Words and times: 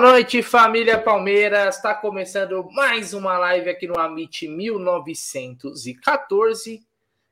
Noite, 0.00 0.42
família 0.42 0.98
Palmeiras. 0.98 1.76
Está 1.76 1.94
começando 1.94 2.66
mais 2.72 3.12
uma 3.12 3.36
live 3.36 3.68
aqui 3.68 3.86
no 3.86 4.00
Amit 4.00 4.48
1914. 4.48 6.80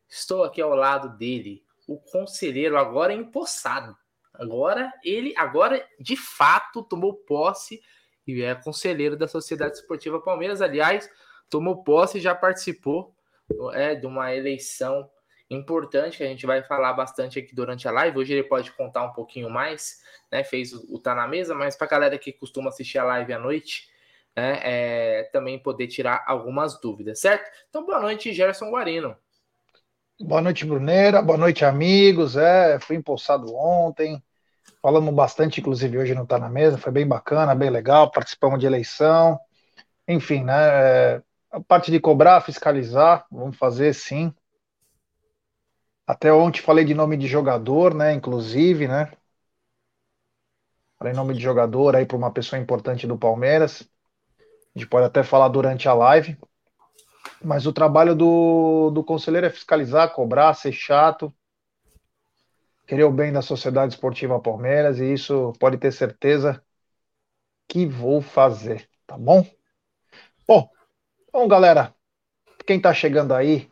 Estou 0.07 0.45
aqui 0.45 0.61
ao 0.61 0.75
lado 0.75 1.17
dele, 1.17 1.65
o 1.87 1.99
conselheiro 1.99 2.77
agora 2.77 3.15
empossado. 3.15 3.97
Agora 4.35 4.93
ele, 5.03 5.33
agora 5.35 5.83
de 5.99 6.15
fato 6.15 6.83
tomou 6.83 7.15
posse 7.15 7.81
e 8.27 8.43
é 8.43 8.55
conselheiro 8.55 9.17
da 9.17 9.27
Sociedade 9.27 9.77
Esportiva 9.77 10.21
Palmeiras. 10.21 10.61
Aliás, 10.61 11.09
tomou 11.49 11.83
posse 11.83 12.19
e 12.19 12.21
já 12.21 12.35
participou 12.35 13.15
é, 13.73 13.95
de 13.95 14.07
uma 14.07 14.35
eleição 14.35 15.09
importante 15.51 16.19
que 16.19 16.25
a 16.25 16.27
gente 16.27 16.47
vai 16.47 16.63
falar 16.63 16.93
bastante 16.93 17.39
aqui 17.39 17.55
durante 17.55 17.89
a 17.89 17.91
live. 17.91 18.19
Hoje 18.19 18.33
ele 18.33 18.43
pode 18.43 18.71
contar 18.73 19.05
um 19.05 19.13
pouquinho 19.13 19.49
mais, 19.49 20.03
né? 20.31 20.45
Fez 20.45 20.73
o, 20.73 20.95
o 20.95 20.99
Tá 20.99 21.15
na 21.15 21.27
Mesa, 21.27 21.55
mas 21.55 21.77
para 21.77 21.87
a 21.87 21.91
galera 21.91 22.19
que 22.19 22.33
costuma 22.33 22.69
assistir 22.69 22.99
a 22.99 23.05
live 23.05 23.33
à 23.33 23.39
noite, 23.39 23.89
né? 24.37 24.61
É, 24.63 25.23
também 25.33 25.59
poder 25.59 25.87
tirar 25.87 26.25
algumas 26.27 26.81
dúvidas, 26.81 27.21
certo? 27.21 27.51
Então, 27.69 27.85
boa 27.85 28.01
noite, 28.01 28.33
Gerson 28.33 28.71
Guarino. 28.71 29.17
Boa 30.21 30.41
noite, 30.41 30.65
Bruneira. 30.65 31.23
Boa 31.23 31.39
noite, 31.39 31.65
amigos. 31.65 32.37
É, 32.37 32.79
fui 32.81 32.97
impulsado 32.97 33.55
ontem. 33.55 34.23
Falamos 34.83 35.15
bastante, 35.15 35.61
inclusive, 35.61 35.97
hoje 35.97 36.15
não 36.15 36.27
Tá 36.27 36.39
na 36.39 36.49
Mesa. 36.49 36.77
Foi 36.77 36.93
bem 36.93 37.07
bacana, 37.07 37.55
bem 37.55 37.71
legal. 37.71 38.11
Participamos 38.11 38.59
de 38.59 38.67
eleição. 38.67 39.39
Enfim, 40.07 40.45
né? 40.45 40.55
É, 40.57 41.23
a 41.51 41.61
parte 41.61 41.91
de 41.91 41.99
cobrar, 42.01 42.41
fiscalizar, 42.41 43.27
vamos 43.31 43.57
fazer 43.57 43.95
sim. 43.95 44.35
Até 46.09 46.33
ontem 46.33 46.63
falei 46.63 46.87
de 46.87 46.95
nome 46.95 47.19
de 47.19 47.27
jogador, 47.27 47.93
né? 47.93 48.15
Inclusive, 48.15 48.89
né? 48.89 49.13
Falei 50.99 51.13
nome 51.13 51.35
de 51.35 51.41
jogador 51.41 51.95
aí 51.95 52.07
para 52.07 52.17
uma 52.17 52.33
pessoa 52.33 52.59
importante 52.59 53.07
do 53.07 53.19
Palmeiras. 53.19 53.87
A 54.75 54.79
gente 54.79 54.89
pode 54.89 55.05
até 55.05 55.23
falar 55.23 55.49
durante 55.49 55.87
a 55.87 55.93
live. 55.93 56.39
Mas 57.45 57.67
o 57.67 57.75
trabalho 57.75 58.15
do, 58.15 58.91
do 58.91 59.05
conselheiro 59.05 59.49
é 59.49 59.51
fiscalizar, 59.51 60.15
cobrar, 60.15 60.55
ser 60.55 60.73
chato, 60.73 61.31
querer 62.87 63.05
o 63.05 63.13
bem 63.13 63.31
da 63.31 63.43
Sociedade 63.43 63.93
Esportiva 63.93 64.41
Palmeiras, 64.41 64.99
e 64.99 65.13
isso 65.13 65.53
pode 65.61 65.77
ter 65.77 65.93
certeza 65.93 66.65
que 67.69 67.85
vou 67.85 68.23
fazer, 68.23 68.89
tá 69.07 69.19
bom? 69.19 69.47
Bom, 70.47 70.71
então, 71.29 71.47
galera, 71.47 71.95
quem 72.67 72.81
tá 72.81 72.95
chegando 72.95 73.35
aí, 73.35 73.71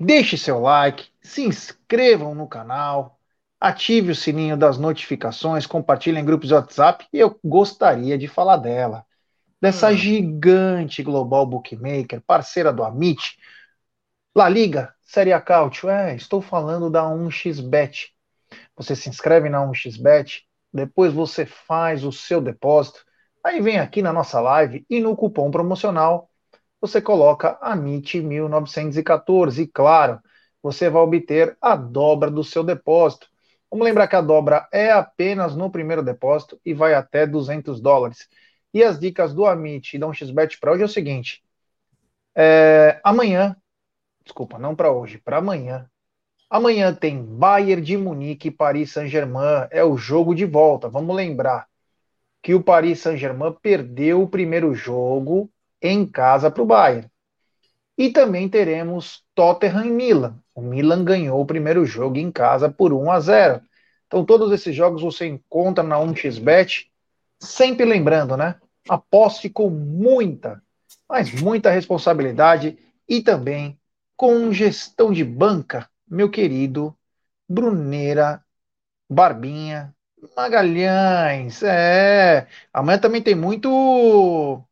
Deixe 0.00 0.36
seu 0.36 0.60
like, 0.60 1.08
se 1.20 1.42
inscrevam 1.42 2.32
no 2.32 2.46
canal, 2.46 3.18
ative 3.60 4.12
o 4.12 4.14
sininho 4.14 4.56
das 4.56 4.78
notificações, 4.78 5.66
compartilhem 5.66 6.22
em 6.22 6.24
grupos 6.24 6.48
de 6.48 6.54
WhatsApp 6.54 7.06
e 7.12 7.18
eu 7.18 7.38
gostaria 7.44 8.16
de 8.16 8.28
falar 8.28 8.58
dela. 8.58 9.04
Dessa 9.60 9.88
hum. 9.88 9.96
gigante 9.96 11.02
global 11.02 11.44
bookmaker, 11.44 12.22
parceira 12.24 12.72
do 12.72 12.84
Amit, 12.84 13.38
La 14.32 14.48
Liga, 14.48 14.94
Série 15.02 15.32
A 15.32 15.40
Cautio, 15.40 15.88
é, 15.88 16.14
estou 16.14 16.40
falando 16.40 16.88
da 16.88 17.02
1xBet. 17.02 18.14
Você 18.76 18.94
se 18.94 19.08
inscreve 19.08 19.48
na 19.48 19.66
1xBet, 19.66 20.44
depois 20.72 21.12
você 21.12 21.44
faz 21.44 22.04
o 22.04 22.12
seu 22.12 22.40
depósito, 22.40 23.04
aí 23.42 23.60
vem 23.60 23.80
aqui 23.80 24.00
na 24.00 24.12
nossa 24.12 24.40
live 24.40 24.86
e 24.88 25.00
no 25.00 25.16
cupom 25.16 25.50
promocional 25.50 26.30
você 26.80 27.00
coloca 27.00 27.58
AMIT 27.60 28.20
1914 28.20 29.62
e, 29.62 29.66
claro, 29.66 30.20
você 30.62 30.88
vai 30.88 31.02
obter 31.02 31.56
a 31.60 31.76
dobra 31.76 32.30
do 32.30 32.44
seu 32.44 32.62
depósito. 32.62 33.28
Vamos 33.70 33.84
lembrar 33.84 34.08
que 34.08 34.16
a 34.16 34.20
dobra 34.20 34.68
é 34.72 34.90
apenas 34.90 35.54
no 35.54 35.70
primeiro 35.70 36.02
depósito 36.02 36.60
e 36.64 36.72
vai 36.72 36.94
até 36.94 37.26
200 37.26 37.80
dólares. 37.80 38.28
E 38.72 38.82
as 38.82 38.98
dicas 38.98 39.34
do 39.34 39.46
Amit 39.46 39.96
e 39.96 39.98
da 39.98 40.06
1xBet 40.06 40.58
para 40.58 40.72
hoje 40.72 40.82
é 40.82 40.86
o 40.86 40.88
seguinte: 40.88 41.42
é, 42.34 43.00
amanhã, 43.02 43.56
desculpa, 44.24 44.58
não 44.58 44.74
para 44.74 44.90
hoje, 44.90 45.18
para 45.18 45.38
amanhã. 45.38 45.88
Amanhã 46.50 46.94
tem 46.94 47.22
Bayern 47.22 47.82
de 47.82 47.96
Munique 47.96 48.48
e 48.48 48.50
Paris 48.50 48.92
Saint-Germain, 48.92 49.68
é 49.70 49.84
o 49.84 49.98
jogo 49.98 50.34
de 50.34 50.46
volta. 50.46 50.88
Vamos 50.88 51.14
lembrar 51.14 51.66
que 52.42 52.54
o 52.54 52.62
Paris 52.62 53.00
Saint-Germain 53.00 53.54
perdeu 53.60 54.22
o 54.22 54.28
primeiro 54.28 54.74
jogo 54.74 55.50
em 55.80 56.06
casa 56.06 56.50
para 56.50 56.62
o 56.62 56.66
Bayern. 56.66 57.08
E 57.96 58.10
também 58.10 58.48
teremos 58.48 59.24
Tottenham 59.34 59.84
e 59.84 59.90
Milan. 59.90 60.38
O 60.54 60.60
Milan 60.60 61.04
ganhou 61.04 61.40
o 61.40 61.46
primeiro 61.46 61.84
jogo 61.84 62.16
em 62.16 62.30
casa 62.30 62.68
por 62.68 62.92
1 62.92 63.10
a 63.10 63.20
0. 63.20 63.60
Então 64.06 64.24
todos 64.24 64.52
esses 64.52 64.74
jogos 64.74 65.02
você 65.02 65.26
encontra 65.26 65.82
na 65.82 65.98
1xBet. 65.98 66.90
Sempre 67.40 67.84
lembrando, 67.84 68.36
né? 68.36 68.56
Aposte 68.88 69.50
com 69.50 69.68
muita, 69.68 70.62
mas 71.08 71.32
muita 71.32 71.70
responsabilidade 71.70 72.78
e 73.08 73.20
também 73.20 73.78
com 74.16 74.52
gestão 74.52 75.12
de 75.12 75.24
banca, 75.24 75.88
meu 76.08 76.30
querido 76.30 76.96
Bruneira 77.48 78.42
Barbinha 79.08 79.94
Magalhães. 80.36 81.62
É, 81.62 82.46
amanhã 82.72 82.98
também 82.98 83.22
tem 83.22 83.34
muito 83.34 84.62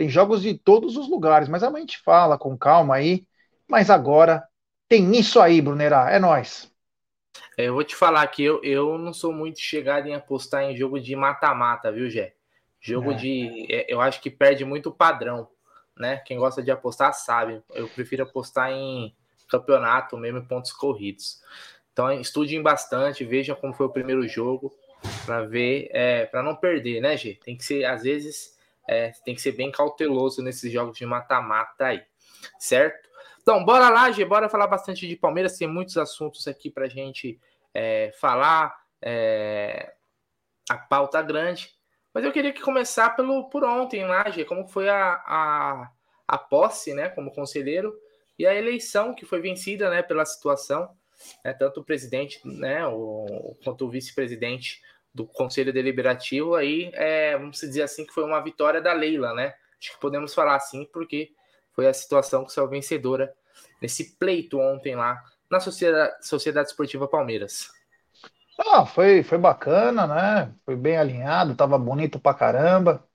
tem 0.00 0.08
jogos 0.08 0.40
de 0.40 0.56
todos 0.56 0.96
os 0.96 1.10
lugares, 1.10 1.46
mas 1.46 1.62
a 1.62 1.70
gente 1.78 1.98
fala 1.98 2.38
com 2.38 2.56
calma 2.56 2.94
aí. 2.94 3.26
Mas 3.68 3.90
agora 3.90 4.42
tem 4.88 5.14
isso 5.14 5.38
aí, 5.38 5.60
Brunerá. 5.60 6.10
É 6.10 6.18
nós. 6.18 6.72
É, 7.54 7.68
eu 7.68 7.74
vou 7.74 7.84
te 7.84 7.94
falar 7.94 8.26
que 8.28 8.42
eu, 8.42 8.64
eu 8.64 8.96
não 8.96 9.12
sou 9.12 9.30
muito 9.30 9.60
chegado 9.60 10.06
em 10.06 10.14
apostar 10.14 10.62
em 10.62 10.74
jogo 10.74 10.98
de 10.98 11.14
mata-mata, 11.14 11.92
viu, 11.92 12.08
Gé? 12.08 12.32
Jogo 12.80 13.12
é. 13.12 13.14
de. 13.14 13.66
É, 13.68 13.92
eu 13.92 14.00
acho 14.00 14.22
que 14.22 14.30
perde 14.30 14.64
muito 14.64 14.88
o 14.88 14.94
padrão, 14.94 15.46
né? 15.94 16.16
Quem 16.24 16.38
gosta 16.38 16.62
de 16.62 16.70
apostar 16.70 17.12
sabe. 17.12 17.62
Eu 17.74 17.86
prefiro 17.86 18.22
apostar 18.22 18.72
em 18.72 19.14
campeonato 19.50 20.16
mesmo 20.16 20.38
em 20.38 20.44
pontos 20.46 20.72
corridos. 20.72 21.42
Então 21.92 22.10
estudem 22.10 22.62
bastante, 22.62 23.22
vejam 23.22 23.54
como 23.54 23.74
foi 23.74 23.84
o 23.84 23.92
primeiro 23.92 24.26
jogo 24.26 24.72
para 25.26 25.42
ver, 25.42 25.90
é, 25.92 26.24
para 26.24 26.42
não 26.42 26.56
perder, 26.56 27.02
né, 27.02 27.18
Gê? 27.18 27.34
Tem 27.34 27.54
que 27.54 27.66
ser, 27.66 27.84
às 27.84 28.02
vezes, 28.02 28.58
é, 28.90 29.12
tem 29.24 29.34
que 29.34 29.40
ser 29.40 29.52
bem 29.52 29.70
cauteloso 29.70 30.42
nesses 30.42 30.72
jogos 30.72 30.96
de 30.98 31.06
mata-mata 31.06 31.86
aí, 31.86 32.02
certo? 32.58 33.08
Então, 33.40 33.64
bora 33.64 33.88
lá, 33.88 34.10
Gê, 34.10 34.24
bora 34.24 34.48
falar 34.48 34.66
bastante 34.66 35.06
de 35.06 35.16
Palmeiras. 35.16 35.56
Tem 35.56 35.68
muitos 35.68 35.96
assuntos 35.96 36.46
aqui 36.46 36.70
para 36.70 36.88
gente 36.88 37.40
é, 37.72 38.12
falar. 38.20 38.78
É, 39.02 39.94
a 40.70 40.78
pauta 40.78 41.20
grande. 41.20 41.72
Mas 42.14 42.24
eu 42.24 42.32
queria 42.32 42.52
que 42.52 42.62
começar 42.62 43.10
pelo 43.10 43.50
por 43.50 43.64
ontem 43.64 44.04
lá, 44.06 44.28
Gê, 44.30 44.44
como 44.44 44.68
foi 44.68 44.88
a, 44.88 45.14
a, 45.26 45.90
a 46.26 46.38
posse, 46.38 46.94
né, 46.94 47.08
como 47.08 47.32
conselheiro, 47.32 47.92
e 48.38 48.46
a 48.46 48.54
eleição 48.54 49.14
que 49.14 49.26
foi 49.26 49.40
vencida, 49.40 49.90
né, 49.90 50.02
pela 50.02 50.24
situação, 50.24 50.90
né, 51.44 51.52
tanto 51.52 51.80
o 51.80 51.84
presidente, 51.84 52.40
né, 52.44 52.86
o, 52.86 53.56
quanto 53.64 53.84
o 53.84 53.90
vice-presidente 53.90 54.80
do 55.12 55.26
Conselho 55.26 55.72
Deliberativo, 55.72 56.54
aí 56.54 56.90
é, 56.94 57.36
vamos 57.36 57.58
dizer 57.60 57.82
assim 57.82 58.06
que 58.06 58.12
foi 58.12 58.24
uma 58.24 58.40
vitória 58.40 58.80
da 58.80 58.92
Leila, 58.92 59.34
né? 59.34 59.54
Acho 59.78 59.92
que 59.94 60.00
podemos 60.00 60.34
falar 60.34 60.56
assim, 60.56 60.84
porque 60.92 61.32
foi 61.72 61.86
a 61.88 61.94
situação 61.94 62.44
que 62.44 62.52
saiu 62.52 62.68
vencedora 62.68 63.32
nesse 63.80 64.16
pleito 64.16 64.58
ontem 64.58 64.94
lá 64.94 65.22
na 65.50 65.58
Sociedade, 65.60 66.14
Sociedade 66.24 66.68
Esportiva 66.68 67.08
Palmeiras. 67.08 67.70
Ah, 68.58 68.84
foi, 68.86 69.22
foi 69.22 69.38
bacana, 69.38 70.06
né? 70.06 70.54
Foi 70.64 70.76
bem 70.76 70.96
alinhado, 70.96 71.56
tava 71.56 71.78
bonito 71.78 72.20
pra 72.20 72.34
caramba. 72.34 73.06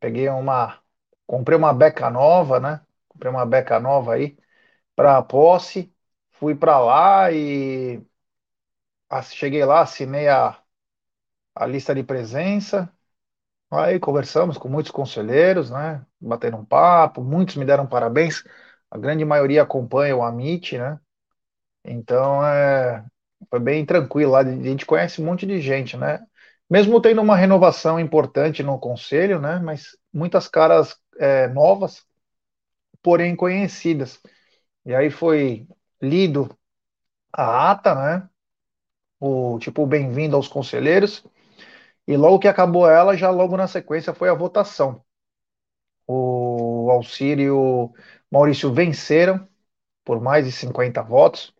Peguei 0.00 0.28
uma. 0.28 0.82
Comprei 1.26 1.58
uma 1.58 1.74
beca 1.74 2.10
nova, 2.10 2.60
né? 2.60 2.86
Comprei 3.08 3.30
uma 3.32 3.46
beca 3.46 3.80
nova 3.80 4.14
aí 4.14 4.38
pra 4.96 5.22
posse. 5.22 5.94
Fui 6.32 6.54
pra 6.56 6.80
lá 6.80 7.32
e. 7.32 8.02
Cheguei 9.22 9.64
lá, 9.64 9.80
assinei 9.80 10.28
a, 10.28 10.58
a 11.58 11.66
lista 11.66 11.94
de 11.94 12.02
presença. 12.02 12.90
Aí 13.70 13.98
conversamos 14.00 14.56
com 14.58 14.68
muitos 14.68 14.92
conselheiros, 14.92 15.70
né? 15.70 16.04
Bateram 16.20 16.60
um 16.60 16.64
papo, 16.64 17.22
muitos 17.22 17.56
me 17.56 17.64
deram 17.64 17.86
parabéns. 17.86 18.44
A 18.90 18.98
grande 18.98 19.24
maioria 19.24 19.62
acompanha 19.62 20.16
o 20.16 20.22
Amit, 20.22 20.78
né? 20.78 20.98
Então 21.84 22.44
é, 22.46 23.04
foi 23.50 23.60
bem 23.60 23.84
tranquilo 23.84 24.32
lá. 24.32 24.40
A 24.40 24.44
gente 24.44 24.86
conhece 24.86 25.20
um 25.22 25.26
monte 25.26 25.46
de 25.46 25.60
gente, 25.60 25.96
né? 25.96 26.24
Mesmo 26.70 27.00
tendo 27.00 27.22
uma 27.22 27.36
renovação 27.36 28.00
importante 28.00 28.62
no 28.62 28.78
conselho, 28.78 29.40
né? 29.40 29.58
Mas 29.58 29.96
muitas 30.12 30.48
caras 30.48 30.96
é, 31.18 31.48
novas, 31.48 32.06
porém 33.02 33.36
conhecidas. 33.36 34.20
E 34.86 34.94
aí 34.94 35.10
foi 35.10 35.66
lido 36.00 36.50
a 37.32 37.72
ata, 37.72 37.94
né? 37.94 38.28
O 39.20 39.58
tipo 39.60 39.86
bem-vindo 39.86 40.36
aos 40.36 40.48
conselheiros 40.48 41.24
e 42.08 42.16
logo 42.18 42.40
que 42.40 42.48
acabou 42.48 42.90
ela, 42.90 43.16
já 43.16 43.30
logo 43.30 43.56
na 43.56 43.68
sequência 43.68 44.14
foi 44.14 44.28
a 44.30 44.34
votação. 44.34 45.04
O 46.06 46.90
Auxílio 46.90 47.92
e 47.94 48.34
Maurício 48.34 48.72
venceram 48.72 49.46
por 50.04 50.20
mais 50.20 50.46
de 50.46 50.52
50 50.52 51.02
votos. 51.02 51.54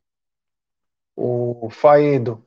O 1.17 1.69
Faedo 1.71 2.45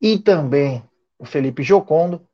e 0.00 0.18
também 0.18 0.84
o 1.18 1.26
Felipe 1.26 1.62
Jocondo. 1.62 2.26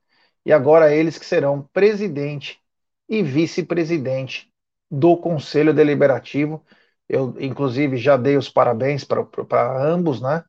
e 0.47 0.53
agora 0.53 0.95
eles 0.95 1.19
que 1.19 1.27
serão 1.27 1.63
presidente 1.73 2.61
e 3.09 3.23
vice-presidente 3.23 4.53
do 4.91 5.17
Conselho 5.19 5.75
Deliberativo. 5.75 6.65
Eu, 7.09 7.37
inclusive, 7.41 7.97
já 7.99 8.17
dei 8.17 8.37
os 8.39 8.49
parabéns 8.51 9.05
para 9.05 9.83
ambos, 9.87 10.21
né? 10.23 10.45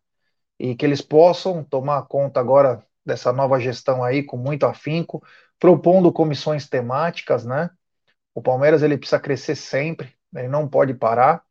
E 0.59 0.75
que 0.75 0.85
eles 0.85 1.01
possam 1.01 1.63
tomar 1.63 2.03
conta 2.07 2.39
agora 2.41 2.85
dessa 3.09 3.33
nova 3.33 3.59
gestão 3.59 4.03
aí 4.03 4.23
com 4.23 4.37
muito 4.37 4.65
afinco, 4.65 5.21
propondo 5.59 6.11
comissões 6.13 6.69
temáticas, 6.69 7.45
né? 7.45 7.69
O 8.33 8.41
Palmeiras 8.41 8.81
ele 8.83 8.97
precisa 8.97 9.19
crescer 9.19 9.55
sempre, 9.55 10.13
ele 10.33 10.47
não 10.47 10.67
pode 10.67 10.93
parar. 10.93 11.43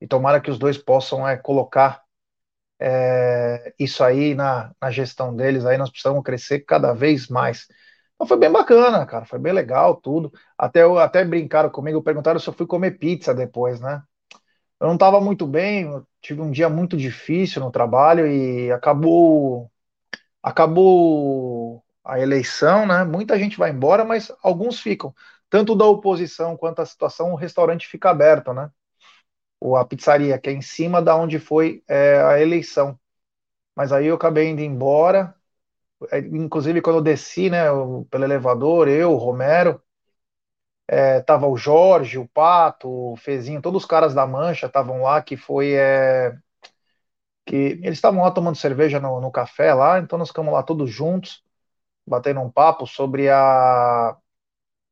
E 0.00 0.06
tomara 0.06 0.40
que 0.40 0.50
os 0.50 0.58
dois 0.58 0.76
possam 0.76 1.26
é, 1.28 1.36
colocar 1.36 2.02
é, 2.80 3.72
isso 3.78 4.02
aí 4.02 4.34
na, 4.34 4.72
na 4.80 4.90
gestão 4.90 5.34
deles. 5.36 5.64
Aí 5.64 5.78
nós 5.78 5.90
precisamos 5.90 6.22
crescer 6.24 6.60
cada 6.60 6.92
vez 6.92 7.28
mais. 7.28 7.68
Então 8.14 8.26
foi 8.26 8.36
bem 8.36 8.50
bacana, 8.50 9.06
cara. 9.06 9.24
Foi 9.24 9.38
bem 9.38 9.52
legal 9.52 9.96
tudo. 9.96 10.32
Até, 10.58 10.82
até 10.82 11.24
brincaram 11.24 11.70
comigo, 11.70 12.02
perguntaram 12.02 12.40
se 12.40 12.48
eu 12.48 12.52
fui 12.52 12.66
comer 12.66 12.92
pizza 12.98 13.34
depois, 13.34 13.80
né? 13.80 14.02
Eu 14.80 14.88
não 14.88 14.94
estava 14.94 15.20
muito 15.20 15.46
bem, 15.46 15.88
tive 16.20 16.40
um 16.40 16.50
dia 16.50 16.68
muito 16.68 16.96
difícil 16.96 17.62
no 17.62 17.70
trabalho 17.70 18.26
e 18.26 18.72
acabou 18.72 19.70
acabou 20.42 21.84
a 22.04 22.18
eleição, 22.20 22.86
né? 22.86 23.04
Muita 23.04 23.38
gente 23.38 23.56
vai 23.58 23.70
embora, 23.70 24.04
mas 24.04 24.32
alguns 24.42 24.80
ficam. 24.80 25.14
Tanto 25.50 25.74
da 25.76 25.84
oposição 25.86 26.56
quanto 26.56 26.80
a 26.82 26.86
situação, 26.86 27.32
o 27.32 27.36
restaurante 27.36 27.86
fica 27.86 28.10
aberto, 28.10 28.52
né? 28.52 28.70
Ou 29.60 29.76
a 29.76 29.84
pizzaria, 29.84 30.38
que 30.38 30.50
é 30.50 30.52
em 30.52 30.62
cima 30.62 31.02
da 31.02 31.16
onde 31.16 31.38
foi 31.38 31.82
é, 31.88 32.20
a 32.22 32.40
eleição. 32.40 32.98
Mas 33.76 33.92
aí 33.92 34.06
eu 34.06 34.16
acabei 34.16 34.48
indo 34.50 34.62
embora. 34.62 35.34
É, 36.10 36.18
inclusive, 36.20 36.82
quando 36.82 36.96
eu 36.98 37.02
desci, 37.02 37.50
né, 37.50 37.66
pelo 38.10 38.24
elevador, 38.24 38.88
eu, 38.88 39.12
o 39.12 39.16
Romero, 39.16 39.82
é, 40.88 41.20
tava 41.20 41.46
o 41.46 41.56
Jorge, 41.56 42.18
o 42.18 42.28
Pato, 42.28 42.88
o 42.88 43.16
Fezinho, 43.16 43.62
todos 43.62 43.82
os 43.82 43.88
caras 43.88 44.14
da 44.14 44.26
Mancha 44.26 44.66
estavam 44.66 45.02
lá, 45.02 45.22
que 45.22 45.36
foi 45.36 45.72
é, 45.74 46.36
que 47.46 47.56
eles 47.56 47.94
estavam 47.98 48.22
lá 48.22 48.30
tomando 48.30 48.56
cerveja 48.56 49.00
no, 49.00 49.20
no, 49.20 49.30
café 49.30 49.74
lá, 49.74 49.98
então 49.98 50.18
nós 50.18 50.28
ficamos 50.28 50.52
lá 50.52 50.62
todos 50.62 50.90
juntos, 50.90 51.42
batendo 52.06 52.40
um 52.40 52.50
papo 52.50 52.86
sobre 52.86 53.30
a 53.30 54.16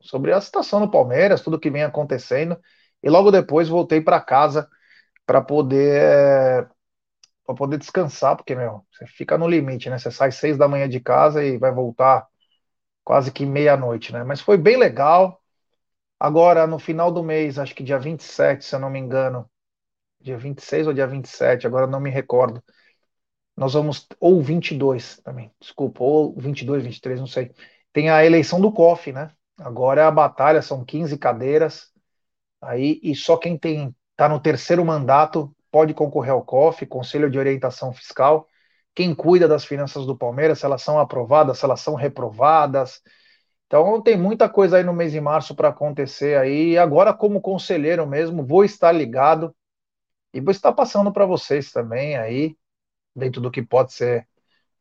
sobre 0.03 0.33
a 0.33 0.41
situação 0.41 0.81
do 0.81 0.91
Palmeiras, 0.91 1.43
tudo 1.43 1.61
que 1.61 1.71
vem 1.71 1.85
acontecendo, 1.85 2.59
e 3.03 3.11
logo 3.11 3.31
depois 3.31 3.69
voltei 3.69 4.01
para 4.01 4.21
casa 4.21 4.69
para 5.27 5.43
poder 5.43 6.69
para 7.47 7.55
poder 7.57 7.79
descansar, 7.79 8.37
porque 8.37 8.55
meu, 8.55 8.87
você 8.93 9.07
fica 9.07 9.37
no 9.39 9.49
limite, 9.49 9.91
né? 9.91 9.99
Você 9.99 10.11
sai 10.11 10.33
seis 10.33 10.57
da 10.59 10.69
manhã 10.69 10.89
de 10.89 11.01
casa 11.01 11.45
e 11.45 11.59
vai 11.59 11.73
voltar 11.73 12.27
quase 13.05 13.33
que 13.33 13.47
meia-noite, 13.47 14.13
né? 14.13 14.25
Mas 14.25 14.41
foi 14.41 14.57
bem 14.59 14.77
legal. 14.79 15.41
Agora, 16.21 16.67
no 16.67 16.79
final 16.79 17.13
do 17.13 17.23
mês, 17.25 17.59
acho 17.59 17.75
que 17.75 17.83
dia 17.83 17.99
27, 17.99 18.65
se 18.65 18.75
eu 18.75 18.81
não 18.81 18.91
me 18.91 18.99
engano, 19.01 19.50
dia 20.21 20.37
26 20.37 20.87
ou 20.87 20.93
dia 20.93 21.07
27, 21.07 21.67
agora 21.67 21.87
não 21.87 22.01
me 22.01 22.11
recordo. 22.11 22.63
Nós 23.57 23.75
vamos, 23.75 24.07
ou 24.19 24.43
22 24.43 25.19
também, 25.19 25.53
desculpa, 25.61 26.03
ou 26.03 26.35
22, 26.39 26.83
23, 26.83 27.21
não 27.21 27.27
sei. 27.27 27.53
Tem 27.93 28.11
a 28.11 28.25
eleição 28.25 28.61
do 28.61 28.73
COF, 28.73 29.13
né? 29.13 29.31
Agora 29.59 30.01
é 30.01 30.05
a 30.05 30.11
batalha, 30.11 30.63
são 30.63 30.85
15 30.85 31.19
cadeiras, 31.19 31.91
aí, 32.61 32.99
e 33.03 33.15
só 33.15 33.37
quem 33.37 33.59
tem, 33.59 33.95
tá 34.17 34.29
no 34.29 34.41
terceiro 34.41 34.85
mandato 34.85 35.55
pode 35.71 35.95
concorrer 35.95 36.33
ao 36.33 36.45
COF, 36.45 36.87
Conselho 36.87 37.31
de 37.31 37.39
Orientação 37.39 37.93
Fiscal. 37.93 38.47
Quem 38.95 39.15
cuida 39.15 39.47
das 39.47 39.65
finanças 39.65 40.05
do 40.07 40.17
Palmeiras, 40.17 40.59
se 40.59 40.65
elas 40.65 40.83
são 40.83 40.99
aprovadas, 40.99 41.59
se 41.59 41.65
elas 41.65 41.81
são 41.81 41.95
reprovadas. 41.95 43.01
Então 43.67 44.03
tem 44.03 44.17
muita 44.17 44.49
coisa 44.49 44.79
aí 44.79 44.83
no 44.83 44.93
mês 44.93 45.13
de 45.13 45.21
março 45.21 45.55
para 45.55 45.69
acontecer 45.69 46.37
aí. 46.37 46.77
Agora, 46.77 47.15
como 47.15 47.41
conselheiro 47.41 48.07
mesmo, 48.07 48.45
vou 48.45 48.65
estar 48.65 48.91
ligado 48.91 49.55
e 50.33 50.41
vou 50.41 50.51
estar 50.53 50.73
passando 50.73 51.13
para 51.13 51.27
vocês 51.27 51.73
também 51.73 52.17
aí, 52.17 52.57
dentro 53.17 53.41
do 53.41 53.51
que 53.51 53.63
pode 53.63 53.93
ser 53.93 54.29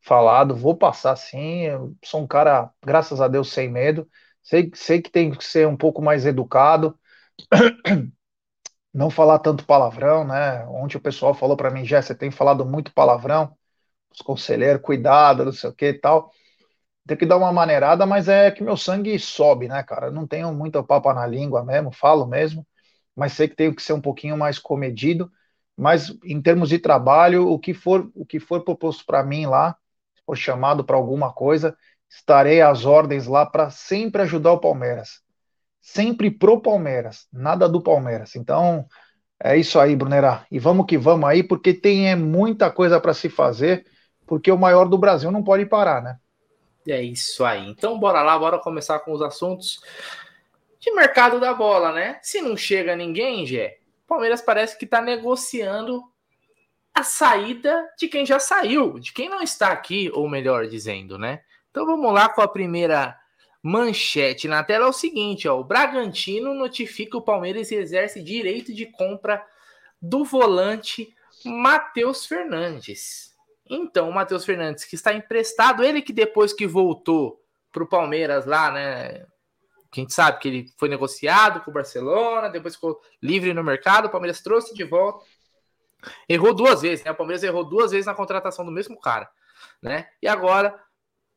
falado. 0.01 0.56
Vou 0.56 0.78
passar 0.78 1.16
sim. 1.16 1.63
Eu 1.63 1.96
sou 2.06 2.22
um 2.24 2.28
cara, 2.28 2.72
graças 2.86 3.22
a 3.22 3.28
Deus, 3.28 3.51
sem 3.51 3.69
medo. 3.69 4.10
Sei, 4.44 4.72
sei 4.75 5.01
que 5.01 5.12
tem 5.12 5.31
que 5.31 5.44
ser 5.46 5.68
um 5.68 5.78
pouco 5.78 6.01
mais 6.01 6.25
educado, 6.25 7.00
não 8.94 9.10
falar 9.10 9.40
tanto 9.40 9.66
palavrão, 9.66 10.25
né? 10.25 10.66
Ontem 10.68 10.98
o 10.98 11.01
pessoal 11.01 11.34
falou 11.34 11.56
para 11.57 11.69
mim, 11.72 11.86
Jé, 11.86 12.01
você 12.01 12.16
tem 12.16 12.31
falado 12.31 12.66
muito 12.66 12.94
palavrão. 12.94 13.56
Os 14.13 14.22
conselheiros, 14.22 14.81
cuidado, 14.84 15.46
não 15.46 15.54
sei 15.54 15.69
o 15.69 15.74
que 15.75 15.88
e 15.88 15.94
tal. 15.96 16.31
Tem 17.07 17.18
que 17.18 17.25
dar 17.25 17.38
uma 17.38 17.51
maneirada, 17.51 18.06
mas 18.06 18.28
é 18.30 18.51
que 18.51 18.63
meu 18.63 18.78
sangue 18.78 19.18
sobe, 19.19 19.68
né, 19.68 19.84
cara? 19.84 20.12
Não 20.12 20.28
tenho 20.28 20.54
muito 20.54 20.84
papo 20.84 21.12
na 21.13 21.25
língua 21.28 21.63
mesmo, 21.66 21.92
falo 21.92 22.28
mesmo, 22.28 22.68
mas 23.16 23.34
sei 23.34 23.48
que 23.48 23.56
tenho 23.56 23.75
que 23.75 23.81
ser 23.81 23.94
um 23.94 24.01
pouquinho 24.01 24.38
mais 24.38 24.60
comedido 24.60 25.31
mas 25.80 26.14
em 26.26 26.42
termos 26.42 26.68
de 26.68 26.78
trabalho, 26.78 27.48
o 27.48 27.58
que 27.58 27.74
for, 27.74 28.12
o 28.14 28.26
que 28.26 28.38
for 28.38 28.66
proposto 28.66 29.06
para 29.06 29.24
mim 29.24 29.46
lá, 29.46 29.78
se 30.14 30.22
for 30.26 30.36
chamado 30.36 30.84
para 30.84 30.98
alguma 30.98 31.31
coisa, 31.31 31.76
estarei 32.10 32.62
às 32.62 32.86
ordens 32.86 33.28
lá 33.28 33.46
para 33.46 33.70
sempre 33.70 34.22
ajudar 34.24 34.52
o 34.52 34.60
Palmeiras. 34.60 35.22
Sempre 35.81 36.30
pro 36.30 36.62
Palmeiras, 36.62 37.28
nada 37.31 37.70
do 37.70 37.81
Palmeiras. 37.81 38.36
Então, 38.36 38.86
é 39.42 39.56
isso 39.56 39.80
aí, 39.80 39.96
Brunera. 39.96 40.46
E 40.51 40.60
vamos 40.60 40.86
que 40.86 40.98
vamos 40.98 41.30
aí, 41.30 41.44
porque 41.44 41.74
tem 41.74 42.12
é, 42.12 42.15
muita 42.15 42.70
coisa 42.70 43.00
para 43.00 43.13
se 43.13 43.30
fazer, 43.30 43.86
porque 44.27 44.51
o 44.51 44.58
maior 44.58 44.89
do 44.89 44.98
Brasil 44.98 45.32
não 45.32 45.42
pode 45.42 45.65
parar, 45.65 46.03
né? 46.03 46.18
É 46.86 47.01
isso 47.01 47.46
aí. 47.46 47.70
Então, 47.70 47.98
bora 47.98 48.22
lá, 48.22 48.38
bora 48.38 48.60
começar 48.60 49.00
com 49.00 49.13
os 49.13 49.22
assuntos 49.22 49.80
de 50.77 50.92
mercado 50.92 51.39
da 51.39 51.53
bola, 51.53 51.94
né? 51.94 52.20
Se 52.22 52.42
não 52.42 52.58
chega 52.58 52.98
ninguém, 52.98 53.46
Gé, 53.46 53.78
Palmeiras 54.10 54.42
parece 54.42 54.78
que 54.78 54.86
está 54.86 55.01
negociando 55.01 56.04
a 56.94 57.04
saída 57.04 57.88
de 57.98 58.08
quem 58.08 58.25
já 58.25 58.39
saiu, 58.39 59.00
de 59.00 59.13
quem 59.13 59.30
não 59.30 59.42
está 59.42 59.70
aqui, 59.70 60.12
ou 60.13 60.28
melhor 60.28 60.68
dizendo, 60.68 61.18
né? 61.18 61.42
Então 61.70 61.86
vamos 61.86 62.12
lá 62.12 62.28
com 62.28 62.42
a 62.42 62.48
primeira 62.48 63.16
manchete 63.62 64.48
na 64.48 64.63
tela. 64.63 64.86
É 64.86 64.89
o 64.89 64.94
seguinte: 64.94 65.48
ó, 65.48 65.60
o 65.60 65.63
Bragantino 65.63 66.54
notifica 66.54 67.18
o 67.18 67.22
Palmeiras 67.22 67.72
e 67.72 67.75
exerce 67.75 68.22
direito 68.22 68.74
de 68.74 68.86
compra 68.88 69.46
do 70.01 70.25
volante 70.25 71.13
Matheus 71.46 72.25
Fernandes. 72.25 73.36
Então, 73.70 74.10
o 74.10 74.13
Matheus 74.13 74.44
Fernandes, 74.44 74.84
que 74.84 74.96
está 74.96 75.13
emprestado, 75.13 75.84
ele 75.84 76.01
que 76.01 76.12
depois 76.12 76.51
que 76.51 76.66
voltou 76.66 77.39
para 77.72 77.84
o 77.84 77.88
Palmeiras 77.88 78.46
lá, 78.46 78.72
né? 78.72 79.25
Que 79.91 80.00
a 80.00 80.03
gente 80.03 80.13
sabe 80.13 80.39
que 80.39 80.48
ele 80.48 80.74
foi 80.77 80.88
negociado 80.88 81.62
com 81.62 81.72
o 81.72 81.74
Barcelona, 81.74 82.50
depois 82.50 82.75
ficou 82.75 83.01
livre 83.22 83.53
no 83.53 83.63
mercado, 83.63 84.05
o 84.05 84.10
Palmeiras 84.10 84.41
trouxe 84.41 84.74
de 84.74 84.84
volta. 84.84 85.25
Errou 86.27 86.53
duas 86.53 86.81
vezes, 86.81 87.03
né? 87.03 87.12
O 87.12 87.15
Palmeiras 87.15 87.43
errou 87.43 87.63
duas 87.63 87.91
vezes 87.91 88.05
na 88.05 88.13
contratação 88.13 88.63
do 88.63 88.72
mesmo 88.72 89.00
cara, 89.00 89.29
né? 89.81 90.08
E 90.22 90.27
agora, 90.27 90.79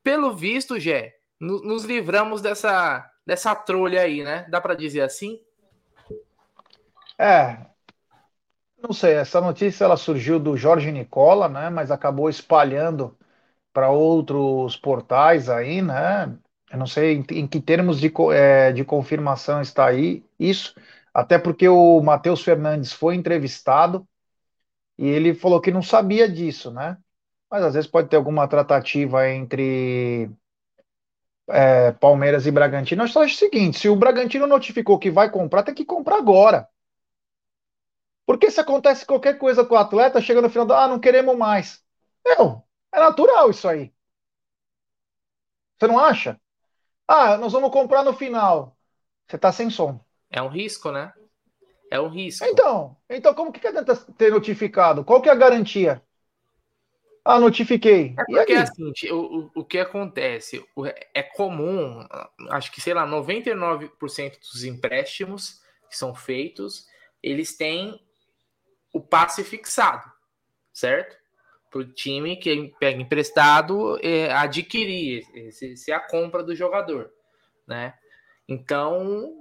pelo 0.03 0.35
visto, 0.35 0.79
Gé, 0.79 1.17
nos 1.41 1.85
livramos 1.85 2.41
dessa, 2.41 3.11
dessa 3.27 3.55
trolha 3.55 4.03
aí, 4.03 4.23
né? 4.23 4.47
Dá 4.49 4.61
para 4.61 4.75
dizer 4.75 5.01
assim? 5.01 5.41
É, 7.19 7.67
não 8.83 8.93
sei, 8.93 9.15
essa 9.15 9.41
notícia 9.41 9.85
ela 9.85 9.97
surgiu 9.97 10.41
do 10.41 10.57
Jorge 10.57 10.91
Nicola, 10.91 11.49
né? 11.49 11.71
Mas 11.71 11.91
acabou 11.91 12.29
espalhando 12.29 13.17
para 13.73 13.91
outros 13.91 14.77
portais 14.77 15.49
aí, 15.49 15.81
né? 15.81 16.37
Eu 16.73 16.79
não 16.79 16.87
sei 16.87 17.17
em, 17.17 17.25
em 17.33 17.47
que 17.49 17.61
termos 17.61 18.01
de, 18.01 18.13
é, 18.35 18.73
de 18.73 18.85
confirmação 18.85 19.61
está 19.63 19.87
aí 19.89 20.25
isso, 20.39 20.75
até 21.15 21.39
porque 21.39 21.69
o 21.69 22.01
Matheus 22.03 22.43
Fernandes 22.43 22.93
foi 22.95 23.15
entrevistado 23.15 24.09
e 24.99 25.07
ele 25.09 25.35
falou 25.35 25.61
que 25.61 25.71
não 25.73 25.83
sabia 25.83 26.29
disso, 26.29 26.71
né? 26.73 26.99
Mas 27.51 27.65
às 27.65 27.75
vezes 27.75 27.91
pode 27.91 28.09
ter 28.09 28.17
alguma 28.17 28.49
tratativa 28.49 29.29
entre 29.31 30.31
é, 31.49 31.93
Palmeiras 31.93 32.47
e 32.47 32.51
Bragantino. 32.51 33.03
Eu 33.05 33.09
só 33.09 33.23
acho 33.25 33.35
o 33.35 33.39
seguinte: 33.39 33.79
se 33.79 33.89
o 33.89 33.97
Bragantino 33.97 34.47
notificou 34.47 34.99
que 34.99 35.11
vai 35.11 35.31
comprar, 35.31 35.63
tem 35.63 35.75
que 35.75 35.85
comprar 35.85 36.17
agora. 36.19 36.69
Porque 38.27 38.51
se 38.51 38.61
acontece 38.61 39.07
qualquer 39.07 39.39
coisa 39.39 39.65
com 39.65 39.75
o 39.75 39.79
atleta, 39.79 40.21
chega 40.21 40.41
no 40.43 40.51
final 40.51 40.67
do 40.67 40.75
ah, 40.75 40.89
não 40.89 40.99
queremos 41.01 41.37
mais. 41.37 41.83
Não, 42.25 42.65
é 42.93 42.99
natural 43.01 43.51
isso 43.51 43.69
aí. 43.69 43.93
Você 45.79 45.87
não 45.87 45.99
acha? 45.99 46.41
Ah, 47.07 47.37
nós 47.37 47.53
vamos 47.53 47.71
comprar 47.71 48.03
no 48.03 48.13
final. 48.13 48.77
Você 49.27 49.37
está 49.37 49.53
sem 49.53 49.71
som. 49.71 50.01
É 50.31 50.41
um 50.43 50.49
risco, 50.49 50.91
né? 50.91 51.13
É 51.91 52.01
um 52.01 52.09
risco. 52.09 52.45
Então, 52.47 52.97
então 53.09 53.35
como 53.35 53.53
que 53.53 53.67
adianta 53.67 53.95
ter 53.95 54.31
notificado? 54.31 55.05
Qual 55.05 55.21
que 55.21 55.29
é 55.29 55.33
a 55.33 55.37
garantia? 55.37 56.03
Ah, 57.25 57.39
notifiquei. 57.39 58.15
É 58.19 58.25
porque 58.25 58.55
assim, 58.55 58.93
o, 59.11 59.17
o, 59.17 59.51
o 59.57 59.65
que 59.65 59.79
acontece? 59.79 60.65
É 61.15 61.23
comum, 61.23 62.05
acho 62.51 62.73
que, 62.73 62.81
sei 62.81 62.95
lá, 62.95 63.07
99% 63.07 64.41
dos 64.41 64.65
empréstimos 64.65 65.61
que 65.89 65.97
são 65.97 66.15
feitos, 66.15 66.87
eles 67.23 67.57
têm 67.57 68.01
o 68.93 69.01
passe 69.01 69.45
fixado, 69.45 70.11
certo? 70.73 71.22
Para 71.73 71.81
o 71.81 71.85
time 71.85 72.37
que 72.37 72.75
pega 72.79 73.01
emprestado 73.01 73.99
é, 74.03 74.31
adquirir, 74.31 75.25
se, 75.51 75.75
se 75.75 75.91
a 75.91 75.99
compra 75.99 76.43
do 76.43 76.55
jogador, 76.55 77.11
né? 77.67 77.95
Então, 78.47 79.35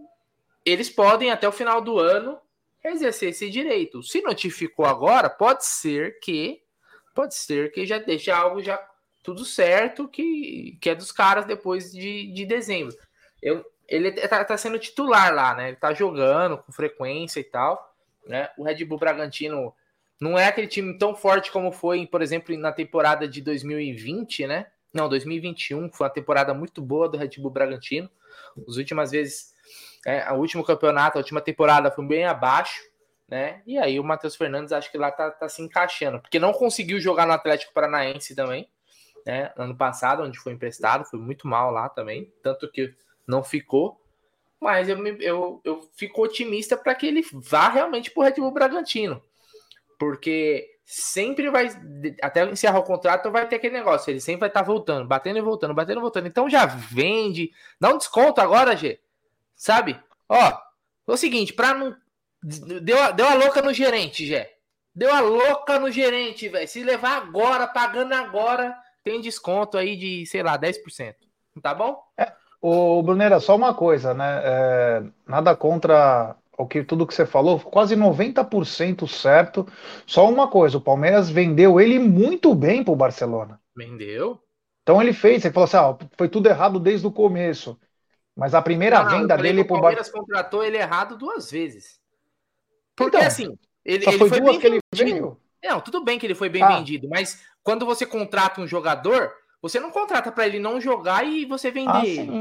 eles 0.65 0.89
podem 0.89 1.29
até 1.29 1.45
o 1.47 1.51
final 1.51 1.81
do 1.81 1.99
ano 1.99 2.39
exercer 2.81 3.29
esse 3.29 3.49
direito. 3.49 4.01
Se 4.01 4.21
notificou 4.21 4.85
agora, 4.85 5.29
pode 5.29 5.65
ser 5.65 6.19
que 6.19 6.63
pode 7.13 7.35
ser 7.35 7.73
que 7.73 7.85
já 7.85 7.97
deixe 7.97 8.31
algo 8.31 8.63
já 8.63 8.81
tudo 9.21 9.43
certo 9.43 10.07
que, 10.07 10.77
que 10.81 10.89
é 10.89 10.95
dos 10.95 11.11
caras 11.11 11.45
depois 11.45 11.91
de, 11.91 12.31
de 12.31 12.45
dezembro. 12.45 12.95
Eu, 13.41 13.65
ele 13.87 14.09
tá, 14.13 14.43
tá 14.45 14.57
sendo 14.57 14.79
titular 14.79 15.33
lá, 15.33 15.53
né? 15.53 15.67
Ele 15.67 15.75
tá 15.77 15.93
jogando 15.93 16.57
com 16.59 16.71
frequência 16.71 17.41
e 17.41 17.43
tal, 17.43 17.93
né? 18.25 18.49
O 18.57 18.63
Red 18.63 18.85
Bull 18.85 18.97
Bragantino 18.97 19.75
não 20.21 20.37
é 20.37 20.45
aquele 20.45 20.67
time 20.67 20.95
tão 20.99 21.15
forte 21.15 21.51
como 21.51 21.71
foi, 21.71 22.05
por 22.05 22.21
exemplo, 22.21 22.55
na 22.55 22.71
temporada 22.71 23.27
de 23.27 23.41
2020, 23.41 24.45
né? 24.45 24.67
Não, 24.93 25.09
2021 25.09 25.91
foi 25.91 26.05
uma 26.05 26.13
temporada 26.13 26.53
muito 26.53 26.79
boa 26.79 27.09
do 27.09 27.17
Red 27.17 27.31
Bull 27.39 27.49
Bragantino. 27.49 28.07
As 28.67 28.77
últimas 28.77 29.09
vezes, 29.09 29.51
é, 30.05 30.31
o 30.31 30.35
último 30.35 30.63
campeonato, 30.63 31.17
a 31.17 31.21
última 31.21 31.41
temporada 31.41 31.89
foi 31.89 32.05
bem 32.05 32.25
abaixo, 32.25 32.83
né? 33.27 33.63
E 33.65 33.79
aí 33.79 33.99
o 33.99 34.03
Matheus 34.03 34.35
Fernandes 34.35 34.71
acho 34.71 34.91
que 34.91 34.97
lá 34.97 35.09
tá, 35.09 35.31
tá 35.31 35.49
se 35.49 35.63
encaixando, 35.63 36.21
porque 36.21 36.37
não 36.37 36.53
conseguiu 36.53 36.99
jogar 36.99 37.25
no 37.25 37.33
Atlético 37.33 37.73
Paranaense 37.73 38.35
também, 38.35 38.69
né? 39.25 39.51
Ano 39.57 39.75
passado, 39.75 40.21
onde 40.21 40.37
foi 40.37 40.53
emprestado, 40.53 41.03
foi 41.03 41.19
muito 41.19 41.47
mal 41.47 41.71
lá 41.71 41.89
também, 41.89 42.31
tanto 42.43 42.71
que 42.71 42.93
não 43.25 43.43
ficou. 43.43 43.99
Mas 44.59 44.87
eu, 44.87 45.03
eu, 45.19 45.61
eu 45.63 45.89
fico 45.95 46.21
otimista 46.21 46.77
para 46.77 46.93
que 46.93 47.07
ele 47.07 47.25
vá 47.33 47.69
realmente 47.69 48.11
para 48.11 48.21
o 48.21 48.23
Red 48.23 48.35
Bull 48.35 48.51
Bragantino, 48.51 49.23
porque 50.01 50.79
sempre 50.83 51.51
vai, 51.51 51.69
até 52.23 52.43
encerrar 52.49 52.79
o 52.79 52.83
contrato, 52.83 53.29
vai 53.29 53.47
ter 53.47 53.57
aquele 53.57 53.77
negócio. 53.77 54.09
Ele 54.09 54.19
sempre 54.19 54.39
vai 54.39 54.49
estar 54.49 54.61
tá 54.61 54.65
voltando, 54.65 55.07
batendo 55.07 55.37
e 55.37 55.41
voltando, 55.43 55.75
batendo 55.75 55.99
e 55.99 56.01
voltando. 56.01 56.27
Então 56.27 56.49
já 56.49 56.65
vende, 56.65 57.51
dá 57.79 57.93
um 57.93 57.99
desconto 57.99 58.41
agora, 58.41 58.75
G. 58.75 58.99
Sabe? 59.55 59.99
Ó, 60.27 60.47
é 60.47 60.57
o 61.05 61.15
seguinte, 61.15 61.53
para 61.53 61.75
não. 61.75 61.95
Deu, 62.41 63.13
deu 63.13 63.27
a 63.27 63.35
louca 63.35 63.61
no 63.61 63.71
gerente, 63.71 64.25
Gé. 64.25 64.55
Deu 64.95 65.13
a 65.13 65.19
louca 65.19 65.77
no 65.77 65.91
gerente, 65.91 66.49
velho. 66.49 66.67
Se 66.67 66.83
levar 66.83 67.17
agora, 67.17 67.67
pagando 67.67 68.15
agora, 68.15 68.75
tem 69.03 69.21
desconto 69.21 69.77
aí 69.77 69.95
de, 69.95 70.25
sei 70.25 70.41
lá, 70.41 70.57
10%. 70.57 71.13
Tá 71.61 71.75
bom? 71.75 72.01
É, 72.17 72.33
o 72.59 73.03
Brunera, 73.03 73.39
só 73.39 73.55
uma 73.55 73.75
coisa, 73.75 74.15
né? 74.15 74.41
É, 74.43 75.03
nada 75.27 75.55
contra 75.55 76.35
o 76.61 76.67
que 76.67 76.83
tudo 76.83 77.05
que 77.05 77.13
você 77.13 77.25
falou, 77.25 77.59
quase 77.59 77.95
90% 77.95 79.07
certo. 79.07 79.67
Só 80.05 80.29
uma 80.29 80.47
coisa, 80.47 80.77
o 80.77 80.81
Palmeiras 80.81 81.29
vendeu 81.29 81.79
ele 81.79 81.99
muito 81.99 82.53
bem 82.55 82.83
para 82.83 82.93
o 82.93 82.95
Barcelona. 82.95 83.59
Vendeu? 83.75 84.41
Então 84.83 85.01
ele 85.01 85.13
fez, 85.13 85.43
ele 85.43 85.53
falou 85.53 85.65
assim: 85.65 85.77
ah, 85.77 85.97
foi 86.17 86.29
tudo 86.29 86.47
errado 86.47 86.79
desde 86.79 87.05
o 87.05 87.11
começo. 87.11 87.79
Mas 88.35 88.53
a 88.53 88.61
primeira 88.61 89.03
não, 89.03 89.09
venda 89.09 89.37
dele 89.37 89.63
para 89.63 89.77
o 89.77 89.81
Palmeiras 89.81 90.09
Bar... 90.09 90.19
contratou 90.19 90.63
ele 90.63 90.77
errado 90.77 91.17
duas 91.17 91.51
vezes. 91.51 91.99
Porque 92.95 93.17
então, 93.17 93.27
assim, 93.27 93.57
ele, 93.83 94.05
ele 94.05 94.17
foi, 94.17 94.29
foi 94.29 94.39
duas 94.39 94.57
que 94.57 94.67
ele 94.67 94.79
veio. 94.95 95.37
Não, 95.63 95.79
tudo 95.79 96.03
bem 96.03 96.17
que 96.17 96.25
ele 96.25 96.35
foi 96.35 96.49
bem 96.49 96.63
ah. 96.63 96.77
vendido, 96.77 97.07
mas 97.07 97.43
quando 97.63 97.85
você 97.85 98.05
contrata 98.05 98.61
um 98.61 98.67
jogador, 98.67 99.31
você 99.61 99.79
não 99.79 99.91
contrata 99.91 100.31
para 100.31 100.47
ele 100.47 100.59
não 100.59 100.81
jogar 100.81 101.23
e 101.23 101.45
você 101.45 101.69
vender 101.69 101.91
ah, 101.91 102.05
ele. 102.05 102.31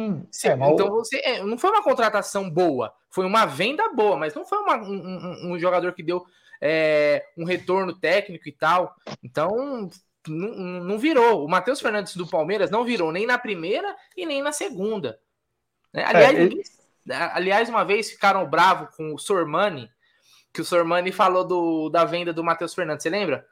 é, 0.49 0.53
então 0.73 0.89
você 0.89 1.21
é, 1.23 1.43
não 1.43 1.59
foi 1.59 1.71
uma 1.71 1.83
contratação 1.83 2.49
boa, 2.49 2.95
foi 3.11 3.27
uma 3.27 3.45
venda 3.45 3.89
boa, 3.91 4.17
mas 4.17 4.35
não 4.35 4.45
foi 4.45 4.59
uma, 4.59 4.77
um, 4.79 5.53
um, 5.53 5.59
jogador 5.59 5.93
que 5.93 6.03
deu 6.03 6.25
é, 6.61 7.27
um 7.37 7.45
retorno 7.45 7.93
técnico 7.93 8.49
e 8.49 8.53
tal. 8.53 8.95
Então 9.23 9.91
não, 10.27 10.49
não 10.83 10.99
virou. 10.99 11.45
O 11.45 11.49
Matheus 11.49 11.81
Fernandes 11.81 12.17
do 12.17 12.27
Palmeiras 12.27 12.71
não 12.71 12.85
virou 12.85 13.13
nem 13.13 13.27
na 13.27 13.39
primeira 13.39 13.95
e 14.17 14.25
nem 14.25 14.43
na 14.43 14.53
segunda. 14.53 15.21
Né? 15.93 16.05
Aliás, 16.07 16.39
é, 16.39 16.43
ele... 16.43 16.63
aliás, 17.07 17.69
uma 17.69 17.85
vez 17.85 18.11
ficaram 18.11 18.49
bravos 18.49 18.95
com 18.97 19.15
o 19.15 19.19
Sormani, 19.19 19.91
que 20.55 20.63
o 20.63 20.65
Sormani 20.65 21.13
falou 21.13 21.45
do, 21.45 21.91
da 21.91 22.05
venda 22.07 22.33
do 22.33 22.43
Matheus 22.43 22.75
Fernandes. 22.75 23.03
Você 23.03 23.11
lembra? 23.11 23.47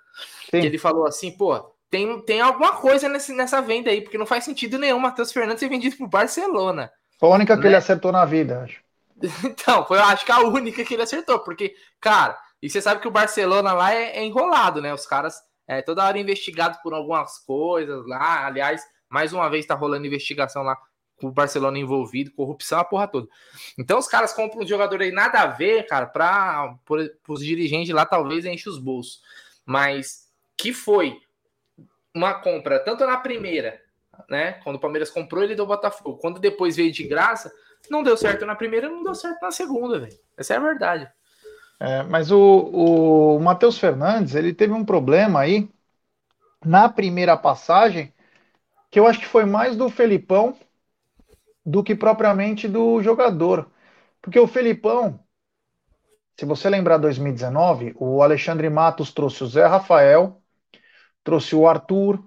Sim. 0.50 0.60
Que 0.60 0.66
ele 0.66 0.78
falou 0.78 1.06
assim, 1.06 1.37
pô, 1.37 1.75
tem, 1.90 2.21
tem 2.23 2.40
alguma 2.40 2.73
coisa 2.73 3.09
nesse, 3.09 3.33
nessa 3.33 3.61
venda 3.61 3.90
aí, 3.90 4.00
porque 4.00 4.18
não 4.18 4.26
faz 4.26 4.45
sentido 4.45 4.78
nenhum 4.78 4.99
o 4.99 5.00
Matheus 5.00 5.33
Fernandes 5.33 5.61
ser 5.61 5.68
vendido 5.68 5.97
pro 5.97 6.07
Barcelona. 6.07 6.90
Foi 7.18 7.30
a 7.30 7.35
única 7.35 7.57
né? 7.57 7.62
que 7.62 7.68
ele 7.68 7.76
acertou 7.76 8.12
na 8.12 8.25
vida, 8.25 8.62
acho. 8.62 8.80
Então, 9.45 9.85
foi, 9.87 9.99
eu 9.99 10.04
acho 10.04 10.25
que 10.25 10.33
a 10.33 10.40
única 10.40 10.85
que 10.85 10.95
ele 10.95 11.02
acertou, 11.02 11.40
porque, 11.40 11.75
cara, 12.00 12.38
e 12.62 12.68
você 12.68 12.80
sabe 12.80 13.00
que 13.00 13.09
o 13.09 13.12
Barcelona 13.12 13.73
lá 13.73 13.92
é, 13.92 14.18
é 14.18 14.25
enrolado, 14.25 14.80
né? 14.80 14.92
Os 14.92 15.07
caras 15.07 15.40
é 15.66 15.83
toda 15.83 16.04
hora 16.04 16.18
investigados 16.18 16.78
por 16.83 16.92
algumas 16.92 17.38
coisas 17.38 18.07
lá. 18.07 18.47
Aliás, 18.47 18.83
mais 19.09 19.33
uma 19.33 19.49
vez 19.49 19.66
tá 19.66 19.75
rolando 19.75 20.07
investigação 20.07 20.62
lá 20.62 20.76
com 21.21 21.28
o 21.28 21.33
Barcelona 21.33 21.78
envolvido, 21.78 22.33
corrupção, 22.33 22.78
a 22.78 22.85
porra 22.85 23.09
toda. 23.09 23.28
Então 23.76 23.99
os 23.99 24.07
caras 24.07 24.33
compram 24.33 24.62
um 24.62 24.66
jogador 24.66 25.00
aí 25.02 25.11
nada 25.11 25.40
a 25.40 25.47
ver, 25.47 25.87
cara, 25.87 26.07
para 26.07 26.78
os 27.28 27.45
dirigentes 27.45 27.92
lá 27.92 28.07
talvez 28.07 28.45
enche 28.45 28.68
os 28.68 28.78
bolsos. 28.78 29.21
Mas 29.66 30.28
que 30.57 30.73
foi 30.73 31.21
uma 32.14 32.34
compra, 32.34 32.78
tanto 32.80 33.06
na 33.06 33.16
primeira, 33.16 33.80
né? 34.28 34.52
Quando 34.64 34.76
o 34.76 34.80
Palmeiras 34.80 35.10
comprou, 35.10 35.42
ele 35.42 35.54
deu 35.54 35.66
Botafogo. 35.66 36.18
Quando 36.18 36.40
depois 36.40 36.76
veio 36.76 36.92
de 36.92 37.04
graça, 37.04 37.52
não 37.90 38.02
deu 38.02 38.16
certo 38.16 38.44
na 38.44 38.54
primeira, 38.54 38.88
não 38.88 39.02
deu 39.02 39.14
certo 39.14 39.40
na 39.42 39.50
segunda, 39.50 39.98
velho. 39.98 40.18
Essa 40.36 40.54
é 40.54 40.56
a 40.56 40.60
verdade. 40.60 41.10
É, 41.80 42.02
mas 42.02 42.30
o, 42.30 42.38
o 43.36 43.40
Matheus 43.40 43.78
Fernandes, 43.78 44.34
ele 44.34 44.52
teve 44.52 44.72
um 44.72 44.84
problema 44.84 45.40
aí 45.40 45.70
na 46.64 46.88
primeira 46.88 47.36
passagem, 47.36 48.12
que 48.90 48.98
eu 48.98 49.06
acho 49.06 49.20
que 49.20 49.26
foi 49.26 49.44
mais 49.44 49.76
do 49.76 49.88
Felipão 49.88 50.56
do 51.64 51.82
que 51.82 51.94
propriamente 51.94 52.66
do 52.66 53.02
jogador. 53.02 53.70
Porque 54.20 54.40
o 54.40 54.48
Felipão, 54.48 55.20
se 56.36 56.44
você 56.44 56.68
lembrar 56.68 56.96
2019, 56.96 57.94
o 57.96 58.22
Alexandre 58.22 58.68
Matos 58.70 59.12
trouxe 59.12 59.44
o 59.44 59.46
Zé 59.46 59.66
Rafael, 59.66 60.40
trouxe 61.28 61.54
o 61.54 61.68
Arthur, 61.68 62.25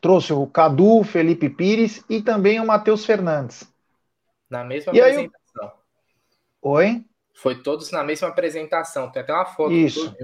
trouxe 0.00 0.32
o 0.32 0.46
Cadu, 0.46 1.02
Felipe 1.02 1.50
Pires 1.50 2.04
e 2.08 2.22
também 2.22 2.60
o 2.60 2.64
Matheus 2.64 3.04
Fernandes. 3.04 3.68
Na 4.48 4.62
mesma 4.62 4.94
e 4.94 5.00
apresentação. 5.00 5.72
Oi? 6.62 7.04
Foi 7.34 7.60
todos 7.60 7.90
na 7.90 8.04
mesma 8.04 8.28
apresentação. 8.28 9.10
Tem 9.10 9.20
até 9.20 9.32
uma 9.32 9.46
foto. 9.46 9.72
Isso. 9.72 10.14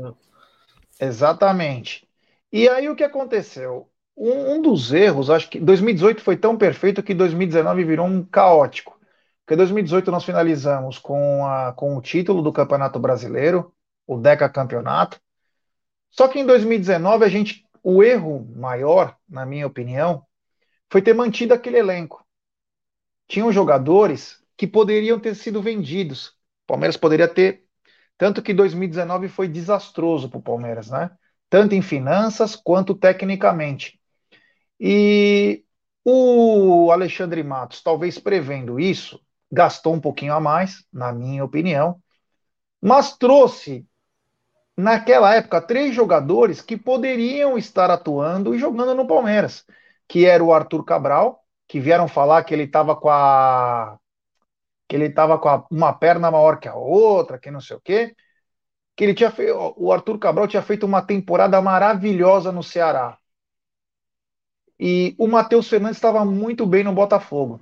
Exatamente. 1.01 2.09
E 2.53 2.69
aí 2.69 2.89
o 2.89 2.95
que 2.95 3.03
aconteceu? 3.03 3.91
Um, 4.17 4.55
um, 4.55 4.63
dos 4.63 4.93
erros, 4.93 5.29
acho 5.29 5.51
que 5.51 5.59
2018 5.59 6.23
foi 6.23 6.37
tão 6.37 6.57
perfeito 6.57 7.03
que 7.03 7.13
2019 7.13 7.83
virou 7.83 8.07
um 8.07 8.25
caótico. 8.25 8.97
Porque 9.45 9.57
2018 9.57 10.13
nós 10.13 10.23
finalizamos 10.23 10.97
com, 10.97 11.45
a, 11.45 11.73
com 11.73 11.97
o 11.97 12.01
título 12.01 12.41
do 12.41 12.53
Campeonato 12.53 13.01
Brasileiro, 13.01 13.75
o 14.07 14.17
Deca 14.17 14.49
Campeonato. 14.49 15.21
Só 16.09 16.29
que 16.29 16.39
em 16.39 16.47
2019 16.47 17.25
a 17.25 17.29
gente 17.29 17.64
o 17.85 18.03
erro 18.03 18.49
maior, 18.57 19.17
na 19.29 19.45
minha 19.45 19.67
opinião, 19.67 20.27
foi 20.91 21.03
ter 21.03 21.13
mantido 21.13 21.53
aquele 21.53 21.77
elenco. 21.79 22.27
Tinham 23.29 23.53
jogadores 23.53 24.43
que 24.57 24.67
poderiam 24.67 25.21
ter 25.21 25.35
sido 25.35 25.61
vendidos. 25.61 26.29
O 26.29 26.69
Palmeiras 26.69 26.97
poderia 26.97 27.29
ter. 27.29 27.67
Tanto 28.17 28.43
que 28.43 28.55
2019 28.55 29.29
foi 29.29 29.49
desastroso 29.49 30.31
para 30.31 30.39
o 30.39 30.43
Palmeiras, 30.43 30.91
né? 30.91 31.11
Tanto 31.51 31.75
em 31.75 31.83
finanças 31.83 32.57
quanto 32.57 32.95
tecnicamente. 32.95 34.01
E 34.81 35.65
o 36.03 36.91
Alexandre 36.91 37.43
Matos, 37.43 37.83
talvez 37.83 38.19
prevendo 38.19 38.81
isso, 38.81 39.21
gastou 39.53 39.95
um 39.95 40.01
pouquinho 40.01 40.33
a 40.33 40.41
mais, 40.41 40.87
na 40.93 41.13
minha 41.13 41.45
opinião, 41.45 42.03
mas 42.81 43.17
trouxe 43.17 43.87
naquela 44.77 45.35
época, 45.35 45.61
três 45.61 45.95
jogadores 45.95 46.61
que 46.61 46.77
poderiam 46.77 47.57
estar 47.57 47.91
atuando 47.91 48.55
e 48.55 48.59
jogando 48.59 48.95
no 48.95 49.07
Palmeiras, 49.07 49.65
que 50.09 50.27
era 50.27 50.43
o 50.43 50.53
Arthur 50.53 50.85
Cabral, 50.85 51.45
que 51.69 51.81
vieram 51.81 52.09
falar 52.09 52.45
que 52.45 52.55
ele 52.55 52.65
estava 52.65 52.97
com 52.97 53.09
a 53.11 53.99
que 54.89 54.97
ele 54.97 55.07
estava 55.07 55.39
com 55.39 55.49
a, 55.49 55.65
uma 55.71 55.93
perna 55.95 56.31
maior 56.31 56.59
que 56.61 56.69
a 56.69 56.75
outra, 56.75 57.39
que 57.39 57.51
não 57.51 57.61
sei 57.61 57.77
o 57.77 57.81
quê, 57.81 58.15
que 58.97 59.05
ele 59.05 59.15
tinha 59.15 59.31
feito, 59.31 59.55
o 59.77 59.93
Arthur 59.93 60.19
Cabral 60.19 60.49
tinha 60.49 60.63
feito 60.63 60.85
uma 60.87 61.03
temporada 61.03 61.61
maravilhosa 61.63 62.53
no 62.53 62.63
Ceará. 62.63 63.19
E 64.79 65.15
o 65.19 65.27
Matheus 65.27 65.69
Fernandes 65.69 65.97
estava 65.97 66.25
muito 66.25 66.67
bem 66.67 66.85
no 66.85 66.93
Botafogo. 66.93 67.61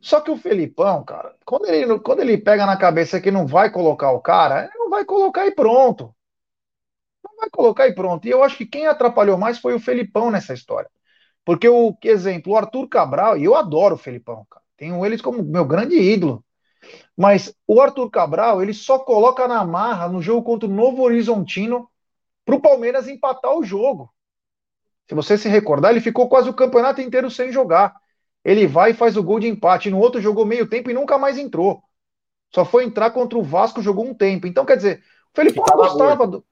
Só 0.00 0.20
que 0.20 0.30
o 0.30 0.36
Felipão, 0.36 1.04
cara, 1.04 1.34
quando 1.44 1.66
ele, 1.66 1.98
quando 2.00 2.20
ele 2.20 2.38
pega 2.38 2.66
na 2.66 2.76
cabeça 2.76 3.20
que 3.20 3.30
não 3.30 3.46
vai 3.46 3.70
colocar 3.70 4.12
o 4.12 4.20
cara, 4.20 4.66
ele 4.66 4.78
não 4.78 4.90
vai 4.90 5.04
colocar 5.04 5.46
e 5.46 5.52
pronto 5.52 6.14
vai 7.42 7.50
colocar 7.50 7.88
e 7.88 7.94
pronto. 7.94 8.26
E 8.26 8.30
eu 8.30 8.42
acho 8.42 8.56
que 8.56 8.66
quem 8.66 8.86
atrapalhou 8.86 9.36
mais 9.36 9.58
foi 9.58 9.74
o 9.74 9.80
Felipão 9.80 10.30
nessa 10.30 10.54
história. 10.54 10.88
Porque 11.44 11.68
o 11.68 11.96
exemplo, 12.04 12.52
o 12.52 12.56
Arthur 12.56 12.88
Cabral, 12.88 13.36
e 13.36 13.44
eu 13.44 13.56
adoro 13.56 13.96
o 13.96 13.98
Felipão, 13.98 14.46
cara. 14.48 14.64
Tenho 14.76 15.04
eles 15.04 15.20
como 15.20 15.42
meu 15.42 15.64
grande 15.64 15.96
ídolo. 15.96 16.44
Mas 17.16 17.54
o 17.66 17.80
Arthur 17.80 18.10
Cabral, 18.10 18.62
ele 18.62 18.72
só 18.72 18.98
coloca 18.98 19.46
na 19.48 19.64
marra 19.64 20.08
no 20.08 20.22
jogo 20.22 20.42
contra 20.42 20.68
o 20.68 20.72
Novo 20.72 21.02
Horizontino 21.02 21.88
para 22.44 22.54
o 22.54 22.60
Palmeiras 22.60 23.08
empatar 23.08 23.56
o 23.56 23.64
jogo. 23.64 24.12
Se 25.08 25.14
você 25.14 25.36
se 25.36 25.48
recordar, 25.48 25.90
ele 25.90 26.00
ficou 26.00 26.28
quase 26.28 26.48
o 26.48 26.54
campeonato 26.54 27.00
inteiro 27.00 27.30
sem 27.30 27.52
jogar. 27.52 27.94
Ele 28.44 28.66
vai 28.66 28.90
e 28.90 28.94
faz 28.94 29.16
o 29.16 29.22
gol 29.22 29.38
de 29.38 29.48
empate. 29.48 29.90
No 29.90 29.98
outro 29.98 30.20
jogou 30.20 30.44
meio 30.44 30.66
tempo 30.66 30.90
e 30.90 30.94
nunca 30.94 31.18
mais 31.18 31.38
entrou. 31.38 31.82
Só 32.54 32.64
foi 32.64 32.84
entrar 32.84 33.10
contra 33.10 33.38
o 33.38 33.42
Vasco, 33.42 33.82
jogou 33.82 34.04
um 34.04 34.14
tempo. 34.14 34.46
Então, 34.46 34.64
quer 34.64 34.76
dizer, 34.76 35.02
o 35.32 35.36
Felipe 35.36 35.58
não 35.58 35.76
gostava 35.76 36.26
do. 36.26 36.44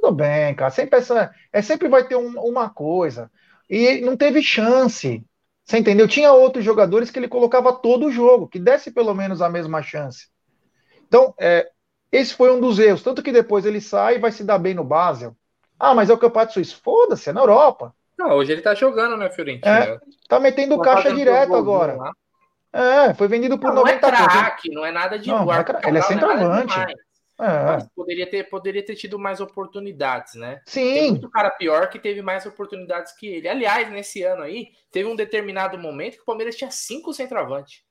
Tudo 0.00 0.12
bem, 0.12 0.54
cara. 0.54 0.70
Sempre 0.70 0.98
essa, 0.98 1.34
é, 1.50 1.62
sempre 1.62 1.88
vai 1.88 2.06
ter 2.06 2.16
um, 2.16 2.38
uma 2.38 2.68
coisa. 2.68 3.30
E 3.68 4.02
não 4.02 4.14
teve 4.14 4.42
chance. 4.42 5.24
Você 5.64 5.78
entendeu? 5.78 6.06
Tinha 6.06 6.32
outros 6.32 6.62
jogadores 6.62 7.10
que 7.10 7.18
ele 7.18 7.28
colocava 7.28 7.72
todo 7.72 8.06
o 8.06 8.12
jogo, 8.12 8.46
que 8.46 8.58
desse 8.58 8.90
pelo 8.90 9.14
menos 9.14 9.40
a 9.40 9.48
mesma 9.48 9.82
chance. 9.82 10.28
Então, 11.08 11.34
é, 11.40 11.68
esse 12.12 12.34
foi 12.34 12.54
um 12.54 12.60
dos 12.60 12.78
erros. 12.78 13.02
Tanto 13.02 13.22
que 13.22 13.32
depois 13.32 13.64
ele 13.64 13.80
sai 13.80 14.16
e 14.16 14.18
vai 14.18 14.30
se 14.30 14.44
dar 14.44 14.58
bem 14.58 14.74
no 14.74 14.84
Basel. 14.84 15.34
Ah, 15.78 15.94
mas 15.94 16.10
é 16.10 16.12
o 16.12 16.18
Campeonato 16.18 16.52
Suíço. 16.52 16.80
Foda-se, 16.82 17.30
é 17.30 17.32
na 17.32 17.40
Europa. 17.40 17.94
Não, 18.18 18.32
hoje 18.32 18.52
ele 18.52 18.62
tá 18.62 18.74
jogando, 18.74 19.16
né, 19.16 19.30
Fiorentina? 19.30 19.78
É, 19.78 19.98
tá 20.28 20.38
metendo 20.38 20.76
tá 20.76 20.84
caixa 20.84 21.14
direto 21.14 21.54
agora. 21.54 21.96
Lá. 21.96 22.12
É, 22.72 23.14
foi 23.14 23.28
vendido 23.28 23.58
por 23.58 23.68
não, 23.68 23.76
90 23.76 24.10
Não 24.10 24.14
é 24.14 24.28
craque, 24.28 24.70
não 24.70 24.84
é 24.84 24.92
nada 24.92 25.18
de 25.18 25.28
não, 25.28 25.44
não 25.44 25.52
é 25.52 25.64
Ele 25.84 25.96
é, 25.96 26.00
é 26.00 26.02
centroavante. 26.02 26.78
É. 26.78 27.05
poderia 27.94 28.28
ter, 28.28 28.44
poderia 28.44 28.84
ter 28.84 28.94
tido 28.94 29.18
mais 29.18 29.40
oportunidades, 29.40 30.34
né? 30.34 30.62
Sim. 30.66 30.94
Tem 30.94 31.10
muito 31.10 31.30
cara 31.30 31.50
pior 31.50 31.88
que 31.88 31.98
teve 31.98 32.22
mais 32.22 32.46
oportunidades 32.46 33.12
que 33.12 33.26
ele. 33.26 33.48
Aliás, 33.48 33.90
nesse 33.90 34.22
ano 34.22 34.42
aí, 34.42 34.70
teve 34.90 35.08
um 35.08 35.16
determinado 35.16 35.78
momento 35.78 36.16
que 36.16 36.22
o 36.22 36.26
Palmeiras 36.26 36.56
tinha 36.56 36.70
cinco 36.70 37.12
centroavantes. 37.12 37.82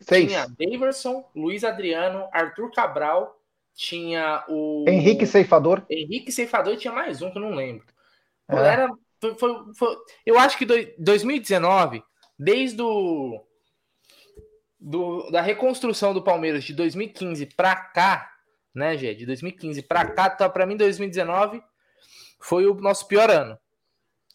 Seis. 0.00 0.28
Tinha 0.28 0.46
Daverson, 0.58 1.24
Luiz 1.36 1.62
Adriano, 1.62 2.28
Arthur 2.32 2.72
Cabral, 2.72 3.40
tinha 3.74 4.44
o. 4.48 4.84
Henrique 4.88 5.26
Ceifador. 5.26 5.84
Henrique 5.88 6.32
Ceifador 6.32 6.74
e 6.74 6.78
tinha 6.78 6.92
mais 6.92 7.22
um 7.22 7.30
que 7.30 7.38
eu 7.38 7.42
não 7.42 7.54
lembro. 7.54 7.86
É. 8.48 8.56
Era, 8.56 8.88
foi, 9.20 9.34
foi, 9.38 9.54
foi, 9.76 9.96
eu 10.26 10.38
acho 10.38 10.58
que 10.58 10.64
do, 10.64 10.74
2019, 10.98 12.02
desde 12.38 12.82
o. 12.82 13.44
Do, 14.82 15.30
da 15.30 15.42
reconstrução 15.42 16.14
do 16.14 16.22
Palmeiras 16.22 16.64
de 16.64 16.72
2015 16.72 17.46
para 17.54 17.76
cá, 17.76 18.30
né, 18.74 18.96
Gê? 18.96 19.14
De 19.14 19.26
2015 19.26 19.82
para 19.82 20.04
cá, 20.06 20.30
tá, 20.30 20.48
para 20.48 20.66
mim 20.66 20.76
2019 20.76 21.62
foi 22.38 22.66
o 22.66 22.74
nosso 22.74 23.06
pior 23.06 23.30
ano. 23.30 23.58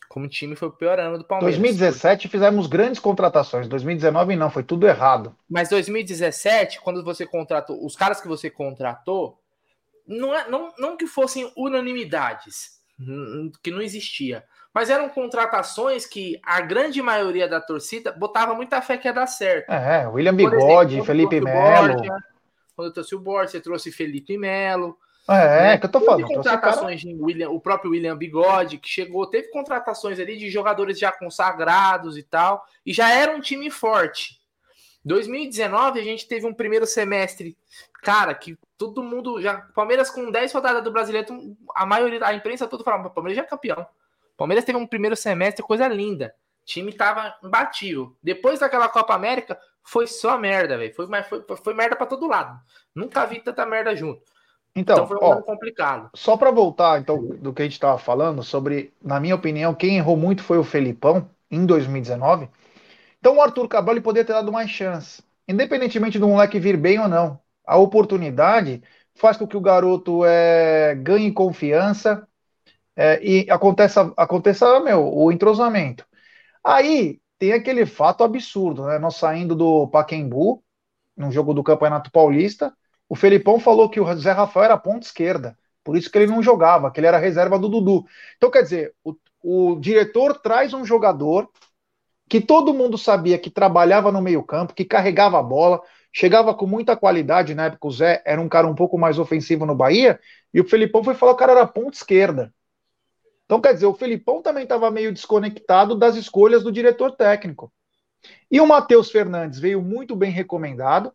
Como 0.07 0.29
time 0.29 0.55
foi 0.55 0.67
o 0.67 0.71
pior 0.71 0.99
ano 0.99 1.17
do 1.17 1.25
Palmeiras. 1.25 1.57
2017 1.57 2.27
fizemos 2.27 2.67
grandes 2.67 2.99
contratações, 2.99 3.67
2019 3.67 4.35
não, 4.35 4.49
foi 4.49 4.63
tudo 4.63 4.87
errado. 4.87 5.35
Mas 5.49 5.69
2017, 5.69 6.79
quando 6.79 7.03
você 7.03 7.25
contratou, 7.25 7.83
os 7.85 7.95
caras 7.95 8.21
que 8.21 8.27
você 8.27 8.49
contratou, 8.49 9.39
não, 10.07 10.33
é, 10.33 10.47
não, 10.47 10.73
não 10.77 10.95
que 10.95 11.07
fossem 11.07 11.51
unanimidades, 11.57 12.79
que 13.61 13.71
não 13.71 13.81
existia, 13.81 14.45
mas 14.74 14.89
eram 14.89 15.09
contratações 15.09 16.05
que 16.05 16.39
a 16.43 16.61
grande 16.61 17.01
maioria 17.01 17.48
da 17.48 17.59
torcida 17.59 18.11
botava 18.11 18.53
muita 18.53 18.81
fé 18.81 18.98
que 18.98 19.07
ia 19.07 19.13
dar 19.13 19.27
certo. 19.27 19.69
É, 19.71 20.07
William 20.07 20.35
Bigode, 20.35 20.93
exemplo, 20.93 21.05
Felipe 21.05 21.41
Melo. 21.41 21.95
Quando 22.75 22.90
eu 22.90 22.94
trouxe 22.94 23.16
o 23.16 23.20
Borges, 23.20 23.51
você 23.51 23.61
trouxe 23.61 23.92
Felipe 23.92 24.38
Melo. 24.38 24.98
É, 25.27 25.33
né? 25.33 25.77
que 25.77 25.85
eu 25.85 25.92
tô 25.92 26.00
falando. 26.01 26.22
Teve 26.22 26.35
contratações 26.35 27.01
de 27.01 27.16
William, 27.16 27.50
o 27.50 27.59
próprio 27.59 27.92
William 27.92 28.16
Bigode, 28.16 28.77
que 28.77 28.88
chegou, 28.88 29.25
teve 29.25 29.50
contratações 29.50 30.20
ali 30.20 30.38
de 30.38 30.50
jogadores 30.50 31.00
já 31.00 31.11
consagrados 31.11 32.18
e 32.18 32.24
tal, 32.24 32.64
e 32.85 32.94
já 32.94 33.09
era 33.09 33.35
um 33.35 33.40
time 33.40 33.72
forte. 33.72 34.40
2019 35.03 36.00
a 36.00 36.03
gente 36.03 36.27
teve 36.27 36.46
um 36.46 36.53
primeiro 36.53 36.85
semestre, 36.85 37.57
cara, 38.03 38.33
que 38.33 38.57
todo 38.77 39.03
mundo 39.03 39.42
já. 39.42 39.57
Palmeiras 39.74 40.09
com 40.09 40.29
10 40.29 40.51
rodadas 40.51 40.83
do 40.83 40.92
brasileiro, 40.92 41.55
a 41.75 41.85
maioria, 41.85 42.25
a 42.25 42.33
imprensa 42.33 42.68
toda 42.68 42.83
falava, 42.83 43.09
Palmeiras 43.09 43.38
já 43.38 43.44
é 43.44 43.48
campeão. 43.48 43.85
Palmeiras 44.38 44.66
teve 44.66 44.77
um 44.77 44.85
primeiro 44.88 45.16
semestre, 45.16 45.64
coisa 45.64 45.88
linda. 45.88 46.35
O 46.64 46.66
time 46.66 46.92
tava 46.92 47.35
imbatível. 47.44 48.16
Depois 48.22 48.59
daquela 48.59 48.90
Copa 48.90 49.14
América, 49.14 49.59
foi 49.85 50.07
só 50.07 50.37
merda, 50.37 50.77
velho. 50.77 50.93
Foi, 50.93 51.07
foi, 51.24 51.57
foi 51.57 51.74
merda 51.74 51.95
para 51.95 52.07
todo 52.07 52.27
lado. 52.27 52.59
Nunca 52.93 53.25
vi 53.25 53.39
tanta 53.39 53.65
merda 53.65 53.95
junto. 53.95 54.21
Então, 54.75 54.95
então 54.95 55.07
foi 55.07 55.17
um 55.17 55.24
ó, 55.24 55.33
ano 55.33 55.43
complicado. 55.43 56.09
Só 56.15 56.35
para 56.35 56.51
voltar, 56.51 57.00
então, 57.00 57.17
do 57.37 57.53
que 57.53 57.61
a 57.61 57.65
gente 57.65 57.74
estava 57.74 57.98
falando 57.98 58.43
sobre, 58.43 58.93
na 59.01 59.19
minha 59.19 59.35
opinião, 59.35 59.74
quem 59.74 59.98
errou 59.98 60.17
muito 60.17 60.43
foi 60.43 60.57
o 60.57 60.63
Felipão 60.63 61.29
em 61.50 61.65
2019. 61.65 62.50
Então 63.19 63.37
o 63.37 63.41
Arthur 63.41 63.67
Cabral 63.67 64.01
poderia 64.01 64.25
ter 64.25 64.33
dado 64.33 64.51
mais 64.51 64.69
chance. 64.69 65.24
Independentemente 65.48 66.19
do 66.19 66.27
moleque 66.27 66.59
vir 66.59 66.75
bem 66.75 67.00
ou 67.00 67.07
não. 67.07 67.39
A 67.65 67.77
oportunidade 67.77 68.83
faz 69.13 69.37
com 69.37 69.48
que 69.48 69.55
o 69.55 69.61
garoto 69.61 70.25
é, 70.25 70.95
ganhe 70.95 71.31
confiança 71.31 72.27
é, 72.95 73.24
e 73.24 73.50
aconteça, 73.50 74.11
aconteça 74.17 74.79
meu, 74.79 75.07
o 75.13 75.31
entrosamento. 75.31 76.05
Aí 76.63 77.19
tem 77.37 77.53
aquele 77.53 77.85
fato 77.85 78.24
absurdo, 78.24 78.85
né? 78.85 78.98
Nós 79.00 79.15
saindo 79.15 79.55
do 79.55 79.87
Paquembu, 79.87 80.63
num 81.15 81.31
jogo 81.31 81.53
do 81.53 81.63
Campeonato 81.63 82.11
Paulista, 82.11 82.74
o 83.07 83.15
Felipão 83.15 83.59
falou 83.59 83.89
que 83.89 84.00
o 84.00 84.15
Zé 84.15 84.31
Rafael 84.31 84.65
era 84.65 84.77
ponta 84.77 85.05
esquerda, 85.05 85.57
por 85.83 85.95
isso 85.95 86.09
que 86.09 86.17
ele 86.17 86.31
não 86.31 86.41
jogava, 86.41 86.91
que 86.91 87.00
ele 87.00 87.07
era 87.07 87.17
reserva 87.17 87.59
do 87.59 87.69
Dudu. 87.69 88.05
Então, 88.37 88.50
quer 88.50 88.63
dizer, 88.63 88.93
o, 89.03 89.15
o 89.43 89.79
diretor 89.79 90.39
traz 90.39 90.74
um 90.74 90.83
jogador 90.83 91.50
que 92.27 92.41
todo 92.41 92.74
mundo 92.74 92.98
sabia 92.98 93.37
que 93.37 93.50
trabalhava 93.50 94.11
no 94.11 94.21
meio-campo, 94.21 94.74
que 94.74 94.83
carregava 94.83 95.39
a 95.39 95.43
bola, 95.43 95.79
chegava 96.11 96.55
com 96.55 96.65
muita 96.65 96.98
qualidade. 96.98 97.53
Na 97.53 97.65
época, 97.65 97.87
o 97.87 97.91
Zé 97.91 98.24
era 98.25 98.41
um 98.41 98.50
cara 98.50 98.67
um 98.67 98.74
pouco 98.74 98.98
mais 98.98 99.19
ofensivo 99.19 99.65
no 99.65 99.75
Bahia, 99.75 100.19
e 100.53 100.59
o 100.59 100.67
Felipão 100.67 101.03
foi 101.03 101.13
falar 101.13 101.33
que 101.33 101.35
o 101.35 101.39
cara 101.39 101.51
era 101.51 101.67
ponta 101.67 101.95
esquerda. 101.95 102.51
Então, 103.46 103.62
quer 103.62 103.74
dizer, 103.74 103.86
o 103.86 103.94
Felipão 103.94 104.42
também 104.42 104.64
estava 104.64 104.90
meio 104.90 105.14
desconectado 105.14 105.96
das 105.96 106.16
escolhas 106.16 106.64
do 106.64 106.72
diretor 106.72 107.12
técnico. 107.12 107.72
E 108.50 108.60
o 108.60 108.68
Matheus 108.68 109.12
Fernandes 109.12 109.60
veio 109.60 109.81
muito 109.81 110.16
bem 110.16 110.31
recomendado 110.31 111.14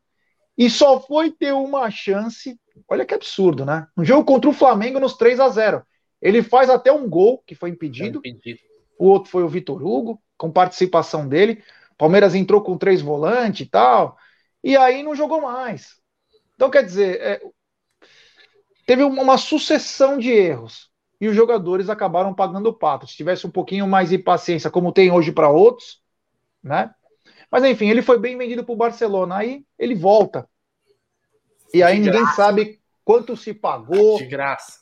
e 0.56 0.70
só 0.70 1.00
foi 1.00 1.32
ter 1.32 1.52
uma 1.52 1.90
chance. 1.90 2.58
Olha 2.88 3.04
que 3.04 3.14
absurdo, 3.14 3.64
né? 3.64 3.88
Um 3.96 4.04
jogo 4.04 4.24
contra 4.24 4.48
o 4.48 4.52
Flamengo 4.52 5.00
nos 5.00 5.16
3 5.16 5.40
a 5.40 5.48
0 5.48 5.82
Ele 6.22 6.42
faz 6.42 6.70
até 6.70 6.92
um 6.92 7.08
gol 7.08 7.42
que 7.44 7.54
foi 7.54 7.70
impedido. 7.70 8.18
impedido. 8.18 8.60
O 8.98 9.06
outro 9.06 9.30
foi 9.30 9.42
o 9.42 9.48
Vitor 9.48 9.84
Hugo, 9.84 10.22
com 10.36 10.52
participação 10.52 11.26
dele. 11.26 11.64
Palmeiras 11.98 12.34
entrou 12.34 12.62
com 12.62 12.78
três 12.78 13.00
volantes 13.00 13.66
e 13.66 13.70
tal. 13.70 14.16
E 14.62 14.76
aí 14.76 15.02
não 15.02 15.16
jogou 15.16 15.40
mais. 15.40 15.98
Então, 16.54 16.70
quer 16.70 16.84
dizer, 16.84 17.20
é, 17.20 17.40
teve 18.86 19.02
uma 19.02 19.38
sucessão 19.38 20.18
de 20.18 20.30
erros 20.30 20.89
e 21.20 21.28
os 21.28 21.36
jogadores 21.36 21.90
acabaram 21.90 22.32
pagando 22.32 22.68
o 22.68 22.72
pato. 22.72 23.06
Se 23.06 23.14
tivesse 23.14 23.46
um 23.46 23.50
pouquinho 23.50 23.86
mais 23.86 24.08
de 24.08 24.18
paciência, 24.18 24.70
como 24.70 24.92
tem 24.92 25.10
hoje 25.10 25.30
para 25.30 25.50
outros, 25.50 26.00
né? 26.62 26.94
Mas 27.50 27.64
enfim, 27.64 27.90
ele 27.90 28.00
foi 28.00 28.18
bem 28.18 28.38
vendido 28.38 28.64
para 28.64 28.72
o 28.72 28.76
Barcelona. 28.76 29.36
Aí 29.36 29.64
ele 29.78 29.94
volta. 29.94 30.48
E 31.74 31.82
aí 31.82 31.98
ninguém 31.98 32.24
sabe 32.28 32.80
quanto 33.04 33.36
se 33.36 33.52
pagou. 33.52 34.16
De 34.16 34.26
graça. 34.26 34.80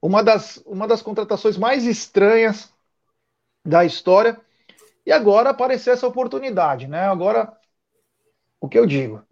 Uma 0.00 0.22
das, 0.22 0.56
uma 0.64 0.86
das 0.88 1.02
contratações 1.02 1.58
mais 1.58 1.84
estranhas 1.84 2.72
da 3.64 3.84
história. 3.84 4.40
E 5.04 5.12
agora 5.12 5.50
apareceu 5.50 5.92
essa 5.92 6.06
oportunidade, 6.06 6.86
né? 6.86 7.02
Agora, 7.02 7.52
o 8.60 8.68
que 8.68 8.78
eu 8.78 8.86
digo? 8.86 9.22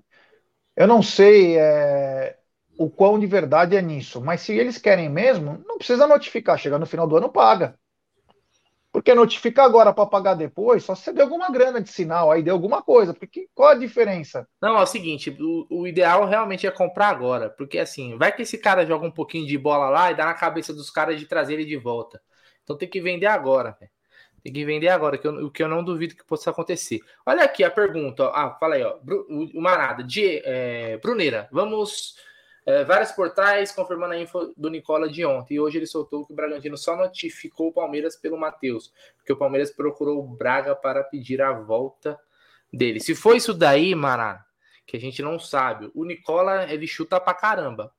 Eu 0.75 0.87
não 0.87 1.03
sei 1.03 1.59
é, 1.59 2.39
o 2.79 2.91
quão 2.91 3.19
de 3.19 3.27
verdade 3.27 3.77
é 3.77 3.83
nisso. 3.83 4.21
Mas 4.21 4.41
se 4.41 4.53
eles 4.53 4.79
querem 4.79 5.09
mesmo, 5.09 5.63
não 5.67 5.79
precisa 5.79 6.07
notificar. 6.07 6.59
Chega 6.59 6.79
no 6.79 6.87
final 6.87 7.07
do 7.07 7.17
ano, 7.17 7.29
paga. 7.29 7.79
Porque 8.97 9.15
notificar 9.15 9.67
agora 9.67 9.93
para 9.93 10.07
pagar 10.07 10.33
depois, 10.33 10.83
só 10.83 10.95
se 10.95 11.03
você 11.03 11.13
deu 11.13 11.25
alguma 11.25 11.51
grana 11.51 11.83
de 11.83 11.91
sinal, 11.91 12.33
aí 12.33 12.43
deu 12.43 12.55
alguma 12.55 12.81
coisa. 12.81 13.13
Porque 13.13 13.47
qual 13.55 13.69
a 13.69 13.75
diferença? 13.75 14.49
Não, 14.59 14.79
é 14.79 14.83
o 14.83 14.87
seguinte: 14.87 15.37
o, 15.39 15.67
o, 15.69 15.87
ideal 15.87 16.25
realmente 16.25 16.67
é 16.67 16.71
comprar 16.71 17.09
agora. 17.09 17.51
Porque 17.51 17.79
assim, 17.79 18.17
vai 18.17 18.35
que 18.35 18.41
esse 18.41 18.57
cara 18.57 18.87
joga 18.87 19.07
um 19.07 19.11
pouquinho 19.11 19.47
de 19.47 19.59
bola 19.59 19.91
lá 19.91 20.11
e 20.11 20.15
dá 20.15 20.25
na 20.25 20.33
cabeça 20.33 20.73
dos 20.73 20.89
caras 20.89 21.21
de 21.21 21.27
trazer 21.27 21.55
ele 21.55 21.67
de 21.67 21.77
volta. 21.77 22.23
Então 22.65 22.75
tem 22.75 22.89
que 22.89 22.99
vender 23.01 23.27
agora. 23.27 23.77
Tem 24.43 24.51
que 24.51 24.65
vender 24.65 24.89
agora, 24.89 25.19
que 25.19 25.27
eu, 25.29 25.45
o 25.45 25.51
que 25.51 25.63
eu 25.63 25.69
não 25.69 25.85
duvido 25.85 26.15
que 26.15 26.25
possa 26.25 26.51
acontecer. 26.51 27.01
Olha 27.27 27.45
aqui 27.45 27.65
a 27.65 27.71
pergunta. 27.71 28.23
Ó. 28.23 28.29
Ah, 28.29 28.57
fala 28.59 28.77
aí, 28.77 28.83
ó. 28.83 28.97
O 29.55 29.61
Manada, 29.61 30.03
de 30.03 30.41
é, 30.43 30.97
Bruneira, 30.99 31.49
vamos 31.53 32.15
é, 32.67 32.83
vários 32.83 33.13
portais 33.13 33.71
confirmando 33.71 34.15
a 34.15 34.19
info 34.19 34.53
do 34.57 34.69
Nicola 34.69 35.09
de 35.09 35.25
ontem. 35.25 35.55
E 35.55 35.61
hoje 35.61 35.79
ele 35.79 35.87
soltou 35.87 36.27
que 36.27 36.33
o 36.33 36.37
Bragantino 36.37 36.77
só 36.77 36.97
notificou 36.97 37.69
o 37.69 37.73
Palmeiras 37.73 38.17
pelo 38.17 38.37
Matheus, 38.37 38.93
porque 39.17 39.33
o 39.33 39.37
Palmeiras 39.37 39.71
procurou 39.71 40.19
o 40.19 40.27
Braga 40.27 40.75
para 40.75 41.05
pedir 41.05 41.41
a 41.41 41.53
volta 41.53 42.19
dele. 42.73 42.99
Se 42.99 43.15
for 43.15 43.37
isso 43.37 43.55
daí, 43.55 43.95
Mará, 43.95 44.45
que 44.85 44.97
a 44.97 45.01
gente 45.01 45.23
não 45.23 45.39
sabe, 45.39 45.91
o 45.95 46.05
Nicola 46.05 46.71
ele 46.71 46.89
chuta 46.89 47.21
pra 47.21 47.33
caramba. 47.33 47.93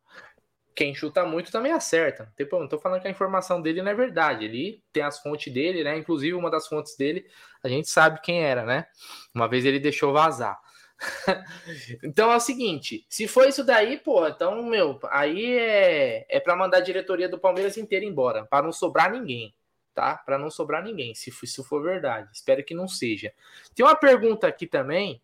Quem 0.75 0.93
chuta 0.93 1.25
muito 1.25 1.51
também 1.51 1.71
acerta. 1.71 2.31
Não 2.51 2.67
tô 2.67 2.77
falando 2.77 3.01
que 3.01 3.07
a 3.07 3.11
informação 3.11 3.59
dele 3.59 3.81
não 3.81 3.89
é 3.89 3.95
verdade. 3.95 4.45
Ele 4.45 4.83
tem 4.93 5.01
as 5.01 5.17
fontes 5.17 5.51
dele, 5.51 5.83
né? 5.83 5.97
Inclusive, 5.97 6.35
uma 6.35 6.51
das 6.51 6.67
fontes 6.67 6.95
dele, 6.95 7.25
a 7.63 7.67
gente 7.67 7.89
sabe 7.89 8.21
quem 8.21 8.43
era, 8.43 8.63
né? 8.63 8.85
Uma 9.33 9.47
vez 9.47 9.65
ele 9.65 9.79
deixou 9.79 10.13
vazar. 10.13 10.59
então 12.03 12.31
é 12.31 12.35
o 12.35 12.39
seguinte, 12.39 13.05
se 13.07 13.27
for 13.27 13.47
isso 13.47 13.63
daí, 13.63 13.97
pô, 13.97 14.27
então, 14.27 14.63
meu, 14.63 14.99
aí 15.09 15.57
é, 15.57 16.25
é 16.29 16.39
para 16.39 16.55
mandar 16.55 16.77
a 16.77 16.81
diretoria 16.81 17.29
do 17.29 17.39
Palmeiras 17.39 17.77
inteira 17.77 18.05
embora, 18.05 18.45
para 18.45 18.63
não 18.65 18.71
sobrar 18.71 19.11
ninguém. 19.11 19.53
tá? 19.93 20.15
Para 20.15 20.37
não 20.37 20.49
sobrar 20.49 20.83
ninguém, 20.83 21.15
se 21.15 21.31
for, 21.31 21.47
se 21.47 21.63
for 21.63 21.81
verdade. 21.81 22.29
Espero 22.33 22.63
que 22.63 22.75
não 22.75 22.87
seja. 22.87 23.33
Tem 23.75 23.85
uma 23.85 23.95
pergunta 23.95 24.47
aqui 24.47 24.67
também 24.67 25.21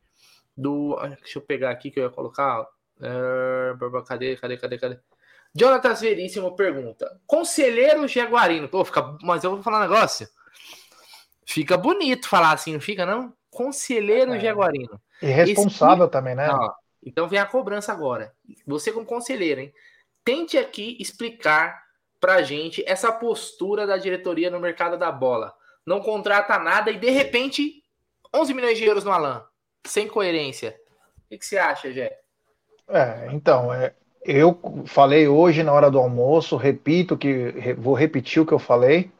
do. 0.57 0.95
Ah, 0.99 1.09
deixa 1.09 1.37
eu 1.37 1.41
pegar 1.41 1.71
aqui 1.71 1.91
que 1.91 1.99
eu 1.99 2.03
ia 2.05 2.09
colocar. 2.09 2.61
Uh, 2.97 4.03
cadê, 4.03 4.35
cadê, 4.37 4.57
cadê, 4.57 4.77
cadê? 4.77 4.99
Jonathan 5.53 5.93
Veríssimo 5.93 6.55
pergunta: 6.55 7.19
Conselheiro 7.27 8.07
Jaguarino. 8.07 8.67
Pô, 8.67 8.83
fica, 8.83 9.17
mas 9.21 9.43
eu 9.43 9.51
vou 9.51 9.63
falar 9.63 9.79
um 9.79 9.89
negócio. 9.89 10.27
Fica 11.45 11.77
bonito 11.77 12.27
falar 12.27 12.53
assim, 12.53 12.73
não 12.73 12.81
fica, 12.81 13.05
não? 13.05 13.33
Conselheiro 13.53 14.33
é. 14.33 14.39
Jaguarino. 14.39 14.99
Irresponsável 15.21 16.05
Esse... 16.05 16.11
também, 16.11 16.35
né? 16.35 16.49
então 17.05 17.27
vem 17.27 17.39
a 17.39 17.45
cobrança 17.45 17.91
agora. 17.91 18.33
Você, 18.65 18.91
como 18.91 19.05
conselheiro, 19.05 19.61
hein? 19.61 19.73
Tente 20.25 20.57
aqui 20.57 20.97
explicar 20.99 21.81
pra 22.19 22.41
gente 22.41 22.83
essa 22.87 23.11
postura 23.11 23.85
da 23.85 23.97
diretoria 23.97 24.49
no 24.49 24.59
mercado 24.59 24.97
da 24.97 25.11
bola. 25.11 25.53
Não 25.85 25.99
contrata 25.99 26.57
nada 26.57 26.89
e 26.91 26.97
de 26.97 27.09
repente 27.09 27.83
11 28.33 28.53
milhões 28.53 28.77
de 28.77 28.85
euros 28.85 29.03
no 29.03 29.11
Alan. 29.11 29.45
Sem 29.85 30.07
coerência. 30.07 30.75
O 31.25 31.29
que, 31.29 31.37
que 31.37 31.45
você 31.45 31.57
acha, 31.57 31.91
Jé? 31.91 32.17
É, 32.87 33.27
então, 33.31 33.73
é, 33.73 33.93
eu 34.23 34.57
falei 34.85 35.27
hoje 35.27 35.61
na 35.63 35.73
hora 35.73 35.91
do 35.91 35.99
almoço, 35.99 36.55
repito 36.55 37.17
que 37.17 37.73
vou 37.77 37.93
repetir 37.93 38.41
o 38.41 38.45
que 38.45 38.53
eu 38.53 38.59
falei. 38.59 39.11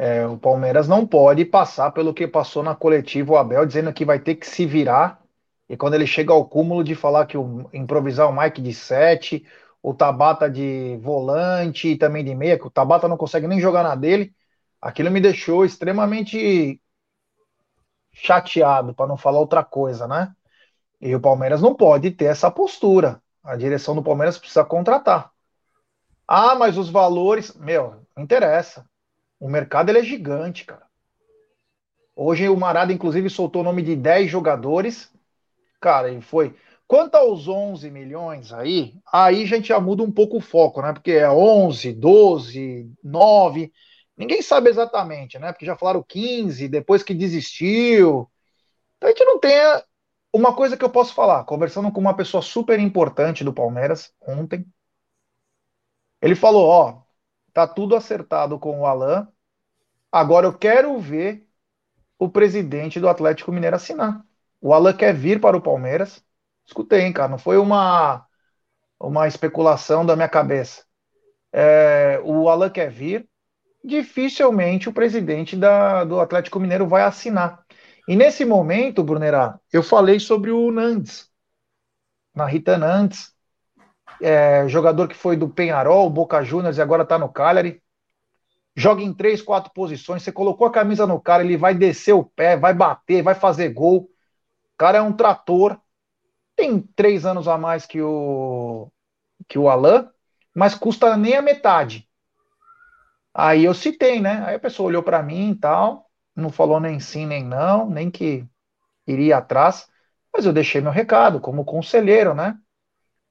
É, 0.00 0.24
o 0.24 0.38
Palmeiras 0.38 0.86
não 0.86 1.04
pode 1.04 1.44
passar 1.44 1.90
pelo 1.90 2.14
que 2.14 2.28
passou 2.28 2.62
na 2.62 2.72
coletiva 2.72 3.32
o 3.32 3.36
Abel, 3.36 3.66
dizendo 3.66 3.92
que 3.92 4.04
vai 4.04 4.20
ter 4.20 4.36
que 4.36 4.46
se 4.46 4.64
virar. 4.64 5.20
E 5.68 5.76
quando 5.76 5.94
ele 5.94 6.06
chega 6.06 6.32
ao 6.32 6.48
cúmulo 6.48 6.84
de 6.84 6.94
falar 6.94 7.26
que 7.26 7.36
o, 7.36 7.68
improvisar 7.72 8.30
o 8.30 8.32
Mike 8.32 8.62
de 8.62 8.72
7, 8.72 9.44
o 9.82 9.92
Tabata 9.92 10.48
de 10.48 10.96
volante 11.02 11.88
e 11.88 11.98
também 11.98 12.24
de 12.24 12.32
meia, 12.32 12.56
que 12.56 12.66
o 12.66 12.70
Tabata 12.70 13.08
não 13.08 13.16
consegue 13.16 13.48
nem 13.48 13.60
jogar 13.60 13.82
na 13.82 13.96
dele, 13.96 14.32
aquilo 14.80 15.10
me 15.10 15.20
deixou 15.20 15.64
extremamente 15.64 16.80
chateado, 18.12 18.94
para 18.94 19.08
não 19.08 19.16
falar 19.16 19.40
outra 19.40 19.64
coisa, 19.64 20.06
né? 20.06 20.32
E 21.00 21.12
o 21.14 21.20
Palmeiras 21.20 21.60
não 21.60 21.74
pode 21.74 22.12
ter 22.12 22.26
essa 22.26 22.50
postura. 22.52 23.20
A 23.42 23.56
direção 23.56 23.96
do 23.96 24.02
Palmeiras 24.02 24.38
precisa 24.38 24.64
contratar. 24.64 25.32
Ah, 26.26 26.54
mas 26.54 26.78
os 26.78 26.88
valores, 26.88 27.52
meu, 27.56 27.96
não 28.16 28.22
interessa. 28.22 28.87
O 29.38 29.48
mercado 29.48 29.90
ele 29.90 29.98
é 29.98 30.04
gigante, 30.04 30.64
cara. 30.64 30.86
Hoje 32.14 32.48
o 32.48 32.56
Marada, 32.56 32.92
inclusive, 32.92 33.30
soltou 33.30 33.62
o 33.62 33.64
nome 33.64 33.82
de 33.82 33.94
10 33.94 34.30
jogadores. 34.30 35.12
Cara, 35.80 36.10
e 36.10 36.20
foi 36.20 36.56
Quanto 36.88 37.16
aos 37.16 37.46
11 37.46 37.90
milhões 37.90 38.50
aí, 38.50 38.94
aí 39.12 39.42
a 39.42 39.46
gente 39.46 39.68
já 39.68 39.78
muda 39.78 40.02
um 40.02 40.10
pouco 40.10 40.38
o 40.38 40.40
foco, 40.40 40.80
né? 40.80 40.94
Porque 40.94 41.10
é 41.12 41.30
11, 41.30 41.92
12, 41.92 42.90
9, 43.04 43.70
ninguém 44.16 44.40
sabe 44.40 44.70
exatamente, 44.70 45.38
né? 45.38 45.52
Porque 45.52 45.66
já 45.66 45.76
falaram 45.76 46.02
15, 46.02 46.66
depois 46.66 47.02
que 47.02 47.12
desistiu. 47.12 48.30
Então 48.96 49.06
a 49.06 49.12
gente 49.12 49.22
não 49.22 49.38
tem 49.38 49.52
uma 50.32 50.56
coisa 50.56 50.78
que 50.78 50.84
eu 50.84 50.88
posso 50.88 51.12
falar, 51.12 51.44
conversando 51.44 51.92
com 51.92 52.00
uma 52.00 52.16
pessoa 52.16 52.42
super 52.42 52.80
importante 52.80 53.44
do 53.44 53.52
Palmeiras 53.52 54.10
ontem. 54.26 54.64
Ele 56.22 56.34
falou, 56.34 56.66
ó, 56.68 57.02
tá 57.66 57.72
tudo 57.74 57.96
acertado 57.96 58.58
com 58.58 58.80
o 58.80 58.86
Alan. 58.86 59.28
Agora 60.12 60.46
eu 60.46 60.56
quero 60.56 60.98
ver 60.98 61.46
o 62.18 62.28
presidente 62.28 63.00
do 63.00 63.08
Atlético 63.08 63.52
Mineiro 63.52 63.76
assinar. 63.76 64.24
O 64.60 64.74
Alan 64.74 64.92
quer 64.92 65.14
vir 65.14 65.40
para 65.40 65.56
o 65.56 65.62
Palmeiras 65.62 66.24
Escutei, 66.68 67.00
hein, 67.00 67.12
cara. 67.12 67.30
Não 67.30 67.38
foi 67.38 67.56
uma, 67.56 68.26
uma 69.00 69.26
especulação 69.26 70.04
da 70.04 70.14
minha 70.14 70.28
cabeça. 70.28 70.84
É, 71.52 72.20
o 72.24 72.48
Alan 72.48 72.70
quer 72.70 72.90
vir, 72.90 73.28
dificilmente 73.82 74.88
o 74.88 74.92
presidente 74.92 75.56
da, 75.56 76.04
do 76.04 76.20
Atlético 76.20 76.60
Mineiro 76.60 76.86
vai 76.86 77.02
assinar. 77.02 77.64
E 78.06 78.14
nesse 78.16 78.44
momento, 78.44 79.02
Brunerá, 79.02 79.58
eu 79.72 79.82
falei 79.82 80.20
sobre 80.20 80.50
o 80.50 80.70
Nandes, 80.70 81.30
na 82.34 82.46
Rita 82.46 82.76
Nandes, 82.76 83.34
é, 84.20 84.68
jogador 84.68 85.08
que 85.08 85.14
foi 85.14 85.36
do 85.36 85.48
Penharol, 85.48 86.10
Boca 86.10 86.42
Juniors 86.42 86.78
e 86.78 86.82
agora 86.82 87.02
está 87.02 87.18
no 87.18 87.28
Cagliari. 87.32 87.82
Joga 88.76 89.02
em 89.02 89.12
três, 89.12 89.42
quatro 89.42 89.72
posições. 89.72 90.22
Você 90.22 90.32
colocou 90.32 90.66
a 90.66 90.72
camisa 90.72 91.06
no 91.06 91.20
cara, 91.20 91.44
ele 91.44 91.56
vai 91.56 91.74
descer 91.74 92.12
o 92.14 92.24
pé, 92.24 92.56
vai 92.56 92.74
bater, 92.74 93.22
vai 93.22 93.34
fazer 93.34 93.70
gol. 93.70 94.02
O 94.02 94.10
cara 94.78 94.98
é 94.98 95.02
um 95.02 95.12
trator 95.12 95.80
tem 96.56 96.80
três 96.82 97.24
anos 97.24 97.46
a 97.46 97.56
mais 97.56 97.86
que 97.86 98.02
o, 98.02 98.90
que 99.48 99.58
o 99.58 99.68
Alan, 99.68 100.10
mas 100.54 100.74
custa 100.74 101.16
nem 101.16 101.36
a 101.36 101.42
metade. 101.42 102.08
Aí 103.32 103.64
eu 103.64 103.74
citei, 103.74 104.20
né? 104.20 104.44
Aí 104.44 104.56
a 104.56 104.60
pessoa 104.60 104.88
olhou 104.88 105.02
para 105.02 105.22
mim 105.22 105.50
e 105.52 105.54
tal, 105.54 106.10
não 106.34 106.50
falou 106.50 106.80
nem 106.80 106.98
sim 106.98 107.26
nem 107.26 107.44
não, 107.44 107.88
nem 107.88 108.10
que 108.10 108.44
iria 109.06 109.38
atrás, 109.38 109.88
mas 110.32 110.46
eu 110.46 110.52
deixei 110.52 110.80
meu 110.80 110.92
recado 110.92 111.40
como 111.40 111.64
conselheiro, 111.64 112.34
né? 112.34 112.58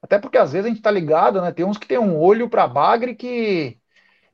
Até 0.02 0.18
porque 0.18 0.38
às 0.38 0.52
vezes 0.52 0.66
a 0.66 0.68
gente 0.68 0.82
tá 0.82 0.90
ligado, 0.90 1.40
né? 1.42 1.52
Tem 1.52 1.64
uns 1.64 1.78
que 1.78 1.86
tem 1.86 1.98
um 1.98 2.18
olho 2.18 2.48
para 2.48 2.66
bagre 2.68 3.14
que 3.14 3.78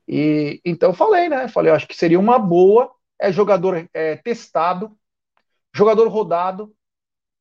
e 0.07 0.61
então 0.65 0.89
eu 0.91 0.95
falei, 0.95 1.29
né? 1.29 1.47
Falei, 1.47 1.71
eu 1.71 1.75
acho 1.75 1.87
que 1.87 1.95
seria 1.95 2.19
uma 2.19 2.39
boa, 2.39 2.91
é 3.19 3.31
jogador 3.31 3.89
é, 3.93 4.17
testado, 4.17 4.97
jogador 5.75 6.07
rodado, 6.09 6.75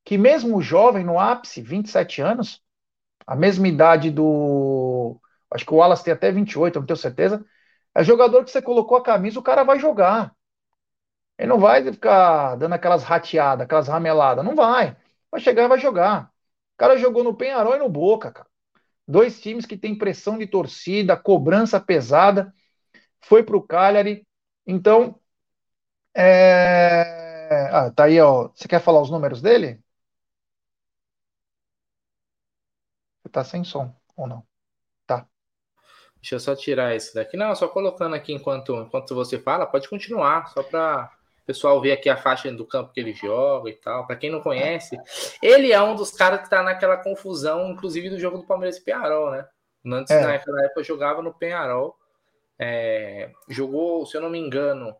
que 0.04 0.18
mesmo 0.18 0.62
jovem, 0.62 1.04
no 1.04 1.18
ápice, 1.20 1.62
27 1.62 2.22
anos, 2.22 2.62
a 3.26 3.36
mesma 3.36 3.68
idade 3.68 4.10
do. 4.10 5.20
Acho 5.52 5.66
que 5.66 5.74
o 5.74 5.78
Wallace 5.78 6.04
tem 6.04 6.14
até 6.14 6.32
28, 6.32 6.80
não 6.80 6.86
tenho 6.86 6.96
certeza. 6.98 7.44
É 7.94 8.04
jogador 8.04 8.44
que 8.44 8.50
você 8.52 8.62
colocou 8.62 8.98
a 8.98 9.04
camisa, 9.04 9.38
o 9.40 9.42
cara 9.42 9.64
vai 9.64 9.78
jogar. 9.80 10.34
Ele 11.38 11.48
não 11.48 11.58
vai 11.60 11.82
ficar 11.92 12.56
dando 12.56 12.74
aquelas 12.74 13.02
rateadas, 13.04 13.64
aquelas 13.64 13.88
rameladas. 13.88 14.44
Não 14.44 14.54
vai. 14.54 14.96
Vai 15.30 15.40
chegar 15.40 15.64
e 15.64 15.68
vai 15.68 15.78
jogar. 15.78 16.32
O 16.74 16.76
cara 16.78 16.96
jogou 16.98 17.24
no 17.24 17.36
Penharol 17.36 17.76
e 17.76 17.78
no 17.78 17.88
Boca, 17.88 18.32
cara. 18.32 18.48
Dois 19.06 19.40
times 19.40 19.66
que 19.66 19.76
tem 19.76 19.96
pressão 19.96 20.38
de 20.38 20.46
torcida, 20.46 21.16
cobrança 21.16 21.80
pesada. 21.80 22.52
Foi 23.20 23.42
pro 23.42 23.62
Cagliari. 23.62 24.26
Então, 24.66 25.20
é... 26.14 27.70
ah, 27.72 27.90
tá 27.90 28.04
aí, 28.04 28.20
ó. 28.20 28.48
Você 28.54 28.68
quer 28.68 28.80
falar 28.80 29.02
os 29.02 29.10
números 29.10 29.42
dele? 29.42 29.84
tá 33.34 33.42
sem 33.42 33.64
som, 33.64 33.92
ou 34.16 34.28
não? 34.28 34.46
Tá. 35.06 35.26
Deixa 36.16 36.36
eu 36.36 36.40
só 36.40 36.54
tirar 36.54 36.94
esse 36.94 37.14
daqui. 37.14 37.36
Não, 37.36 37.54
só 37.54 37.66
colocando 37.68 38.14
aqui 38.14 38.32
enquanto, 38.32 38.74
enquanto 38.76 39.14
você 39.14 39.38
fala, 39.38 39.66
pode 39.66 39.88
continuar, 39.88 40.48
só 40.50 40.62
para 40.62 41.12
o 41.44 41.46
pessoal 41.46 41.78
ver 41.78 41.92
aqui 41.92 42.08
a 42.08 42.16
faixa 42.16 42.50
do 42.50 42.66
campo 42.66 42.90
que 42.90 42.98
ele 42.98 43.12
joga 43.12 43.68
e 43.68 43.74
tal. 43.74 44.06
Para 44.06 44.16
quem 44.16 44.30
não 44.30 44.40
conhece, 44.40 44.98
ele 45.42 45.72
é 45.72 45.82
um 45.82 45.94
dos 45.94 46.10
caras 46.10 46.40
que 46.40 46.48
tá 46.48 46.62
naquela 46.62 46.96
confusão, 46.96 47.70
inclusive 47.70 48.08
do 48.08 48.18
jogo 48.18 48.38
do 48.38 48.46
Palmeiras 48.46 48.78
e 48.78 48.82
Penharol, 48.82 49.30
né? 49.30 49.46
Antes, 49.86 50.10
é. 50.10 50.26
naquela 50.26 50.64
época, 50.64 50.82
jogava 50.82 51.20
no 51.20 51.34
Penharol. 51.34 51.94
É, 52.58 53.30
jogou, 53.46 54.06
se 54.06 54.16
eu 54.16 54.22
não 54.22 54.30
me 54.30 54.38
engano, 54.38 54.96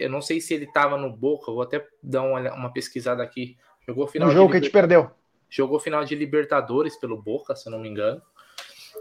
eu 0.00 0.10
não 0.10 0.20
sei 0.20 0.40
se 0.40 0.52
ele 0.52 0.64
estava 0.64 0.96
no 0.96 1.14
Boca, 1.14 1.52
vou 1.52 1.62
até 1.62 1.86
dar 2.02 2.22
uma, 2.22 2.52
uma 2.52 2.72
pesquisada 2.72 3.22
aqui. 3.22 3.56
Jogou 3.86 4.08
final 4.08 4.28
no 4.28 4.34
jogo 4.34 4.50
que 4.50 4.56
a 4.56 4.60
gente 4.60 4.72
perdeu. 4.72 5.12
Jogou 5.48 5.78
final 5.78 6.04
de 6.04 6.16
Libertadores 6.16 6.96
pelo 6.96 7.22
Boca, 7.22 7.54
se 7.54 7.68
eu 7.68 7.70
não 7.70 7.78
me 7.78 7.88
engano. 7.88 8.20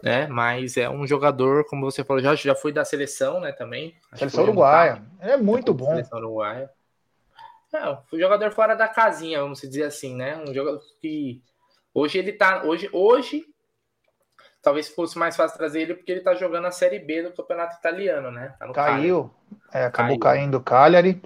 Né? 0.02 0.28
Mas 0.28 0.78
é 0.78 0.90
um 0.90 1.06
jogador, 1.06 1.66
como 1.66 1.90
você 1.90 2.04
falou, 2.04 2.22
já, 2.22 2.34
já 2.36 2.56
foi 2.56 2.72
da 2.72 2.86
seleção, 2.86 3.40
né? 3.40 3.52
Também. 3.52 3.96
Seleção 4.16 4.44
uruguaia. 4.44 5.04
Ele 5.22 5.32
é 5.32 5.38
muito 5.38 5.74
bom. 5.74 5.90
Seleção 5.90 6.20
uruguaia. 6.20 6.70
É, 7.74 7.98
foi 8.10 8.20
jogador 8.20 8.52
fora 8.52 8.76
da 8.76 8.88
casinha, 8.88 9.42
vamos 9.42 9.62
dizer 9.62 9.84
assim, 9.84 10.16
né? 10.16 10.38
Um 10.38 10.54
jogador 10.54 10.82
que 11.00 11.42
hoje 11.94 12.18
ele 12.18 12.34
tá, 12.34 12.64
hoje, 12.64 12.90
hoje 12.92 13.46
talvez 14.62 14.90
fosse 14.90 15.18
mais 15.18 15.36
fácil 15.36 15.58
trazer 15.58 15.82
ele 15.82 15.94
porque 15.94 16.12
ele 16.12 16.22
tá 16.22 16.34
jogando 16.34 16.66
a 16.66 16.72
Série 16.72 17.00
B 17.00 17.24
do 17.24 17.32
Campeonato 17.32 17.78
Italiano, 17.78 18.32
né? 18.32 18.56
Tá 18.58 18.72
Caiu, 18.72 19.32
é, 19.72 19.86
acabou 19.86 20.18
Caiu. 20.20 20.38
caindo 20.38 20.58
o 20.58 20.64
Cagliari. 20.64 21.22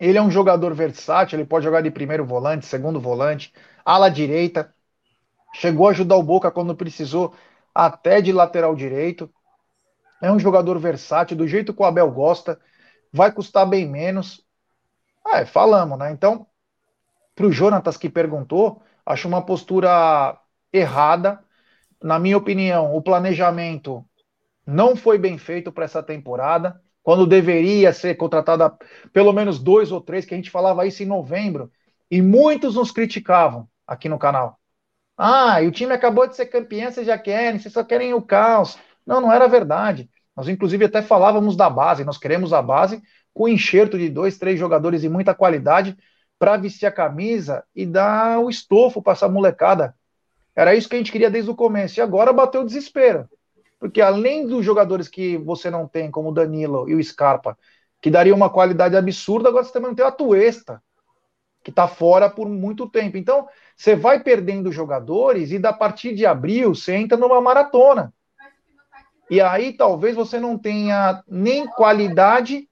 Ele 0.00 0.18
é 0.18 0.22
um 0.22 0.30
jogador 0.30 0.74
versátil, 0.74 1.38
ele 1.38 1.48
pode 1.48 1.64
jogar 1.64 1.80
de 1.80 1.90
primeiro 1.90 2.24
volante, 2.24 2.66
segundo 2.66 3.00
volante, 3.00 3.52
ala 3.84 4.08
direita. 4.08 4.72
Chegou 5.54 5.88
a 5.88 5.90
ajudar 5.90 6.16
o 6.16 6.22
Boca 6.22 6.50
quando 6.50 6.76
precisou, 6.76 7.34
até 7.74 8.20
de 8.20 8.32
lateral 8.32 8.74
direito. 8.74 9.32
É 10.20 10.30
um 10.30 10.38
jogador 10.38 10.78
versátil, 10.78 11.36
do 11.36 11.46
jeito 11.46 11.72
que 11.72 11.82
o 11.82 11.84
Abel 11.84 12.10
gosta. 12.10 12.60
Vai 13.12 13.32
custar 13.32 13.66
bem 13.66 13.86
menos. 13.86 14.44
É, 15.26 15.44
falamos, 15.44 15.98
né? 15.98 16.10
Então, 16.10 16.46
para 17.34 17.46
o 17.46 17.52
Jonatas 17.52 17.96
que 17.96 18.08
perguntou, 18.08 18.82
acho 19.04 19.28
uma 19.28 19.44
postura 19.44 20.38
errada. 20.72 21.42
Na 22.02 22.18
minha 22.18 22.36
opinião, 22.36 22.94
o 22.94 23.02
planejamento 23.02 24.04
não 24.66 24.94
foi 24.94 25.18
bem 25.18 25.38
feito 25.38 25.72
para 25.72 25.84
essa 25.84 26.02
temporada 26.02 26.80
quando 27.02 27.26
deveria 27.26 27.90
ser 27.90 28.16
contratada 28.16 28.76
pelo 29.14 29.32
menos 29.32 29.58
dois 29.58 29.90
ou 29.90 29.98
três, 29.98 30.26
que 30.26 30.34
a 30.34 30.36
gente 30.36 30.50
falava 30.50 30.86
isso 30.86 31.02
em 31.02 31.06
novembro, 31.06 31.72
e 32.10 32.20
muitos 32.20 32.74
nos 32.74 32.90
criticavam 32.90 33.66
aqui 33.86 34.10
no 34.10 34.18
canal. 34.18 34.58
Ah, 35.18 35.60
e 35.60 35.66
o 35.66 35.72
time 35.72 35.92
acabou 35.92 36.28
de 36.28 36.36
ser 36.36 36.46
campeão, 36.46 36.92
vocês 36.92 37.04
já 37.04 37.18
querem, 37.18 37.58
vocês 37.58 37.74
só 37.74 37.82
querem 37.82 38.14
o 38.14 38.22
caos. 38.22 38.78
Não, 39.04 39.20
não 39.20 39.32
era 39.32 39.48
verdade. 39.48 40.08
Nós, 40.36 40.48
inclusive, 40.48 40.84
até 40.84 41.02
falávamos 41.02 41.56
da 41.56 41.68
base, 41.68 42.04
nós 42.04 42.18
queremos 42.18 42.52
a 42.52 42.62
base 42.62 43.02
com 43.34 43.48
enxerto 43.48 43.98
de 43.98 44.08
dois, 44.08 44.38
três 44.38 44.60
jogadores 44.60 45.00
de 45.00 45.08
muita 45.08 45.34
qualidade 45.34 45.96
para 46.38 46.56
vestir 46.56 46.86
a 46.86 46.92
camisa 46.92 47.64
e 47.74 47.84
dar 47.84 48.38
o 48.38 48.48
estofo 48.48 49.02
para 49.02 49.14
essa 49.14 49.28
molecada. 49.28 49.92
Era 50.54 50.76
isso 50.76 50.88
que 50.88 50.94
a 50.94 50.98
gente 50.98 51.10
queria 51.10 51.30
desde 51.30 51.50
o 51.50 51.56
começo. 51.56 51.98
E 51.98 52.02
agora 52.02 52.32
bateu 52.32 52.60
o 52.60 52.66
desespero. 52.66 53.28
Porque 53.80 54.00
além 54.00 54.46
dos 54.46 54.64
jogadores 54.64 55.08
que 55.08 55.36
você 55.38 55.68
não 55.68 55.86
tem, 55.88 56.10
como 56.10 56.28
o 56.28 56.32
Danilo 56.32 56.88
e 56.88 56.94
o 56.94 57.02
Scarpa, 57.02 57.58
que 58.00 58.10
daria 58.10 58.34
uma 58.34 58.50
qualidade 58.50 58.96
absurda, 58.96 59.48
agora 59.48 59.64
você 59.64 59.72
também 59.72 59.88
não 59.88 59.96
tem 59.96 60.04
a 60.04 60.12
Tuesta, 60.12 60.80
que 61.68 61.70
está 61.70 61.86
fora 61.86 62.30
por 62.30 62.48
muito 62.48 62.88
tempo. 62.88 63.18
Então, 63.18 63.46
você 63.76 63.94
vai 63.94 64.20
perdendo 64.20 64.72
jogadores 64.72 65.52
e 65.52 65.58
da 65.58 65.70
partir 65.70 66.14
de 66.14 66.24
abril 66.24 66.74
você 66.74 66.94
entra 66.94 67.18
numa 67.18 67.42
maratona. 67.42 68.10
E 69.30 69.38
aí 69.38 69.74
talvez 69.74 70.16
você 70.16 70.40
não 70.40 70.56
tenha 70.56 71.22
nem 71.28 71.66
qualidade, 71.66 72.66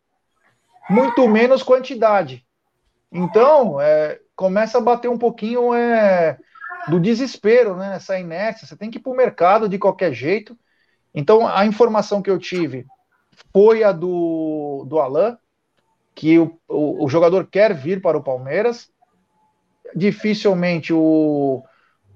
muito 0.88 1.28
menos 1.28 1.62
quantidade. 1.62 2.46
Então, 3.12 3.78
é, 3.78 4.18
começa 4.35 4.78
a 4.78 4.80
bater 4.80 5.09
um 5.09 5.18
pouquinho 5.18 5.74
é, 5.74 6.38
do 6.88 6.98
desespero, 6.98 7.76
né? 7.76 7.96
Essa 7.96 8.18
inércia. 8.18 8.66
Você 8.66 8.78
tem 8.78 8.90
que 8.90 8.96
ir 8.96 9.02
para 9.02 9.12
o 9.12 9.16
mercado 9.16 9.68
de 9.68 9.78
qualquer 9.78 10.14
jeito. 10.14 10.59
Então, 11.14 11.46
a 11.46 11.66
informação 11.66 12.22
que 12.22 12.30
eu 12.30 12.38
tive 12.38 12.87
foi 13.52 13.85
a 13.85 13.92
do, 13.92 14.87
do 14.88 14.98
Alain, 14.98 15.37
que 16.16 16.38
o, 16.38 16.59
o, 16.66 17.05
o 17.05 17.09
jogador 17.09 17.46
quer 17.46 17.74
vir 17.74 18.00
para 18.00 18.16
o 18.16 18.22
Palmeiras. 18.22 18.90
Dificilmente 19.94 20.92
o, 20.92 21.62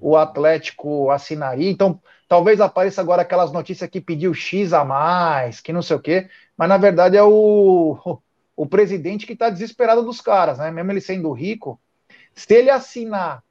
o 0.01 0.17
Atlético 0.17 1.11
assinaria. 1.11 1.71
Então, 1.71 2.01
talvez 2.27 2.61
apareça 2.61 3.01
agora 3.01 3.23
aquelas 3.23 3.53
notícias 3.53 3.89
que 3.89 4.01
pediu 4.01 4.33
X 4.33 4.73
a 4.73 4.85
mais, 4.85 5.61
que 5.61 5.73
não 5.73 5.83
sei 5.83 5.97
o 5.97 6.01
quê, 6.01 6.29
mas 6.57 6.69
na 6.69 6.79
verdade 6.79 7.17
é 7.17 7.23
o, 7.23 8.21
o 8.57 8.67
presidente 8.67 9.27
que 9.27 9.35
está 9.35 9.51
desesperado 9.51 10.03
dos 10.03 10.21
caras, 10.21 10.59
né? 10.59 10.71
Mesmo 10.71 10.91
ele 10.91 11.01
sendo 11.01 11.31
rico, 11.33 11.79
se 12.35 12.55
ele 12.55 12.71
assinar 12.71 13.45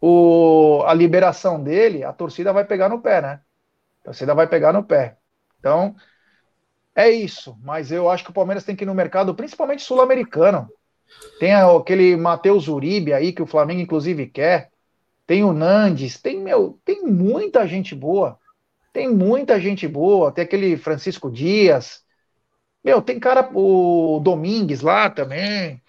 o, 0.00 0.84
a 0.86 0.94
liberação 0.94 1.60
dele, 1.62 2.04
a 2.04 2.12
torcida 2.12 2.52
vai 2.52 2.64
pegar 2.64 2.88
no 2.88 3.00
pé, 3.00 3.20
né? 3.20 3.40
A 4.02 4.04
torcida 4.04 4.34
vai 4.34 4.46
pegar 4.46 4.72
no 4.72 4.84
pé. 4.84 5.16
Então, 5.58 5.96
é 6.98 7.08
isso. 7.08 7.56
Mas 7.62 7.92
eu 7.92 8.10
acho 8.10 8.24
que 8.24 8.30
o 8.30 8.34
Palmeiras 8.34 8.64
tem 8.64 8.74
que 8.74 8.82
ir 8.82 8.86
no 8.86 8.94
mercado, 8.94 9.32
principalmente 9.32 9.82
sul-americano. 9.82 10.68
Tem 11.38 11.54
aquele 11.54 12.16
Matheus 12.16 12.66
Uribe 12.66 13.12
aí, 13.12 13.32
que 13.32 13.40
o 13.40 13.46
Flamengo 13.46 13.80
inclusive 13.80 14.26
quer. 14.26 14.70
Tem 15.24 15.44
o 15.44 15.52
Nandes, 15.52 16.20
tem, 16.20 16.40
meu, 16.40 16.76
tem 16.84 17.04
muita 17.04 17.68
gente 17.68 17.94
boa. 17.94 18.36
Tem 18.92 19.08
muita 19.08 19.60
gente 19.60 19.86
boa. 19.86 20.32
Tem 20.32 20.42
aquele 20.42 20.76
Francisco 20.76 21.30
Dias. 21.30 22.02
Meu, 22.82 23.00
tem 23.00 23.20
cara, 23.20 23.48
o 23.54 24.18
Domingues 24.20 24.80
lá 24.80 25.08
também. 25.08 25.80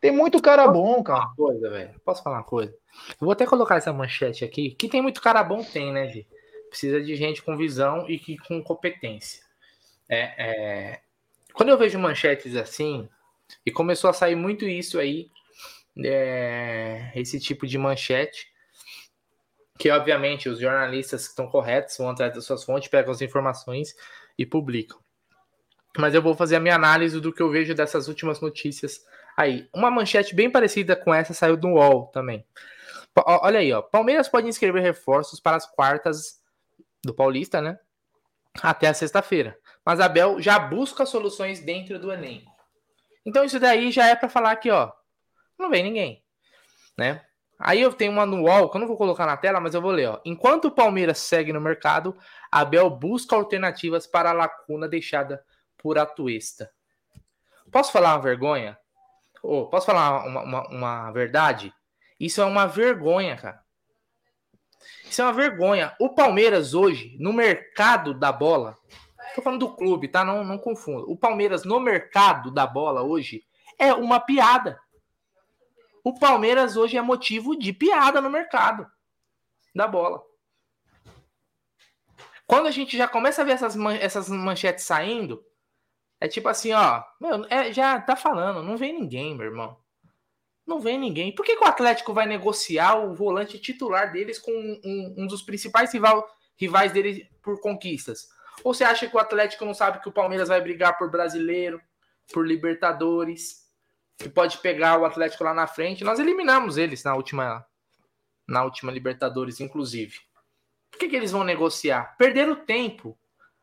Tem 0.00 0.10
muito 0.10 0.42
cara 0.42 0.64
Posso 0.64 0.74
bom, 0.74 1.02
cara. 1.02 1.28
coisa, 1.36 1.70
velho. 1.70 2.00
Posso 2.04 2.22
falar 2.24 2.38
uma 2.38 2.44
coisa? 2.44 2.72
Eu 2.72 3.26
vou 3.26 3.30
até 3.30 3.46
colocar 3.46 3.76
essa 3.76 3.92
manchete 3.92 4.44
aqui. 4.44 4.72
Que 4.72 4.88
tem 4.88 5.00
muito 5.00 5.22
cara 5.22 5.44
bom, 5.44 5.62
tem, 5.62 5.92
né, 5.92 6.08
Gi? 6.08 6.26
Precisa 6.68 7.00
de 7.00 7.14
gente 7.14 7.40
com 7.40 7.56
visão 7.56 8.04
e 8.08 8.18
que, 8.18 8.36
com 8.36 8.60
competência. 8.62 9.45
É, 10.08 10.20
é... 10.38 11.00
Quando 11.52 11.70
eu 11.70 11.78
vejo 11.78 11.98
manchetes 11.98 12.54
assim, 12.56 13.08
e 13.64 13.70
começou 13.70 14.10
a 14.10 14.12
sair 14.12 14.34
muito 14.34 14.66
isso 14.66 14.98
aí, 14.98 15.30
é... 15.98 17.10
esse 17.14 17.40
tipo 17.40 17.66
de 17.66 17.78
manchete, 17.78 18.48
que 19.78 19.90
obviamente 19.90 20.48
os 20.48 20.58
jornalistas 20.58 21.24
que 21.24 21.30
estão 21.30 21.48
corretos 21.48 21.96
vão 21.98 22.10
atrás 22.10 22.34
das 22.34 22.44
suas 22.44 22.64
fontes, 22.64 22.88
pegam 22.88 23.12
as 23.12 23.20
informações 23.20 23.94
e 24.38 24.46
publicam. 24.46 24.98
Mas 25.98 26.14
eu 26.14 26.22
vou 26.22 26.34
fazer 26.34 26.56
a 26.56 26.60
minha 26.60 26.74
análise 26.74 27.20
do 27.20 27.32
que 27.32 27.42
eu 27.42 27.50
vejo 27.50 27.74
dessas 27.74 28.08
últimas 28.08 28.40
notícias 28.40 29.04
aí. 29.36 29.68
Uma 29.74 29.90
manchete 29.90 30.34
bem 30.34 30.50
parecida 30.50 30.94
com 30.94 31.12
essa 31.12 31.32
saiu 31.32 31.56
do 31.56 31.68
UOL 31.68 32.06
também. 32.08 32.44
Olha 33.24 33.60
aí, 33.60 33.72
ó. 33.72 33.80
Palmeiras 33.80 34.28
pode 34.28 34.46
inscrever 34.46 34.82
reforços 34.82 35.40
para 35.40 35.56
as 35.56 35.66
quartas 35.66 36.38
do 37.02 37.14
Paulista, 37.14 37.62
né? 37.62 37.78
Até 38.62 38.88
a 38.88 38.94
sexta-feira. 38.94 39.58
Mas 39.86 40.00
Abel 40.00 40.42
já 40.42 40.58
busca 40.58 41.06
soluções 41.06 41.60
dentro 41.60 41.96
do 41.96 42.10
elenco. 42.10 42.50
Então 43.24 43.44
isso 43.44 43.60
daí 43.60 43.92
já 43.92 44.08
é 44.08 44.16
para 44.16 44.28
falar 44.28 44.50
aqui, 44.50 44.68
ó. 44.68 44.90
Não 45.56 45.70
vem 45.70 45.84
ninguém, 45.84 46.24
né? 46.98 47.24
Aí 47.58 47.80
eu 47.80 47.92
tenho 47.92 48.12
uma 48.12 48.26
no 48.26 48.42
UOL, 48.42 48.68
que 48.68 48.76
eu 48.76 48.80
não 48.80 48.88
vou 48.88 48.96
colocar 48.96 49.24
na 49.24 49.36
tela, 49.36 49.60
mas 49.60 49.74
eu 49.74 49.80
vou 49.80 49.92
ler, 49.92 50.08
ó. 50.08 50.20
Enquanto 50.24 50.66
o 50.66 50.70
Palmeiras 50.70 51.18
segue 51.18 51.52
no 51.52 51.60
mercado, 51.60 52.16
Abel 52.50 52.90
busca 52.90 53.36
alternativas 53.36 54.06
para 54.06 54.30
a 54.30 54.32
lacuna 54.32 54.88
deixada 54.88 55.42
por 55.78 55.96
Atuesta. 55.98 56.70
Posso 57.70 57.92
falar 57.92 58.14
uma 58.14 58.22
vergonha? 58.22 58.76
Oh, 59.42 59.66
posso 59.66 59.86
falar 59.86 60.26
uma, 60.26 60.42
uma, 60.42 60.68
uma 60.68 61.10
verdade? 61.12 61.72
Isso 62.18 62.40
é 62.40 62.44
uma 62.44 62.66
vergonha, 62.66 63.36
cara. 63.36 63.62
Isso 65.04 65.22
é 65.22 65.24
uma 65.24 65.32
vergonha. 65.32 65.94
O 66.00 66.10
Palmeiras 66.10 66.74
hoje, 66.74 67.16
no 67.18 67.32
mercado 67.32 68.12
da 68.12 68.32
bola, 68.32 68.76
tô 69.36 69.42
falando 69.42 69.60
do 69.60 69.76
clube, 69.76 70.08
tá? 70.08 70.24
Não, 70.24 70.42
não 70.42 70.58
confunda. 70.58 71.04
O 71.06 71.16
Palmeiras 71.16 71.64
no 71.64 71.78
mercado 71.78 72.50
da 72.50 72.66
bola 72.66 73.02
hoje 73.02 73.44
é 73.78 73.92
uma 73.92 74.18
piada. 74.18 74.80
O 76.02 76.14
Palmeiras 76.18 76.76
hoje 76.76 76.96
é 76.96 77.02
motivo 77.02 77.56
de 77.56 77.72
piada 77.72 78.20
no 78.20 78.30
mercado 78.30 78.90
da 79.74 79.86
bola. 79.86 80.22
Quando 82.46 82.66
a 82.66 82.70
gente 82.70 82.96
já 82.96 83.06
começa 83.06 83.42
a 83.42 83.44
ver 83.44 83.52
essas, 83.52 83.76
man 83.76 83.94
essas 83.96 84.28
manchetes 84.28 84.84
saindo, 84.84 85.44
é 86.20 86.28
tipo 86.28 86.48
assim, 86.48 86.72
ó, 86.72 87.02
meu, 87.20 87.44
é, 87.50 87.72
já 87.72 88.00
tá 88.00 88.16
falando, 88.16 88.62
não 88.62 88.76
vem 88.76 88.94
ninguém, 88.94 89.36
meu 89.36 89.46
irmão. 89.46 89.76
Não 90.66 90.80
vem 90.80 90.98
ninguém. 90.98 91.34
Por 91.34 91.44
que, 91.44 91.56
que 91.56 91.62
o 91.64 91.66
Atlético 91.68 92.14
vai 92.14 92.26
negociar 92.26 92.96
o 92.96 93.14
volante 93.14 93.58
titular 93.58 94.10
deles 94.12 94.38
com 94.38 94.50
um, 94.52 95.14
um 95.18 95.26
dos 95.26 95.42
principais 95.42 95.92
rival, 95.92 96.26
rivais 96.56 96.92
dele 96.92 97.28
por 97.42 97.60
conquistas? 97.60 98.28
Ou 98.64 98.74
você 98.74 98.84
acha 98.84 99.06
que 99.06 99.16
o 99.16 99.20
Atlético 99.20 99.64
não 99.64 99.74
sabe 99.74 100.00
que 100.00 100.08
o 100.08 100.12
Palmeiras 100.12 100.48
vai 100.48 100.60
brigar 100.60 100.96
por 100.96 101.10
brasileiro, 101.10 101.80
por 102.32 102.46
Libertadores, 102.46 103.66
que 104.16 104.28
pode 104.28 104.58
pegar 104.58 104.98
o 104.98 105.04
Atlético 105.04 105.44
lá 105.44 105.54
na 105.54 105.66
frente? 105.66 106.04
Nós 106.04 106.18
eliminamos 106.18 106.76
eles 106.76 107.04
na 107.04 107.14
última, 107.14 107.64
na 108.48 108.64
última 108.64 108.90
Libertadores, 108.90 109.60
inclusive. 109.60 110.18
Por 110.90 110.98
que, 110.98 111.08
que 111.08 111.16
eles 111.16 111.32
vão 111.32 111.44
negociar? 111.44 112.16
Perderam 112.16 112.54
tempo. 112.54 113.18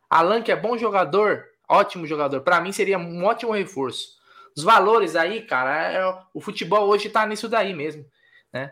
Alan, 0.10 0.42
que 0.42 0.52
é 0.52 0.56
bom 0.56 0.78
jogador, 0.78 1.46
ótimo 1.68 2.06
jogador, 2.06 2.42
para 2.42 2.62
mim 2.62 2.72
seria 2.72 3.00
um 3.00 3.26
ótimo 3.26 3.52
reforço. 3.52 4.22
Os 4.56 4.64
valores 4.64 5.16
aí, 5.16 5.42
cara, 5.42 5.92
é, 5.92 6.24
o 6.34 6.40
futebol 6.40 6.88
hoje 6.88 7.10
tá 7.10 7.26
nisso 7.26 7.50
daí 7.50 7.74
mesmo, 7.74 8.06
né? 8.52 8.72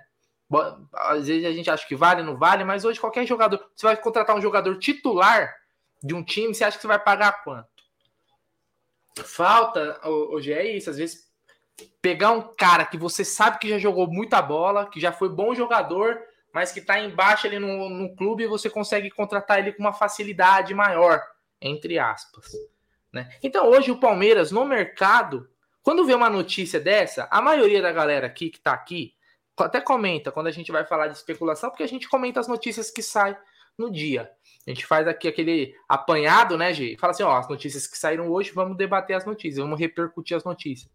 Às 0.93 1.27
vezes 1.27 1.45
a 1.45 1.51
gente 1.51 1.71
acha 1.71 1.87
que 1.87 1.95
vale, 1.95 2.21
não 2.21 2.37
vale, 2.37 2.63
mas 2.63 2.85
hoje 2.85 2.99
qualquer 2.99 3.25
jogador, 3.25 3.65
você 3.75 3.87
vai 3.87 3.97
contratar 3.97 4.35
um 4.35 4.41
jogador 4.41 4.77
titular 4.77 5.51
de 6.03 6.13
um 6.13 6.23
time, 6.23 6.53
você 6.53 6.63
acha 6.63 6.77
que 6.77 6.81
você 6.81 6.87
vai 6.87 6.99
pagar 6.99 7.43
quanto? 7.43 7.69
Falta, 9.23 9.99
hoje 10.07 10.53
é 10.53 10.65
isso, 10.65 10.89
às 10.89 10.97
vezes 10.97 11.29
pegar 12.01 12.31
um 12.31 12.41
cara 12.55 12.85
que 12.85 12.97
você 12.97 13.25
sabe 13.25 13.59
que 13.59 13.69
já 13.69 13.77
jogou 13.77 14.07
muita 14.07 14.41
bola, 14.41 14.89
que 14.89 14.99
já 14.99 15.11
foi 15.11 15.29
bom 15.29 15.53
jogador, 15.53 16.21
mas 16.53 16.71
que 16.71 16.81
tá 16.81 16.99
embaixo 16.99 17.47
ali 17.47 17.59
no, 17.59 17.89
no 17.89 18.15
clube 18.15 18.43
e 18.43 18.47
você 18.47 18.69
consegue 18.69 19.09
contratar 19.09 19.59
ele 19.59 19.73
com 19.73 19.81
uma 19.81 19.93
facilidade 19.93 20.73
maior, 20.73 21.21
entre 21.61 21.97
aspas. 21.97 22.51
Né? 23.11 23.29
Então 23.41 23.67
hoje 23.67 23.91
o 23.91 23.99
Palmeiras 23.99 24.51
no 24.51 24.65
mercado 24.65 25.49
quando 25.83 26.05
vê 26.05 26.13
uma 26.13 26.29
notícia 26.29 26.79
dessa, 26.79 27.27
a 27.31 27.41
maioria 27.41 27.81
da 27.81 27.91
galera 27.91 28.27
aqui 28.27 28.49
que 28.49 28.59
tá 28.59 28.71
aqui 28.71 29.15
até 29.57 29.79
comenta 29.79 30.31
quando 30.31 30.47
a 30.47 30.51
gente 30.51 30.71
vai 30.71 30.83
falar 30.85 31.07
de 31.07 31.15
especulação, 31.15 31.69
porque 31.69 31.83
a 31.83 31.87
gente 31.87 32.09
comenta 32.09 32.39
as 32.39 32.47
notícias 32.47 32.89
que 32.89 33.03
saem 33.03 33.35
no 33.77 33.91
dia. 33.91 34.31
A 34.65 34.69
gente 34.69 34.85
faz 34.85 35.07
aqui 35.07 35.27
aquele 35.27 35.73
apanhado, 35.87 36.57
né, 36.57 36.73
Gi? 36.73 36.97
Fala 36.99 37.11
assim, 37.11 37.23
ó, 37.23 37.35
as 37.37 37.49
notícias 37.49 37.87
que 37.87 37.97
saíram 37.97 38.29
hoje, 38.29 38.51
vamos 38.51 38.77
debater 38.77 39.15
as 39.15 39.25
notícias, 39.25 39.57
vamos 39.57 39.79
repercutir 39.79 40.37
as 40.37 40.43
notícias. 40.43 40.91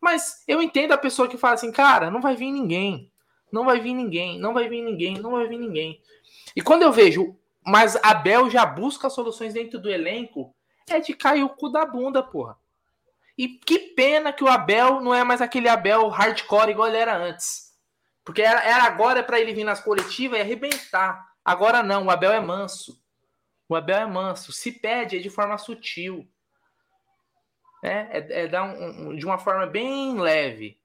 Mas 0.00 0.42
eu 0.48 0.62
entendo 0.62 0.92
a 0.92 0.98
pessoa 0.98 1.28
que 1.28 1.36
fala 1.36 1.54
assim, 1.54 1.70
cara, 1.70 2.10
não 2.10 2.20
vai 2.20 2.34
vir 2.34 2.50
ninguém. 2.50 3.12
Não 3.52 3.64
vai 3.64 3.80
vir 3.80 3.94
ninguém, 3.94 4.38
não 4.38 4.54
vai 4.54 4.68
vir 4.68 4.82
ninguém, 4.82 5.18
não 5.18 5.32
vai 5.32 5.46
vir 5.46 5.58
ninguém. 5.58 6.00
E 6.54 6.62
quando 6.62 6.82
eu 6.82 6.92
vejo, 6.92 7.36
mas 7.66 7.96
Abel 8.02 8.48
já 8.48 8.64
busca 8.64 9.10
soluções 9.10 9.54
dentro 9.54 9.78
do 9.78 9.90
elenco, 9.90 10.54
é 10.88 11.00
de 11.00 11.14
cair 11.14 11.42
o 11.42 11.48
cu 11.48 11.68
da 11.68 11.84
bunda, 11.84 12.22
porra. 12.22 12.56
E 13.36 13.48
que 13.48 13.78
pena 13.78 14.32
que 14.32 14.44
o 14.44 14.48
Abel 14.48 15.00
não 15.00 15.14
é 15.14 15.24
mais 15.24 15.40
aquele 15.40 15.68
Abel 15.68 16.08
hardcore 16.08 16.70
igual 16.70 16.88
ele 16.88 16.96
era 16.96 17.16
antes. 17.16 17.70
Porque 18.24 18.42
era, 18.42 18.62
era 18.62 18.84
agora 18.84 19.22
para 19.22 19.40
ele 19.40 19.52
vir 19.52 19.64
nas 19.64 19.80
coletivas 19.80 20.38
e 20.38 20.42
arrebentar. 20.42 21.29
Agora 21.44 21.82
não, 21.82 22.06
o 22.06 22.10
Abel 22.10 22.32
é 22.32 22.40
manso. 22.40 23.00
O 23.68 23.74
Abel 23.74 23.98
é 23.98 24.06
manso. 24.06 24.52
Se 24.52 24.72
pede 24.72 25.16
é 25.16 25.20
de 25.20 25.30
forma 25.30 25.56
sutil. 25.58 26.28
É, 27.82 28.18
é, 28.18 28.42
é 28.42 28.48
dar 28.48 28.64
um, 28.64 29.10
um, 29.10 29.16
de 29.16 29.24
uma 29.24 29.38
forma 29.38 29.66
bem 29.66 30.18
leve. 30.18 30.78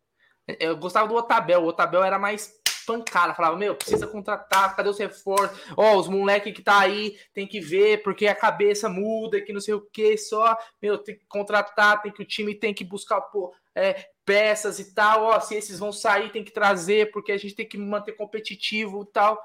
Eu 0.60 0.78
gostava 0.78 1.08
do 1.08 1.16
Otabel. 1.16 1.64
O 1.64 1.68
Otabel 1.68 2.04
era 2.04 2.20
mais 2.20 2.54
pancada. 2.86 3.34
Falava, 3.34 3.58
meu, 3.58 3.76
precisa 3.76 4.08
contratar, 4.08 4.76
cadê 4.76 4.90
os 4.90 5.00
reforços? 5.00 5.60
Ó, 5.76 5.94
oh, 5.94 6.00
os 6.00 6.08
moleques 6.08 6.54
que 6.54 6.62
tá 6.62 6.80
aí 6.80 7.18
tem 7.34 7.48
que 7.48 7.60
ver, 7.60 8.04
porque 8.04 8.28
a 8.28 8.36
cabeça 8.36 8.88
muda, 8.88 9.42
que 9.42 9.52
não 9.52 9.60
sei 9.60 9.74
o 9.74 9.82
que, 9.82 10.16
só, 10.18 10.56
meu, 10.82 10.98
tem 10.98 11.18
que 11.18 11.26
contratar, 11.26 12.02
tem 12.02 12.12
que 12.12 12.22
o 12.22 12.26
time 12.26 12.54
tem 12.54 12.74
que 12.74 12.84
buscar 12.84 13.20
pô, 13.22 13.54
é, 13.74 14.10
peças 14.24 14.80
e 14.80 14.94
tal. 14.94 15.24
Ó, 15.24 15.40
se 15.40 15.56
esses 15.56 15.80
vão 15.80 15.92
sair, 15.92 16.32
tem 16.32 16.44
que 16.44 16.52
trazer, 16.52 17.12
porque 17.12 17.32
a 17.32 17.38
gente 17.38 17.56
tem 17.56 17.68
que 17.68 17.78
manter 17.78 18.14
competitivo 18.14 19.04
e 19.04 19.12
tal. 19.12 19.42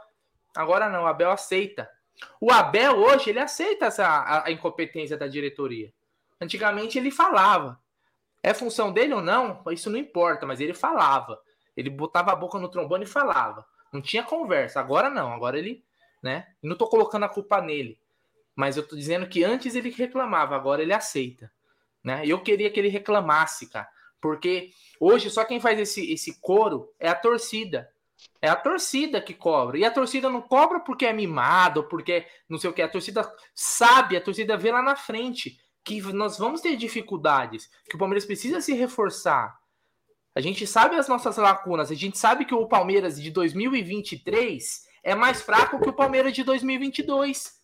Agora 0.56 0.88
não, 0.88 1.04
o 1.04 1.06
Abel 1.06 1.30
aceita. 1.30 1.88
O 2.40 2.50
Abel 2.50 2.96
hoje, 2.98 3.30
ele 3.30 3.38
aceita 3.38 3.86
essa, 3.86 4.06
a, 4.06 4.46
a 4.46 4.50
incompetência 4.50 5.16
da 5.16 5.26
diretoria. 5.26 5.92
Antigamente 6.40 6.98
ele 6.98 7.10
falava. 7.10 7.78
É 8.42 8.54
função 8.54 8.92
dele 8.92 9.14
ou 9.14 9.20
não? 9.20 9.62
Isso 9.70 9.90
não 9.90 9.98
importa, 9.98 10.46
mas 10.46 10.60
ele 10.60 10.72
falava. 10.72 11.40
Ele 11.76 11.90
botava 11.90 12.32
a 12.32 12.36
boca 12.36 12.58
no 12.58 12.68
trombone 12.68 13.04
e 13.04 13.08
falava. 13.08 13.64
Não 13.92 14.00
tinha 14.00 14.22
conversa. 14.22 14.80
Agora 14.80 15.10
não. 15.10 15.32
Agora 15.32 15.58
ele, 15.58 15.84
né? 16.22 16.46
Não 16.62 16.76
tô 16.76 16.86
colocando 16.86 17.24
a 17.24 17.28
culpa 17.28 17.60
nele. 17.60 17.98
Mas 18.54 18.76
eu 18.76 18.86
tô 18.86 18.96
dizendo 18.96 19.26
que 19.26 19.44
antes 19.44 19.74
ele 19.74 19.90
reclamava, 19.90 20.56
agora 20.56 20.82
ele 20.82 20.92
aceita. 20.92 21.50
Né? 22.02 22.22
Eu 22.26 22.42
queria 22.42 22.70
que 22.70 22.80
ele 22.80 22.88
reclamasse, 22.88 23.68
cara. 23.68 23.88
Porque 24.20 24.70
hoje 24.98 25.30
só 25.30 25.44
quem 25.44 25.60
faz 25.60 25.78
esse, 25.78 26.12
esse 26.12 26.40
coro 26.40 26.92
é 26.98 27.08
a 27.08 27.14
torcida. 27.14 27.90
É 28.42 28.48
a 28.48 28.56
torcida 28.56 29.20
que 29.20 29.35
cobra. 29.35 29.78
E 29.78 29.85
a 29.85 29.90
torcida 29.90 30.30
não 30.30 30.40
cobra 30.40 30.80
porque 30.80 31.06
é 31.06 31.12
mimado, 31.12 31.85
porque 31.85 32.26
não 32.48 32.59
sei 32.59 32.70
o 32.70 32.72
que. 32.72 32.83
A 32.83 32.88
torcida 32.88 33.30
sabe, 33.54 34.16
a 34.16 34.20
torcida 34.20 34.56
vê 34.56 34.72
lá 34.72 34.83
na 34.83 34.96
frente 34.96 35.59
que 35.85 36.00
nós 36.12 36.38
vamos 36.38 36.61
ter 36.61 36.76
dificuldades, 36.76 37.70
que 37.88 37.96
o 37.96 37.98
Palmeiras 37.98 38.24
precisa 38.24 38.61
se 38.61 38.72
reforçar. 38.74 39.59
A 40.35 40.40
gente 40.40 40.66
sabe 40.66 40.96
as 40.96 41.09
nossas 41.09 41.37
lacunas, 41.37 41.90
a 41.90 41.94
gente 41.94 42.18
sabe 42.18 42.44
que 42.44 42.54
o 42.54 42.68
Palmeiras 42.68 43.20
de 43.20 43.30
2023 43.30 44.87
é 45.02 45.14
mais 45.14 45.42
fraco 45.42 45.80
que 45.80 45.88
o 45.88 45.92
Palmeiras 45.92 46.33
de 46.33 46.44
2022. 46.44 47.59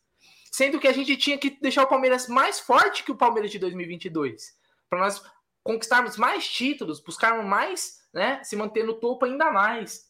Sendo 0.50 0.80
que 0.80 0.88
a 0.88 0.92
gente 0.92 1.16
tinha 1.16 1.38
que 1.38 1.50
deixar 1.50 1.84
o 1.84 1.88
Palmeiras 1.88 2.28
mais 2.28 2.58
forte 2.58 3.04
que 3.04 3.12
o 3.12 3.16
Palmeiras 3.16 3.50
de 3.50 3.58
2022. 3.58 4.56
Para 4.88 5.00
nós 5.00 5.22
conquistarmos 5.62 6.16
mais 6.16 6.48
títulos, 6.48 7.00
buscarmos 7.00 7.44
mais, 7.44 7.98
né, 8.12 8.42
se 8.42 8.56
manter 8.56 8.84
no 8.84 8.94
topo 8.94 9.24
ainda 9.24 9.50
mais. 9.50 10.06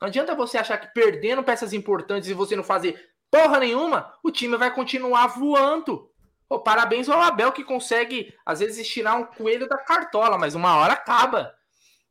Não 0.00 0.08
adianta 0.08 0.34
você 0.34 0.58
achar 0.58 0.78
que 0.78 0.92
perdendo 0.92 1.42
peças 1.42 1.72
importantes 1.72 2.28
e 2.28 2.34
você 2.34 2.54
não 2.54 2.64
fazer 2.64 3.10
porra 3.30 3.58
nenhuma, 3.58 4.12
o 4.22 4.30
time 4.30 4.56
vai 4.56 4.72
continuar 4.74 5.26
voando. 5.28 6.10
Pô, 6.48 6.60
parabéns 6.60 7.08
ao 7.08 7.20
Abel 7.20 7.52
que 7.52 7.64
consegue, 7.64 8.32
às 8.44 8.60
vezes, 8.60 8.86
tirar 8.86 9.16
um 9.16 9.24
coelho 9.24 9.68
da 9.68 9.78
cartola, 9.78 10.38
mas 10.38 10.54
uma 10.54 10.76
hora 10.76 10.92
acaba. 10.92 11.52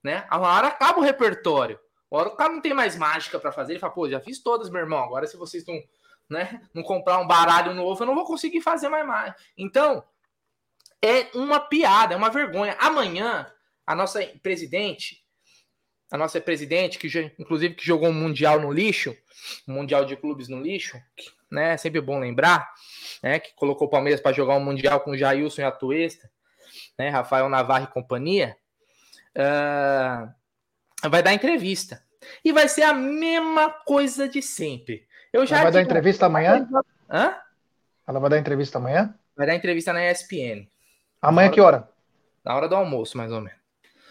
Né? 0.03 0.27
Uma 0.31 0.55
hora 0.55 0.67
acaba 0.67 0.99
o 0.99 1.03
repertório. 1.03 1.79
Uma 2.11 2.21
hora 2.21 2.29
o 2.29 2.35
cara 2.35 2.53
não 2.53 2.61
tem 2.61 2.73
mais 2.73 2.97
mágica 2.97 3.39
para 3.39 3.51
fazer. 3.51 3.73
Ele 3.73 3.79
fala, 3.79 3.93
pô, 3.93 4.09
já 4.09 4.19
fiz 4.19 4.41
todas, 4.41 4.69
meu 4.69 4.81
irmão. 4.81 5.03
Agora, 5.03 5.25
se 5.25 5.37
vocês 5.37 5.65
não, 5.65 5.81
né, 6.29 6.61
não 6.73 6.83
comprar 6.83 7.19
um 7.19 7.27
baralho 7.27 7.73
novo, 7.73 8.03
eu 8.03 8.07
não 8.07 8.15
vou 8.15 8.25
conseguir 8.25 8.61
fazer 8.61 8.89
mais 8.89 9.05
mais. 9.05 9.33
Então, 9.57 10.03
é 11.01 11.29
uma 11.33 11.59
piada, 11.59 12.13
é 12.13 12.17
uma 12.17 12.29
vergonha. 12.29 12.75
Amanhã, 12.79 13.51
a 13.87 13.95
nossa 13.95 14.21
presidente, 14.43 15.24
a 16.15 16.17
nossa 16.17 16.41
presidente, 16.41 16.97
que 16.97 17.07
inclusive 17.37 17.75
que 17.75 17.85
jogou 17.85 18.09
um 18.09 18.13
mundial 18.13 18.59
no 18.59 18.71
lixo, 18.71 19.15
um 19.67 19.73
mundial 19.73 20.05
de 20.05 20.15
clubes 20.15 20.47
no 20.47 20.61
lixo, 20.61 20.97
né? 21.51 21.73
É 21.73 21.77
sempre 21.77 22.01
bom 22.01 22.19
lembrar, 22.19 22.67
né? 23.21 23.39
Que 23.39 23.53
colocou 23.53 23.87
o 23.87 23.89
Palmeiras 23.89 24.21
para 24.21 24.33
jogar 24.33 24.55
um 24.55 24.63
mundial 24.63 25.01
com 25.01 25.11
o 25.11 25.17
Jailson 25.17 25.61
e 25.61 25.65
a 25.65 25.71
Tuesta, 25.71 26.29
né? 26.97 27.09
Rafael 27.09 27.49
Navarro 27.49 27.83
e 27.83 27.93
companhia. 27.93 28.55
Uh, 29.35 31.09
vai 31.09 31.21
dar 31.21 31.33
entrevista. 31.33 32.01
E 32.43 32.51
vai 32.51 32.67
ser 32.67 32.83
a 32.83 32.93
mesma 32.93 33.69
coisa 33.69 34.27
de 34.27 34.41
sempre. 34.41 35.05
Eu 35.31 35.45
já 35.45 35.57
Ela 35.57 35.63
vai 35.65 35.73
dar 35.73 35.81
entrevista 35.81 36.25
amanhã? 36.25 36.67
Hã? 37.09 37.35
Ela 38.07 38.19
vai 38.19 38.29
dar 38.29 38.39
entrevista 38.39 38.77
amanhã? 38.77 39.13
Vai 39.35 39.45
dar 39.45 39.55
entrevista 39.55 39.91
na 39.91 40.09
ESPN. 40.09 40.67
Amanhã 41.21 41.51
que 41.51 41.59
hora? 41.59 41.89
Na 42.43 42.55
hora 42.55 42.69
do 42.69 42.75
almoço, 42.75 43.17
mais 43.17 43.31
ou 43.31 43.41
menos. 43.41 43.64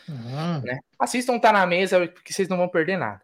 Uhum. 0.08 0.60
Né? 0.62 0.78
Assistam 0.98 1.38
Tá 1.38 1.52
na 1.52 1.66
Mesa, 1.66 2.06
porque 2.08 2.32
vocês 2.32 2.48
não 2.48 2.56
vão 2.56 2.68
perder 2.68 2.96
nada. 2.96 3.22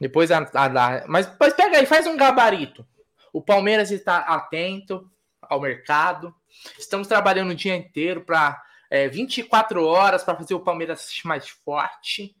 Depois 0.00 0.30
a, 0.30 0.38
a, 0.54 0.66
a, 0.66 1.06
mas, 1.06 1.30
mas 1.38 1.54
pega 1.54 1.78
aí, 1.78 1.86
faz 1.86 2.06
um 2.06 2.16
gabarito. 2.16 2.86
O 3.32 3.40
Palmeiras 3.40 3.90
está 3.90 4.18
atento 4.18 5.08
ao 5.40 5.60
mercado. 5.60 6.34
Estamos 6.78 7.08
trabalhando 7.08 7.50
o 7.50 7.54
dia 7.54 7.74
inteiro 7.74 8.22
para 8.22 8.60
é, 8.90 9.08
24 9.08 9.84
horas 9.84 10.22
para 10.22 10.36
fazer 10.36 10.54
o 10.54 10.60
Palmeiras 10.60 11.08
mais 11.24 11.48
forte. 11.48 12.36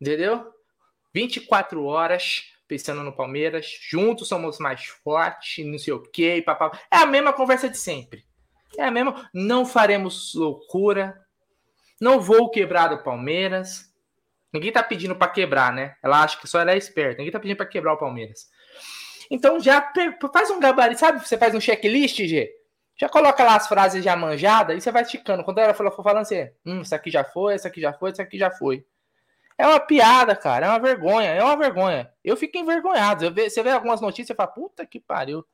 Entendeu? 0.00 0.52
24 1.12 1.84
horas 1.84 2.42
pensando 2.66 3.02
no 3.02 3.14
Palmeiras. 3.14 3.66
Juntos 3.88 4.28
somos 4.28 4.58
mais 4.58 4.84
fortes, 4.86 5.64
não 5.64 5.78
sei 5.78 5.92
o 5.92 6.02
quê. 6.02 6.42
Papá. 6.44 6.78
É 6.90 6.96
a 6.96 7.06
mesma 7.06 7.32
conversa 7.32 7.68
de 7.68 7.78
sempre. 7.78 8.24
É 8.76 8.84
a 8.84 8.90
mesma. 8.90 9.28
Não 9.32 9.64
faremos 9.64 10.34
loucura. 10.34 11.23
Não 12.00 12.20
vou 12.20 12.50
quebrar 12.50 12.92
o 12.92 13.02
Palmeiras. 13.02 13.92
Ninguém 14.52 14.72
tá 14.72 14.82
pedindo 14.82 15.16
para 15.16 15.30
quebrar, 15.30 15.72
né? 15.72 15.96
Ela 16.02 16.22
acha 16.22 16.38
que 16.38 16.46
só 16.46 16.60
ela 16.60 16.72
é 16.72 16.76
esperta. 16.76 17.18
Ninguém 17.18 17.32
tá 17.32 17.40
pedindo 17.40 17.56
para 17.56 17.66
quebrar 17.66 17.94
o 17.94 17.98
Palmeiras. 17.98 18.48
Então 19.30 19.58
já 19.58 19.92
faz 20.32 20.50
um 20.50 20.60
gabarito, 20.60 21.00
sabe? 21.00 21.26
Você 21.26 21.36
faz 21.38 21.54
um 21.54 21.60
checklist, 21.60 22.18
G. 22.18 22.50
Já 22.96 23.08
coloca 23.08 23.42
lá 23.42 23.56
as 23.56 23.66
frases 23.66 24.04
já 24.04 24.14
manjadas 24.14 24.76
e 24.76 24.80
você 24.80 24.92
vai 24.92 25.02
esticando. 25.02 25.42
Quando 25.42 25.58
ela 25.58 25.74
for 25.74 25.90
falando 25.92 26.18
assim, 26.18 26.48
hum, 26.64 26.82
isso 26.82 26.94
aqui 26.94 27.10
já 27.10 27.24
foi, 27.24 27.56
isso 27.56 27.66
aqui 27.66 27.80
já 27.80 27.92
foi, 27.92 28.12
isso 28.12 28.22
aqui 28.22 28.38
já 28.38 28.50
foi. 28.50 28.86
É 29.58 29.66
uma 29.66 29.80
piada, 29.80 30.36
cara. 30.36 30.66
É 30.66 30.68
uma 30.68 30.78
vergonha. 30.78 31.30
É 31.30 31.42
uma 31.42 31.56
vergonha. 31.56 32.12
Eu 32.22 32.36
fico 32.36 32.56
envergonhado. 32.56 33.32
Você 33.34 33.62
vê 33.62 33.70
algumas 33.70 34.00
notícias 34.00 34.30
e 34.30 34.36
fala, 34.36 34.48
puta 34.48 34.86
que 34.86 35.00
pariu. 35.00 35.44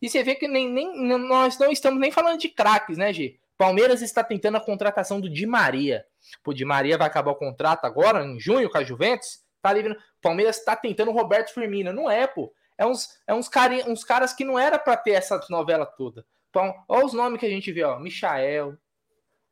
E 0.00 0.08
você 0.08 0.22
vê 0.22 0.34
que 0.34 0.46
nem, 0.46 0.68
nem, 0.68 1.18
nós 1.18 1.58
não 1.58 1.70
estamos 1.70 1.98
nem 1.98 2.10
falando 2.10 2.38
de 2.38 2.48
craques, 2.48 2.98
né, 2.98 3.12
G? 3.12 3.38
Palmeiras 3.56 4.02
está 4.02 4.22
tentando 4.22 4.56
a 4.56 4.60
contratação 4.60 5.20
do 5.20 5.30
Di 5.30 5.46
Maria. 5.46 6.04
O 6.46 6.52
Di 6.52 6.64
Maria 6.64 6.98
vai 6.98 7.06
acabar 7.06 7.30
o 7.30 7.36
contrato 7.36 7.84
agora, 7.84 8.24
em 8.24 8.38
junho, 8.38 8.70
com 8.70 8.78
a 8.78 8.84
Juventus. 8.84 9.40
Tá 9.62 9.72
livre. 9.72 9.96
Palmeiras 10.20 10.58
está 10.58 10.76
tentando 10.76 11.10
o 11.10 11.14
Roberto 11.14 11.52
Firmino. 11.52 11.92
Não 11.92 12.10
é, 12.10 12.26
pô. 12.26 12.52
É 12.78 12.84
uns, 12.84 13.08
é 13.26 13.34
uns, 13.34 13.48
cari, 13.48 13.82
uns 13.88 14.04
caras 14.04 14.32
que 14.32 14.44
não 14.44 14.58
era 14.58 14.78
para 14.78 14.96
ter 14.96 15.12
essa 15.12 15.40
novela 15.48 15.86
toda. 15.86 16.26
Então, 16.50 16.74
olha 16.88 17.06
os 17.06 17.12
nomes 17.12 17.40
que 17.40 17.46
a 17.46 17.50
gente 17.50 17.72
vê, 17.72 17.82
ó. 17.82 17.98
Michael, 17.98 18.76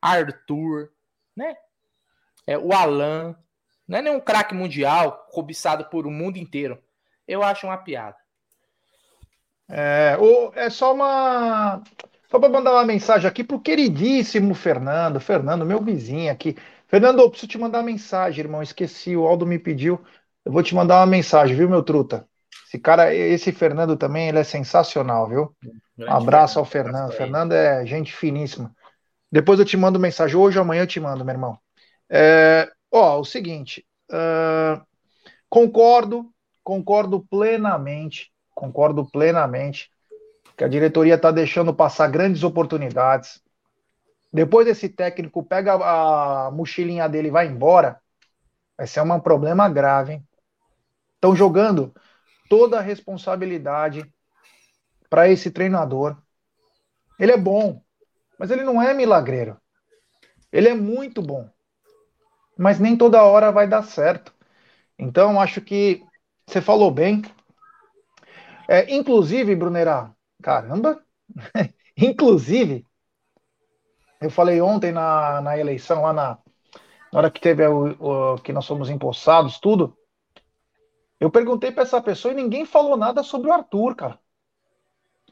Arthur, 0.01 0.91
né? 1.35 1.57
É, 2.47 2.59
o 2.59 2.73
Alan. 2.73 3.35
Não 3.87 3.99
é 3.99 4.03
nenhum 4.03 4.21
craque 4.21 4.55
mundial 4.55 5.27
cobiçado 5.31 5.87
por 5.87 6.07
o 6.07 6.11
mundo 6.11 6.39
inteiro. 6.39 6.83
Eu 7.27 7.43
acho 7.43 7.67
uma 7.67 7.77
piada. 7.77 8.17
É, 9.69 10.17
o, 10.19 10.53
é 10.55 10.69
só 10.69 10.93
uma. 10.93 11.83
Só 12.35 12.41
para 12.41 12.49
mandar 12.49 12.73
uma 12.73 12.85
mensagem 12.85 13.29
aqui 13.29 13.45
pro 13.45 13.61
queridíssimo 13.61 14.57
Fernando. 14.57 15.21
Fernando, 15.21 15.65
meu 15.65 15.81
vizinho 15.81 16.33
aqui. 16.33 16.57
Fernando, 16.89 17.21
eu 17.21 17.31
preciso 17.31 17.49
te 17.49 17.59
mandar 17.59 17.79
uma 17.79 17.85
mensagem, 17.85 18.41
irmão. 18.41 18.61
Esqueci, 18.61 19.17
o 19.17 19.25
Aldo 19.25 19.47
me 19.47 19.57
pediu. 19.57 20.01
Eu 20.45 20.51
vou 20.51 20.61
te 20.61 20.75
mandar 20.75 20.99
uma 20.99 21.07
mensagem, 21.07 21.57
viu, 21.57 21.71
meu 21.71 21.81
truta? 21.81 22.27
Esse 22.67 22.77
cara, 22.77 23.15
esse 23.15 23.53
Fernando 23.53 23.97
também, 23.97 24.29
ele 24.29 24.41
é 24.41 24.43
sensacional, 24.43 25.29
viu? 25.29 25.55
Um 25.97 26.11
abraço 26.11 26.59
ao 26.59 26.65
Fernando. 26.65 27.13
Fernando 27.13 27.53
é 27.53 27.87
gente 27.87 28.13
finíssima. 28.13 28.75
Depois 29.31 29.61
eu 29.61 29.65
te 29.65 29.77
mando 29.77 30.01
mensagem. 30.01 30.37
Hoje 30.37 30.59
ou 30.59 30.65
amanhã 30.65 30.83
eu 30.83 30.89
te 30.89 30.99
mando, 30.99 31.25
meu 31.25 31.35
irmão. 31.35 31.57
É, 32.11 32.69
ó, 32.91 33.21
o 33.21 33.25
seguinte. 33.25 33.87
Uh, 34.11 34.83
concordo, 35.49 36.29
concordo 36.65 37.25
plenamente, 37.31 38.33
concordo 38.53 39.09
plenamente 39.09 39.94
que 40.57 40.65
a 40.65 40.69
diretoria 40.69 41.15
está 41.15 41.31
deixando 41.31 41.75
passar 41.75 42.09
grandes 42.09 42.43
oportunidades. 42.43 43.43
Depois 44.33 44.67
desse 44.67 44.89
técnico 44.89 45.43
pega 45.43 45.75
a 45.75 46.51
mochilinha 46.51 47.09
dele 47.09 47.29
e 47.29 47.31
vai 47.31 47.47
embora, 47.47 48.01
vai 48.77 48.87
ser 48.87 49.01
um 49.01 49.21
problema 49.21 49.69
grave. 49.69 50.23
Estão 51.15 51.35
jogando 51.35 51.95
toda 52.49 52.79
a 52.79 52.83
responsabilidade 52.83 54.05
para 55.09 55.29
esse 55.29 55.51
treinador. 55.51 56.17
Ele 57.19 57.33
é 57.33 57.37
bom, 57.37 57.81
mas 58.39 58.51
ele 58.51 58.65
não 58.65 58.83
é 58.83 58.93
milagreiro. 58.93 59.57
Ele 60.53 60.69
é 60.69 60.75
muito 60.75 61.21
bom, 61.21 61.49
mas 62.57 62.79
nem 62.79 62.97
toda 62.97 63.23
hora 63.23 63.51
vai 63.51 63.67
dar 63.67 63.83
certo. 63.83 64.33
Então, 64.99 65.41
acho 65.41 65.61
que 65.61 66.05
você 66.47 66.61
falou 66.61 66.91
bem. 66.91 67.23
É, 68.69 68.95
inclusive, 68.95 69.55
Brunerá, 69.57 70.14
caramba, 70.45 71.03
inclusive, 71.97 72.87
eu 74.21 74.29
falei 74.29 74.61
ontem 74.61 74.93
na, 74.93 75.41
na 75.41 75.59
eleição, 75.59 76.03
lá 76.03 76.13
na, 76.13 76.39
na 77.11 77.19
hora 77.19 77.31
que 77.31 77.41
teve 77.41 77.67
o, 77.67 78.35
o, 78.35 78.39
que 78.43 78.53
nós 78.53 78.67
fomos 78.67 78.91
empossados, 78.91 79.59
tudo, 79.59 79.97
eu 81.19 81.31
perguntei 81.31 81.73
para 81.73 81.85
essa 81.85 82.01
pessoa 82.03 82.33
e 82.33 82.37
ninguém 82.37 82.67
falou 82.67 82.95
nada 82.95 83.23
sobre 83.23 83.49
o 83.49 83.53
Arthur, 83.55 83.97
cara. 83.97 84.19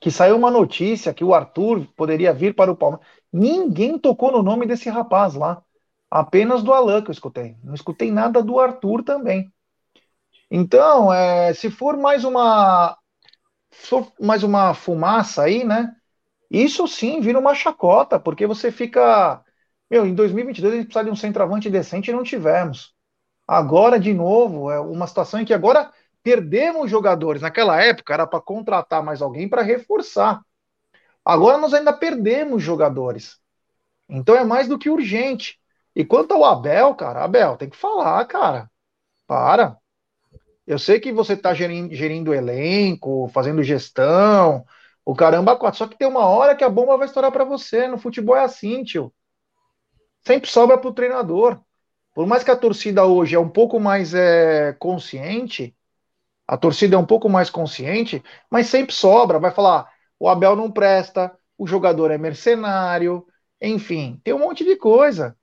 Que 0.01 0.11
saiu 0.11 0.35
uma 0.35 0.51
notícia 0.51 1.13
que 1.13 1.23
o 1.23 1.35
Arthur 1.35 1.87
poderia 1.95 2.33
vir 2.33 2.55
para 2.55 2.73
o 2.73 2.77
Palmeiras. 2.77 3.07
Ninguém 3.31 3.99
tocou 3.99 4.33
no 4.33 4.43
nome 4.43 4.67
desse 4.67 4.89
rapaz 4.89 5.35
lá. 5.35 5.63
Apenas 6.11 6.63
do 6.63 6.73
Alan 6.73 7.03
que 7.03 7.11
eu 7.11 7.13
escutei. 7.13 7.57
Não 7.63 7.75
escutei 7.75 8.11
nada 8.11 8.43
do 8.43 8.59
Arthur 8.59 9.05
também. 9.05 9.53
Então, 10.51 11.13
é, 11.13 11.53
se 11.55 11.71
for 11.71 11.97
mais 11.97 12.25
uma 12.25 12.97
mais 14.21 14.43
uma 14.43 14.75
fumaça 14.75 15.43
aí, 15.43 15.65
né? 15.65 15.95
Isso 16.51 16.87
sim 16.87 17.21
vira 17.21 17.39
uma 17.39 17.55
chacota, 17.55 18.21
porque 18.21 18.47
você 18.47 18.71
fica. 18.71 19.43
Meu, 19.91 20.07
em 20.07 20.15
2022 20.15 20.75
a 20.75 20.77
gente 20.77 20.87
precisa 20.87 21.05
de 21.05 21.11
um 21.11 21.17
centroavante 21.17 21.71
decente 21.71 22.11
e 22.11 22.15
não 22.15 22.23
tivemos. 22.23 22.95
Agora, 23.47 23.99
de 23.99 24.15
novo, 24.15 24.71
é 24.71 24.81
uma 24.81 25.07
situação 25.07 25.41
em 25.41 25.45
que 25.45 25.55
agora 25.55 25.91
perdemos 26.23 26.91
jogadores. 26.91 27.43
Naquela 27.43 27.83
época 27.83 28.15
era 28.15 28.27
para 28.27 28.41
contratar 28.41 29.03
mais 29.03 29.21
alguém 29.23 29.49
para 29.49 29.63
reforçar. 29.63 30.41
Agora 31.25 31.59
nós 31.59 31.75
ainda 31.75 31.93
perdemos 31.93 32.63
jogadores. 32.63 33.39
Então 34.09 34.37
é 34.37 34.45
mais 34.45 34.69
do 34.69 34.79
que 34.79 34.91
urgente. 34.91 35.59
E 35.95 36.05
quanto 36.05 36.33
ao 36.33 36.45
Abel, 36.45 36.95
cara, 36.95 37.25
Abel, 37.25 37.57
tem 37.57 37.69
que 37.69 37.77
falar, 37.77 38.25
cara. 38.27 38.71
Para. 39.27 39.77
Eu 40.67 40.79
sei 40.79 41.01
que 41.01 41.13
você 41.13 41.35
está 41.35 41.53
gerindo, 41.55 41.95
gerindo 41.95 42.35
elenco, 42.35 43.29
fazendo 43.29 43.63
gestão, 43.63 44.65
o 45.05 45.15
caramba 45.15 45.57
quatro. 45.57 45.79
Só 45.79 45.87
que 45.87 45.97
tem 45.97 46.07
uma 46.09 46.27
hora 46.27 46.55
que 46.55 46.65
a 46.65 46.69
bomba 46.69 46.97
vai 46.97 47.07
estourar 47.07 47.33
para 47.33 47.45
você. 47.45 47.89
No 47.89 47.99
futebol 47.99 48.37
é 48.37 48.45
assim, 48.45 48.85
tio. 48.85 49.13
Sempre 50.25 50.49
sobra 50.51 50.79
para 50.79 50.89
o 50.89 50.95
treinador. 50.95 51.61
Por 52.15 52.27
mais 52.27 52.45
que 52.45 52.51
a 52.51 52.57
torcida 52.57 53.05
hoje 53.05 53.35
é 53.35 53.39
um 53.41 53.49
pouco 53.49 53.81
mais 53.81 54.15
é, 54.15 54.73
consciente, 54.79 55.75
a 56.47 56.57
torcida 56.57 56.97
é 56.97 56.99
um 56.99 57.07
pouco 57.07 57.29
mais 57.29 57.51
consciente, 57.51 58.23
mas 58.51 58.67
sempre 58.67 58.95
sobra. 58.95 59.39
Vai 59.39 59.51
falar: 59.51 59.91
o 60.19 60.29
Abel 60.29 60.55
não 60.55 60.71
presta, 60.71 61.37
o 61.57 61.67
jogador 61.67 62.11
é 62.11 62.19
mercenário, 62.19 63.27
enfim, 63.61 64.21
tem 64.25 64.35
um 64.35 64.41
monte 64.41 64.65
de 64.65 64.77
coisa. 64.77 65.37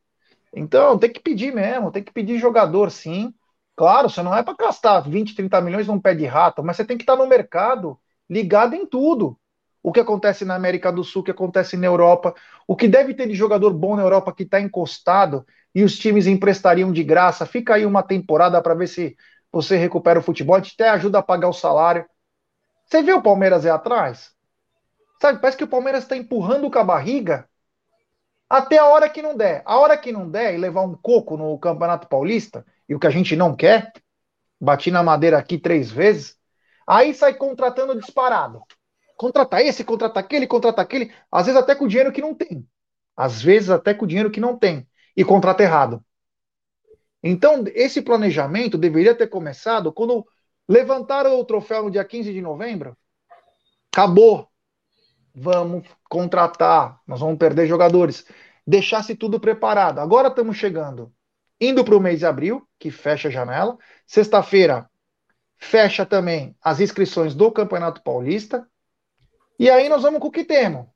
Então, 0.53 0.97
tem 0.97 1.11
que 1.11 1.19
pedir 1.19 1.53
mesmo, 1.53 1.91
tem 1.91 2.03
que 2.03 2.11
pedir 2.11 2.37
jogador 2.39 2.91
sim. 2.91 3.33
Claro, 3.79 4.09
você 4.09 4.21
não 4.21 4.35
é 4.35 4.43
para 4.43 4.57
gastar 4.59 4.99
20, 4.99 5.33
30 5.33 5.61
milhões 5.61 5.87
num 5.87 6.01
pé 6.01 6.13
de 6.13 6.25
rato, 6.25 6.61
mas 6.61 6.75
você 6.75 6.83
tem 6.83 6.97
que 6.97 7.03
estar 7.03 7.15
no 7.15 7.25
mercado 7.25 7.97
ligado 8.29 8.75
em 8.75 8.85
tudo. 8.85 9.39
O 9.81 9.93
que 9.93 10.01
acontece 10.01 10.43
na 10.43 10.53
América 10.53 10.91
do 10.91 11.01
Sul, 11.01 11.21
o 11.21 11.23
que 11.23 11.31
acontece 11.31 11.77
na 11.77 11.85
Europa, 11.87 12.35
o 12.67 12.75
que 12.75 12.89
deve 12.89 13.13
ter 13.13 13.25
de 13.25 13.35
jogador 13.35 13.71
bom 13.73 13.95
na 13.95 14.01
Europa 14.01 14.33
que 14.33 14.43
está 14.43 14.59
encostado 14.59 15.45
e 15.73 15.81
os 15.81 15.97
times 15.97 16.27
emprestariam 16.27 16.91
de 16.91 17.01
graça. 17.05 17.45
Fica 17.45 17.75
aí 17.75 17.85
uma 17.85 18.03
temporada 18.03 18.61
para 18.61 18.73
ver 18.73 18.87
se 18.87 19.15
você 19.49 19.77
recupera 19.77 20.19
o 20.19 20.23
futebol, 20.23 20.57
a 20.57 20.59
gente 20.59 20.73
até 20.73 20.89
ajuda 20.89 21.19
a 21.19 21.23
pagar 21.23 21.47
o 21.47 21.53
salário. 21.53 22.05
Você 22.83 23.01
vê 23.01 23.13
o 23.13 23.21
Palmeiras 23.21 23.65
aí 23.65 23.71
atrás? 23.71 24.33
Sabe, 25.21 25.39
parece 25.39 25.57
que 25.57 25.63
o 25.63 25.69
Palmeiras 25.69 26.03
está 26.03 26.17
empurrando 26.17 26.69
com 26.69 26.79
a 26.79 26.83
barriga 26.83 27.47
até 28.49 28.77
a 28.77 28.87
hora 28.87 29.07
que 29.07 29.21
não 29.21 29.37
der. 29.37 29.61
A 29.65 29.77
hora 29.79 29.97
que 29.97 30.11
não 30.11 30.29
der 30.29 30.53
e 30.53 30.57
levar 30.57 30.81
um 30.81 30.97
coco 30.97 31.37
no 31.37 31.57
Campeonato 31.57 32.09
Paulista, 32.09 32.65
e 32.89 32.95
o 32.95 32.99
que 32.99 33.05
a 33.05 33.11
gente 33.11 33.35
não 33.35 33.55
quer, 33.55 33.93
bati 34.59 34.89
na 34.89 35.03
madeira 35.03 35.37
aqui 35.37 35.59
três 35.59 35.91
vezes, 35.91 36.35
aí 36.87 37.13
sai 37.13 37.35
contratando 37.35 37.97
disparado. 37.97 38.63
Contrata 39.15 39.61
esse, 39.61 39.83
contrata 39.83 40.19
aquele, 40.19 40.47
contrata 40.47 40.81
aquele, 40.81 41.13
às 41.31 41.45
vezes 41.45 41.61
até 41.61 41.75
com 41.75 41.87
dinheiro 41.87 42.11
que 42.11 42.21
não 42.21 42.33
tem. 42.33 42.67
Às 43.15 43.41
vezes 43.41 43.69
até 43.69 43.93
com 43.93 44.07
dinheiro 44.07 44.31
que 44.31 44.39
não 44.39 44.57
tem. 44.57 44.87
E 45.15 45.23
contrata 45.23 45.61
errado. 45.61 46.03
Então, 47.21 47.63
esse 47.75 48.01
planejamento 48.01 48.77
deveria 48.77 49.13
ter 49.13 49.27
começado 49.27 49.91
quando 49.91 50.25
levantaram 50.67 51.37
o 51.37 51.45
troféu 51.45 51.83
no 51.83 51.91
dia 51.91 52.03
15 52.03 52.31
de 52.33 52.41
novembro. 52.41 52.97
Acabou. 53.93 54.47
Vamos 55.35 55.87
contratar, 56.09 56.99
nós 57.05 57.19
vamos 57.19 57.37
perder 57.37 57.67
jogadores. 57.67 58.25
Deixasse 58.65 59.15
tudo 59.15 59.39
preparado. 59.39 59.99
Agora 59.99 60.29
estamos 60.29 60.57
chegando, 60.57 61.13
indo 61.59 61.83
para 61.83 61.95
o 61.95 61.99
mês 61.99 62.19
de 62.19 62.25
abril, 62.25 62.67
que 62.77 62.89
fecha 62.91 63.27
a 63.27 63.31
janela. 63.31 63.77
Sexta-feira, 64.05 64.89
fecha 65.57 66.05
também 66.05 66.55
as 66.61 66.79
inscrições 66.79 67.35
do 67.35 67.51
Campeonato 67.51 68.01
Paulista. 68.01 68.67
E 69.57 69.69
aí 69.69 69.89
nós 69.89 70.03
vamos 70.03 70.19
com 70.19 70.27
o 70.27 70.31
que 70.31 70.45
temos. 70.45 70.87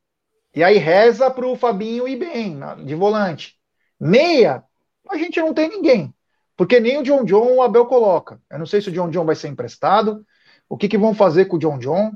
E 0.56 0.64
aí 0.64 0.78
reza 0.78 1.30
para 1.32 1.48
o 1.48 1.56
Fabinho 1.56 2.08
ir 2.08 2.18
bem, 2.18 2.60
de 2.86 2.96
volante. 2.96 3.56
Meia, 4.00 4.64
a 5.10 5.18
gente 5.18 5.40
não 5.40 5.54
tem 5.54 5.68
ninguém. 5.68 6.14
Porque 6.56 6.80
nem 6.80 6.98
o 7.00 7.04
John 7.04 7.26
John 7.26 7.56
o 7.56 7.62
Abel 7.62 7.86
coloca. 7.88 8.40
Eu 8.50 8.60
não 8.60 8.66
sei 8.66 8.80
se 8.80 8.90
o 8.90 8.92
John 8.92 9.10
John 9.10 9.26
vai 9.26 9.36
ser 9.36 9.48
emprestado. 9.48 10.26
O 10.70 10.78
que, 10.78 10.88
que 10.88 10.98
vão 10.98 11.14
fazer 11.14 11.46
com 11.46 11.56
o 11.58 11.60
John 11.60 11.80
John? 11.80 12.12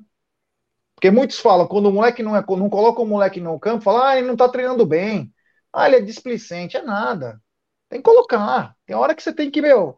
Porque 0.96 1.12
muitos 1.12 1.40
falam, 1.40 1.68
quando 1.68 1.88
o 1.88 1.92
moleque 1.92 2.24
não, 2.24 2.36
é, 2.36 2.44
não 2.48 2.70
coloca 2.70 3.02
o 3.02 3.06
moleque 3.06 3.40
no 3.40 3.60
campo, 3.60 3.84
fala, 3.84 4.10
ah, 4.10 4.18
ele 4.18 4.28
não 4.28 4.36
tá 4.36 4.48
treinando 4.48 4.86
bem. 4.86 5.34
Ah, 5.74 5.88
ele 5.88 5.98
é 5.98 6.02
displicente. 6.02 6.78
É 6.78 6.82
nada. 6.82 7.42
Tem 7.90 8.00
que 8.00 8.04
colocar. 8.04 8.76
Tem 8.86 8.96
hora 8.96 9.16
que 9.16 9.24
você 9.24 9.34
tem 9.34 9.50
que, 9.50 9.62
meu, 9.62 9.98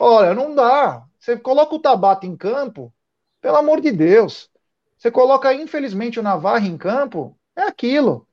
olha, 0.00 0.34
não 0.34 0.54
dá. 0.54 1.04
Você 1.18 1.36
coloca 1.36 1.74
o 1.74 1.80
Tabata 1.80 2.26
em 2.26 2.36
campo, 2.36 2.92
pelo 3.40 3.56
amor 3.56 3.80
de 3.80 3.92
Deus. 3.92 4.50
Você 4.96 5.10
coloca, 5.10 5.52
infelizmente, 5.52 6.18
o 6.18 6.22
Navarro 6.22 6.66
em 6.66 6.78
campo, 6.78 7.38
é 7.54 7.62
aquilo. 7.62 8.26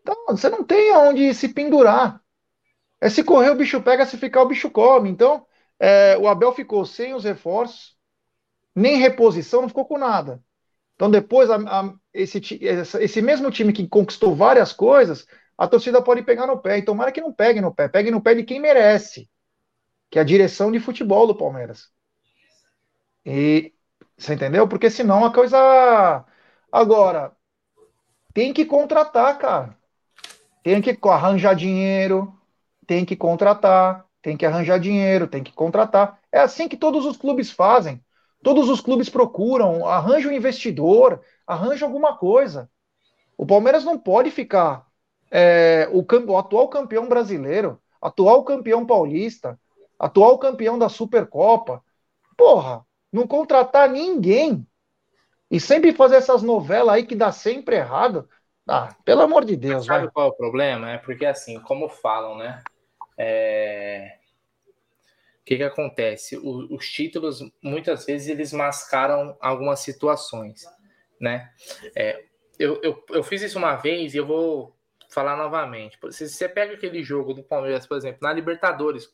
Então, 0.00 0.16
você 0.28 0.48
não 0.48 0.64
tem 0.64 0.90
aonde 0.92 1.32
se 1.34 1.48
pendurar. 1.48 2.20
É 3.00 3.08
se 3.08 3.24
correr 3.24 3.50
o 3.50 3.56
bicho 3.56 3.82
pega, 3.82 4.06
se 4.06 4.16
ficar 4.16 4.42
o 4.42 4.48
bicho 4.48 4.70
come. 4.70 5.10
Então, 5.10 5.46
é, 5.78 6.16
o 6.18 6.28
Abel 6.28 6.52
ficou 6.52 6.84
sem 6.84 7.14
os 7.14 7.24
reforços, 7.24 7.96
nem 8.74 8.96
reposição, 8.98 9.62
não 9.62 9.68
ficou 9.68 9.86
com 9.86 9.98
nada. 9.98 10.42
Então, 10.94 11.10
depois, 11.10 11.50
a, 11.50 11.56
a, 11.56 11.94
esse, 12.12 12.40
esse 13.00 13.22
mesmo 13.22 13.50
time 13.50 13.72
que 13.72 13.88
conquistou 13.88 14.34
várias 14.36 14.72
coisas, 14.72 15.26
a 15.56 15.66
torcida 15.66 16.02
pode 16.02 16.22
pegar 16.22 16.46
no 16.46 16.58
pé. 16.58 16.78
E 16.78 16.82
tomara 16.82 17.12
que 17.12 17.20
não 17.20 17.32
pegue 17.32 17.60
no 17.60 17.74
pé, 17.74 17.88
pegue 17.88 18.10
no 18.10 18.22
pé 18.22 18.34
de 18.34 18.44
quem 18.44 18.60
merece, 18.60 19.28
que 20.10 20.18
é 20.18 20.22
a 20.22 20.24
direção 20.24 20.72
de 20.72 20.80
futebol 20.80 21.26
do 21.26 21.34
Palmeiras. 21.34 21.88
E 23.24 23.72
você 24.16 24.34
entendeu? 24.34 24.68
Porque 24.68 24.90
senão 24.90 25.24
a 25.24 25.32
coisa. 25.32 26.24
Agora, 26.70 27.32
tem 28.32 28.52
que 28.52 28.64
contratar, 28.64 29.38
cara. 29.38 29.76
Tem 30.62 30.80
que 30.80 30.98
arranjar 31.08 31.54
dinheiro, 31.54 32.32
tem 32.86 33.04
que 33.04 33.16
contratar, 33.16 34.06
tem 34.20 34.36
que 34.36 34.46
arranjar 34.46 34.78
dinheiro, 34.78 35.26
tem 35.26 35.42
que 35.42 35.52
contratar. 35.52 36.18
É 36.30 36.38
assim 36.38 36.68
que 36.68 36.76
todos 36.76 37.04
os 37.04 37.16
clubes 37.16 37.50
fazem. 37.50 38.02
Todos 38.42 38.68
os 38.68 38.80
clubes 38.80 39.08
procuram, 39.08 39.86
arranja 39.86 40.28
um 40.28 40.32
investidor, 40.32 41.20
arranja 41.46 41.84
alguma 41.84 42.16
coisa. 42.16 42.70
O 43.36 43.46
Palmeiras 43.46 43.84
não 43.84 43.98
pode 43.98 44.30
ficar 44.30 44.86
é, 45.32 45.88
o, 45.90 46.04
o 46.30 46.36
atual 46.36 46.68
campeão 46.68 47.08
brasileiro, 47.08 47.80
atual 48.00 48.44
campeão 48.44 48.84
paulista, 48.84 49.58
atual 49.98 50.38
campeão 50.38 50.78
da 50.78 50.90
Supercopa. 50.90 51.82
Porra, 52.36 52.84
não 53.10 53.26
contratar 53.26 53.88
ninguém 53.88 54.66
e 55.50 55.58
sempre 55.58 55.94
fazer 55.94 56.16
essas 56.16 56.42
novelas 56.42 56.94
aí 56.94 57.06
que 57.06 57.14
dá 57.14 57.32
sempre 57.32 57.76
errado. 57.76 58.28
Ah, 58.68 58.94
pelo 59.04 59.22
amor 59.22 59.44
de 59.46 59.56
Deus, 59.56 59.86
Sabe 59.86 60.04
vai. 60.04 60.12
qual 60.12 60.26
é 60.26 60.30
o 60.30 60.36
problema? 60.36 60.90
É 60.90 60.98
porque 60.98 61.24
assim, 61.24 61.58
como 61.60 61.88
falam, 61.88 62.36
né? 62.36 62.62
É... 63.16 64.18
O 65.40 65.44
que, 65.44 65.56
que 65.56 65.64
acontece? 65.64 66.36
O, 66.36 66.74
os 66.74 66.88
títulos, 66.88 67.42
muitas 67.62 68.04
vezes, 68.04 68.28
eles 68.28 68.52
mascaram 68.52 69.36
algumas 69.40 69.80
situações, 69.80 70.62
né? 71.20 71.50
É, 71.96 72.22
eu, 72.58 72.80
eu, 72.82 73.04
eu 73.10 73.22
fiz 73.24 73.42
isso 73.42 73.58
uma 73.58 73.74
vez 73.74 74.14
e 74.14 74.18
eu 74.18 74.26
vou 74.26 74.76
falar 75.12 75.36
novamente. 75.36 75.98
Se 76.10 76.28
você 76.28 76.48
pega 76.48 76.74
aquele 76.74 77.02
jogo 77.02 77.34
do 77.34 77.42
Palmeiras, 77.42 77.86
por 77.86 77.96
exemplo, 77.96 78.18
na 78.22 78.32
Libertadores, 78.32 79.10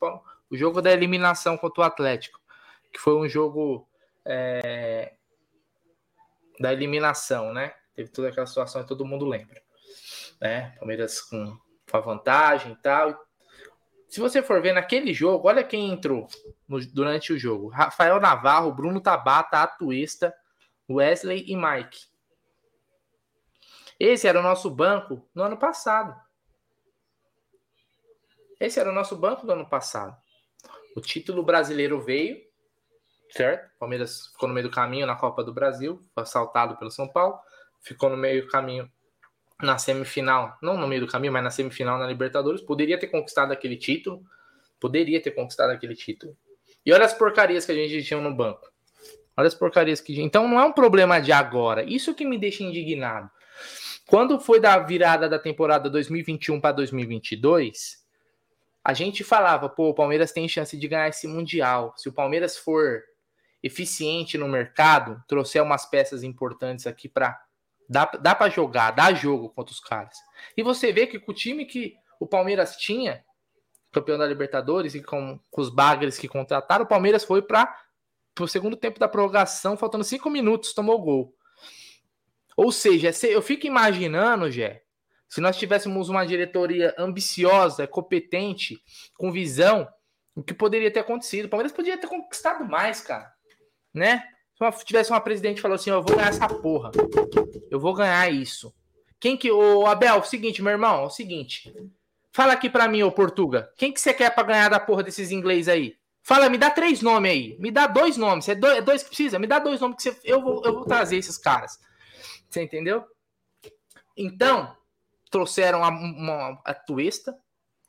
o 0.49 0.57
jogo 0.57 0.81
da 0.81 0.91
eliminação 0.91 1.57
contra 1.57 1.81
o 1.81 1.85
Atlético, 1.85 2.39
que 2.91 2.99
foi 2.99 3.15
um 3.15 3.27
jogo 3.27 3.87
é, 4.25 5.13
da 6.59 6.73
eliminação, 6.73 7.53
né? 7.53 7.73
Teve 7.95 8.09
toda 8.09 8.29
aquela 8.29 8.47
situação 8.47 8.81
e 8.81 8.87
todo 8.87 9.05
mundo 9.05 9.25
lembra, 9.25 9.61
né? 10.41 10.75
Palmeiras 10.79 11.21
com 11.21 11.57
a 11.91 11.99
vantagem 11.99 12.73
e 12.73 12.75
tal, 12.77 13.19
se 14.09 14.19
você 14.19 14.41
for 14.41 14.59
ver 14.59 14.73
naquele 14.73 15.13
jogo, 15.13 15.47
olha 15.47 15.63
quem 15.63 15.91
entrou 15.91 16.27
no, 16.67 16.83
durante 16.87 17.31
o 17.31 17.37
jogo: 17.37 17.67
Rafael 17.67 18.19
Navarro, 18.19 18.73
Bruno 18.73 18.99
Tabata, 18.99 19.61
Atuesta, 19.61 20.33
Wesley 20.89 21.45
e 21.47 21.55
Mike. 21.55 22.08
Esse 23.99 24.27
era 24.27 24.39
o 24.39 24.43
nosso 24.43 24.69
banco 24.69 25.27
no 25.35 25.43
ano 25.43 25.57
passado. 25.57 26.15
Esse 28.59 28.79
era 28.79 28.89
o 28.89 28.93
nosso 28.93 29.15
banco 29.15 29.45
do 29.45 29.51
ano 29.51 29.67
passado. 29.67 30.15
O 30.95 31.01
título 31.01 31.43
brasileiro 31.43 32.01
veio, 32.01 32.41
certo? 33.31 33.69
Palmeiras 33.77 34.27
ficou 34.27 34.47
no 34.47 34.55
meio 34.55 34.67
do 34.67 34.73
caminho 34.73 35.05
na 35.05 35.15
Copa 35.15 35.43
do 35.43 35.53
Brasil, 35.53 36.03
foi 36.13 36.23
assaltado 36.23 36.77
pelo 36.77 36.91
São 36.91 37.07
Paulo, 37.07 37.39
ficou 37.81 38.09
no 38.09 38.17
meio 38.17 38.43
do 38.43 38.47
caminho 38.49 38.89
na 39.61 39.77
semifinal, 39.77 40.57
não 40.61 40.77
no 40.77 40.87
meio 40.87 41.05
do 41.05 41.11
caminho, 41.11 41.33
mas 41.33 41.43
na 41.43 41.51
semifinal 41.51 41.97
na 41.97 42.07
Libertadores, 42.07 42.61
poderia 42.61 42.97
ter 42.97 43.07
conquistado 43.07 43.51
aquele 43.51 43.75
título, 43.75 44.23
poderia 44.79 45.21
ter 45.21 45.31
conquistado 45.31 45.71
aquele 45.71 45.95
título. 45.95 46.35
E 46.85 46.93
olha 46.93 47.05
as 47.05 47.13
porcarias 47.13 47.65
que 47.65 47.73
a 47.73 47.75
gente 47.75 48.03
tinha 48.03 48.19
no 48.21 48.33
banco. 48.33 48.71
Olha 49.35 49.47
as 49.47 49.55
porcarias 49.55 50.01
que. 50.01 50.19
Então 50.21 50.47
não 50.47 50.59
é 50.59 50.65
um 50.65 50.71
problema 50.71 51.19
de 51.19 51.31
agora. 51.31 51.83
Isso 51.83 52.13
que 52.13 52.25
me 52.25 52.37
deixa 52.37 52.63
indignado. 52.63 53.29
Quando 54.09 54.39
foi 54.39 54.59
da 54.59 54.79
virada 54.79 55.29
da 55.29 55.37
temporada 55.37 55.87
2021 55.87 56.59
para 56.59 56.71
2022, 56.71 58.03
a 58.83 58.91
gente 58.91 59.23
falava, 59.23 59.69
pô, 59.69 59.89
o 59.89 59.93
Palmeiras 59.93 60.31
tem 60.31 60.49
chance 60.49 60.75
de 60.75 60.87
ganhar 60.87 61.07
esse 61.09 61.27
Mundial. 61.27 61.93
Se 61.95 62.09
o 62.09 62.11
Palmeiras 62.11 62.57
for 62.57 63.03
eficiente 63.61 64.35
no 64.35 64.47
mercado, 64.47 65.23
trouxer 65.27 65.61
umas 65.61 65.85
peças 65.85 66.23
importantes 66.23 66.87
aqui 66.87 67.07
para 67.07 67.39
dá, 67.87 68.05
dá 68.05 68.33
para 68.33 68.49
jogar, 68.49 68.91
dá 68.91 69.13
jogo 69.13 69.49
contra 69.49 69.73
os 69.73 69.79
caras. 69.79 70.17
E 70.57 70.63
você 70.63 70.91
vê 70.91 71.05
que 71.05 71.19
com 71.19 71.31
o 71.31 71.35
time 71.35 71.65
que 71.65 71.95
o 72.19 72.25
Palmeiras 72.25 72.77
tinha, 72.77 73.23
campeão 73.91 74.17
da 74.17 74.25
Libertadores, 74.25 74.95
e 74.95 75.03
com, 75.03 75.39
com 75.51 75.61
os 75.61 75.69
bagres 75.69 76.17
que 76.17 76.27
contrataram, 76.27 76.83
o 76.83 76.87
Palmeiras 76.87 77.23
foi 77.23 77.43
para 77.43 77.79
o 78.39 78.47
segundo 78.47 78.75
tempo 78.75 78.99
da 78.99 79.07
prorrogação, 79.07 79.77
faltando 79.77 80.03
cinco 80.03 80.31
minutos, 80.31 80.73
tomou 80.73 80.99
gol. 80.99 81.35
Ou 82.59 82.73
seja, 82.73 83.09
eu 83.29 83.41
fico 83.41 83.65
imaginando, 83.65 84.51
Gé, 84.51 84.83
se 85.29 85.39
nós 85.39 85.55
tivéssemos 85.55 86.09
uma 86.09 86.25
diretoria 86.25 86.93
ambiciosa, 86.97 87.87
competente, 87.87 88.83
com 89.17 89.31
visão, 89.31 89.87
o 90.35 90.43
que 90.43 90.53
poderia 90.53 90.91
ter 90.91 90.99
acontecido? 90.99 91.45
O 91.45 91.49
Palmeiras 91.49 91.71
poderia 91.71 91.97
ter 91.97 92.07
conquistado 92.07 92.65
mais, 92.65 92.99
cara. 92.99 93.31
Né? 93.93 94.21
Se 94.75 94.83
tivesse 94.83 95.09
uma 95.09 95.21
presidente 95.21 95.55
que 95.55 95.61
falou 95.61 95.75
assim: 95.75 95.89
Eu 95.89 96.03
vou 96.03 96.13
ganhar 96.17 96.27
essa 96.27 96.49
porra. 96.49 96.91
Eu 97.71 97.79
vou 97.79 97.93
ganhar 97.93 98.29
isso. 98.29 98.75
Quem 99.21 99.37
que. 99.37 99.49
Ô, 99.49 99.85
Abel, 99.85 100.15
é 100.15 100.19
o 100.19 100.23
seguinte, 100.23 100.61
meu 100.61 100.73
irmão, 100.73 101.03
é 101.03 101.05
o 101.05 101.09
seguinte. 101.09 101.73
Fala 102.33 102.51
aqui 102.51 102.69
pra 102.69 102.89
mim, 102.89 103.03
ô 103.03 103.11
Portuga. 103.11 103.71
Quem 103.77 103.93
que 103.93 104.01
você 104.01 104.13
quer 104.13 104.35
pra 104.35 104.43
ganhar 104.43 104.67
da 104.67 104.81
porra 104.81 105.03
desses 105.03 105.31
inglês 105.31 105.69
aí? 105.69 105.95
Fala, 106.21 106.49
me 106.49 106.57
dá 106.57 106.69
três 106.69 107.01
nomes 107.01 107.31
aí. 107.31 107.57
Me 107.57 107.71
dá 107.71 107.87
dois 107.87 108.17
nomes. 108.17 108.49
É 108.49 108.55
dois, 108.55 108.79
é 108.79 108.81
dois 108.81 109.01
que 109.01 109.07
precisa? 109.07 109.39
Me 109.39 109.47
dá 109.47 109.59
dois 109.59 109.79
nomes 109.79 109.95
que 109.95 110.03
você, 110.03 110.19
eu, 110.25 110.41
vou, 110.41 110.61
eu 110.65 110.73
vou 110.73 110.83
trazer 110.83 111.15
esses 111.15 111.37
caras. 111.37 111.79
Você 112.49 112.61
entendeu? 112.61 113.05
Então, 114.17 114.75
trouxeram 115.29 115.79
uma, 115.79 115.89
uma 115.89 116.61
Atuesta, 116.65 117.37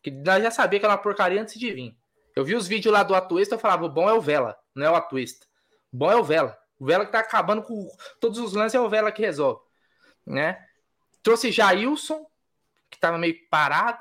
que 0.02 0.10
nós 0.10 0.42
já 0.42 0.50
sabia 0.50 0.78
que 0.78 0.84
era 0.84 0.94
uma 0.94 1.02
porcaria 1.02 1.40
antes 1.40 1.58
de 1.58 1.72
vir. 1.72 1.96
Eu 2.36 2.44
vi 2.44 2.54
os 2.54 2.66
vídeos 2.68 2.92
lá 2.92 3.02
do 3.02 3.14
Atuesta, 3.14 3.54
eu 3.54 3.58
falava, 3.58 3.84
o 3.84 3.88
bom 3.88 4.08
é 4.08 4.12
o 4.12 4.20
Vela, 4.20 4.56
não 4.74 4.86
é 4.86 4.90
o 4.90 4.94
Atuesta. 4.94 5.46
O 5.92 5.96
bom 5.96 6.10
é 6.10 6.16
o 6.16 6.24
Vela. 6.24 6.56
O 6.78 6.86
Vela 6.86 7.04
que 7.04 7.12
tá 7.12 7.18
acabando 7.20 7.62
com 7.62 7.88
todos 8.20 8.38
os 8.38 8.52
lances, 8.54 8.74
é 8.74 8.80
o 8.80 8.88
Vela 8.88 9.12
que 9.12 9.20
resolve. 9.20 9.60
Né? 10.26 10.64
Trouxe 11.22 11.50
Jailson, 11.50 12.26
que 12.88 12.98
tava 12.98 13.18
meio 13.18 13.36
parado. 13.50 14.00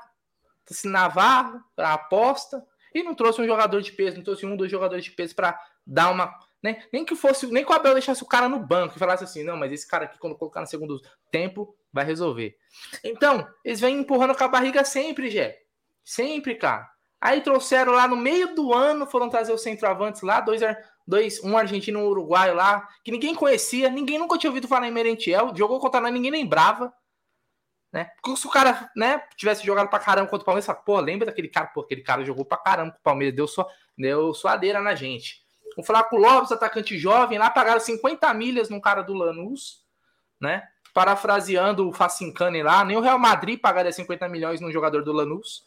Trouxe 0.64 0.88
Navarro, 0.88 1.62
a 1.76 1.94
aposta. 1.94 2.64
E 2.94 3.02
não 3.02 3.14
trouxe 3.14 3.40
um 3.40 3.46
jogador 3.46 3.80
de 3.80 3.92
peso, 3.92 4.16
não 4.16 4.24
trouxe 4.24 4.46
um, 4.46 4.56
dois 4.56 4.70
jogadores 4.70 5.04
de 5.04 5.10
peso 5.12 5.34
para 5.34 5.60
dar 5.86 6.10
uma. 6.10 6.36
Né? 6.62 6.82
Nem 6.92 7.04
que 7.04 7.16
fosse, 7.16 7.46
nem 7.46 7.64
que 7.64 7.72
o 7.72 7.74
Abel 7.74 7.94
deixasse 7.94 8.22
o 8.22 8.26
cara 8.26 8.48
no 8.48 8.58
banco 8.58 8.94
e 8.94 8.98
falasse 8.98 9.24
assim, 9.24 9.42
não, 9.42 9.56
mas 9.56 9.72
esse 9.72 9.88
cara 9.88 10.04
aqui, 10.04 10.18
quando 10.18 10.36
colocar 10.36 10.60
no 10.60 10.66
segundo 10.66 11.00
tempo, 11.30 11.74
vai 11.92 12.04
resolver. 12.04 12.56
Então, 13.02 13.48
eles 13.64 13.80
vêm 13.80 13.98
empurrando 13.98 14.34
com 14.34 14.44
a 14.44 14.48
barriga 14.48 14.84
sempre, 14.84 15.30
Jé. 15.30 15.62
Sempre, 16.04 16.54
cara. 16.54 16.90
Aí 17.20 17.40
trouxeram 17.40 17.92
lá 17.92 18.08
no 18.08 18.16
meio 18.16 18.54
do 18.54 18.72
ano, 18.72 19.06
foram 19.06 19.28
trazer 19.28 19.52
os 19.52 19.62
centroavantes 19.62 20.22
lá, 20.22 20.40
dois, 20.40 20.60
dois 21.06 21.42
um 21.42 21.56
argentino 21.56 22.00
e 22.00 22.02
um 22.02 22.06
uruguaio 22.06 22.54
lá, 22.54 22.88
que 23.04 23.10
ninguém 23.10 23.34
conhecia, 23.34 23.90
ninguém 23.90 24.18
nunca 24.18 24.38
tinha 24.38 24.50
ouvido 24.50 24.68
falar 24.68 24.88
em 24.88 24.92
Merentiel, 24.92 25.54
jogou 25.54 25.78
contra 25.78 26.00
nós, 26.00 26.12
ninguém 26.12 26.30
lembrava. 26.30 26.92
Né? 27.92 28.04
Porque 28.22 28.40
se 28.40 28.46
o 28.46 28.50
cara 28.50 28.90
né, 28.96 29.22
tivesse 29.36 29.66
jogado 29.66 29.88
pra 29.88 29.98
caramba 29.98 30.30
contra 30.30 30.42
o 30.42 30.46
Palmeiras, 30.46 30.76
pô, 30.84 31.00
lembra 31.00 31.26
daquele 31.26 31.48
cara? 31.48 31.66
Pô, 31.66 31.80
aquele 31.80 32.02
cara 32.02 32.24
jogou 32.24 32.44
pra 32.44 32.56
caramba 32.56 32.92
com 32.92 32.98
o 32.98 33.02
Palmeiras, 33.02 33.34
deu, 33.34 33.48
sua, 33.48 33.66
deu 33.98 34.32
suadeira 34.32 34.80
na 34.80 34.94
gente. 34.94 35.44
O 35.76 36.16
Lopes, 36.16 36.52
atacante 36.52 36.98
jovem, 36.98 37.38
lá 37.38 37.50
pagaram 37.50 37.80
50 37.80 38.32
milhas 38.34 38.68
num 38.68 38.80
cara 38.80 39.02
do 39.02 39.14
Lanús, 39.14 39.84
né? 40.40 40.68
parafraseando 40.92 41.88
o 41.88 41.92
Facincane 41.92 42.62
lá, 42.62 42.84
nem 42.84 42.96
o 42.96 43.00
Real 43.00 43.18
Madrid 43.18 43.60
pagaria 43.60 43.92
50 43.92 44.28
milhões 44.28 44.60
num 44.60 44.72
jogador 44.72 45.02
do 45.02 45.12
Lanús. 45.12 45.64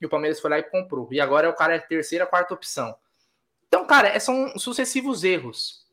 E 0.00 0.06
o 0.06 0.08
Palmeiras 0.08 0.40
foi 0.40 0.50
lá 0.50 0.58
e 0.58 0.62
comprou. 0.62 1.08
E 1.10 1.20
agora 1.20 1.46
é 1.46 1.50
o 1.50 1.54
cara 1.54 1.76
é 1.76 1.78
terceira, 1.78 2.26
quarta 2.26 2.52
opção. 2.52 2.94
Então, 3.66 3.86
cara, 3.86 4.08
é, 4.08 4.18
são 4.18 4.58
sucessivos 4.58 5.24
erros. 5.24 5.84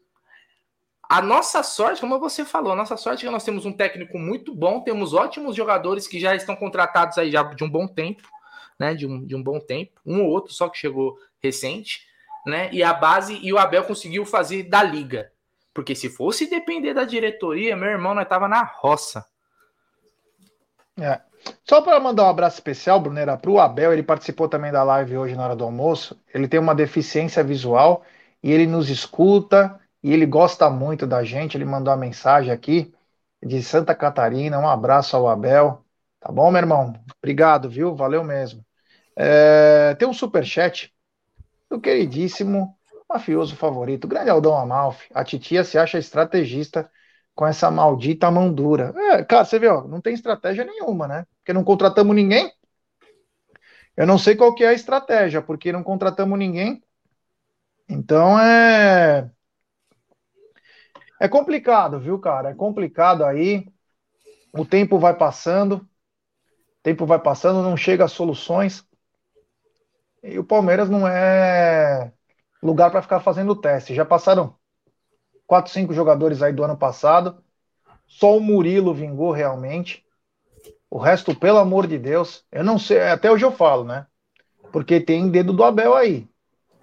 A 1.07 1.21
nossa 1.21 1.61
sorte, 1.61 2.01
como 2.01 2.19
você 2.19 2.43
falou, 2.43 2.73
a 2.73 2.75
nossa 2.75 2.97
sorte 2.97 3.23
é 3.23 3.27
que 3.27 3.31
nós 3.31 3.43
temos 3.43 3.65
um 3.65 3.73
técnico 3.73 4.17
muito 4.17 4.55
bom, 4.55 4.81
temos 4.81 5.13
ótimos 5.13 5.55
jogadores 5.55 6.07
que 6.07 6.19
já 6.19 6.35
estão 6.35 6.55
contratados 6.55 7.17
aí 7.17 7.31
já 7.31 7.43
de 7.43 7.63
um 7.63 7.69
bom 7.69 7.87
tempo, 7.87 8.27
né? 8.79 8.93
De 8.93 9.05
um, 9.05 9.25
de 9.25 9.35
um 9.35 9.43
bom 9.43 9.59
tempo. 9.59 9.99
Um 10.05 10.23
ou 10.23 10.29
outro 10.29 10.53
só 10.53 10.67
que 10.67 10.77
chegou 10.77 11.17
recente, 11.39 12.07
né? 12.45 12.69
E 12.71 12.83
a 12.83 12.93
base 12.93 13.39
e 13.41 13.53
o 13.53 13.57
Abel 13.57 13.83
conseguiu 13.83 14.25
fazer 14.25 14.63
da 14.63 14.83
liga. 14.83 15.31
Porque 15.73 15.95
se 15.95 16.09
fosse 16.09 16.49
depender 16.49 16.93
da 16.93 17.05
diretoria, 17.05 17.75
meu 17.75 17.89
irmão, 17.89 18.13
nós 18.13 18.27
tava 18.27 18.47
na 18.47 18.63
roça. 18.63 19.25
É. 20.99 21.21
Só 21.67 21.81
para 21.81 21.99
mandar 21.99 22.25
um 22.25 22.29
abraço 22.29 22.57
especial, 22.57 22.99
Brunera, 22.99 23.37
para 23.37 23.49
o 23.49 23.59
Abel, 23.59 23.93
ele 23.93 24.03
participou 24.03 24.47
também 24.47 24.71
da 24.71 24.83
live 24.83 25.17
hoje 25.17 25.35
na 25.35 25.45
hora 25.45 25.55
do 25.55 25.63
almoço. 25.63 26.19
Ele 26.33 26.47
tem 26.47 26.59
uma 26.59 26.75
deficiência 26.75 27.43
visual 27.43 28.03
e 28.43 28.51
ele 28.51 28.67
nos 28.67 28.89
escuta 28.89 29.79
e 30.03 30.13
ele 30.13 30.25
gosta 30.25 30.69
muito 30.69 31.07
da 31.07 31.23
gente. 31.23 31.57
Ele 31.57 31.65
mandou 31.65 31.91
uma 31.91 31.99
mensagem 31.99 32.51
aqui 32.51 32.93
de 33.41 33.63
Santa 33.63 33.95
Catarina. 33.95 34.59
Um 34.59 34.67
abraço 34.67 35.15
ao 35.15 35.27
Abel. 35.27 35.83
Tá 36.19 36.31
bom, 36.31 36.51
meu 36.51 36.59
irmão? 36.61 36.93
Obrigado, 37.17 37.69
viu? 37.69 37.95
Valeu 37.95 38.23
mesmo. 38.23 38.63
É, 39.15 39.95
tem 39.95 40.07
um 40.07 40.13
super 40.13 40.45
chat 40.45 40.93
do 41.71 41.79
queridíssimo 41.79 42.77
mafioso 43.09 43.55
favorito, 43.55 44.07
grande 44.07 44.29
Aldão 44.29 44.57
Amalfi. 44.57 45.07
A 45.13 45.23
titia 45.23 45.63
se 45.63 45.77
acha 45.77 45.97
estrategista 45.97 46.91
com 47.33 47.47
essa 47.47 47.71
maldita 47.71 48.29
mão 48.29 48.53
dura. 48.53 48.93
É, 48.95 49.23
cara, 49.23 49.45
você 49.45 49.57
vê, 49.57 49.67
ó, 49.67 49.87
não 49.87 50.01
tem 50.01 50.13
estratégia 50.13 50.65
nenhuma, 50.65 51.07
né? 51.07 51.25
Porque 51.39 51.53
não 51.53 51.63
contratamos 51.63 52.13
ninguém. 52.13 52.51
Eu 53.95 54.05
não 54.05 54.17
sei 54.17 54.35
qual 54.35 54.53
que 54.53 54.63
é 54.63 54.69
a 54.69 54.73
estratégia, 54.73 55.41
porque 55.41 55.71
não 55.71 55.83
contratamos 55.83 56.37
ninguém. 56.37 56.83
Então 57.87 58.37
é 58.39 59.29
é 61.19 61.27
complicado, 61.29 61.99
viu, 61.99 62.19
cara? 62.19 62.49
É 62.49 62.53
complicado 62.53 63.23
aí. 63.23 63.65
O 64.53 64.65
tempo 64.65 64.99
vai 64.99 65.15
passando, 65.15 65.75
o 65.77 65.87
tempo 66.83 67.05
vai 67.05 67.19
passando, 67.19 67.63
não 67.63 67.77
chega 67.77 68.05
a 68.05 68.09
soluções. 68.09 68.85
E 70.23 70.37
o 70.37 70.43
Palmeiras 70.43 70.89
não 70.89 71.07
é 71.07 72.11
lugar 72.61 72.91
para 72.91 73.01
ficar 73.01 73.19
fazendo 73.19 73.55
teste. 73.55 73.95
Já 73.95 74.05
passaram 74.05 74.55
quatro, 75.47 75.71
cinco 75.71 75.93
jogadores 75.93 76.41
aí 76.41 76.53
do 76.53 76.63
ano 76.63 76.77
passado. 76.77 77.43
Só 78.07 78.37
o 78.37 78.41
Murilo 78.41 78.93
vingou 78.93 79.31
realmente. 79.31 80.05
O 80.89 80.97
resto, 80.97 81.33
pelo 81.33 81.57
amor 81.57 81.87
de 81.87 81.97
Deus, 81.97 82.45
eu 82.51 82.63
não 82.63 82.77
sei, 82.77 82.99
até 83.01 83.31
hoje 83.31 83.45
eu 83.45 83.51
falo, 83.51 83.85
né? 83.85 84.05
Porque 84.73 84.99
tem 84.99 85.29
dedo 85.29 85.53
do 85.53 85.63
Abel 85.63 85.95
aí, 85.95 86.27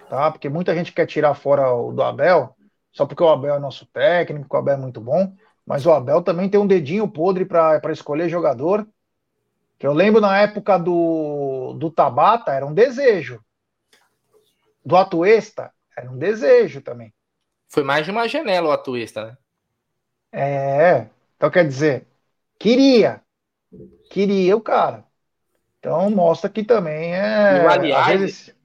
tá? 0.09 0.31
Porque 0.31 0.49
muita 0.49 0.75
gente 0.75 0.93
quer 0.93 1.07
tirar 1.07 1.35
fora 1.35 1.71
o 1.73 1.93
do 1.93 2.03
Abel, 2.03 2.57
só 2.91 3.05
porque 3.05 3.23
o 3.23 3.29
Abel 3.29 3.55
é 3.55 3.59
nosso 3.59 3.85
técnico, 3.87 4.57
o 4.57 4.59
Abel 4.59 4.75
é 4.75 4.79
muito 4.79 5.01
bom, 5.01 5.33
mas 5.65 5.85
o 5.85 5.93
Abel 5.93 6.23
também 6.23 6.49
tem 6.49 6.59
um 6.59 6.67
dedinho 6.67 7.07
podre 7.07 7.45
para 7.45 7.93
escolher 7.93 8.31
jogador. 8.31 8.89
Que 9.79 9.87
eu 9.87 9.93
lembro 9.93 10.21
na 10.21 10.39
época 10.39 10.79
do, 10.79 11.75
do 11.75 11.91
Tabata, 11.91 12.53
era 12.53 12.67
um 12.67 12.75
desejo 12.75 13.41
do 14.85 14.97
Atuesta 14.97 15.73
era 15.99 16.11
um 16.11 16.17
desejo 16.17 16.81
também. 16.81 17.13
Foi 17.69 17.83
mais 17.83 18.05
de 18.05 18.13
uma 18.13 18.29
janela 18.29 18.69
o 18.69 18.73
Atuesta, 18.73 19.27
né? 19.27 19.39
É, 20.31 21.07
então 21.37 21.51
quer 21.51 21.67
dizer, 21.67 22.07
queria, 22.59 23.21
queria 24.11 24.57
o 24.57 24.61
cara. 24.61 25.05
Então 25.79 26.09
mostra 26.11 26.49
que 26.49 26.63
também 26.63 27.15
é. 27.15 27.65
E, 27.65 27.67
aliás, 27.67 28.21
vezes... 28.21 28.57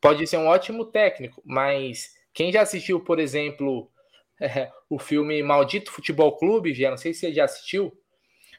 pode 0.00 0.26
ser 0.26 0.36
um 0.36 0.46
ótimo 0.46 0.84
técnico, 0.84 1.42
mas 1.44 2.14
quem 2.32 2.52
já 2.52 2.62
assistiu, 2.62 3.00
por 3.00 3.18
exemplo, 3.18 3.90
é, 4.40 4.70
o 4.88 4.98
filme 4.98 5.42
Maldito 5.42 5.90
Futebol 5.90 6.36
Clube, 6.36 6.74
já 6.74 6.90
não 6.90 6.96
sei 6.96 7.12
se 7.12 7.20
você 7.20 7.32
já 7.32 7.44
assistiu. 7.44 7.92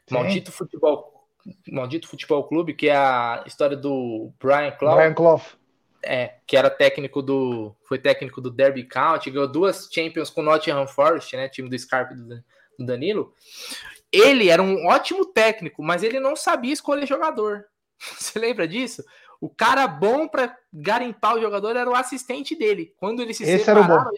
Sim. 0.08 0.16
Maldito 0.16 0.52
Futebol, 0.52 1.19
Maldito 1.70 2.08
Futebol 2.08 2.44
Clube, 2.44 2.74
que 2.74 2.90
é 2.90 2.96
a 2.96 3.44
história 3.46 3.76
do 3.76 4.32
Brian 4.40 4.72
Clough. 4.72 4.96
Brian 4.96 5.14
Clough. 5.14 5.42
É, 6.02 6.36
que 6.48 6.56
era 6.56 6.70
técnico 6.70 7.22
do. 7.22 7.76
Foi 7.84 8.00
técnico 8.00 8.40
do 8.40 8.50
Derby 8.50 8.84
County, 8.84 9.30
ganhou 9.30 9.48
duas 9.48 9.90
Champions 9.92 10.30
com 10.30 10.42
o 10.42 10.44
Nottingham 10.44 10.88
Forest, 10.88 11.36
né? 11.36 11.50
Time 11.50 11.70
do 11.70 11.78
Scarpe 11.78 12.16
do, 12.16 12.44
do 12.78 12.86
Danilo. 12.86 13.34
Ele 14.12 14.50
era 14.50 14.62
um 14.62 14.88
ótimo 14.88 15.26
técnico, 15.26 15.84
mas 15.84 16.02
ele 16.02 16.20
não 16.20 16.36
sabia 16.36 16.74
escolher 16.74 17.06
jogador. 17.06 17.66
Você 18.18 18.40
lembra 18.40 18.68
disso? 18.68 19.04
O 19.42 19.50
cara 19.50 19.88
bom 19.88 20.28
para 20.28 20.58
garimpar 20.74 21.36
o 21.36 21.42
jogador 21.42 21.76
era 21.76 21.90
o 21.90 21.96
assistente 21.96 22.56
dele. 22.56 22.94
Quando 22.98 23.22
ele 23.22 23.34
se 23.34 23.44
Esse 23.44 23.64
separaram, 23.64 24.12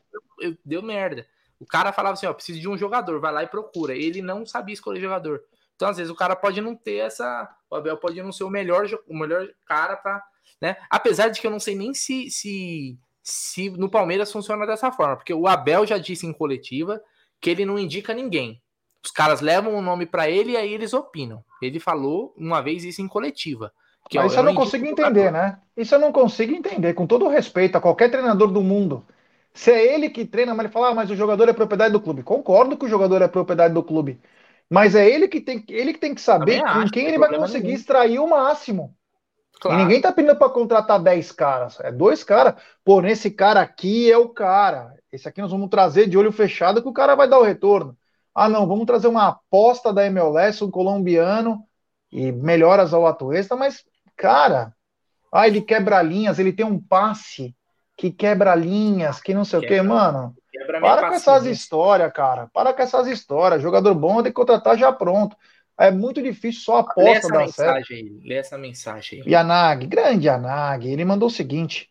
deu 0.66 0.82
merda. 0.82 1.28
O 1.60 1.66
cara 1.66 1.94
falava 1.94 2.14
assim, 2.14 2.26
ó, 2.26 2.34
preciso 2.34 2.60
de 2.60 2.68
um 2.68 2.78
jogador, 2.78 3.20
vai 3.20 3.32
lá 3.32 3.44
e 3.44 3.48
procura. 3.48 3.96
Ele 3.96 4.22
não 4.22 4.46
sabia 4.46 4.74
escolher 4.74 5.00
jogador. 5.00 5.44
Então, 5.82 5.90
às 5.90 5.98
vezes, 5.98 6.12
o 6.12 6.16
cara 6.16 6.36
pode 6.36 6.62
não 6.62 6.76
ter 6.76 6.98
essa. 6.98 7.50
O 7.68 7.76
Abel 7.76 7.98
pode 7.98 8.22
não 8.22 8.32
ser 8.32 8.44
o 8.44 8.52
melhor, 8.52 8.88
o 9.08 9.18
melhor 9.18 9.48
cara 9.66 9.96
para 9.96 10.24
né? 10.62 10.78
Apesar 10.88 11.30
de 11.30 11.42
que 11.42 11.48
eu 11.48 11.50
não 11.50 11.60
sei 11.60 11.74
nem 11.74 11.92
se, 11.92 12.30
se, 12.30 13.00
se 13.24 13.72
no 13.72 13.90
Palmeiras 13.90 14.32
funciona 14.32 14.68
dessa 14.68 14.92
forma, 14.92 15.16
porque 15.16 15.34
o 15.34 15.48
Abel 15.48 15.88
já 15.88 15.98
disse 15.98 16.28
em 16.28 16.32
coletiva 16.32 17.02
que 17.42 17.50
ele 17.50 17.66
não 17.66 17.80
indica 17.80 18.14
ninguém. 18.14 18.62
Os 19.04 19.10
caras 19.10 19.42
levam 19.42 19.74
o 19.74 19.78
um 19.78 19.82
nome 19.82 20.06
para 20.06 20.30
ele 20.30 20.52
e 20.52 20.58
aí 20.58 20.72
eles 20.72 20.94
opinam. 20.94 21.44
Ele 21.60 21.80
falou 21.80 22.32
uma 22.38 22.62
vez 22.62 22.84
isso 22.84 23.02
em 23.02 23.08
coletiva, 23.08 23.74
Que, 24.08 24.18
Mas 24.18 24.26
ó, 24.26 24.28
isso 24.28 24.40
eu 24.40 24.44
não 24.44 24.54
consigo 24.54 24.86
entender, 24.86 25.32
né? 25.32 25.60
Isso 25.76 25.96
eu 25.96 26.00
não 26.00 26.12
consigo 26.12 26.54
entender, 26.54 26.94
com 26.94 27.08
todo 27.08 27.28
respeito 27.28 27.76
a 27.76 27.82
qualquer 27.82 28.12
treinador 28.12 28.52
do 28.52 28.62
mundo. 28.62 29.04
Se 29.52 29.72
é 29.72 29.96
ele 29.96 30.12
que 30.12 30.26
treina, 30.26 30.54
mas 30.54 30.66
ele 30.66 30.74
fala, 30.74 30.90
ah, 30.90 30.94
mas 30.94 31.10
o 31.10 31.16
jogador 31.16 31.50
é 31.50 31.54
propriedade 31.54 31.92
do 31.92 32.00
clube. 32.00 32.22
Concordo 32.22 32.78
que 32.78 32.86
o 32.86 32.90
jogador 32.90 33.24
é 33.24 33.28
propriedade 33.28 33.74
do 33.74 33.84
clube. 33.84 34.22
Mas 34.72 34.96
é 34.96 35.06
ele 35.06 35.28
que 35.28 35.42
tem, 35.42 35.62
ele 35.68 35.92
que, 35.92 36.00
tem 36.00 36.16
que 36.16 36.22
saber 36.22 36.64
com 36.64 36.90
quem 36.90 37.08
ele 37.08 37.20
vai 37.20 37.28
conseguir 37.36 37.66
nenhum. 37.66 37.76
extrair 37.76 38.20
o 38.20 38.30
máximo. 38.30 38.96
Claro. 39.60 39.78
E 39.78 39.84
ninguém 39.84 40.00
tá 40.00 40.14
pedindo 40.14 40.34
para 40.38 40.50
contratar 40.50 40.98
10 40.98 41.30
caras. 41.34 41.78
É 41.82 41.92
dois 41.92 42.24
caras. 42.24 42.56
Pô, 42.82 43.02
nesse 43.02 43.30
cara 43.30 43.60
aqui 43.60 44.10
é 44.10 44.18
o 44.18 44.30
cara. 44.30 44.96
Esse 45.12 45.28
aqui 45.28 45.42
nós 45.42 45.52
vamos 45.52 45.70
trazer 45.70 46.08
de 46.08 46.18
olho 46.18 46.32
fechado 46.32 46.82
que 46.82 46.88
o 46.88 46.94
cara 46.94 47.16
vai 47.16 47.28
dar 47.28 47.40
o 47.40 47.44
retorno. 47.44 47.98
Ah, 48.34 48.48
não, 48.48 48.66
vamos 48.66 48.86
trazer 48.86 49.10
uma 49.10 49.28
aposta 49.28 49.92
da 49.92 50.06
MLS, 50.06 50.64
um 50.64 50.72
colombiano, 50.72 51.66
e 52.10 52.32
melhoras 52.32 52.94
ao 52.94 53.06
Atuesta, 53.06 53.58
mas, 53.58 53.84
cara, 54.16 54.74
ah, 55.34 55.48
ele 55.48 55.62
quebra 55.62 56.02
linhas, 56.02 56.40
ele 56.40 56.54
tem 56.54 56.66
um 56.66 56.80
passe 56.80 57.54
que 57.98 58.10
quebra 58.10 58.56
linhas, 58.56 59.20
que 59.20 59.34
não 59.34 59.44
sei 59.44 59.60
quebra, 59.60 59.76
o 59.76 59.82
que, 59.82 59.88
mano. 59.88 60.36
Para 60.66 61.10
com 61.10 61.16
essas 61.16 61.46
histórias, 61.46 62.12
cara. 62.14 62.50
Para 62.54 62.74
com 62.74 62.82
essas 62.82 63.08
histórias. 63.08 63.62
Jogador 63.62 63.94
bom 63.94 64.16
tem 64.16 64.32
que 64.32 64.34
contratar 64.34 64.78
já 64.78 64.92
pronto. 64.92 65.36
É 65.78 65.90
muito 65.90 66.22
difícil 66.22 66.62
só 66.62 66.78
a 66.78 66.80
aposta 66.82 67.02
Lê 67.02 67.12
essa 67.12 67.28
dar 67.30 67.40
mensagem 67.40 67.84
certo. 67.84 67.94
Aí. 67.94 68.20
Lê 68.24 68.36
essa 68.36 68.58
mensagem 68.58 69.22
aí. 69.22 69.32
Yanag, 69.32 69.88
grande 69.88 70.28
Yanag, 70.28 70.88
ele 70.88 71.04
mandou 71.04 71.28
o 71.28 71.32
seguinte: 71.32 71.90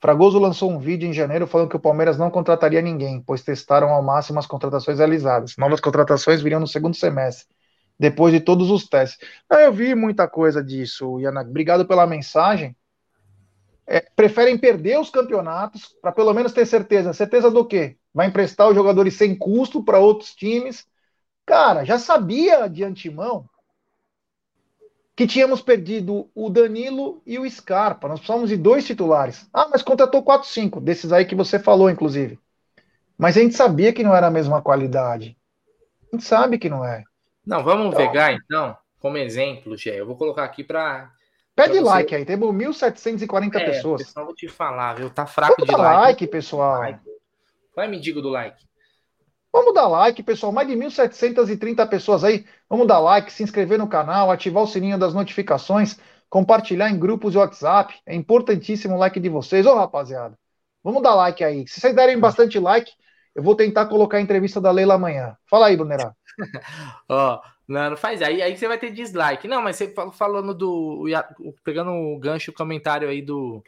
Fragoso 0.00 0.38
lançou 0.38 0.70
um 0.70 0.78
vídeo 0.78 1.08
em 1.08 1.12
janeiro 1.12 1.46
falando 1.46 1.68
que 1.68 1.76
o 1.76 1.80
Palmeiras 1.80 2.18
não 2.18 2.30
contrataria 2.30 2.80
ninguém, 2.80 3.22
pois 3.22 3.42
testaram 3.42 3.90
ao 3.90 4.02
máximo 4.02 4.38
as 4.38 4.46
contratações 4.46 4.98
realizadas. 4.98 5.56
Novas 5.58 5.80
contratações 5.80 6.42
viriam 6.42 6.60
no 6.60 6.66
segundo 6.66 6.96
semestre, 6.96 7.46
depois 7.98 8.32
de 8.32 8.40
todos 8.40 8.70
os 8.70 8.88
testes. 8.88 9.18
Eu 9.50 9.72
vi 9.72 9.94
muita 9.94 10.26
coisa 10.26 10.62
disso, 10.62 11.20
Yanag. 11.20 11.50
Obrigado 11.50 11.86
pela 11.86 12.06
mensagem. 12.06 12.74
É, 13.92 14.00
preferem 14.14 14.56
perder 14.56 15.00
os 15.00 15.10
campeonatos 15.10 15.96
para 16.00 16.12
pelo 16.12 16.32
menos 16.32 16.52
ter 16.52 16.64
certeza. 16.64 17.12
Certeza 17.12 17.50
do 17.50 17.64
quê? 17.64 17.96
Vai 18.14 18.28
emprestar 18.28 18.68
os 18.68 18.74
jogadores 18.74 19.14
sem 19.14 19.36
custo 19.36 19.82
para 19.82 19.98
outros 19.98 20.32
times 20.34 20.86
Cara, 21.50 21.84
já 21.84 21.98
sabia 21.98 22.68
de 22.68 22.84
antemão 22.84 23.44
que 25.16 25.26
tínhamos 25.26 25.60
perdido 25.60 26.30
o 26.32 26.48
Danilo 26.48 27.20
e 27.26 27.40
o 27.40 27.50
Scarpa. 27.50 28.06
Nós 28.06 28.20
precisávamos 28.20 28.50
de 28.50 28.56
dois 28.56 28.86
titulares. 28.86 29.50
Ah, 29.52 29.66
mas 29.68 29.82
contratou 29.82 30.22
4, 30.22 30.48
5, 30.48 30.80
desses 30.80 31.12
aí 31.12 31.24
que 31.24 31.34
você 31.34 31.58
falou, 31.58 31.90
inclusive. 31.90 32.38
Mas 33.18 33.36
a 33.36 33.40
gente 33.40 33.56
sabia 33.56 33.92
que 33.92 34.04
não 34.04 34.14
era 34.14 34.28
a 34.28 34.30
mesma 34.30 34.62
qualidade. 34.62 35.36
A 36.12 36.16
gente 36.16 36.24
sabe 36.24 36.56
que 36.56 36.70
não 36.70 36.84
é. 36.84 37.02
Não, 37.44 37.64
vamos 37.64 37.88
então, 37.88 37.98
pegar 37.98 38.32
então, 38.32 38.76
como 39.00 39.18
exemplo, 39.18 39.76
Gé. 39.76 39.98
Eu 39.98 40.06
vou 40.06 40.16
colocar 40.16 40.44
aqui 40.44 40.62
para. 40.62 41.10
Pede 41.60 41.80
pra 41.80 41.90
like 41.90 42.14
aí, 42.14 42.24
temos 42.24 42.48
1.740 42.54 43.56
é, 43.56 43.64
pessoas. 43.64 44.02
Pessoal, 44.02 44.26
vou 44.26 44.34
te 44.34 44.48
falar, 44.48 44.94
viu? 44.94 45.10
Tá 45.10 45.26
fraco 45.26 45.56
vamos 45.58 45.68
de 45.68 45.76
like. 45.76 46.00
like, 46.00 46.26
pessoal. 46.28 46.98
Vai 47.76 47.86
me 47.86 48.00
diga 48.00 48.22
do 48.22 48.30
like. 48.30 48.56
Vamos 49.52 49.74
dar 49.74 49.88
like, 49.88 50.22
pessoal. 50.22 50.52
Mais 50.52 50.66
de 50.66 50.74
1.730 50.74 51.86
pessoas 51.88 52.24
aí. 52.24 52.46
Vamos 52.68 52.86
dar 52.86 52.98
like, 53.00 53.32
se 53.32 53.42
inscrever 53.42 53.78
no 53.78 53.88
canal, 53.88 54.30
ativar 54.30 54.62
o 54.62 54.66
sininho 54.66 54.98
das 54.98 55.12
notificações, 55.12 55.98
compartilhar 56.28 56.88
em 56.88 56.98
grupos 56.98 57.32
de 57.32 57.38
WhatsApp. 57.38 57.94
É 58.06 58.14
importantíssimo 58.14 58.94
o 58.94 58.98
like 58.98 59.20
de 59.20 59.28
vocês. 59.28 59.66
Ô, 59.66 59.74
rapaziada, 59.74 60.38
vamos 60.82 61.02
dar 61.02 61.14
like 61.14 61.44
aí. 61.44 61.66
Se 61.68 61.80
vocês 61.80 61.94
derem 61.94 62.18
bastante 62.18 62.58
like, 62.58 62.90
eu 63.34 63.42
vou 63.42 63.54
tentar 63.54 63.86
colocar 63.86 64.16
a 64.16 64.20
entrevista 64.20 64.60
da 64.60 64.70
Leila 64.70 64.94
amanhã. 64.94 65.36
Fala 65.48 65.66
aí, 65.66 65.76
Brunerá. 65.76 66.14
Ó, 67.08 67.34
oh, 67.34 67.40
não, 67.70 67.90
não 67.90 67.96
faz 67.96 68.20
aí. 68.22 68.42
Aí 68.42 68.56
você 68.56 68.68
vai 68.68 68.78
ter 68.78 68.90
dislike. 68.90 69.48
Não, 69.48 69.62
mas 69.62 69.76
você 69.76 69.94
falando 70.12 70.54
do. 70.54 71.04
Pegando 71.64 71.90
o 71.90 72.18
gancho, 72.18 72.50
o 72.50 72.54
comentário 72.54 73.08
aí 73.08 73.22
do. 73.22 73.62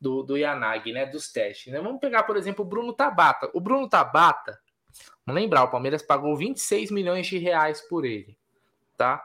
Do, 0.00 0.22
do 0.22 0.36
Yanagi, 0.36 0.92
né? 0.92 1.04
Dos 1.06 1.30
testes. 1.30 1.72
Né? 1.72 1.80
Vamos 1.80 2.00
pegar, 2.00 2.22
por 2.22 2.36
exemplo, 2.36 2.64
o 2.64 2.68
Bruno 2.68 2.92
Tabata. 2.92 3.50
O 3.52 3.60
Bruno 3.60 3.86
Tabata, 3.86 4.58
Vamos 5.26 5.42
lembrar, 5.42 5.64
o 5.64 5.70
Palmeiras 5.70 6.02
pagou 6.02 6.36
26 6.36 6.90
milhões 6.90 7.26
de 7.26 7.38
reais 7.38 7.80
por 7.80 8.04
ele, 8.04 8.36
tá? 8.96 9.24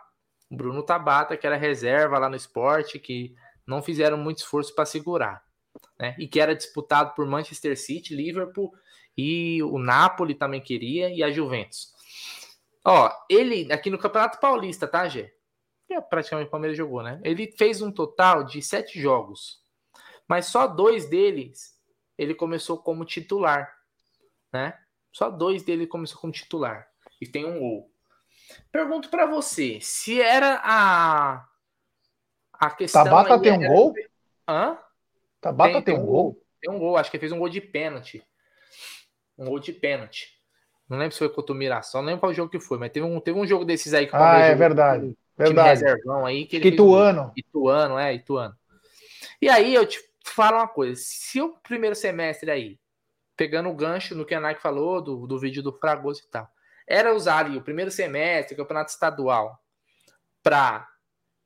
O 0.50 0.56
Bruno 0.56 0.84
Tabata, 0.84 1.36
que 1.36 1.48
era 1.48 1.56
reserva 1.56 2.20
lá 2.20 2.30
no 2.30 2.36
esporte, 2.36 3.00
que 3.00 3.36
não 3.66 3.82
fizeram 3.82 4.18
muito 4.18 4.40
esforço 4.40 4.76
para 4.76 4.86
segurar, 4.86 5.44
né? 6.00 6.16
E 6.20 6.28
que 6.28 6.40
era 6.40 6.56
disputado 6.56 7.16
por 7.16 7.26
Manchester 7.26 7.78
City, 7.78 8.16
Liverpool 8.16 8.72
e 9.18 9.64
o 9.64 9.80
Napoli 9.80 10.36
também 10.36 10.62
queria 10.62 11.10
e 11.10 11.24
a 11.24 11.32
Juventus. 11.32 11.95
Ó, 12.86 13.12
ele 13.28 13.72
aqui 13.74 13.90
no 13.90 13.98
Campeonato 13.98 14.40
Paulista, 14.40 14.88
tá, 14.88 15.08
Gê? 15.08 15.34
Que 15.88 15.96
é 15.96 16.02
praticamente 16.02 16.48
o 16.48 16.52
Palmeiras 16.52 16.78
jogou, 16.78 17.02
né? 17.02 17.20
Ele 17.24 17.52
fez 17.52 17.82
um 17.82 17.92
total 17.92 18.44
de 18.44 18.62
sete 18.62 19.00
jogos, 19.00 19.64
mas 20.28 20.46
só 20.46 20.68
dois 20.68 21.10
deles 21.10 21.76
ele 22.18 22.36
começou 22.36 22.78
como 22.78 23.04
titular, 23.04 23.76
né? 24.54 24.80
Só 25.12 25.30
dois 25.30 25.64
dele 25.64 25.88
começou 25.88 26.20
como 26.20 26.32
titular. 26.32 26.88
E 27.20 27.28
tem 27.28 27.46
um 27.46 27.60
gol. 27.60 27.92
Pergunto 28.72 29.10
para 29.10 29.26
você, 29.26 29.80
se 29.82 30.22
era 30.22 30.62
a 30.64 31.48
a 32.54 32.70
questão 32.70 33.04
Tabata 33.04 33.40
tem 33.42 33.52
um 33.52 33.64
era... 33.64 33.74
gol? 33.74 33.94
Hã? 34.48 34.78
Tabata 35.42 35.74
tem, 35.74 35.84
tem 35.84 35.94
um 35.96 36.06
gol? 36.06 36.24
gol? 36.24 36.46
Tem 36.62 36.72
um 36.72 36.80
gol, 36.80 36.98
acho 36.98 37.10
que 37.10 37.18
ele 37.18 37.22
fez 37.22 37.32
um 37.32 37.40
gol 37.40 37.50
de 37.50 37.62
pênalti. 37.62 38.24
Um 39.38 39.46
gol 39.46 39.60
de 39.60 39.74
pênalti. 39.74 40.35
Não 40.90 40.98
lembro 40.98 41.14
se 41.14 41.20
foi 41.20 41.30
contra 41.30 41.54
o 41.54 41.58
Mirassol, 41.58 42.02
não 42.02 42.08
lembro 42.08 42.22
qual 42.22 42.34
jogo 42.34 42.52
que 42.52 42.60
foi, 42.60 42.78
mas 42.78 42.92
teve 42.92 43.06
um, 43.06 43.20
teve 43.20 43.40
um 43.40 43.48
jogo 43.48 43.66
desses 43.66 43.94
aí 43.94 44.06
que 44.06 44.16
o 44.16 44.18
Ah, 44.18 44.40
é 44.40 44.56
verdade. 44.56 45.18
Verdade. 45.38 45.70
reservão 45.70 46.26
aí 46.26 46.46
que 46.46 46.58
ele 46.58 46.70
Ituano. 46.70 47.24
Um... 47.24 47.32
Ituano, 47.36 47.98
é, 47.98 48.14
Ituano. 48.14 48.56
E 49.42 49.50
aí 49.50 49.74
eu 49.74 49.86
te 49.86 50.00
falo 50.24 50.58
uma 50.58 50.68
coisa, 50.68 51.00
se 51.04 51.42
o 51.42 51.56
primeiro 51.64 51.96
semestre 51.96 52.50
aí 52.50 52.80
pegando 53.36 53.70
o 53.70 53.76
gancho 53.76 54.16
no 54.16 54.26
que 54.26 54.34
a 54.34 54.40
Nike 54.40 54.62
falou, 54.62 55.02
do, 55.02 55.28
do 55.28 55.40
vídeo 55.40 55.62
do 55.62 55.74
Fragoso 55.74 56.22
e 56.24 56.28
tal. 56.28 56.50
Era 56.88 57.14
usar 57.14 57.46
ali 57.46 57.58
o 57.58 57.62
primeiro 57.62 57.92
semestre, 57.92 58.56
campeonato 58.56 58.92
estadual, 58.92 59.60
para 60.42 60.88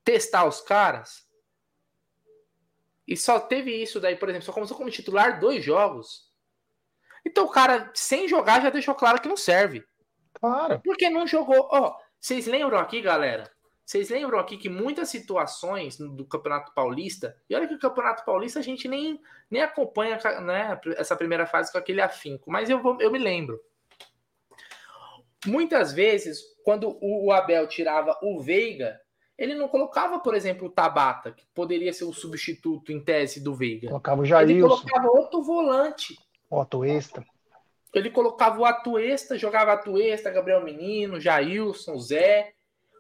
testar 0.03 0.45
os 0.45 0.61
caras. 0.61 1.27
E 3.07 3.17
só 3.17 3.39
teve 3.39 3.71
isso 3.71 3.99
daí, 3.99 4.15
por 4.15 4.29
exemplo, 4.29 4.45
só 4.45 4.53
começou 4.53 4.77
como 4.77 4.89
titular 4.91 5.39
dois 5.39 5.63
jogos. 5.63 6.28
Então 7.29 7.45
o 7.45 7.49
cara, 7.49 7.91
sem 7.93 8.27
jogar, 8.27 8.61
já 8.61 8.69
deixou 8.69 8.95
claro 8.95 9.21
que 9.21 9.29
não 9.29 9.37
serve. 9.37 9.83
Claro. 10.33 10.81
Porque 10.83 11.09
não 11.09 11.27
jogou. 11.27 11.67
Ó, 11.71 11.89
oh, 11.89 11.95
vocês 12.19 12.47
lembram 12.47 12.79
aqui, 12.79 13.01
galera? 13.01 13.49
Vocês 13.85 14.09
lembram 14.09 14.39
aqui 14.39 14.57
que 14.57 14.69
muitas 14.69 15.09
situações 15.09 15.97
do 15.97 16.25
Campeonato 16.25 16.73
Paulista, 16.73 17.35
e 17.49 17.55
olha 17.55 17.67
que 17.67 17.73
o 17.73 17.79
Campeonato 17.79 18.23
Paulista 18.23 18.59
a 18.59 18.61
gente 18.61 18.87
nem, 18.87 19.19
nem 19.49 19.61
acompanha 19.61 20.19
né, 20.41 20.79
essa 20.97 21.15
primeira 21.15 21.45
fase 21.45 21.71
com 21.71 21.77
aquele 21.77 22.01
afinco, 22.01 22.51
mas 22.51 22.69
eu, 22.69 22.81
vou, 22.81 22.99
eu 23.01 23.11
me 23.11 23.17
lembro. 23.17 23.59
Muitas 25.45 25.91
vezes, 25.91 26.39
quando 26.63 26.99
o 27.01 27.31
Abel 27.31 27.65
tirava 27.67 28.15
o 28.21 28.39
Veiga, 28.41 28.99
ele 29.37 29.55
não 29.55 29.67
colocava, 29.67 30.19
por 30.19 30.35
exemplo, 30.35 30.67
o 30.67 30.71
Tabata, 30.71 31.31
que 31.31 31.45
poderia 31.55 31.93
ser 31.93 32.03
o 32.03 32.13
substituto 32.13 32.91
em 32.91 33.03
tese 33.03 33.43
do 33.43 33.55
Veiga. 33.55 33.87
Colocava 33.87 34.21
o 34.21 34.25
Jailson. 34.25 34.51
Ele 34.51 34.61
colocava 34.61 35.07
outro 35.07 35.41
volante. 35.41 36.15
O 36.49 36.59
Atuesta. 36.59 37.23
Ele 37.93 38.09
colocava 38.09 38.59
o 38.59 38.65
Atuesta, 38.65 39.37
jogava 39.37 39.73
Atuesta, 39.73 40.29
Gabriel 40.29 40.63
Menino, 40.63 41.19
Jailson, 41.19 41.97
Zé. 41.97 42.53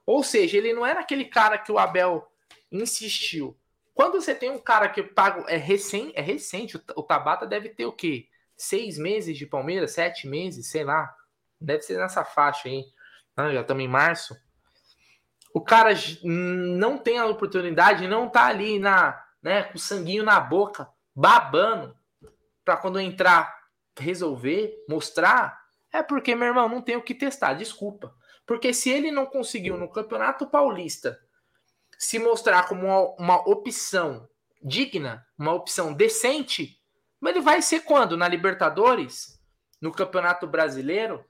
Ou 0.05 0.23
seja, 0.23 0.57
ele 0.57 0.73
não 0.73 0.85
era 0.85 1.01
aquele 1.01 1.25
cara 1.25 1.57
que 1.57 1.71
o 1.71 1.77
Abel 1.77 2.25
insistiu. 2.71 3.57
Quando 3.93 4.13
você 4.13 4.33
tem 4.33 4.49
um 4.49 4.57
cara 4.57 4.87
que 4.89 5.03
paga. 5.03 5.43
É, 5.51 5.57
recém, 5.57 6.11
é 6.15 6.21
recente, 6.21 6.77
o 6.95 7.03
Tabata 7.03 7.45
deve 7.45 7.69
ter 7.69 7.85
o 7.85 7.91
quê? 7.91 8.27
Seis 8.55 8.97
meses 8.97 9.37
de 9.37 9.45
Palmeiras? 9.45 9.91
Sete 9.91 10.27
meses? 10.27 10.69
Sei 10.69 10.83
lá. 10.83 11.13
Deve 11.59 11.81
ser 11.81 11.97
nessa 11.97 12.23
faixa 12.23 12.69
aí. 12.69 12.85
Ah, 13.35 13.51
já 13.51 13.61
estamos 13.61 13.83
em 13.83 13.87
março. 13.87 14.35
O 15.53 15.61
cara 15.61 15.91
não 16.23 16.97
tem 16.97 17.17
a 17.17 17.25
oportunidade, 17.25 18.07
não 18.07 18.29
tá 18.29 18.45
ali 18.45 18.79
na, 18.79 19.21
né, 19.41 19.63
com 19.63 19.77
sanguinho 19.77 20.23
na 20.23 20.39
boca, 20.39 20.87
babando, 21.15 21.95
para 22.69 22.77
quando 22.77 22.99
entrar 22.99 23.59
resolver, 23.97 24.75
mostrar. 24.87 25.59
É 25.91 26.03
porque, 26.03 26.35
meu 26.35 26.49
irmão, 26.49 26.69
não 26.69 26.83
tem 26.83 26.95
o 26.95 27.01
que 27.01 27.15
testar, 27.15 27.55
desculpa. 27.55 28.15
Porque 28.45 28.71
se 28.75 28.91
ele 28.91 29.09
não 29.09 29.25
conseguiu 29.25 29.75
no 29.75 29.89
Campeonato 29.89 30.45
Paulista 30.45 31.19
se 31.97 32.19
mostrar 32.19 32.67
como 32.67 32.85
uma, 32.85 33.15
uma 33.15 33.49
opção 33.49 34.29
digna, 34.61 35.25
uma 35.35 35.51
opção 35.51 35.91
decente, 35.91 36.79
mas 37.19 37.35
ele 37.35 37.43
vai 37.43 37.59
ser 37.59 37.79
quando? 37.79 38.15
Na 38.15 38.27
Libertadores? 38.27 39.41
No 39.81 39.91
Campeonato 39.91 40.45
Brasileiro? 40.45 41.25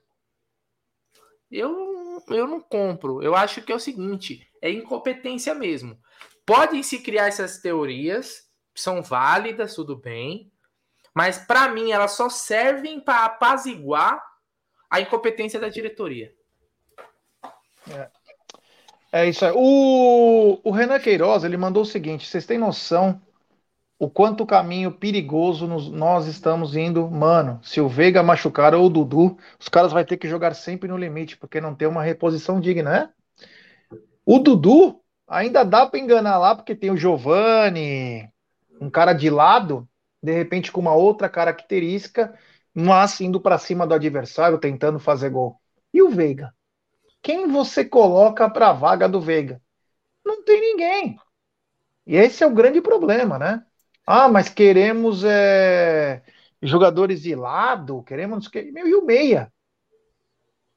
Eu, 1.50 2.22
eu 2.28 2.46
não 2.48 2.60
compro. 2.60 3.24
Eu 3.24 3.34
acho 3.34 3.62
que 3.62 3.72
é 3.72 3.76
o 3.76 3.80
seguinte: 3.80 4.46
é 4.62 4.70
incompetência 4.70 5.56
mesmo. 5.56 5.98
Podem 6.46 6.84
se 6.84 7.00
criar 7.00 7.28
essas 7.28 7.60
teorias, 7.60 8.50
são 8.76 9.02
válidas, 9.02 9.74
tudo 9.74 9.96
bem, 9.96 10.52
mas 11.14 11.38
para 11.38 11.70
mim 11.70 11.92
elas 11.92 12.12
só 12.12 12.30
servem 12.30 13.00
para 13.00 13.26
apaziguar 13.26 14.24
a 14.90 15.00
incompetência 15.00 15.60
da 15.60 15.70
diretoria. 15.70 16.34
É. 17.90 18.10
É 19.12 19.28
isso 19.28 19.44
aí. 19.44 19.52
O, 19.56 20.60
o 20.64 20.72
Renan 20.72 21.00
Queiroz, 21.00 21.44
ele 21.44 21.58
mandou 21.58 21.82
o 21.82 21.86
seguinte: 21.86 22.28
vocês 22.28 22.46
têm 22.46 22.58
noção 22.58 23.20
o 23.98 24.10
quanto 24.10 24.46
caminho 24.46 24.92
perigoso 24.92 25.68
nos, 25.68 25.90
nós 25.90 26.26
estamos 26.26 26.76
indo? 26.76 27.10
Mano, 27.10 27.60
se 27.62 27.82
o 27.82 27.90
Veiga 27.90 28.24
machucar 28.24 28.74
ou 28.74 28.86
o 28.86 28.90
Dudu, 28.90 29.38
os 29.60 29.68
caras 29.68 29.92
vão 29.92 30.04
ter 30.06 30.16
que 30.18 30.28
jogar 30.28 30.54
sempre 30.54 30.88
no 30.88 30.98
limite, 30.98 31.36
porque 31.36 31.60
não 31.60 31.76
tem 31.76 31.88
uma 31.88 32.04
reposição 32.04 32.62
digna, 32.62 32.90
né? 32.90 33.10
O 34.26 34.40
Dudu 34.40 35.02
ainda 35.28 35.66
dá 35.66 35.86
para 35.86 36.00
enganar 36.00 36.38
lá, 36.38 36.56
porque 36.56 36.76
tem 36.76 36.92
o 36.92 36.98
Giovani, 36.98 38.32
um 38.80 38.90
cara 38.90 39.12
de 39.12 39.30
lado, 39.30 39.89
de 40.22 40.34
repente 40.34 40.72
com 40.72 40.82
uma 40.82 40.94
outra 40.96 41.30
característica, 41.30 42.38
mas 42.74 43.20
indo 43.22 43.40
para 43.42 43.58
cima 43.58 43.88
do 43.88 43.94
adversário, 43.94 44.58
tentando 44.60 45.00
fazer 45.00 45.30
gol. 45.30 45.60
E 45.94 46.02
o 46.02 46.10
Veiga? 46.10 46.54
quem 47.22 47.48
você 47.48 47.86
coloca 47.86 48.50
para 48.50 48.70
a 48.70 48.74
vaga 48.74 49.08
do 49.08 49.22
Veiga? 49.22 49.62
Não 50.26 50.44
tem 50.44 50.62
ninguém. 50.62 51.18
E 52.06 52.16
esse 52.16 52.44
é 52.44 52.48
o 52.48 52.54
grande 52.54 52.82
problema, 52.82 53.38
né? 53.38 53.64
Ah, 54.06 54.28
mas 54.28 54.50
queremos 54.50 55.24
é, 55.24 56.24
jogadores 56.62 57.22
de 57.22 57.36
lado, 57.36 58.04
queremos. 58.04 58.50
Meu, 58.74 58.88
e 58.88 58.96
o 58.96 59.06
meia? 59.06 59.52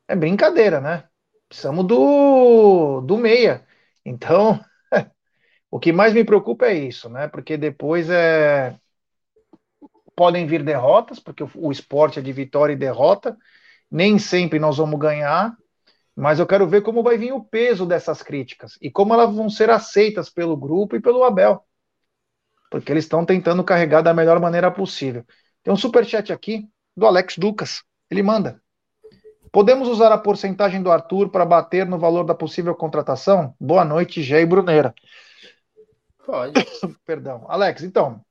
É 0.09 0.15
brincadeira, 0.15 0.81
né? 0.81 1.09
Precisamos 1.49 1.87
do, 1.87 3.01
do 3.03 3.17
meia. 3.17 3.67
Então, 4.05 4.63
o 5.71 5.81
que 5.81 5.93
mais 5.93 6.13
me 6.13 6.25
preocupa 6.25 6.67
é 6.67 6.75
isso, 6.75 7.09
né? 7.09 7.29
Porque 7.29 7.57
depois 7.57 8.11
é. 8.11 8.77
Podem 10.23 10.47
vir 10.47 10.63
derrotas, 10.63 11.19
porque 11.19 11.43
o, 11.43 11.51
o 11.57 11.73
esporte 11.73 12.21
é 12.21 12.23
de 12.23 12.33
vitória 12.33 12.75
e 12.75 12.77
derrota. 12.77 13.37
Nem 13.91 14.21
sempre 14.21 14.61
nós 14.61 14.77
vamos 14.77 14.97
ganhar, 15.01 15.53
mas 16.15 16.39
eu 16.39 16.47
quero 16.47 16.65
ver 16.65 16.83
como 16.83 17.03
vai 17.03 17.19
vir 17.19 17.33
o 17.33 17.43
peso 17.43 17.85
dessas 17.85 18.23
críticas 18.23 18.79
e 18.81 18.89
como 18.89 19.13
elas 19.13 19.35
vão 19.35 19.51
ser 19.51 19.69
aceitas 19.69 20.31
pelo 20.31 20.57
grupo 20.57 20.95
e 20.95 21.01
pelo 21.01 21.25
Abel. 21.25 21.67
Porque 22.71 22.93
eles 22.93 23.03
estão 23.03 23.27
tentando 23.27 23.65
carregar 23.65 24.01
da 24.01 24.15
melhor 24.15 24.39
maneira 24.39 24.71
possível. 24.71 25.25
Tem 25.61 25.75
um 25.75 25.77
super 25.77 26.05
chat 26.07 26.33
aqui 26.33 26.69
do 26.97 27.05
Alex 27.05 27.37
Ducas. 27.37 27.83
Ele 28.09 28.23
manda: 28.23 28.63
Podemos 29.51 29.89
usar 29.89 30.13
a 30.13 30.19
porcentagem 30.19 30.81
do 30.81 30.93
Arthur 30.93 31.31
para 31.31 31.45
bater 31.45 31.85
no 31.85 31.99
valor 31.99 32.23
da 32.23 32.33
possível 32.33 32.77
contratação? 32.77 33.57
Boa 33.59 33.85
noite, 33.85 34.23
Gé 34.23 34.43
e 34.43 34.47
Bruneira. 34.47 34.95
Pode. 36.25 36.53
Perdão. 37.05 37.45
Alex, 37.49 37.83
então, 37.83 38.25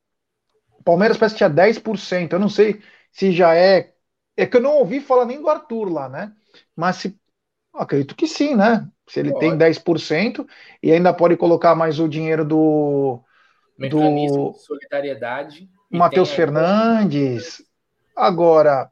Palmeiras 0.83 1.17
parece 1.17 1.35
que 1.35 1.39
tinha 1.39 1.49
10%. 1.49 2.33
Eu 2.33 2.39
não 2.39 2.49
sei 2.49 2.81
se 3.11 3.31
já 3.31 3.55
é. 3.55 3.93
É 4.37 4.45
que 4.45 4.57
eu 4.57 4.61
não 4.61 4.75
ouvi 4.75 4.99
falar 4.99 5.25
nem 5.25 5.41
do 5.41 5.49
Arthur 5.49 5.91
lá, 5.91 6.07
né? 6.07 6.33
Mas 6.75 6.97
se 6.97 7.19
Acredito 7.73 8.15
que 8.15 8.27
sim, 8.27 8.55
né? 8.55 8.87
Se 9.07 9.19
ele 9.19 9.31
pode. 9.31 9.45
tem 9.45 9.57
10% 9.57 10.45
e 10.83 10.91
ainda 10.91 11.13
pode 11.13 11.37
colocar 11.37 11.73
mais 11.73 11.99
o 11.99 12.07
dinheiro 12.07 12.43
do. 12.43 13.23
Mecanismo 13.77 14.51
do... 14.51 14.51
de 14.53 14.59
solidariedade. 14.59 15.69
Matheus 15.89 16.31
Fernandes. 16.31 17.63
Agora, 18.15 18.91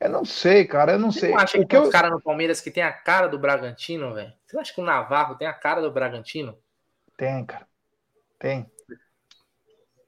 eu 0.00 0.10
não 0.10 0.24
sei, 0.24 0.64
cara, 0.64 0.92
eu 0.92 0.98
não 0.98 1.12
Você 1.12 1.20
sei. 1.20 1.30
Você 1.30 1.36
acha 1.36 1.58
o 1.58 1.60
que, 1.60 1.66
que 1.66 1.76
eu... 1.76 1.90
cara 1.90 2.10
no 2.10 2.20
Palmeiras 2.20 2.60
que 2.60 2.70
tem 2.70 2.82
a 2.82 2.92
cara 2.92 3.28
do 3.28 3.38
Bragantino, 3.38 4.12
velho? 4.12 4.32
Você 4.46 4.58
acha 4.58 4.74
que 4.74 4.80
o 4.80 4.84
Navarro 4.84 5.36
tem 5.36 5.46
a 5.46 5.52
cara 5.52 5.80
do 5.80 5.92
Bragantino? 5.92 6.58
Tem, 7.16 7.44
cara. 7.44 7.66
Tem. 8.38 8.66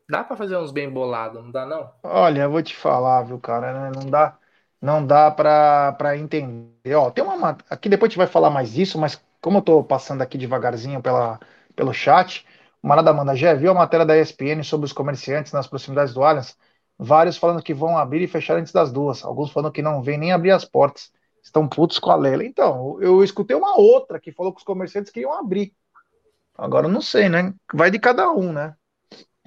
Dá 0.09 0.23
para 0.23 0.37
fazer 0.37 0.57
uns 0.57 0.71
bem 0.71 0.89
bolados, 0.89 1.43
não 1.43 1.51
dá 1.51 1.67
não? 1.67 1.91
Olha, 2.03 2.43
eu 2.43 2.51
vou 2.51 2.63
te 2.63 2.75
falar, 2.77 3.23
viu, 3.25 3.41
cara, 3.41 3.91
né? 3.91 3.93
não 3.95 4.09
dá 4.09 4.39
não 4.81 5.05
dá 5.05 5.31
para 5.31 6.17
entender. 6.17 6.95
Ó, 6.95 7.11
tem 7.11 7.25
uma 7.25 7.57
aqui 7.69 7.89
depois 7.89 8.09
a 8.09 8.11
gente 8.11 8.19
vai 8.19 8.27
falar 8.27 8.51
mais 8.51 8.73
disso, 8.73 8.99
mas 8.99 9.21
como 9.41 9.59
eu 9.59 9.61
estou 9.61 9.83
passando 9.83 10.23
aqui 10.23 10.39
devagarzinho 10.39 11.03
pela, 11.03 11.41
pelo 11.75 11.93
chat, 11.93 12.47
o 12.83 12.87
Marada 12.89 13.13
manda 13.13 13.35
já 13.35 13.55
viu 13.55 13.71
a 13.71 13.75
matéria 13.75 14.07
da 14.07 14.17
ESPN 14.17 14.63
sobre 14.63 14.87
os 14.87 14.93
comerciantes 14.93 15.53
nas 15.53 15.67
proximidades 15.67 16.15
do 16.15 16.23
Allianz? 16.23 16.57
Vários 16.99 17.37
falando 17.37 17.63
que 17.63 17.75
vão 17.75 17.99
abrir 17.99 18.23
e 18.23 18.27
fechar 18.27 18.57
antes 18.57 18.73
das 18.73 18.93
duas. 18.93 19.25
Alguns 19.25 19.51
falando 19.51 19.73
que 19.73 19.83
não 19.83 20.03
vêm 20.03 20.19
nem 20.19 20.33
abrir 20.33 20.51
as 20.51 20.65
portas. 20.65 21.11
Estão 21.43 21.69
putos 21.69 21.99
com 21.99 22.11
a 22.11 22.17
Lela. 22.17 22.45
Então, 22.45 23.01
eu 23.01 23.23
escutei 23.23 23.57
uma 23.57 23.79
outra 23.79 24.19
que 24.19 24.33
falou 24.33 24.53
que 24.53 24.59
os 24.59 24.65
comerciantes 24.65 25.13
queriam 25.13 25.33
abrir. 25.33 25.75
Agora 26.57 26.89
não 26.89 27.03
sei, 27.03 27.29
né? 27.29 27.53
Vai 27.73 27.91
de 27.91 27.99
cada 27.99 28.31
um, 28.31 28.53
né? 28.53 28.75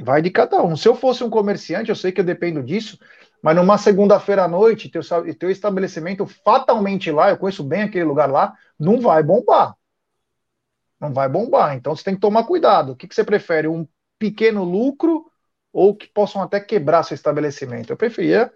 Vai 0.01 0.21
de 0.21 0.29
cada 0.29 0.61
um. 0.63 0.75
Se 0.75 0.87
eu 0.87 0.95
fosse 0.95 1.23
um 1.23 1.29
comerciante, 1.29 1.89
eu 1.89 1.95
sei 1.95 2.11
que 2.11 2.21
eu 2.21 2.25
dependo 2.25 2.63
disso, 2.63 2.97
mas 3.41 3.55
numa 3.55 3.77
segunda-feira 3.77 4.43
à 4.43 4.47
noite, 4.47 4.89
teu, 4.89 5.01
teu 5.37 5.49
estabelecimento 5.49 6.25
fatalmente 6.25 7.11
lá, 7.11 7.29
eu 7.29 7.37
conheço 7.37 7.63
bem 7.63 7.83
aquele 7.83 8.05
lugar 8.05 8.29
lá, 8.29 8.53
não 8.79 8.99
vai 8.99 9.21
bombar. 9.23 9.75
Não 10.99 11.13
vai 11.13 11.29
bombar. 11.29 11.75
Então 11.75 11.95
você 11.95 12.03
tem 12.03 12.15
que 12.15 12.21
tomar 12.21 12.43
cuidado. 12.43 12.91
O 12.91 12.95
que, 12.95 13.07
que 13.07 13.15
você 13.15 13.23
prefere? 13.23 13.67
Um 13.67 13.87
pequeno 14.17 14.63
lucro 14.63 15.25
ou 15.71 15.95
que 15.95 16.07
possam 16.07 16.41
até 16.41 16.59
quebrar 16.59 17.03
seu 17.03 17.15
estabelecimento? 17.15 17.91
Eu 17.91 17.97
preferia 17.97 18.51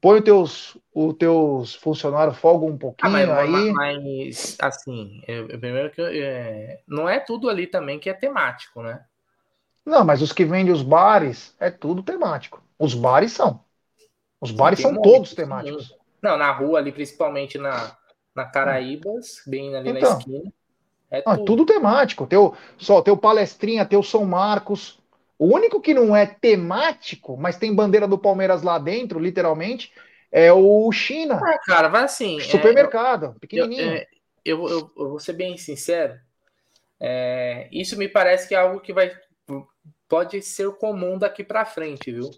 põe 0.00 0.18
os 0.18 0.24
teus, 0.24 0.78
os 0.94 1.14
teus 1.16 1.74
funcionários 1.74 2.38
folga 2.38 2.66
um 2.66 2.78
pouquinho 2.78 3.12
ah, 3.12 3.26
mas, 3.26 3.54
aí. 3.54 3.72
Mas 3.72 4.56
assim, 4.60 5.20
eu, 5.26 5.46
primeiro 5.48 5.90
que 5.90 6.00
eu, 6.00 6.06
é, 6.06 6.80
não 6.86 7.08
é 7.08 7.18
tudo 7.20 7.48
ali 7.48 7.66
também 7.66 7.98
que 7.98 8.08
é 8.08 8.14
temático, 8.14 8.82
né? 8.82 9.00
Não, 9.88 10.04
mas 10.04 10.20
os 10.20 10.32
que 10.32 10.44
vendem 10.44 10.70
os 10.70 10.82
bares 10.82 11.56
é 11.58 11.70
tudo 11.70 12.02
temático. 12.02 12.62
Os 12.78 12.92
bares 12.92 13.32
são. 13.32 13.64
Os 14.38 14.50
bares 14.50 14.80
são 14.80 15.00
todos 15.00 15.34
temáticos. 15.34 15.96
Não, 16.22 16.36
na 16.36 16.52
rua 16.52 16.78
ali, 16.78 16.92
principalmente 16.92 17.56
na, 17.56 17.96
na 18.36 18.44
Caraíbas, 18.44 19.42
bem 19.46 19.74
ali 19.74 19.90
então, 19.90 20.12
na 20.12 20.18
esquina. 20.18 20.52
É 21.10 21.22
tudo. 21.22 21.44
tudo 21.44 21.66
temático. 21.66 22.26
Teu, 22.26 22.54
só, 22.76 23.00
teu 23.00 23.16
palestrinha, 23.16 23.86
teu 23.86 24.02
São 24.02 24.26
Marcos. 24.26 24.98
O 25.38 25.46
único 25.54 25.80
que 25.80 25.94
não 25.94 26.14
é 26.14 26.26
temático, 26.26 27.38
mas 27.38 27.56
tem 27.56 27.74
bandeira 27.74 28.06
do 28.06 28.18
Palmeiras 28.18 28.62
lá 28.62 28.78
dentro, 28.78 29.18
literalmente, 29.18 29.90
é 30.30 30.52
o 30.52 30.92
China. 30.92 31.40
Ah, 31.42 31.58
cara, 31.64 31.88
vai 31.88 32.02
assim. 32.04 32.38
Supermercado, 32.40 33.34
é, 33.36 33.38
pequenininho. 33.40 33.80
Eu, 33.80 33.96
é, 33.96 34.06
eu, 34.44 34.68
eu, 34.68 34.90
eu, 34.98 35.08
vou 35.08 35.18
ser 35.18 35.32
bem 35.32 35.56
sincero. 35.56 36.14
É, 37.00 37.68
isso 37.72 37.96
me 37.96 38.06
parece 38.06 38.46
que 38.46 38.54
é 38.54 38.58
algo 38.58 38.80
que 38.80 38.92
vai 38.92 39.10
pode 40.08 40.42
ser 40.42 40.70
comum 40.72 41.18
daqui 41.18 41.44
para 41.44 41.64
frente, 41.64 42.10
viu? 42.10 42.30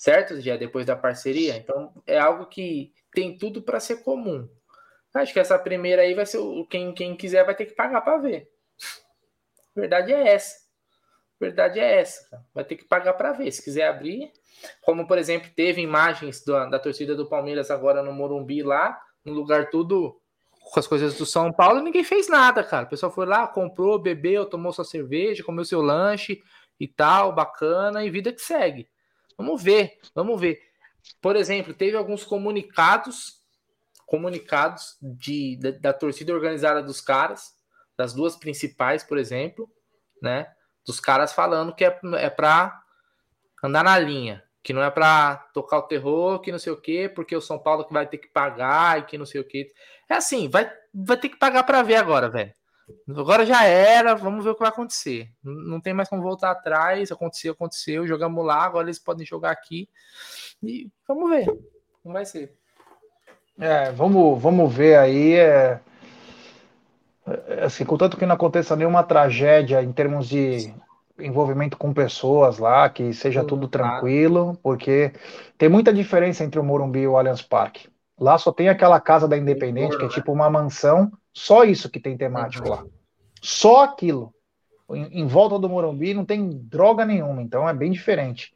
certo? 0.00 0.40
Já 0.40 0.56
depois 0.56 0.86
da 0.86 0.96
parceria. 0.96 1.58
Então 1.58 1.92
é 2.06 2.18
algo 2.18 2.46
que 2.46 2.90
tem 3.12 3.36
tudo 3.36 3.60
para 3.60 3.78
ser 3.78 4.02
comum. 4.02 4.48
Acho 5.12 5.30
que 5.30 5.38
essa 5.38 5.58
primeira 5.58 6.00
aí 6.00 6.14
vai 6.14 6.24
ser 6.24 6.38
o 6.38 6.64
quem, 6.64 6.94
quem 6.94 7.14
quiser 7.14 7.44
vai 7.44 7.54
ter 7.54 7.66
que 7.66 7.74
pagar 7.74 8.00
para 8.00 8.16
ver. 8.16 8.50
Verdade 9.76 10.14
é 10.14 10.28
essa. 10.28 10.56
Verdade 11.38 11.78
é 11.78 12.00
essa. 12.00 12.42
Vai 12.54 12.64
ter 12.64 12.76
que 12.76 12.84
pagar 12.84 13.12
para 13.12 13.32
ver. 13.32 13.52
Se 13.52 13.62
quiser 13.62 13.88
abrir, 13.88 14.32
como 14.80 15.06
por 15.06 15.18
exemplo 15.18 15.50
teve 15.54 15.82
imagens 15.82 16.42
da, 16.44 16.64
da 16.64 16.78
torcida 16.78 17.14
do 17.14 17.28
Palmeiras 17.28 17.70
agora 17.70 18.02
no 18.02 18.12
Morumbi 18.12 18.62
lá, 18.62 19.02
no 19.22 19.34
lugar 19.34 19.68
tudo 19.68 20.18
com 20.70 20.78
as 20.78 20.86
coisas 20.86 21.16
do 21.18 21.26
São 21.26 21.52
Paulo, 21.52 21.80
ninguém 21.80 22.04
fez 22.04 22.28
nada, 22.28 22.62
cara. 22.62 22.86
O 22.86 22.88
pessoal 22.88 23.10
foi 23.10 23.26
lá, 23.26 23.46
comprou, 23.46 23.98
bebeu, 23.98 24.46
tomou 24.46 24.72
sua 24.72 24.84
cerveja, 24.84 25.42
comeu 25.42 25.64
seu 25.64 25.82
lanche 25.82 26.42
e 26.78 26.86
tal, 26.86 27.34
bacana, 27.34 28.04
e 28.04 28.10
vida 28.10 28.32
que 28.32 28.40
segue. 28.40 28.88
Vamos 29.36 29.62
ver, 29.62 29.98
vamos 30.14 30.40
ver. 30.40 30.60
Por 31.20 31.34
exemplo, 31.34 31.74
teve 31.74 31.96
alguns 31.96 32.24
comunicados, 32.24 33.42
comunicados 34.06 34.96
de, 35.00 35.58
da, 35.58 35.70
da 35.72 35.92
torcida 35.92 36.32
organizada 36.32 36.82
dos 36.82 37.00
caras, 37.00 37.52
das 37.96 38.14
duas 38.14 38.36
principais, 38.36 39.02
por 39.02 39.18
exemplo, 39.18 39.68
né? 40.22 40.46
Dos 40.86 41.00
caras 41.00 41.32
falando 41.32 41.74
que 41.74 41.84
é, 41.84 41.98
é 42.16 42.30
para 42.30 42.80
andar 43.62 43.82
na 43.82 43.98
linha, 43.98 44.42
que 44.62 44.72
não 44.72 44.82
é 44.82 44.90
para 44.90 45.36
tocar 45.54 45.78
o 45.78 45.82
terror, 45.82 46.40
que 46.40 46.52
não 46.52 46.58
sei 46.58 46.72
o 46.72 46.80
quê, 46.80 47.10
porque 47.12 47.34
o 47.34 47.40
São 47.40 47.58
Paulo 47.58 47.84
que 47.84 47.92
vai 47.92 48.06
ter 48.06 48.18
que 48.18 48.28
pagar 48.28 48.98
e 48.98 49.02
que 49.02 49.16
não 49.16 49.26
sei 49.26 49.40
o 49.40 49.44
quê. 49.44 49.72
É 50.08 50.14
assim, 50.14 50.48
vai, 50.48 50.70
vai 50.92 51.16
ter 51.16 51.28
que 51.28 51.38
pagar 51.38 51.62
para 51.64 51.82
ver 51.82 51.96
agora, 51.96 52.28
velho. 52.28 52.52
Agora 53.08 53.46
já 53.46 53.64
era, 53.64 54.14
vamos 54.14 54.44
ver 54.44 54.50
o 54.50 54.54
que 54.54 54.60
vai 54.60 54.68
acontecer. 54.68 55.30
Não 55.42 55.80
tem 55.80 55.94
mais 55.94 56.08
como 56.08 56.22
voltar 56.22 56.50
atrás. 56.50 57.12
Aconteceu, 57.12 57.52
aconteceu. 57.52 58.06
Jogamos 58.06 58.44
lá, 58.44 58.64
agora 58.64 58.86
eles 58.86 58.98
podem 58.98 59.24
jogar 59.24 59.52
aqui. 59.52 59.88
E 60.62 60.90
vamos 61.06 61.30
ver 61.30 61.46
como 62.02 62.14
vai 62.14 62.24
ser. 62.24 62.54
É, 63.58 63.92
vamos, 63.92 64.40
vamos 64.40 64.72
ver 64.72 64.96
aí. 64.98 65.34
É, 65.34 65.80
é, 67.26 67.64
assim, 67.64 67.84
contanto 67.84 68.16
que 68.16 68.26
não 68.26 68.34
aconteça 68.34 68.74
nenhuma 68.74 69.02
tragédia 69.04 69.82
em 69.82 69.92
termos 69.92 70.28
de 70.28 70.74
envolvimento 71.22 71.76
com 71.76 71.92
pessoas 71.92 72.58
lá, 72.58 72.88
que 72.88 73.12
seja 73.12 73.44
tudo 73.44 73.68
tranquilo, 73.68 74.58
porque 74.62 75.12
tem 75.56 75.68
muita 75.68 75.92
diferença 75.92 76.44
entre 76.44 76.58
o 76.58 76.64
Morumbi 76.64 77.00
e 77.00 77.08
o 77.08 77.16
Allianz 77.16 77.42
Parque. 77.42 77.88
Lá 78.18 78.36
só 78.36 78.52
tem 78.52 78.68
aquela 78.68 79.00
casa 79.00 79.26
da 79.26 79.36
Independente, 79.36 79.96
que 79.96 80.04
é 80.04 80.08
né? 80.08 80.12
tipo 80.12 80.32
uma 80.32 80.50
mansão 80.50 81.10
só 81.32 81.64
isso 81.64 81.88
que 81.88 82.00
tem 82.00 82.16
temático 82.16 82.68
lá. 82.68 82.84
Só 83.40 83.84
aquilo. 83.84 84.34
Em, 84.90 85.20
em, 85.20 85.26
volta 85.26 85.58
do 85.58 85.68
Morumbi 85.68 86.12
não 86.12 86.24
tem 86.24 86.50
droga 86.50 87.04
nenhuma, 87.04 87.40
então 87.40 87.68
é 87.68 87.72
bem 87.72 87.90
diferente. 87.90 88.52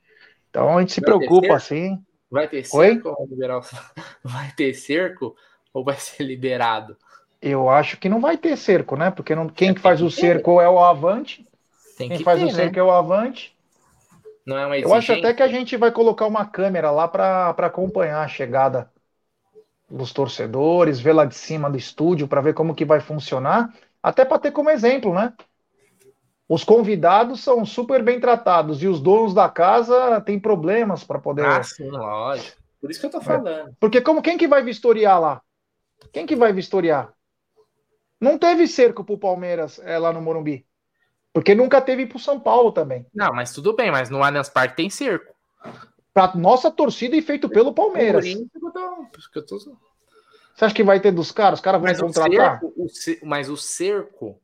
Então 0.51 0.77
a 0.77 0.81
gente 0.81 0.93
se 0.93 1.01
vai 1.01 1.17
preocupa 1.17 1.55
assim. 1.55 1.99
Vai 2.31 2.49
ter 2.49 2.65
cerco 2.65 3.09
Oi? 3.09 3.15
ou 3.17 3.27
liberar... 3.29 3.61
Vai 4.25 4.51
ter 4.57 4.75
cerco 4.75 5.37
ou 5.73 5.85
vai 5.85 5.97
ser 5.97 6.23
liberado? 6.23 6.97
Eu 7.41 7.69
acho 7.69 7.99
que 7.99 8.09
não 8.09 8.21
vai 8.21 8.39
ter 8.39 8.57
cerco, 8.57 8.97
né? 8.97 9.11
Porque 9.11 9.35
não, 9.35 9.49
quem 9.49 9.71
é, 9.71 9.75
faz 9.75 10.01
o 10.01 10.11
cerco 10.11 10.61
é 10.61 10.69
o 10.69 10.79
Avante. 10.79 11.47
Tem 11.97 12.09
quem 12.09 12.19
faz 12.21 12.41
ter, 12.41 12.47
o 12.47 12.51
cerco 12.51 12.75
né? 12.75 12.81
é 12.81 12.83
o 12.83 12.91
Avante. 12.91 13.57
Não 14.47 14.59
é 14.59 14.67
uma 14.67 14.79
Eu 14.79 14.93
acho 14.93 15.13
até 15.13 15.33
que 15.33 15.43
a 15.43 15.49
gente 15.49 15.77
vai 15.77 15.91
colocar 15.91 16.27
uma 16.27 16.45
câmera 16.45 16.91
lá 16.91 17.09
para 17.09 17.51
acompanhar 17.51 18.23
a 18.23 18.29
chegada 18.29 18.91
dos 19.89 20.13
torcedores, 20.13 21.01
ver 21.01 21.13
lá 21.13 21.25
de 21.25 21.35
cima 21.35 21.71
do 21.71 21.79
estúdio 21.79 22.29
para 22.29 22.41
ver 22.41 22.55
como 22.55 22.75
que 22.75 22.85
vai 22.85 23.01
funcionar, 23.01 23.73
até 24.03 24.25
para 24.25 24.39
ter 24.39 24.51
como 24.51 24.71
exemplo, 24.71 25.15
né? 25.15 25.33
Os 26.49 26.63
convidados 26.63 27.43
são 27.43 27.65
super 27.65 28.03
bem 28.03 28.21
tratados 28.21 28.83
e 28.83 28.87
os 28.87 29.01
donos 29.01 29.33
da 29.33 29.49
casa 29.49 30.21
têm 30.21 30.39
problemas 30.39 31.03
para 31.03 31.19
poder. 31.19 31.47
Ah, 31.47 31.63
sim, 31.63 31.89
lógico. 31.89 32.59
Por 32.81 32.91
isso 32.91 33.01
que 33.01 33.07
eu 33.07 33.11
tô 33.11 33.19
é. 33.19 33.23
falando. 33.23 33.49
É. 33.49 33.71
Porque 33.81 34.01
como 34.03 34.21
quem 34.21 34.37
que 34.37 34.47
vai 34.47 34.63
vistoriar 34.63 35.19
lá? 35.19 35.43
Quem 36.13 36.27
que 36.27 36.37
vai 36.37 36.53
vistoriar? 36.53 37.15
Não 38.21 38.39
teve 38.39 38.67
cerco 38.67 39.05
pro 39.05 39.19
Palmeiras 39.19 39.81
é, 39.83 39.99
lá 39.99 40.13
no 40.13 40.21
Morumbi. 40.21 40.67
Porque 41.35 41.53
nunca 41.53 41.81
teve 41.81 42.07
pro 42.07 42.17
São 42.17 42.39
Paulo 42.39 42.71
também. 42.71 43.05
Não, 43.13 43.33
mas 43.35 43.53
tudo 43.53 43.75
bem, 43.75 43.91
mas 43.91 44.09
no 44.09 44.23
Allianz 44.23 44.49
Parque 44.49 44.77
tem 44.77 44.89
cerco. 44.89 45.35
Pra 46.15 46.33
nossa 46.37 46.71
torcida 46.71 47.17
e 47.17 47.23
feito 47.23 47.49
pelo 47.49 47.75
Palmeiras. 47.75 48.25
Você 50.55 50.65
acha 50.65 50.75
que 50.75 50.85
vai 50.85 51.01
ter 51.01 51.11
dos 51.11 51.33
caras? 51.33 51.59
Os 51.59 51.65
caras 51.65 51.81
vão 51.81 51.91
mas 51.91 52.01
contratar? 52.01 52.61
O 52.63 52.89
cerco, 52.89 53.25
o, 53.25 53.29
mas 53.29 53.51
o 53.51 53.57
cerco, 53.57 54.41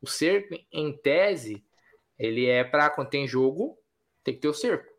o 0.00 0.06
cerco, 0.06 0.56
em 0.72 0.96
tese, 0.96 1.62
ele 2.18 2.46
é 2.46 2.64
para 2.64 2.88
quando 2.88 3.10
tem 3.10 3.28
jogo, 3.28 3.78
tem 4.24 4.32
que 4.32 4.40
ter 4.40 4.48
o 4.48 4.54
cerco. 4.54 4.90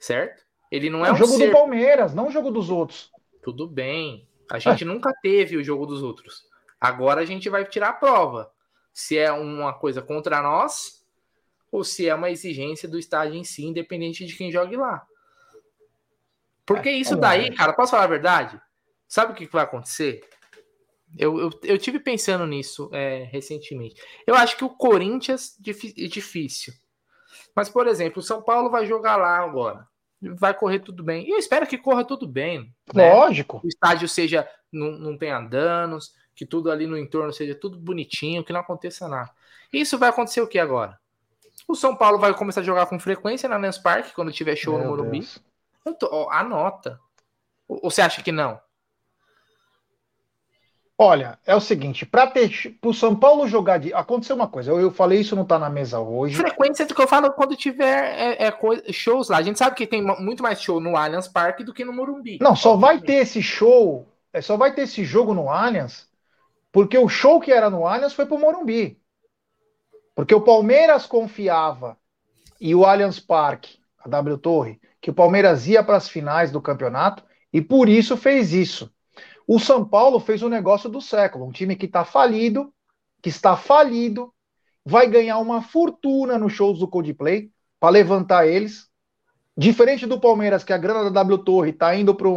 Certo? 0.00 0.44
Ele 0.68 0.90
não 0.90 1.06
é, 1.06 1.10
é 1.10 1.12
um 1.12 1.16
jogo 1.16 1.34
cerco. 1.34 1.46
do 1.46 1.56
Palmeiras, 1.56 2.12
não 2.12 2.26
o 2.26 2.30
jogo 2.32 2.50
dos 2.50 2.70
outros. 2.70 3.12
Tudo 3.40 3.68
bem. 3.68 4.26
A 4.50 4.58
gente 4.58 4.82
é. 4.82 4.86
nunca 4.88 5.14
teve 5.22 5.56
o 5.56 5.62
jogo 5.62 5.86
dos 5.86 6.02
outros. 6.02 6.44
Agora 6.80 7.20
a 7.20 7.24
gente 7.24 7.48
vai 7.48 7.64
tirar 7.64 7.90
a 7.90 7.92
prova. 7.92 8.50
Se 8.92 9.16
é 9.16 9.30
uma 9.32 9.72
coisa 9.72 10.02
contra 10.02 10.42
nós 10.42 11.04
ou 11.70 11.84
se 11.84 12.08
é 12.08 12.14
uma 12.14 12.30
exigência 12.30 12.88
do 12.88 12.98
estádio 12.98 13.36
em 13.36 13.44
si, 13.44 13.64
independente 13.64 14.26
de 14.26 14.36
quem 14.36 14.50
jogue 14.50 14.76
lá. 14.76 15.06
Porque 16.66 16.88
é, 16.88 16.92
isso 16.92 17.16
daí, 17.16 17.54
cara, 17.54 17.72
posso 17.72 17.92
falar 17.92 18.04
a 18.04 18.08
verdade? 18.08 18.60
Sabe 19.08 19.32
o 19.32 19.34
que 19.34 19.46
vai 19.46 19.64
acontecer? 19.64 20.20
Eu, 21.18 21.38
eu, 21.38 21.50
eu 21.64 21.78
tive 21.78 21.98
pensando 21.98 22.46
nisso 22.46 22.88
é, 22.92 23.24
recentemente. 23.24 24.00
Eu 24.26 24.34
acho 24.34 24.56
que 24.56 24.64
o 24.64 24.70
Corinthians 24.70 25.56
é 25.58 26.06
difícil. 26.06 26.72
Mas, 27.54 27.68
por 27.68 27.88
exemplo, 27.88 28.20
o 28.20 28.24
São 28.24 28.42
Paulo 28.42 28.70
vai 28.70 28.86
jogar 28.86 29.16
lá 29.16 29.38
agora. 29.38 29.86
Vai 30.22 30.54
correr 30.54 30.80
tudo 30.80 31.02
bem. 31.02 31.26
E 31.26 31.30
eu 31.30 31.38
espero 31.38 31.66
que 31.66 31.78
corra 31.78 32.04
tudo 32.04 32.28
bem. 32.28 32.72
Né? 32.94 33.12
Lógico. 33.12 33.60
O 33.64 33.68
estádio 33.68 34.08
seja. 34.08 34.48
Não, 34.72 34.92
não 34.92 35.18
tenha 35.18 35.40
danos, 35.40 36.14
que 36.40 36.46
tudo 36.46 36.70
ali 36.70 36.86
no 36.86 36.96
entorno 36.96 37.30
seja 37.34 37.54
tudo 37.54 37.78
bonitinho, 37.78 38.42
que 38.42 38.50
não 38.50 38.60
aconteça 38.60 39.06
nada. 39.06 39.30
Isso 39.70 39.98
vai 39.98 40.08
acontecer 40.08 40.40
o 40.40 40.46
que 40.46 40.58
agora? 40.58 40.98
O 41.68 41.74
São 41.74 41.94
Paulo 41.94 42.18
vai 42.18 42.32
começar 42.32 42.62
a 42.62 42.64
jogar 42.64 42.86
com 42.86 42.98
frequência 42.98 43.46
na 43.46 43.58
Lens 43.58 43.76
Park 43.76 44.14
quando 44.14 44.32
tiver 44.32 44.56
show 44.56 44.78
Meu 44.78 44.84
no 44.84 44.88
Morumbi. 44.88 45.28
Tô, 45.98 46.08
ó, 46.10 46.30
anota. 46.30 46.98
Ou 47.68 47.90
você 47.90 48.00
acha 48.00 48.22
que 48.22 48.32
não? 48.32 48.58
Olha, 50.96 51.38
é 51.44 51.54
o 51.54 51.60
seguinte, 51.60 52.06
para 52.06 52.32
o 52.86 52.94
São 52.94 53.14
Paulo 53.14 53.46
jogar 53.46 53.76
de. 53.76 53.92
Aconteceu 53.92 54.34
uma 54.34 54.48
coisa, 54.48 54.70
eu, 54.70 54.80
eu 54.80 54.90
falei 54.90 55.20
isso 55.20 55.36
não 55.36 55.44
tá 55.44 55.58
na 55.58 55.68
mesa 55.68 56.00
hoje. 56.00 56.36
Frequência 56.36 56.86
do 56.86 56.94
que 56.94 57.02
eu 57.02 57.08
falo 57.08 57.30
quando 57.34 57.54
tiver 57.54 58.14
é, 58.18 58.46
é 58.46 58.50
coisa, 58.50 58.82
shows 58.90 59.28
lá. 59.28 59.36
A 59.36 59.42
gente 59.42 59.58
sabe 59.58 59.76
que 59.76 59.86
tem 59.86 60.00
muito 60.00 60.42
mais 60.42 60.62
show 60.62 60.80
no 60.80 60.96
Allianz 60.96 61.28
Parque 61.28 61.64
do 61.64 61.74
que 61.74 61.84
no 61.84 61.92
Morumbi. 61.92 62.38
Não, 62.40 62.56
só 62.56 62.76
vai 62.76 62.98
ter 62.98 63.16
esse 63.16 63.42
show, 63.42 64.08
é, 64.32 64.40
só 64.40 64.56
vai 64.56 64.74
ter 64.74 64.82
esse 64.82 65.04
jogo 65.04 65.34
no 65.34 65.50
Allianz, 65.50 66.09
porque 66.72 66.96
o 66.96 67.08
show 67.08 67.40
que 67.40 67.52
era 67.52 67.68
no 67.68 67.86
Allianz 67.86 68.12
foi 68.12 68.26
pro 68.26 68.38
Morumbi. 68.38 69.00
Porque 70.14 70.34
o 70.34 70.40
Palmeiras 70.40 71.06
confiava 71.06 71.96
e 72.60 72.74
o 72.74 72.84
Allianz 72.84 73.18
Parque, 73.18 73.78
a 73.98 74.08
W 74.08 74.38
Torre, 74.38 74.80
que 75.00 75.10
o 75.10 75.14
Palmeiras 75.14 75.66
ia 75.66 75.82
para 75.82 75.96
as 75.96 76.08
finais 76.08 76.50
do 76.50 76.60
campeonato 76.60 77.24
e 77.52 77.60
por 77.60 77.88
isso 77.88 78.16
fez 78.16 78.52
isso. 78.52 78.92
O 79.46 79.58
São 79.58 79.84
Paulo 79.84 80.20
fez 80.20 80.42
o 80.42 80.48
negócio 80.48 80.88
do 80.88 81.00
século, 81.00 81.46
um 81.46 81.52
time 81.52 81.74
que 81.74 81.86
está 81.86 82.04
falido, 82.04 82.72
que 83.22 83.28
está 83.28 83.56
falido, 83.56 84.32
vai 84.84 85.08
ganhar 85.08 85.38
uma 85.38 85.62
fortuna 85.62 86.38
nos 86.38 86.52
shows 86.52 86.78
do 86.78 86.88
Coldplay 86.88 87.50
para 87.78 87.90
levantar 87.90 88.46
eles. 88.46 88.88
Diferente 89.56 90.06
do 90.06 90.20
Palmeiras, 90.20 90.62
que 90.62 90.72
a 90.72 90.78
grana 90.78 91.04
da 91.04 91.10
W 91.10 91.38
Torre 91.38 91.70
está 91.70 91.94
indo 91.94 92.14
para 92.14 92.28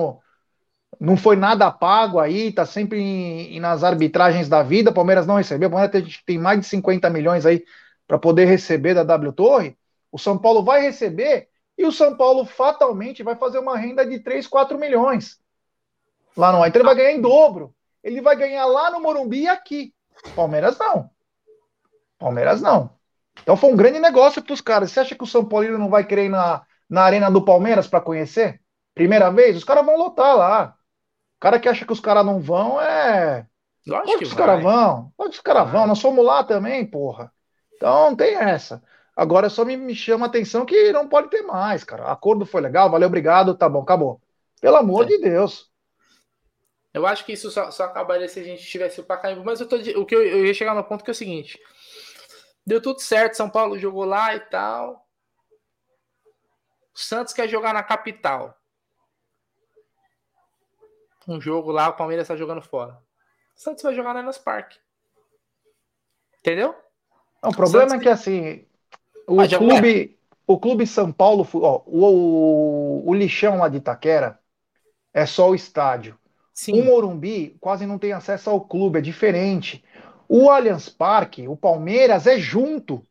não 0.99 1.17
foi 1.17 1.35
nada 1.35 1.71
pago 1.71 2.19
aí, 2.19 2.49
está 2.49 2.65
sempre 2.65 2.99
em, 2.99 3.55
em, 3.55 3.59
nas 3.59 3.83
arbitragens 3.83 4.49
da 4.49 4.63
vida. 4.63 4.91
Palmeiras 4.91 5.25
não 5.25 5.35
recebeu. 5.35 5.69
Palmeiras 5.69 5.91
tem, 5.91 6.15
tem 6.25 6.37
mais 6.37 6.59
de 6.59 6.65
50 6.67 7.09
milhões 7.09 7.45
aí 7.45 7.63
para 8.07 8.17
poder 8.17 8.45
receber 8.45 8.93
da 8.93 9.03
W 9.03 9.33
Torre. 9.33 9.77
O 10.11 10.17
São 10.17 10.37
Paulo 10.37 10.63
vai 10.63 10.81
receber 10.81 11.49
e 11.77 11.85
o 11.85 11.91
São 11.91 12.15
Paulo 12.15 12.45
fatalmente 12.45 13.23
vai 13.23 13.35
fazer 13.35 13.59
uma 13.59 13.77
renda 13.77 14.05
de 14.05 14.19
3, 14.19 14.45
4 14.47 14.77
milhões 14.77 15.41
lá 16.35 16.51
no 16.51 16.65
Então 16.65 16.81
ele 16.81 16.87
vai 16.87 16.95
ganhar 16.95 17.11
em 17.11 17.21
dobro. 17.21 17.73
Ele 18.03 18.21
vai 18.21 18.35
ganhar 18.35 18.65
lá 18.65 18.91
no 18.91 18.99
Morumbi 18.99 19.43
e 19.43 19.47
aqui. 19.47 19.93
Palmeiras 20.35 20.77
não. 20.77 21.09
Palmeiras 22.19 22.61
não. 22.61 22.91
Então 23.41 23.55
foi 23.55 23.71
um 23.71 23.75
grande 23.75 23.99
negócio 23.99 24.41
para 24.41 24.53
os 24.53 24.61
caras. 24.61 24.91
Você 24.91 24.99
acha 24.99 25.15
que 25.15 25.23
o 25.23 25.27
São 25.27 25.45
Paulo 25.45 25.77
não 25.77 25.89
vai 25.89 26.03
querer 26.03 26.25
ir 26.25 26.29
na, 26.29 26.63
na 26.89 27.01
arena 27.01 27.31
do 27.31 27.43
Palmeiras 27.43 27.87
para 27.87 28.01
conhecer? 28.01 28.61
Primeira 28.93 29.31
vez? 29.31 29.57
Os 29.57 29.63
caras 29.63 29.85
vão 29.85 29.97
lotar 29.97 30.35
lá. 30.35 30.77
O 31.43 31.47
cara 31.51 31.59
que 31.59 31.67
acha 31.67 31.85
que 31.85 31.91
os 31.91 31.99
caras 31.99 32.25
não 32.25 32.39
vão 32.39 32.79
é. 32.79 33.45
Lógico 33.85 34.19
que 34.19 34.23
os 34.23 34.33
caras 34.33 34.63
vão. 34.63 35.11
Lógico 35.19 35.31
que 35.31 35.37
os 35.37 35.39
caras 35.41 35.69
vão. 35.69 35.85
Nós 35.85 35.99
somos 35.99 36.23
lá 36.23 36.41
também, 36.41 36.85
porra. 36.85 37.33
Então 37.75 38.15
tem 38.15 38.35
essa. 38.35 38.81
Agora 39.13 39.49
só 39.49 39.65
me, 39.65 39.75
me 39.75 39.93
chama 39.93 40.25
a 40.25 40.29
atenção 40.29 40.65
que 40.65 40.93
não 40.93 41.05
pode 41.05 41.29
ter 41.29 41.41
mais, 41.41 41.83
cara. 41.83 42.09
Acordo 42.09 42.45
foi 42.45 42.61
legal, 42.61 42.89
valeu, 42.89 43.09
obrigado, 43.09 43.57
tá 43.57 43.67
bom, 43.67 43.81
acabou. 43.81 44.21
Pelo 44.61 44.77
amor 44.77 45.03
Sim. 45.03 45.17
de 45.17 45.17
Deus. 45.17 45.69
Eu 46.93 47.05
acho 47.05 47.25
que 47.25 47.33
isso 47.33 47.51
só, 47.51 47.69
só 47.71 47.83
acabaria 47.83 48.29
se 48.29 48.39
a 48.39 48.43
gente 48.43 48.65
tivesse 48.65 49.01
o 49.01 49.03
Pacaembu, 49.03 49.43
mas 49.43 49.59
eu 49.59 49.67
tô, 49.67 49.75
o 49.75 50.05
que 50.05 50.15
eu, 50.15 50.23
eu, 50.23 50.45
ia 50.45 50.53
chegar 50.53 50.73
no 50.73 50.81
ponto 50.81 51.03
que 51.03 51.09
é 51.09 51.11
o 51.11 51.15
seguinte: 51.15 51.59
deu 52.65 52.81
tudo 52.81 53.01
certo, 53.01 53.35
São 53.35 53.49
Paulo 53.49 53.77
jogou 53.77 54.05
lá 54.05 54.33
e 54.33 54.39
tal. 54.39 55.05
O 56.95 56.99
Santos 56.99 57.33
quer 57.33 57.49
jogar 57.49 57.73
na 57.73 57.83
capital. 57.83 58.57
Um 61.27 61.39
jogo 61.39 61.71
lá, 61.71 61.89
o 61.89 61.93
Palmeiras 61.93 62.25
está 62.25 62.35
jogando 62.35 62.61
fora. 62.61 62.97
O 63.55 63.59
Santos 63.59 63.83
vai 63.83 63.93
jogar 63.93 64.13
na 64.13 64.21
Elas 64.21 64.37
Park. 64.37 64.73
Entendeu? 66.39 66.75
Não, 67.41 67.51
o 67.51 67.55
problema 67.55 67.89
Santos 67.89 68.01
é 68.01 68.03
que 68.03 68.09
assim, 68.09 68.65
o 69.27 69.37
clube, 69.47 70.19
o 70.45 70.59
clube 70.59 70.87
São 70.87 71.11
Paulo, 71.11 71.47
ó, 71.53 71.81
o, 71.85 72.05
o, 72.05 73.09
o 73.09 73.13
lixão 73.13 73.57
lá 73.57 73.69
de 73.69 73.77
Itaquera 73.77 74.39
é 75.13 75.25
só 75.25 75.49
o 75.49 75.55
estádio. 75.55 76.17
Sim. 76.53 76.81
O 76.81 76.85
Morumbi 76.85 77.57
quase 77.59 77.85
não 77.85 77.97
tem 77.97 78.13
acesso 78.13 78.49
ao 78.49 78.61
clube, 78.61 78.99
é 78.99 79.01
diferente. 79.01 79.83
O 80.27 80.49
Allianz 80.49 80.89
Parque, 80.89 81.47
o 81.47 81.55
Palmeiras 81.55 82.27
é 82.27 82.37
junto. 82.37 83.05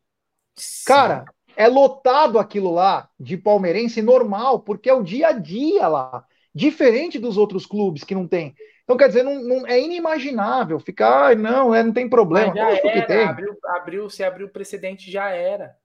Sim. 0.55 0.85
Cara, 0.85 1.25
é 1.55 1.67
lotado 1.67 2.39
aquilo 2.39 2.71
lá 2.71 3.09
de 3.19 3.37
palmeirense 3.37 4.01
normal, 4.01 4.59
porque 4.59 4.89
é 4.89 4.93
o 4.93 5.03
dia 5.03 5.29
a 5.29 5.31
dia 5.31 5.87
lá. 5.87 6.25
Diferente 6.53 7.17
dos 7.17 7.37
outros 7.37 7.65
clubes 7.65 8.03
que 8.03 8.13
não 8.13 8.27
tem. 8.27 8.55
Então, 8.83 8.97
quer 8.97 9.07
dizer, 9.07 9.23
não, 9.23 9.41
não 9.41 9.67
é 9.67 9.79
inimaginável 9.79 10.79
ficar, 10.79 11.35
não, 11.35 11.73
é, 11.73 11.81
não 11.81 11.93
tem 11.93 12.09
problema. 12.09 12.53
Mas 12.53 12.79
já 12.81 12.89
era, 12.89 13.29
abriu, 13.29 13.57
abriu, 13.65 14.09
se 14.09 14.23
abriu 14.23 14.47
o 14.47 14.51
precedente, 14.51 15.09
já 15.09 15.29
era. 15.29 15.75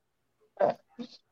É. 0.60 0.76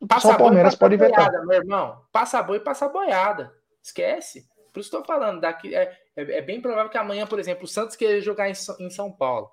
Passa 0.08 0.28
Só 0.28 0.34
o 0.34 0.38
Palmeiras 0.38 0.76
pode 0.76 0.96
vetar. 0.96 1.30
Meu 1.44 1.58
irmão, 1.58 2.00
passa 2.12 2.42
boi 2.42 2.60
passa 2.60 2.88
boiada. 2.88 3.52
Esquece. 3.82 4.46
Por 4.72 4.80
isso 4.80 4.88
estou 4.88 5.04
falando, 5.04 5.40
daqui, 5.40 5.74
é, 5.74 5.96
é, 6.14 6.38
é, 6.38 6.42
bem 6.42 6.60
provável 6.60 6.90
que 6.90 6.98
amanhã, 6.98 7.26
por 7.26 7.38
exemplo, 7.38 7.64
o 7.64 7.68
Santos 7.68 7.96
queira 7.96 8.20
jogar 8.20 8.48
em, 8.48 8.52
em 8.78 8.90
São 8.90 9.10
Paulo. 9.10 9.50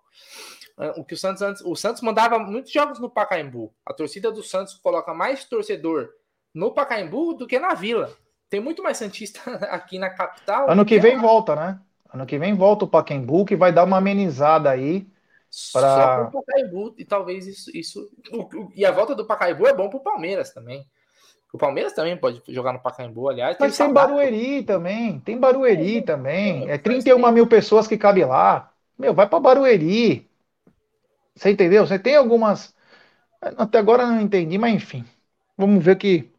Ah, 0.78 0.94
o 0.98 1.06
que 1.06 1.14
o 1.14 1.18
Santos 1.18 1.42
antes, 1.42 1.62
o 1.64 1.76
Santos 1.76 2.02
mandava 2.02 2.38
muitos 2.38 2.72
jogos 2.72 3.00
no 3.00 3.10
Pacaembu. 3.10 3.74
A 3.86 3.94
torcida 3.94 4.32
do 4.32 4.44
Santos 4.44 4.76
coloca 4.76 5.14
mais 5.14 5.46
torcedor 5.46 6.10
no 6.54 6.74
Pacaembu 6.74 7.34
do 7.36 7.48
que 7.48 7.58
na 7.58 7.74
Vila. 7.74 8.16
Tem 8.54 8.60
muito 8.60 8.84
mais 8.84 8.98
santista 8.98 9.42
aqui 9.72 9.98
na 9.98 10.12
capital. 10.12 10.70
Ano 10.70 10.86
que, 10.86 10.94
que 10.94 11.02
vem 11.02 11.16
lá. 11.16 11.22
volta, 11.24 11.56
né? 11.56 11.80
Ano 12.14 12.24
que 12.24 12.38
vem 12.38 12.54
volta 12.54 12.86
o 12.86 12.88
Pacaembu 12.88 13.46
que 13.46 13.56
vai 13.56 13.74
dar 13.74 13.84
uma 13.84 13.98
amenizada 13.98 14.70
aí. 14.70 15.08
Pra... 15.72 15.82
Só 15.82 16.26
pro 16.26 16.44
Pacaembu 16.44 16.94
e 16.96 17.04
talvez 17.04 17.48
isso, 17.48 17.76
isso 17.76 18.12
e 18.76 18.86
a 18.86 18.92
volta 18.92 19.16
do 19.16 19.26
Pacaembu 19.26 19.66
é 19.66 19.74
bom 19.74 19.90
pro 19.90 20.02
Palmeiras 20.02 20.54
também. 20.54 20.86
O 21.52 21.58
Palmeiras 21.58 21.94
também 21.94 22.16
pode 22.16 22.44
jogar 22.48 22.74
no 22.74 22.80
Pacaembu, 22.80 23.28
aliás. 23.28 23.58
Mas 23.60 23.76
tem, 23.76 23.88
tem 23.88 23.94
Barueri 23.94 24.62
também. 24.62 25.20
Tem 25.22 25.40
Barueri 25.40 25.98
é, 25.98 26.02
também. 26.04 26.70
É 26.70 26.78
31 26.78 27.20
tem... 27.20 27.32
mil 27.32 27.48
pessoas 27.48 27.88
que 27.88 27.98
cabe 27.98 28.24
lá. 28.24 28.72
Meu, 29.00 29.16
vai 29.16 29.28
para 29.28 29.40
Barueri. 29.40 30.30
Você 31.36 31.50
entendeu? 31.50 31.88
Você 31.88 31.98
tem 31.98 32.16
algumas. 32.16 32.72
Até 33.42 33.80
agora 33.80 34.06
não 34.06 34.22
entendi, 34.22 34.60
mas 34.60 34.76
enfim. 34.76 35.04
Vamos 35.58 35.84
ver 35.84 35.96
que. 35.96 36.32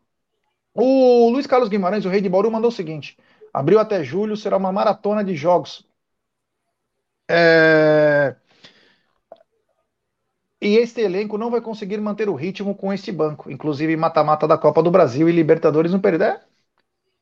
O 0.75 1.31
Luiz 1.31 1.47
Carlos 1.47 1.69
Guimarães, 1.69 2.05
o 2.05 2.09
rei 2.09 2.21
de 2.21 2.29
Bauru, 2.29 2.51
mandou 2.51 2.69
o 2.69 2.73
seguinte: 2.73 3.17
abril 3.53 3.79
até 3.79 4.03
julho 4.03 4.37
será 4.37 4.57
uma 4.57 4.73
maratona 4.73 5.23
de 5.25 5.35
jogos. 5.37 5.87
É... 7.29 8.37
E 10.61 10.77
este 10.79 11.03
elenco 11.03 11.37
não 11.37 11.51
vai 11.51 11.61
conseguir 11.61 11.99
manter 12.01 12.29
o 12.29 12.35
ritmo 12.35 12.75
com 12.75 12.93
este 12.93 13.13
banco, 13.13 13.51
inclusive 13.51 13.97
mata-mata 13.97 14.49
da 14.49 14.57
Copa 14.57 14.83
do 14.83 14.91
Brasil 14.91 15.29
e 15.29 15.33
Libertadores 15.33 15.93
não 15.93 16.01
perder. 16.01 16.41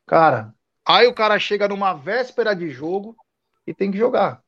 Cara, 0.07 0.55
aí 0.87 1.07
o 1.07 1.15
cara 1.15 1.39
chega 1.39 1.69
numa 1.69 1.93
véspera 1.93 2.55
de 2.55 2.71
jogo 2.71 3.17
e 3.67 3.75
tem 3.75 3.91
que 3.91 3.99
jogar. 3.99 4.43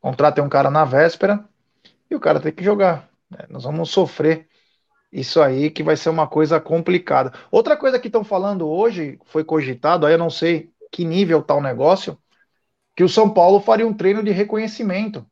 Contrata 0.00 0.42
um 0.42 0.48
cara 0.48 0.70
na 0.70 0.84
véspera 0.84 1.44
e 2.10 2.14
o 2.14 2.20
cara 2.20 2.40
tem 2.40 2.52
que 2.52 2.62
jogar. 2.62 3.08
É, 3.36 3.46
nós 3.48 3.64
vamos 3.64 3.90
sofrer 3.90 4.46
isso 5.16 5.40
aí 5.40 5.70
que 5.70 5.82
vai 5.82 5.96
ser 5.96 6.10
uma 6.10 6.26
coisa 6.26 6.60
complicada. 6.60 7.32
Outra 7.50 7.74
coisa 7.74 7.98
que 7.98 8.08
estão 8.08 8.22
falando 8.22 8.68
hoje, 8.68 9.18
foi 9.24 9.42
cogitado, 9.42 10.04
aí 10.04 10.12
eu 10.12 10.18
não 10.18 10.28
sei 10.28 10.70
que 10.92 11.06
nível 11.06 11.40
está 11.40 11.54
o 11.54 11.60
negócio, 11.62 12.18
que 12.94 13.02
o 13.02 13.08
São 13.08 13.32
Paulo 13.32 13.58
faria 13.58 13.86
um 13.86 13.94
treino 13.94 14.22
de 14.22 14.30
reconhecimento 14.30 15.26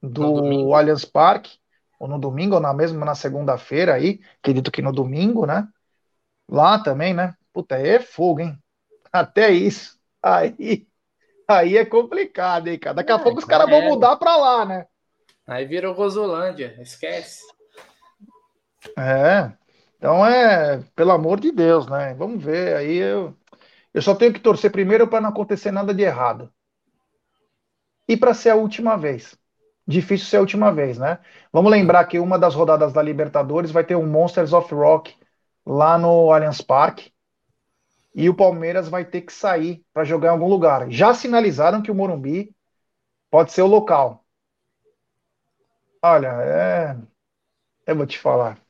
do 0.00 0.72
Allianz 0.74 1.04
Parque, 1.04 1.58
ou 1.98 2.06
no 2.06 2.20
domingo, 2.20 2.54
ou 2.54 2.60
na 2.60 2.72
mesma 2.72 3.04
na 3.04 3.16
segunda-feira 3.16 3.94
aí, 3.94 4.20
acredito 4.38 4.70
que 4.70 4.80
no 4.80 4.92
domingo, 4.92 5.44
né? 5.44 5.66
Lá 6.48 6.78
também, 6.78 7.12
né? 7.12 7.34
Puta, 7.52 7.74
aí 7.74 7.88
é 7.88 7.98
fogo, 7.98 8.40
hein? 8.40 8.56
Até 9.12 9.50
isso. 9.50 9.98
Aí, 10.22 10.86
aí 11.48 11.76
é 11.76 11.84
complicado, 11.84 12.68
hein, 12.68 12.78
cara? 12.78 12.94
Daqui 12.94 13.10
a 13.10 13.16
é, 13.16 13.18
pouco 13.18 13.40
os 13.40 13.44
caras 13.44 13.66
é. 13.66 13.70
vão 13.70 13.88
mudar 13.88 14.16
pra 14.16 14.36
lá, 14.36 14.64
né? 14.64 14.86
Aí 15.44 15.64
virou 15.64 15.94
Rosolândia, 15.94 16.76
esquece. 16.80 17.42
É. 18.98 19.52
Então 19.96 20.24
é, 20.26 20.82
pelo 20.96 21.12
amor 21.12 21.38
de 21.40 21.52
Deus, 21.52 21.86
né? 21.86 22.14
Vamos 22.14 22.42
ver. 22.42 22.76
Aí 22.76 22.96
eu, 22.96 23.36
eu 23.94 24.02
só 24.02 24.14
tenho 24.14 24.32
que 24.32 24.40
torcer 24.40 24.72
primeiro 24.72 25.08
para 25.08 25.20
não 25.20 25.30
acontecer 25.30 25.70
nada 25.72 25.94
de 25.94 26.02
errado. 26.02 26.52
E 28.08 28.16
para 28.16 28.34
ser 28.34 28.50
a 28.50 28.56
última 28.56 28.96
vez. 28.96 29.36
Difícil 29.86 30.26
ser 30.28 30.36
a 30.36 30.40
última 30.40 30.72
vez, 30.72 30.98
né? 30.98 31.18
Vamos 31.52 31.70
lembrar 31.70 32.04
que 32.06 32.18
uma 32.18 32.38
das 32.38 32.54
rodadas 32.54 32.92
da 32.92 33.02
Libertadores 33.02 33.70
vai 33.70 33.84
ter 33.84 33.96
um 33.96 34.06
Monsters 34.06 34.52
of 34.52 34.72
Rock 34.74 35.14
lá 35.66 35.98
no 35.98 36.32
Allianz 36.32 36.60
Parque. 36.60 37.12
E 38.14 38.26
o 38.30 38.34
Palmeiras 38.34 38.88
vai 38.88 39.04
ter 39.04 39.20
que 39.20 39.32
sair 39.32 39.84
para 39.92 40.04
jogar 40.04 40.28
em 40.28 40.30
algum 40.30 40.48
lugar. 40.48 40.90
Já 40.90 41.12
sinalizaram 41.14 41.82
que 41.82 41.90
o 41.90 41.94
Morumbi 41.94 42.54
pode 43.30 43.52
ser 43.52 43.62
o 43.62 43.68
local. 43.68 44.24
Olha, 46.02 46.28
é. 46.42 46.96
Eu 47.86 47.96
vou 47.96 48.06
te 48.06 48.18
falar. 48.20 48.61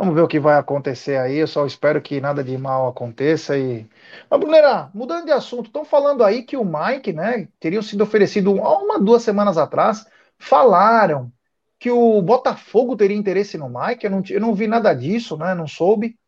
Vamos 0.00 0.14
ver 0.14 0.22
o 0.22 0.28
que 0.28 0.40
vai 0.40 0.56
acontecer 0.56 1.18
aí. 1.18 1.36
Eu 1.36 1.46
só 1.46 1.66
espero 1.66 2.00
que 2.00 2.22
nada 2.22 2.42
de 2.42 2.56
mal 2.56 2.88
aconteça. 2.88 3.58
E. 3.58 3.86
Mas, 4.30 4.40
Brunera, 4.40 4.90
mudando 4.94 5.26
de 5.26 5.30
assunto, 5.30 5.66
estão 5.66 5.84
falando 5.84 6.24
aí 6.24 6.42
que 6.42 6.56
o 6.56 6.64
Mike, 6.64 7.12
né, 7.12 7.48
teria 7.60 7.82
sido 7.82 8.02
oferecido 8.02 8.62
há 8.62 8.78
uma, 8.78 8.98
duas 8.98 9.22
semanas 9.22 9.58
atrás. 9.58 10.06
Falaram 10.38 11.30
que 11.78 11.90
o 11.90 12.22
Botafogo 12.22 12.96
teria 12.96 13.14
interesse 13.14 13.58
no 13.58 13.68
Mike. 13.68 14.06
Eu 14.06 14.10
não, 14.10 14.22
eu 14.30 14.40
não 14.40 14.54
vi 14.54 14.66
nada 14.66 14.94
disso, 14.94 15.36
né? 15.36 15.54
Não 15.54 15.68
soube. 15.68 16.18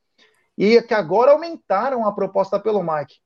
E 0.59 0.83
que 0.83 0.93
agora 0.93 1.33
aumentaram 1.33 2.07
a 2.07 2.13
proposta 2.13 2.61
pelo 2.61 2.83
Mike. 2.83 3.21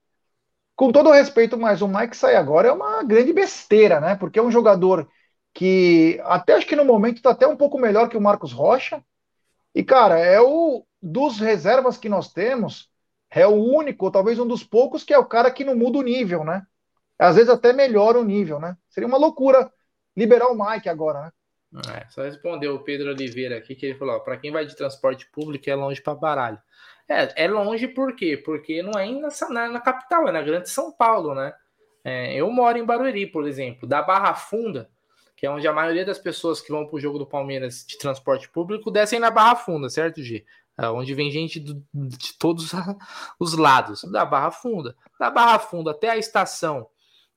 Com 0.77 0.93
todo 0.93 1.11
respeito, 1.11 1.59
mas 1.59 1.83
o 1.83 1.89
Mike 1.89 2.17
sair 2.17 2.37
agora 2.37 2.69
é 2.69 2.73
uma 2.73 3.03
grande 3.03 3.33
besteira, 3.33 4.01
né? 4.01 4.15
Porque 4.15 4.39
é 4.39 4.43
um 4.43 4.53
jogador 4.53 5.09
que 5.53 6.21
até 6.25 6.55
acho 6.55 6.69
que 6.69 6.77
no 6.77 6.85
momento 6.85 7.17
está 7.17 7.31
até 7.31 7.49
um 7.49 7.57
pouco 7.57 7.81
melhor 7.81 8.09
que 8.09 8.17
o 8.17 8.21
Marcos 8.21 8.53
Rocha 8.53 9.03
e, 9.77 9.85
cara, 9.85 10.19
é 10.19 10.41
o 10.41 10.87
dos 11.03 11.39
reservas 11.39 11.99
que 11.99 12.09
nós 12.09 12.33
temos, 12.33 12.91
é 13.31 13.47
o 13.47 13.53
único, 13.53 14.11
talvez 14.11 14.39
um 14.39 14.47
dos 14.49 14.65
poucos, 14.65 15.05
que 15.05 15.13
é 15.13 15.19
o 15.19 15.27
cara 15.27 15.51
que 15.51 15.67
não 15.67 15.77
muda 15.77 15.99
o 15.99 16.03
nível, 16.03 16.43
né? 16.43 16.67
Às 17.19 17.37
vezes 17.37 17.51
até 17.51 17.75
melhora 17.75 18.19
o 18.19 18.25
nível, 18.25 18.59
né? 18.59 18.75
Seria 18.89 19.07
uma 19.07 19.19
loucura 19.19 19.71
liberar 20.17 20.49
o 20.49 20.55
Mike 20.55 20.89
agora, 20.89 21.25
né? 21.25 21.83
É, 21.95 22.09
só 22.09 22.23
respondeu 22.23 22.75
o 22.75 22.85
Pedro 22.85 23.11
Oliveira 23.11 23.59
aqui, 23.59 23.75
que 23.75 23.85
ele 23.85 23.99
falou: 23.99 24.19
para 24.21 24.39
quem 24.39 24.51
vai 24.51 24.65
de 24.65 24.75
transporte 24.75 25.31
público 25.31 25.69
é 25.69 25.75
longe 25.75 26.01
para 26.01 26.15
baralho. 26.15 26.59
É, 27.07 27.45
é 27.45 27.47
longe 27.47 27.87
por 27.87 28.17
quê? 28.17 28.35
Porque 28.35 28.83
não 28.83 28.99
é 28.99 29.07
na, 29.11 29.69
na 29.69 29.81
capital, 29.81 30.27
é 30.27 30.33
na 30.33 30.41
grande 30.41 30.71
São 30.71 30.91
Paulo, 30.91 31.35
né? 31.35 31.53
É, 32.03 32.35
eu 32.35 32.51
moro 32.51 32.79
em 32.79 32.85
Barueri, 32.85 33.27
por 33.27 33.47
exemplo, 33.47 33.87
da 33.87 34.01
Barra 34.01 34.33
Funda 34.33 34.89
que 35.37 35.47
é 35.47 35.51
onde 35.51 35.69
a 35.69 35.73
maioria 35.73 36.05
das 36.05 36.19
pessoas 36.19 36.61
que 36.61 36.73
vão 36.73 36.87
para 36.87 36.97
o 36.97 37.01
jogo 37.01 37.19
do 37.19 37.27
Palmeiras 37.27 37.85
de 37.87 37.99
transporte 37.99 38.49
público 38.49 38.91
descem 38.91 39.21
na 39.21 39.31
Barra 39.31 39.55
Funda, 39.55 39.91
certo, 39.91 40.23
G? 40.23 40.45
É 40.79 40.89
onde 40.89 41.15
vem 41.15 41.31
gente 41.31 41.61
do, 41.61 41.83
de 41.93 42.35
todos 42.39 42.73
os 43.39 43.55
lados, 43.55 44.03
da 44.11 44.25
Barra 44.25 44.51
Funda. 44.51 44.97
Da 45.19 45.31
Barra 45.31 45.59
Funda 45.59 45.91
até 45.91 46.11
a 46.11 46.17
estação 46.17 46.89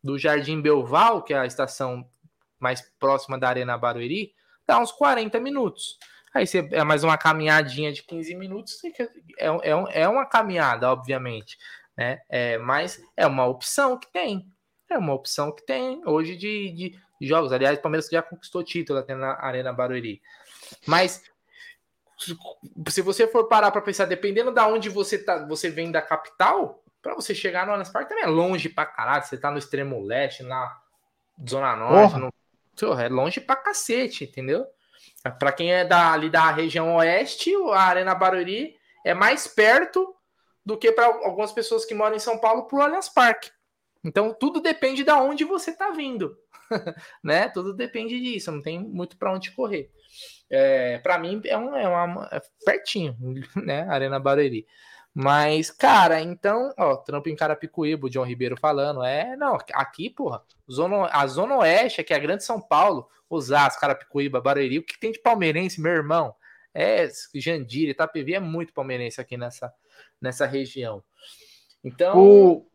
do 0.03 0.17
Jardim 0.17 0.61
Belval, 0.61 1.21
que 1.23 1.33
é 1.33 1.39
a 1.39 1.45
estação 1.45 2.09
mais 2.57 2.81
próxima 2.99 3.37
da 3.37 3.49
Arena 3.49 3.77
Barueri, 3.77 4.33
dá 4.65 4.79
uns 4.79 4.91
40 4.91 5.39
minutos. 5.39 5.97
Aí 6.33 6.45
você 6.45 6.67
é 6.71 6.83
mais 6.83 7.03
uma 7.03 7.17
caminhadinha 7.17 7.91
de 7.91 8.03
15 8.03 8.35
minutos, 8.35 8.79
é, 9.37 9.47
é, 9.47 10.01
é 10.01 10.07
uma 10.07 10.25
caminhada, 10.25 10.91
obviamente, 10.91 11.57
né? 11.97 12.21
É, 12.29 12.57
mas 12.57 13.01
é 13.17 13.25
uma 13.25 13.45
opção 13.45 13.97
que 13.97 14.11
tem. 14.11 14.47
É 14.89 14.97
uma 14.97 15.13
opção 15.13 15.51
que 15.51 15.65
tem 15.65 16.01
hoje 16.05 16.35
de, 16.35 16.71
de 16.71 16.99
jogos. 17.27 17.51
Aliás, 17.51 17.77
o 17.77 17.81
Palmeiras 17.81 18.07
já 18.09 18.21
conquistou 18.21 18.63
título 18.63 18.99
até 18.99 19.15
na 19.15 19.33
Arena 19.39 19.73
Barueri. 19.73 20.21
Mas 20.85 21.23
se 22.89 23.01
você 23.01 23.27
for 23.27 23.47
parar 23.47 23.71
para 23.71 23.81
pensar, 23.81 24.05
dependendo 24.05 24.51
da 24.51 24.65
de 24.65 24.73
onde 24.73 24.89
você 24.89 25.17
tá, 25.17 25.45
você 25.45 25.69
vem 25.69 25.91
da 25.91 26.01
capital, 26.01 26.83
para 27.01 27.15
você 27.15 27.33
chegar 27.33 27.65
no 27.65 27.71
Allianz 27.71 27.89
Parque 27.89 28.09
também 28.09 28.25
é 28.25 28.27
longe 28.27 28.67
para 28.69 28.85
caralho. 28.85 29.23
Você 29.23 29.37
tá 29.37 29.49
no 29.49 29.57
extremo 29.57 30.03
leste, 30.03 30.43
na 30.43 30.77
zona 31.47 31.75
norte, 31.75 32.17
no, 32.17 32.33
é 32.99 33.09
longe 33.09 33.39
para 33.39 33.55
cacete, 33.55 34.25
entendeu? 34.25 34.65
Para 35.37 35.51
quem 35.51 35.73
é 35.73 35.85
da, 35.85 36.11
ali 36.11 36.29
da 36.29 36.51
região 36.51 36.95
oeste, 36.95 37.53
a 37.73 37.81
Arena 37.81 38.15
Barueri 38.15 38.75
é 39.05 39.13
mais 39.13 39.47
perto 39.47 40.15
do 40.65 40.77
que 40.77 40.91
para 40.91 41.05
algumas 41.05 41.51
pessoas 41.51 41.85
que 41.85 41.93
moram 41.93 42.15
em 42.15 42.19
São 42.19 42.37
Paulo 42.37 42.67
pro 42.67 42.81
Allianz 42.81 43.09
Parque. 43.09 43.51
Então 44.03 44.33
tudo 44.33 44.61
depende 44.61 45.03
de 45.03 45.11
onde 45.11 45.43
você 45.43 45.71
está 45.71 45.91
vindo, 45.91 46.37
né? 47.23 47.49
Tudo 47.49 47.73
depende 47.73 48.19
disso, 48.19 48.51
não 48.51 48.61
tem 48.61 48.79
muito 48.79 49.17
para 49.17 49.33
onde 49.33 49.51
correr. 49.51 49.91
É, 50.49 50.97
para 50.99 51.17
mim 51.17 51.41
é, 51.45 51.57
um, 51.57 51.75
é, 51.75 51.87
uma, 51.87 52.27
é 52.31 52.41
pertinho, 52.65 53.15
né? 53.55 53.87
Arena 53.89 54.19
Barueri. 54.19 54.65
Mas, 55.13 55.71
cara, 55.71 56.21
então, 56.21 56.73
ó, 56.77 56.95
trampo 56.95 57.29
em 57.29 57.35
Carapicuíba, 57.35 58.07
o 58.07 58.09
John 58.09 58.23
Ribeiro 58.23 58.55
falando, 58.57 59.03
é, 59.03 59.35
não, 59.35 59.57
aqui, 59.73 60.09
porra, 60.09 60.43
zona, 60.71 61.07
a 61.11 61.25
Zona 61.27 61.57
Oeste, 61.57 62.03
que 62.03 62.13
é 62.13 62.15
a 62.15 62.19
Grande 62.19 62.43
São 62.43 62.61
Paulo, 62.61 63.09
Osasco, 63.29 63.81
Carapicuíba, 63.81 64.39
Barueri, 64.39 64.79
o 64.79 64.83
que 64.83 64.99
tem 64.99 65.11
de 65.11 65.19
palmeirense, 65.19 65.81
meu 65.81 65.91
irmão? 65.91 66.35
É, 66.73 67.09
Jandira, 67.33 67.91
Itapevi 67.91 68.35
é 68.35 68.39
muito 68.39 68.71
palmeirense 68.71 69.19
aqui 69.19 69.35
nessa, 69.35 69.73
nessa 70.21 70.45
região. 70.45 71.03
Então, 71.83 72.17
o, 72.17 72.69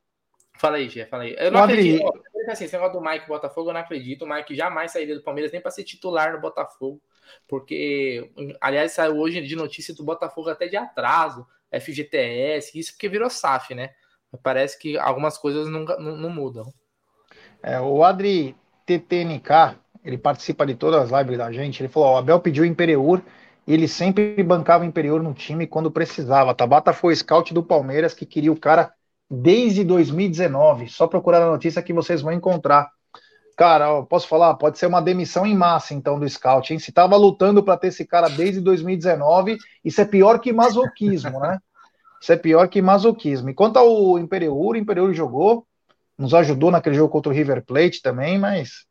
Fala 0.58 0.76
aí, 0.76 0.88
Gê, 0.88 1.04
fala 1.06 1.24
aí. 1.24 1.34
Eu 1.38 1.50
não 1.50 1.60
Madrid. 1.60 2.00
Acredito. 2.44 2.50
Assim, 2.50 2.64
esse 2.64 2.74
negócio 2.74 3.00
do 3.00 3.04
Mike 3.04 3.26
Botafogo, 3.26 3.70
eu 3.70 3.74
não 3.74 3.80
acredito. 3.80 4.24
O 4.24 4.28
Mike 4.28 4.54
jamais 4.54 4.92
sairia 4.92 5.14
do 5.14 5.22
Palmeiras 5.22 5.52
nem 5.52 5.60
para 5.60 5.70
ser 5.70 5.84
titular 5.84 6.32
no 6.32 6.40
Botafogo. 6.40 7.00
Porque, 7.48 8.30
aliás, 8.60 8.92
saiu 8.92 9.16
hoje 9.18 9.40
de 9.40 9.56
notícia 9.56 9.94
do 9.94 10.04
Botafogo 10.04 10.50
até 10.50 10.68
de 10.68 10.76
atraso, 10.76 11.46
FGTS, 11.72 12.78
isso 12.78 12.92
porque 12.92 13.08
virou 13.08 13.28
SAF, 13.28 13.74
né? 13.74 13.90
Parece 14.42 14.78
que 14.78 14.98
algumas 14.98 15.38
coisas 15.38 15.68
nunca, 15.68 15.96
não, 15.96 16.16
não 16.16 16.30
mudam. 16.30 16.72
É, 17.62 17.80
o 17.80 18.04
Adri 18.04 18.54
TTNK, 18.84 19.76
ele 20.04 20.18
participa 20.18 20.66
de 20.66 20.74
todas 20.74 21.12
as 21.12 21.20
lives 21.20 21.38
da 21.38 21.50
gente. 21.52 21.80
Ele 21.80 21.88
falou: 21.88 22.14
o 22.14 22.16
Abel 22.16 22.40
pediu 22.40 22.64
o 22.64 22.66
Imperiur 22.66 23.22
e 23.66 23.72
ele 23.72 23.88
sempre 23.88 24.42
bancava 24.42 24.84
o 24.84 24.86
Imperiur 24.86 25.22
no 25.22 25.32
time 25.32 25.66
quando 25.66 25.90
precisava. 25.90 26.50
A 26.50 26.54
Tabata 26.54 26.92
foi 26.92 27.14
scout 27.14 27.54
do 27.54 27.62
Palmeiras 27.62 28.12
que 28.12 28.26
queria 28.26 28.52
o 28.52 28.58
cara 28.58 28.92
desde 29.30 29.84
2019. 29.84 30.88
Só 30.88 31.06
procurar 31.06 31.42
a 31.42 31.50
notícia 31.50 31.82
que 31.82 31.92
vocês 31.92 32.22
vão 32.22 32.32
encontrar. 32.32 32.90
Cara, 33.56 34.02
posso 34.02 34.26
falar? 34.26 34.54
Pode 34.54 34.78
ser 34.78 34.86
uma 34.86 35.00
demissão 35.00 35.46
em 35.46 35.54
massa, 35.54 35.94
então, 35.94 36.18
do 36.18 36.28
scout, 36.28 36.72
hein? 36.72 36.78
Se 36.78 36.90
tava 36.90 37.16
lutando 37.16 37.62
para 37.62 37.76
ter 37.76 37.88
esse 37.88 38.04
cara 38.04 38.28
desde 38.28 38.60
2019, 38.60 39.58
isso 39.84 40.00
é 40.00 40.04
pior 40.04 40.40
que 40.40 40.52
masoquismo, 40.52 41.38
né? 41.38 41.58
Isso 42.20 42.32
é 42.32 42.36
pior 42.36 42.68
que 42.68 42.82
masoquismo. 42.82 43.50
E 43.50 43.54
quanto 43.54 43.78
ao 43.78 44.18
Imperiur, 44.18 44.74
o 44.74 44.76
Imperiur 44.76 45.12
jogou, 45.12 45.66
nos 46.18 46.34
ajudou 46.34 46.70
naquele 46.70 46.96
jogo 46.96 47.10
contra 47.10 47.30
o 47.30 47.34
River 47.34 47.64
Plate 47.64 48.02
também, 48.02 48.38
mas 48.38 48.86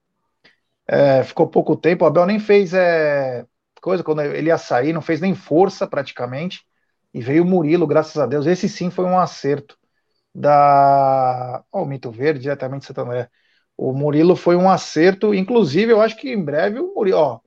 é, 0.87 1.23
ficou 1.23 1.47
pouco 1.47 1.75
tempo. 1.75 2.05
O 2.05 2.07
Abel 2.07 2.25
nem 2.25 2.39
fez 2.39 2.73
é, 2.73 3.45
coisa 3.81 4.03
quando 4.03 4.21
ele 4.21 4.47
ia 4.47 4.57
sair, 4.57 4.93
não 4.93 5.01
fez 5.01 5.19
nem 5.19 5.35
força 5.35 5.85
praticamente. 5.85 6.61
E 7.13 7.21
veio 7.21 7.43
o 7.43 7.45
Murilo, 7.45 7.85
graças 7.85 8.17
a 8.17 8.25
Deus. 8.25 8.45
Esse 8.45 8.69
sim 8.69 8.89
foi 8.89 9.05
um 9.05 9.19
acerto 9.19 9.77
da. 10.33 11.63
Ó, 11.71 11.83
o 11.83 11.85
Mito 11.85 12.09
Verde, 12.11 12.41
diretamente 12.41 12.81
de 12.81 12.87
Santander. 12.87 13.29
O 13.75 13.91
Murilo 13.91 14.35
foi 14.35 14.55
um 14.55 14.69
acerto, 14.69 15.33
inclusive 15.33 15.91
eu 15.91 16.01
acho 16.01 16.15
que 16.17 16.31
em 16.31 16.43
breve 16.43 16.79
o 16.79 16.93
Murilo. 16.93 17.17
Ó, 17.17 17.39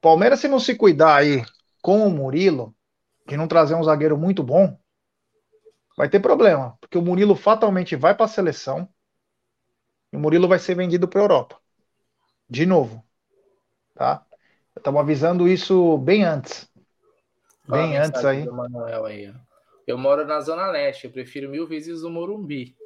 Palmeiras, 0.00 0.40
se 0.40 0.48
não 0.48 0.60
se 0.60 0.74
cuidar 0.74 1.16
aí 1.16 1.44
com 1.82 2.06
o 2.06 2.10
Murilo, 2.10 2.74
de 3.26 3.36
não 3.36 3.48
trazer 3.48 3.74
um 3.74 3.82
zagueiro 3.82 4.16
muito 4.16 4.42
bom, 4.42 4.78
vai 5.96 6.08
ter 6.08 6.20
problema, 6.20 6.76
porque 6.80 6.96
o 6.96 7.02
Murilo 7.02 7.34
fatalmente 7.34 7.96
vai 7.96 8.14
para 8.14 8.26
a 8.26 8.28
seleção. 8.28 8.88
E 10.12 10.16
o 10.16 10.20
Murilo 10.20 10.48
vai 10.48 10.58
ser 10.58 10.74
vendido 10.74 11.06
para 11.06 11.20
a 11.20 11.24
Europa. 11.24 11.60
De 12.48 12.64
novo. 12.64 13.04
Tá? 13.94 14.24
Estamos 14.74 15.00
avisando 15.00 15.48
isso 15.48 15.98
bem 15.98 16.24
antes. 16.24 16.70
Bem 17.68 17.98
antes 17.98 18.24
aí. 18.24 18.46
aí 19.04 19.34
eu 19.88 19.96
moro 19.96 20.26
na 20.26 20.38
Zona 20.38 20.66
Leste, 20.66 21.06
eu 21.06 21.10
prefiro 21.10 21.48
mil 21.48 21.66
vezes 21.66 22.02
o 22.02 22.10
Morumbi. 22.10 22.76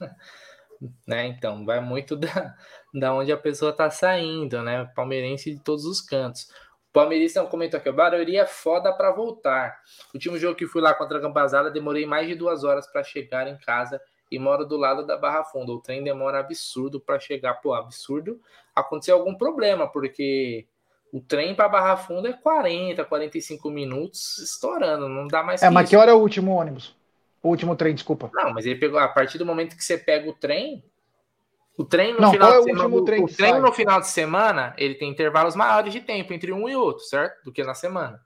né? 1.04 1.26
Então, 1.26 1.64
vai 1.64 1.80
muito 1.80 2.14
da, 2.14 2.54
da 2.94 3.12
onde 3.12 3.32
a 3.32 3.36
pessoa 3.36 3.72
está 3.72 3.90
saindo, 3.90 4.62
né? 4.62 4.84
Palmeirense 4.94 5.52
de 5.52 5.60
todos 5.60 5.84
os 5.84 6.00
cantos. 6.00 6.42
O 6.90 6.92
Palmeirista 6.92 7.44
comentou 7.46 7.76
aqui, 7.76 7.88
o 7.88 7.92
Barueri 7.92 8.36
é 8.36 8.46
foda 8.46 8.92
para 8.92 9.10
voltar. 9.10 9.80
O 10.12 10.16
último 10.16 10.38
jogo 10.38 10.54
que 10.54 10.64
fui 10.64 10.80
lá 10.80 10.94
contra 10.94 11.18
a 11.18 11.20
Campazada, 11.20 11.72
demorei 11.72 12.06
mais 12.06 12.28
de 12.28 12.36
duas 12.36 12.62
horas 12.62 12.86
para 12.86 13.02
chegar 13.02 13.48
em 13.48 13.58
casa 13.58 14.00
e 14.30 14.38
moro 14.38 14.64
do 14.64 14.76
lado 14.76 15.04
da 15.04 15.16
Barra 15.16 15.42
Funda. 15.42 15.72
O 15.72 15.80
trem 15.80 16.04
demora 16.04 16.38
absurdo 16.38 17.00
para 17.00 17.18
chegar. 17.18 17.54
Pô, 17.54 17.74
absurdo. 17.74 18.40
Aconteceu 18.76 19.16
algum 19.16 19.34
problema, 19.34 19.90
porque 19.90 20.68
o 21.14 21.20
trem 21.20 21.54
para 21.54 21.68
Barra 21.68 21.96
Funda 21.96 22.28
é 22.28 22.32
40, 22.32 23.04
45 23.04 23.70
minutos 23.70 24.36
estourando, 24.38 25.08
não 25.08 25.28
dá 25.28 25.44
mais. 25.44 25.62
É, 25.62 25.70
mas 25.70 25.84
isso. 25.84 25.90
que 25.90 25.96
hora 25.96 26.10
é 26.10 26.14
o 26.14 26.18
último 26.18 26.50
ônibus? 26.50 26.92
O 27.40 27.50
último 27.50 27.76
trem, 27.76 27.94
desculpa. 27.94 28.32
Não, 28.34 28.52
mas 28.52 28.66
ele 28.66 28.80
pegou 28.80 28.98
a 28.98 29.06
partir 29.06 29.38
do 29.38 29.46
momento 29.46 29.76
que 29.76 29.84
você 29.84 29.96
pega 29.96 30.28
o 30.28 30.32
trem, 30.32 30.82
o 31.78 31.84
trem 31.84 32.14
no 32.14 32.20
não, 32.20 32.32
final 32.32 32.50
de 32.50 32.56
é 32.56 32.58
o 32.58 32.62
semana, 32.64 32.84
último 32.86 33.04
trem 33.04 33.20
o, 33.20 33.24
o 33.26 33.28
trem 33.28 33.60
no 33.60 33.72
final 33.72 34.00
de 34.00 34.08
semana, 34.08 34.74
ele 34.76 34.96
tem 34.96 35.08
intervalos 35.08 35.54
maiores 35.54 35.92
de 35.92 36.00
tempo 36.00 36.32
entre 36.32 36.52
um 36.52 36.68
e 36.68 36.74
outro, 36.74 37.04
certo? 37.04 37.44
Do 37.44 37.52
que 37.52 37.62
na 37.62 37.74
semana. 37.74 38.20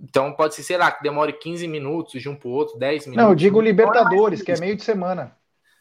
Então 0.00 0.32
pode 0.34 0.54
ser, 0.54 0.62
sei 0.62 0.76
lá, 0.76 0.92
que 0.92 1.02
demore 1.02 1.32
15 1.32 1.66
minutos 1.66 2.22
de 2.22 2.28
um 2.28 2.36
para 2.36 2.48
o 2.48 2.52
outro, 2.52 2.78
10 2.78 3.06
minutos. 3.08 3.24
Não, 3.24 3.32
eu 3.32 3.36
digo 3.36 3.60
Libertadores, 3.60 4.42
que 4.42 4.52
é 4.52 4.60
meio 4.60 4.76
de 4.76 4.84
semana. 4.84 5.36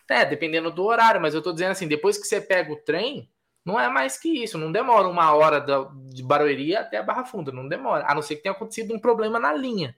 É, 0.09 0.25
dependendo 0.25 0.71
do 0.71 0.85
horário, 0.85 1.21
mas 1.21 1.35
eu 1.35 1.41
tô 1.41 1.53
dizendo 1.53 1.71
assim, 1.71 1.87
depois 1.87 2.17
que 2.17 2.25
você 2.25 2.41
pega 2.41 2.73
o 2.73 2.77
trem, 2.77 3.29
não 3.65 3.79
é 3.79 3.89
mais 3.89 4.17
que 4.17 4.43
isso, 4.43 4.57
não 4.57 4.71
demora 4.71 5.07
uma 5.07 5.33
hora 5.33 5.59
de 6.09 6.23
Barueri 6.23 6.75
até 6.75 6.97
a 6.97 7.03
Barra 7.03 7.25
Funda, 7.25 7.51
não 7.51 7.67
demora, 7.67 8.05
a 8.07 8.15
não 8.15 8.21
ser 8.21 8.35
que 8.35 8.43
tenha 8.43 8.53
acontecido 8.53 8.93
um 8.93 8.99
problema 8.99 9.39
na 9.39 9.53
linha. 9.53 9.95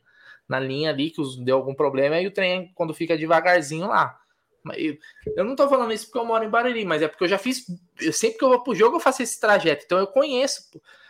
Na 0.48 0.60
linha 0.60 0.90
ali, 0.90 1.10
que 1.10 1.22
deu 1.44 1.56
algum 1.56 1.74
problema, 1.74 2.20
e 2.20 2.28
o 2.28 2.32
trem, 2.32 2.72
quando 2.76 2.94
fica 2.94 3.18
devagarzinho 3.18 3.88
lá. 3.88 4.20
Eu, 4.76 4.98
eu 5.36 5.44
não 5.44 5.56
tô 5.56 5.68
falando 5.70 5.94
isso 5.94 6.06
porque 6.06 6.20
eu 6.20 6.26
moro 6.26 6.44
em 6.44 6.50
Barueri, 6.50 6.86
mas 6.86 7.02
é 7.02 7.08
porque 7.08 7.24
eu 7.24 7.28
já 7.30 7.38
fiz. 7.38 7.66
Eu, 8.00 8.12
sempre 8.12 8.38
que 8.38 8.44
eu 8.44 8.50
vou 8.50 8.64
pro 8.64 8.76
jogo, 8.76 8.98
eu 8.98 9.00
faço 9.00 9.24
esse 9.24 9.40
trajeto, 9.40 9.84
então 9.86 9.98
eu 9.98 10.08
conheço 10.08 10.70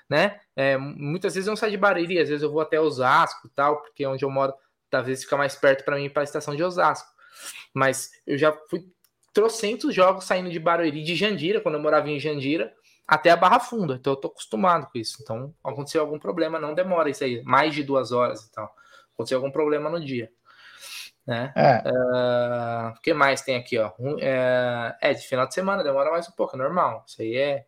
né? 0.09 0.39
É, 0.55 0.77
muitas 0.77 1.33
vezes 1.33 1.47
eu 1.47 1.51
não 1.51 1.55
saio 1.55 1.71
de 1.71 1.77
Barueri, 1.77 2.19
às 2.19 2.29
vezes 2.29 2.43
eu 2.43 2.51
vou 2.51 2.61
até 2.61 2.79
Osasco 2.79 3.49
tal, 3.55 3.81
porque 3.81 4.05
onde 4.05 4.23
eu 4.23 4.29
moro, 4.29 4.53
talvez 4.89 5.23
fica 5.23 5.37
mais 5.37 5.55
perto 5.55 5.83
para 5.83 5.95
mim 5.95 6.09
para 6.09 6.21
a 6.21 6.23
estação 6.23 6.55
de 6.55 6.63
Osasco. 6.63 7.09
Mas 7.73 8.11
eu 8.27 8.37
já 8.37 8.53
fui 8.69 8.85
trocentos 9.33 9.93
jogos 9.93 10.25
saindo 10.25 10.49
de 10.49 10.59
Barueri, 10.59 11.03
de 11.03 11.15
Jandira, 11.15 11.59
quando 11.59 11.75
eu 11.75 11.81
morava 11.81 12.09
em 12.09 12.19
Jandira, 12.19 12.73
até 13.07 13.31
a 13.31 13.35
Barra 13.35 13.59
Funda. 13.59 13.95
Então 13.95 14.13
eu 14.13 14.17
tô 14.17 14.27
acostumado 14.27 14.87
com 14.91 14.97
isso. 14.97 15.17
Então, 15.21 15.53
aconteceu 15.63 16.01
algum 16.01 16.19
problema, 16.19 16.59
não 16.59 16.73
demora 16.73 17.09
isso 17.09 17.23
aí, 17.23 17.41
mais 17.43 17.73
de 17.73 17.83
duas 17.83 18.11
horas 18.11 18.43
e 18.43 18.51
tal. 18.51 18.73
Aconteceu 19.13 19.37
algum 19.37 19.51
problema 19.51 19.89
no 19.89 20.03
dia. 20.03 20.31
Né? 21.25 21.53
É. 21.55 21.83
Uh, 21.89 22.89
o 22.97 23.01
que 23.01 23.13
mais 23.13 23.41
tem 23.41 23.55
aqui, 23.55 23.77
ó? 23.79 23.91
Um, 23.97 24.17
é, 24.19 24.97
é, 25.01 25.13
de 25.13 25.25
final 25.25 25.47
de 25.47 25.53
semana, 25.53 25.83
demora 25.83 26.11
mais 26.11 26.27
um 26.27 26.31
pouco, 26.31 26.55
é 26.55 26.59
normal. 26.59 27.03
Isso 27.07 27.21
aí 27.21 27.35
é 27.35 27.65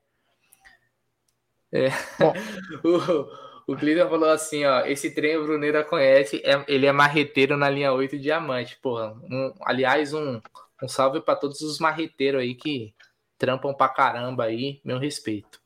é. 1.76 1.89
o, 3.68 3.74
o 3.74 3.76
Cleiton 3.76 4.09
falou 4.09 4.30
assim, 4.30 4.66
ó, 4.66 4.86
esse 4.86 5.13
trem 5.13 5.36
o 5.36 5.45
Bruneira 5.45 5.84
conhece, 5.84 6.41
é, 6.45 6.63
ele 6.68 6.86
é 6.86 6.91
marreteiro 6.91 7.57
na 7.57 7.70
linha 7.70 7.91
8 7.91 8.18
diamante, 8.18 8.78
porra. 8.82 9.13
Um, 9.30 9.53
aliás, 9.61 10.13
um, 10.13 10.39
um 10.82 10.88
salve 10.88 11.21
para 11.21 11.36
todos 11.36 11.61
os 11.61 11.80
marreteiros 11.80 12.41
aí 12.41 12.55
que 12.55 12.93
trampam 13.38 13.73
pra 13.73 13.89
caramba 13.89 14.45
aí, 14.45 14.82
meu 14.84 14.97
respeito. 14.97 15.61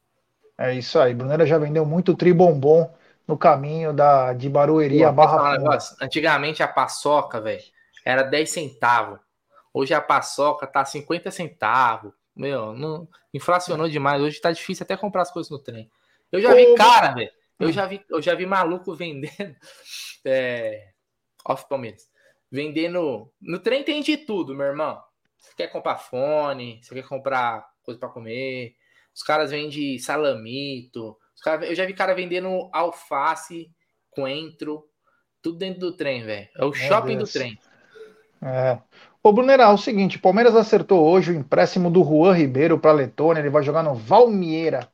É 0.57 0.73
isso 0.73 0.99
aí, 0.99 1.13
Bruneira 1.13 1.45
já 1.45 1.57
vendeu 1.57 1.85
muito 1.85 2.15
tribombom 2.15 2.93
no 3.27 3.37
caminho 3.37 3.93
da, 3.93 4.33
de 4.33 4.49
Barueri 4.49 5.03
a 5.03 5.11
Barra 5.11 5.57
negócio, 5.57 5.95
Antigamente 6.01 6.63
a 6.63 6.67
paçoca, 6.67 7.39
velho, 7.39 7.63
era 8.03 8.23
10 8.23 8.49
centavos. 8.49 9.19
Hoje 9.73 9.93
a 9.93 10.01
paçoca 10.01 10.65
tá 10.65 10.83
50 10.83 11.29
centavos. 11.29 12.11
Meu, 12.35 12.73
não 12.73 13.07
inflacionou 13.33 13.87
demais. 13.87 14.21
Hoje 14.21 14.41
tá 14.41 14.51
difícil 14.51 14.83
até 14.83 14.97
comprar 14.97 15.21
as 15.21 15.31
coisas 15.31 15.51
no 15.51 15.59
trem. 15.59 15.89
Eu 16.31 16.41
já 16.41 16.53
vi 16.53 16.73
cara, 16.75 17.13
velho. 17.13 17.31
Eu 17.59 17.71
já 17.71 17.85
vi, 17.85 18.01
eu 18.09 18.21
já 18.21 18.33
vi 18.33 18.45
maluco 18.45 18.95
vendendo. 18.95 19.55
É, 20.25 20.89
off 21.45 21.67
Palmeiras. 21.67 22.09
Vendendo. 22.51 23.31
No 23.41 23.59
trem 23.59 23.83
tem 23.83 24.01
de 24.01 24.17
tudo, 24.17 24.55
meu 24.55 24.67
irmão. 24.67 25.01
Você 25.37 25.51
quer 25.55 25.67
comprar 25.67 25.97
fone, 25.97 26.79
você 26.81 26.93
quer 26.95 27.07
comprar 27.07 27.65
coisa 27.83 27.99
para 27.99 28.09
comer. 28.09 28.75
Os 29.13 29.23
caras 29.23 29.51
vendem 29.51 29.97
salamito. 29.99 31.17
Eu 31.61 31.75
já 31.75 31.85
vi 31.85 31.93
cara 31.93 32.13
vendendo 32.13 32.69
alface, 32.73 33.71
coentro, 34.09 34.83
tudo 35.41 35.57
dentro 35.57 35.79
do 35.79 35.95
trem, 35.95 36.23
velho. 36.23 36.47
É 36.55 36.65
o 36.65 36.73
shopping 36.73 37.17
do 37.17 37.27
trem. 37.27 37.57
É. 38.41 38.79
Ô, 39.21 39.31
Brunerá, 39.31 39.65
é 39.65 39.73
o 39.73 39.77
seguinte: 39.77 40.17
o 40.17 40.21
Palmeiras 40.21 40.55
acertou 40.55 41.05
hoje 41.05 41.31
o 41.31 41.35
empréstimo 41.35 41.89
do 41.89 42.03
Juan 42.03 42.33
Ribeiro 42.33 42.79
para 42.79 42.91
Letônia. 42.91 43.41
Ele 43.41 43.49
vai 43.49 43.63
jogar 43.63 43.83
no 43.83 43.93
Valmiera 43.95 44.89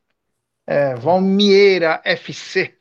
é, 0.65 0.95
Valmiera 0.95 2.01
FC. 2.03 2.75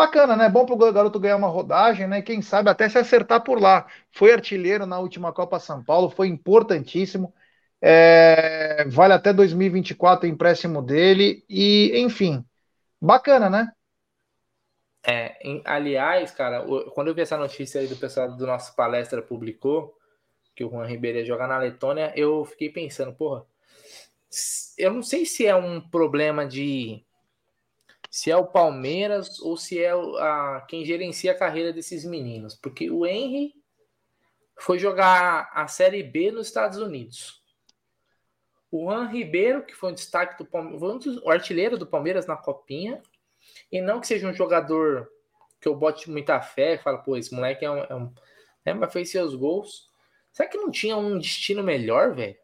Bacana, 0.00 0.34
né? 0.34 0.48
Bom 0.48 0.64
para 0.64 0.74
o 0.74 0.92
garoto 0.94 1.20
ganhar 1.20 1.36
uma 1.36 1.46
rodagem, 1.46 2.08
né? 2.08 2.22
Quem 2.22 2.40
sabe 2.40 2.70
até 2.70 2.88
se 2.88 2.96
acertar 2.96 3.44
por 3.44 3.60
lá. 3.60 3.86
Foi 4.10 4.32
artilheiro 4.32 4.86
na 4.86 4.98
última 4.98 5.30
Copa 5.30 5.60
São 5.60 5.84
Paulo, 5.84 6.08
foi 6.08 6.26
importantíssimo. 6.28 7.34
É, 7.82 8.86
vale 8.88 9.12
até 9.12 9.30
2024 9.30 10.26
o 10.26 10.32
empréstimo 10.32 10.80
dele. 10.80 11.44
E, 11.50 12.00
enfim, 12.00 12.42
bacana, 12.98 13.50
né? 13.50 13.70
É, 15.06 15.36
em, 15.46 15.60
aliás, 15.66 16.30
cara, 16.30 16.64
quando 16.94 17.08
eu 17.08 17.14
vi 17.14 17.20
essa 17.20 17.36
notícia 17.36 17.82
aí 17.82 17.86
do 17.86 17.96
pessoal 17.96 18.34
do 18.34 18.46
nosso 18.46 18.74
palestra 18.74 19.20
publicou 19.20 19.94
que 20.56 20.64
o 20.64 20.70
Juan 20.70 20.86
Ribeiro 20.86 21.18
ia 21.18 21.26
jogar 21.26 21.46
na 21.46 21.58
Letônia, 21.58 22.10
eu 22.16 22.42
fiquei 22.46 22.70
pensando, 22.70 23.12
porra, 23.12 23.44
eu 24.78 24.94
não 24.94 25.02
sei 25.02 25.26
se 25.26 25.46
é 25.46 25.54
um 25.54 25.78
problema 25.78 26.46
de 26.46 27.04
se 28.10 28.30
é 28.30 28.36
o 28.36 28.46
Palmeiras 28.46 29.38
ou 29.40 29.56
se 29.56 29.82
é 29.82 29.92
a, 29.92 30.66
quem 30.68 30.84
gerencia 30.84 31.32
a 31.32 31.38
carreira 31.38 31.72
desses 31.72 32.04
meninos, 32.04 32.56
porque 32.56 32.90
o 32.90 33.06
Henry 33.06 33.54
foi 34.58 34.78
jogar 34.78 35.48
a 35.54 35.66
Série 35.68 36.02
B 36.02 36.32
nos 36.32 36.48
Estados 36.48 36.78
Unidos. 36.78 37.40
O 38.70 38.84
Juan 38.84 39.06
Ribeiro, 39.06 39.64
que 39.64 39.74
foi 39.74 39.90
um 39.90 39.94
destaque 39.94 40.36
do 40.36 40.44
Palmeiras, 40.44 41.16
o 41.22 41.30
artilheiro 41.30 41.78
do 41.78 41.86
Palmeiras 41.86 42.26
na 42.26 42.36
Copinha, 42.36 43.00
e 43.70 43.80
não 43.80 44.00
que 44.00 44.06
seja 44.06 44.28
um 44.28 44.34
jogador 44.34 45.10
que 45.60 45.68
eu 45.68 45.74
bote 45.74 46.10
muita 46.10 46.40
fé, 46.40 46.78
fala, 46.78 46.98
pô, 46.98 47.16
esse 47.16 47.34
moleque 47.34 47.64
é 47.64 47.70
um, 47.70 47.78
é 47.78 47.94
um 47.94 48.12
é, 48.64 48.74
mas 48.74 48.92
fez 48.92 49.10
seus 49.10 49.34
gols. 49.34 49.88
Será 50.32 50.48
que 50.48 50.58
não 50.58 50.70
tinha 50.70 50.96
um 50.96 51.18
destino 51.18 51.62
melhor, 51.62 52.14
velho? 52.14 52.36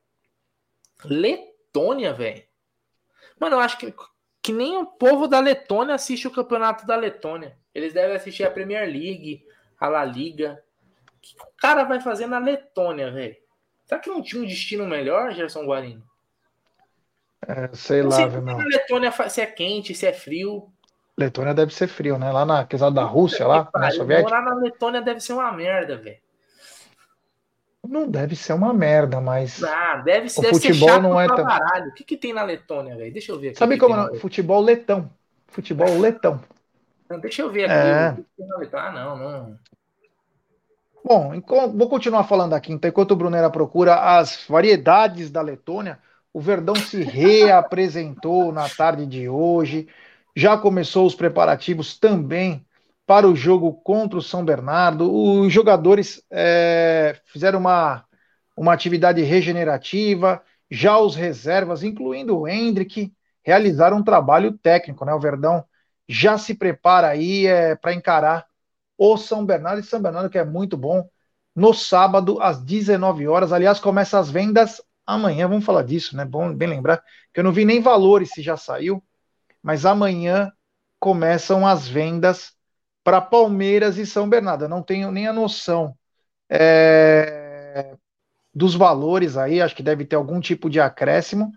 Letônia, 1.04 2.12
velho. 2.12 2.42
Mano, 3.38 3.56
eu 3.56 3.60
acho 3.60 3.78
que, 3.78 3.94
que 4.46 4.52
nem 4.52 4.78
o 4.78 4.86
povo 4.86 5.26
da 5.26 5.40
Letônia 5.40 5.96
assiste 5.96 6.28
o 6.28 6.30
campeonato 6.30 6.86
da 6.86 6.94
Letônia. 6.94 7.58
Eles 7.74 7.92
devem 7.92 8.14
assistir 8.14 8.44
a 8.44 8.50
Premier 8.50 8.86
League, 8.86 9.44
a 9.76 9.88
La 9.88 10.04
Liga. 10.04 10.62
O 11.16 11.20
que 11.20 11.34
o 11.42 11.48
cara 11.60 11.82
vai 11.82 12.00
fazer 12.00 12.28
na 12.28 12.38
Letônia, 12.38 13.10
velho? 13.10 13.34
Será 13.84 14.00
que 14.00 14.08
não 14.08 14.22
tinha 14.22 14.40
um 14.40 14.46
destino 14.46 14.86
melhor, 14.86 15.32
Gerson 15.32 15.64
Guarino? 15.66 16.04
É, 17.44 17.70
sei 17.74 18.04
lá, 18.04 18.12
sei 18.12 18.40
Na 18.40 18.56
Letônia 18.56 19.12
se 19.28 19.40
é 19.40 19.46
quente, 19.46 19.96
se 19.96 20.06
é 20.06 20.12
frio. 20.12 20.72
Letônia 21.18 21.52
deve 21.52 21.74
ser 21.74 21.88
frio, 21.88 22.16
né? 22.16 22.30
Lá 22.30 22.44
na 22.44 22.64
questão 22.64 22.92
da 22.92 23.02
Rússia, 23.02 23.48
lá, 23.48 23.68
na 23.74 23.90
Soviética. 23.90 24.30
Morar 24.30 24.42
na 24.42 24.54
Letônia 24.54 25.02
deve 25.02 25.18
ser 25.18 25.32
uma 25.32 25.50
merda, 25.50 25.96
velho. 25.96 26.20
Não 27.88 28.08
deve 28.08 28.34
ser 28.36 28.52
uma 28.52 28.72
merda, 28.72 29.20
mas. 29.20 29.62
Ah, 29.62 29.96
deve 30.04 30.28
ser. 30.28 30.40
O 30.40 30.42
deve 30.42 30.54
futebol 30.54 30.88
ser 30.88 31.02
não 31.02 31.20
é 31.20 31.26
tão. 31.26 31.44
Baralho. 31.44 31.90
O 31.90 31.94
que, 31.94 32.04
que 32.04 32.16
tem 32.16 32.32
na 32.32 32.42
Letônia, 32.42 32.96
velho? 32.96 33.12
Deixa 33.12 33.32
eu 33.32 33.38
ver 33.38 33.48
aqui. 33.48 33.58
Sabe 33.58 33.78
como? 33.78 34.16
Futebol 34.16 34.60
letão. 34.60 35.10
Futebol 35.48 35.88
letão. 35.98 36.40
Não, 37.08 37.20
deixa 37.20 37.42
eu 37.42 37.50
ver 37.50 37.70
aqui. 37.70 37.74
É. 37.74 38.16
Ah, 38.72 38.92
não, 38.92 39.16
não. 39.16 39.58
Bom, 41.04 41.40
vou 41.72 41.88
continuar 41.88 42.24
falando 42.24 42.54
aqui. 42.54 42.72
Então, 42.72 42.88
enquanto 42.88 43.12
o 43.12 43.16
Brunera 43.16 43.48
procura 43.48 44.18
as 44.18 44.44
variedades 44.48 45.30
da 45.30 45.40
Letônia, 45.40 46.00
o 46.32 46.40
Verdão 46.40 46.74
se 46.74 47.00
reapresentou 47.04 48.50
na 48.52 48.68
tarde 48.68 49.06
de 49.06 49.28
hoje. 49.28 49.88
Já 50.34 50.58
começou 50.58 51.06
os 51.06 51.14
preparativos 51.14 51.96
também 51.96 52.66
para 53.06 53.28
o 53.28 53.36
jogo 53.36 53.72
contra 53.72 54.18
o 54.18 54.22
São 54.22 54.44
Bernardo. 54.44 55.12
Os 55.12 55.52
jogadores 55.52 56.22
é, 56.30 57.18
fizeram 57.26 57.60
uma, 57.60 58.04
uma 58.56 58.72
atividade 58.72 59.22
regenerativa, 59.22 60.42
já 60.70 60.98
os 60.98 61.14
reservas, 61.14 61.82
incluindo 61.82 62.36
o 62.36 62.48
Hendrick, 62.48 63.12
realizaram 63.44 63.98
um 63.98 64.02
trabalho 64.02 64.58
técnico, 64.58 65.04
né? 65.04 65.14
O 65.14 65.20
Verdão 65.20 65.64
já 66.08 66.36
se 66.36 66.54
prepara 66.54 67.08
aí 67.08 67.46
é, 67.46 67.76
para 67.76 67.94
encarar 67.94 68.46
o 68.98 69.16
São 69.16 69.44
Bernardo, 69.46 69.80
e 69.80 69.84
São 69.84 70.00
Bernardo 70.00 70.30
que 70.30 70.38
é 70.38 70.44
muito 70.44 70.76
bom, 70.76 71.08
no 71.54 71.72
sábado 71.72 72.40
às 72.40 72.60
19 72.62 73.28
horas. 73.28 73.52
Aliás, 73.52 73.78
começa 73.78 74.18
as 74.18 74.30
vendas 74.30 74.82
amanhã, 75.06 75.46
vamos 75.48 75.64
falar 75.64 75.82
disso, 75.82 76.16
né? 76.16 76.24
Bom, 76.24 76.52
bem 76.52 76.68
lembrar, 76.68 77.02
que 77.32 77.38
eu 77.40 77.44
não 77.44 77.52
vi 77.52 77.64
nem 77.64 77.80
valores 77.80 78.30
se 78.32 78.42
já 78.42 78.56
saiu, 78.56 79.02
mas 79.62 79.86
amanhã 79.86 80.52
começam 80.98 81.66
as 81.66 81.86
vendas 81.86 82.55
para 83.06 83.20
Palmeiras 83.20 83.98
e 83.98 84.04
São 84.04 84.28
Bernardo. 84.28 84.64
Eu 84.64 84.68
não 84.68 84.82
tenho 84.82 85.12
nem 85.12 85.28
a 85.28 85.32
noção 85.32 85.96
é, 86.50 87.94
dos 88.52 88.74
valores 88.74 89.36
aí, 89.36 89.62
acho 89.62 89.76
que 89.76 89.82
deve 89.82 90.04
ter 90.04 90.16
algum 90.16 90.40
tipo 90.40 90.68
de 90.68 90.80
acréscimo 90.80 91.52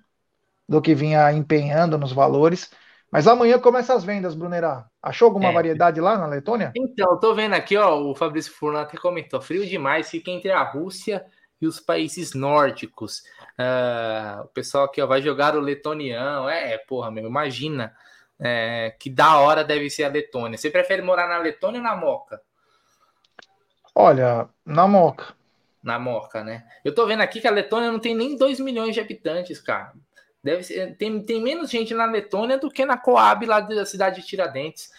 do 0.68 0.80
que 0.80 0.94
vinha 0.94 1.34
empenhando 1.34 1.98
nos 1.98 2.12
valores. 2.12 2.70
Mas 3.12 3.28
amanhã 3.28 3.58
começa 3.58 3.96
as 3.96 4.04
vendas, 4.04 4.36
Brunerá. 4.36 4.86
Achou 5.02 5.26
alguma 5.26 5.50
é. 5.50 5.52
variedade 5.52 6.00
lá 6.00 6.20
na 6.20 6.28
Letônia? 6.28 6.72
Então, 6.76 7.20
tô 7.20 7.34
vendo 7.34 7.56
aqui, 7.56 7.76
ó, 7.76 8.00
o 8.00 8.14
Fabrício 8.14 8.54
Furlan 8.54 8.82
até 8.82 8.96
comentou, 9.00 9.42
frio 9.42 9.66
demais, 9.66 10.08
fica 10.08 10.30
entre 10.30 10.52
a 10.52 10.62
Rússia 10.62 11.26
e 11.60 11.66
os 11.66 11.80
países 11.80 12.36
nórdicos. 12.36 13.24
Uh, 13.58 14.44
o 14.44 14.48
pessoal 14.50 14.84
aqui 14.86 15.02
ó, 15.02 15.08
vai 15.08 15.24
jogar 15.24 15.56
o 15.56 15.60
letoniano. 15.60 16.48
É, 16.48 16.78
porra, 16.78 17.10
meu, 17.10 17.26
imagina 17.26 17.92
é, 18.40 18.96
que 19.00 19.10
da 19.10 19.38
hora 19.40 19.64
deve 19.64 19.90
ser 19.90 20.06
a 20.06 20.10
Letônia. 20.10 20.58
Você 20.58 20.70
prefere 20.70 21.02
morar 21.02 21.28
na 21.28 21.38
Letônia 21.38 21.80
ou 21.80 21.84
na 21.84 21.96
Moca? 21.96 22.42
Olha, 23.94 24.48
na 24.66 24.88
Moca. 24.88 25.36
Na 25.84 26.00
Moca, 26.00 26.44
né? 26.44 26.66
Eu 26.84 26.96
tô 26.96 27.06
vendo 27.06 27.22
aqui 27.22 27.42
que 27.42 27.48
a 27.48 27.52
Letônia 27.52 27.92
não 27.92 28.00
tem 28.00 28.16
nem 28.16 28.38
2 28.38 28.60
milhões 28.60 28.94
de 28.94 29.02
habitantes, 29.02 29.60
cara. 29.60 29.94
Deve 30.42 30.64
ser, 30.64 30.96
tem, 30.96 31.22
tem 31.22 31.42
menos 31.42 31.70
gente 31.70 31.94
na 31.94 32.06
Letônia 32.06 32.58
do 32.58 32.70
que 32.70 32.86
na 32.86 32.98
Coab 32.98 33.46
lá 33.46 33.60
da 33.60 33.86
cidade 33.86 34.22
de 34.22 34.28
Tiradentes. 34.28 34.90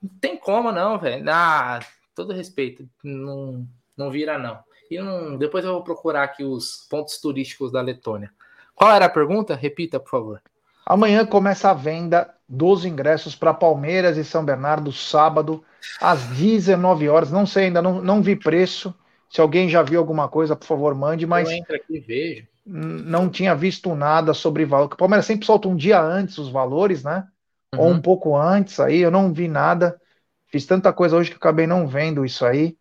Não 0.00 0.10
tem 0.20 0.36
como, 0.36 0.70
não, 0.70 0.98
velho. 0.98 1.24
Ah, 1.28 1.80
todo 2.14 2.32
respeito. 2.32 2.88
Não, 3.02 3.66
não 3.96 4.10
vira, 4.10 4.38
não. 4.38 4.62
E 4.90 5.00
não, 5.00 5.36
depois 5.36 5.64
eu 5.64 5.72
vou 5.72 5.82
procurar 5.82 6.24
aqui 6.24 6.44
os 6.44 6.86
pontos 6.88 7.18
turísticos 7.18 7.72
da 7.72 7.80
Letônia. 7.80 8.30
Qual 8.74 8.90
era 8.90 9.06
a 9.06 9.10
pergunta? 9.10 9.54
Repita, 9.54 9.98
por 9.98 10.10
favor. 10.10 10.42
Amanhã 10.84 11.24
começa 11.24 11.70
a 11.70 11.74
venda 11.74 12.34
dos 12.54 12.84
ingressos 12.84 13.34
para 13.34 13.54
Palmeiras 13.54 14.18
e 14.18 14.24
São 14.24 14.44
Bernardo, 14.44 14.92
sábado, 14.92 15.64
às 15.98 16.22
19 16.26 17.08
horas. 17.08 17.30
Não 17.30 17.46
sei 17.46 17.64
ainda, 17.64 17.80
não, 17.80 18.02
não 18.02 18.20
vi 18.20 18.36
preço. 18.36 18.94
Se 19.30 19.40
alguém 19.40 19.70
já 19.70 19.82
viu 19.82 19.98
alguma 19.98 20.28
coisa, 20.28 20.54
por 20.54 20.66
favor, 20.66 20.94
mande. 20.94 21.26
Mas 21.26 21.50
eu 21.50 21.56
entro 21.56 21.74
aqui 21.74 21.96
e 21.96 22.00
vejo. 22.00 22.46
Não 22.66 23.30
tinha 23.30 23.54
visto 23.54 23.94
nada 23.94 24.34
sobre 24.34 24.66
valor. 24.66 24.92
O 24.92 24.96
Palmeiras 24.96 25.24
sempre 25.24 25.46
solta 25.46 25.66
um 25.66 25.74
dia 25.74 25.98
antes 25.98 26.36
os 26.36 26.50
valores, 26.50 27.02
né? 27.02 27.26
Uhum. 27.74 27.80
Ou 27.80 27.88
um 27.88 28.02
pouco 28.02 28.36
antes 28.36 28.78
aí. 28.78 28.98
Eu 28.98 29.10
não 29.10 29.32
vi 29.32 29.48
nada. 29.48 29.98
Fiz 30.48 30.66
tanta 30.66 30.92
coisa 30.92 31.16
hoje 31.16 31.30
que 31.30 31.36
acabei 31.36 31.66
não 31.66 31.88
vendo 31.88 32.22
isso 32.22 32.44
aí. 32.44 32.76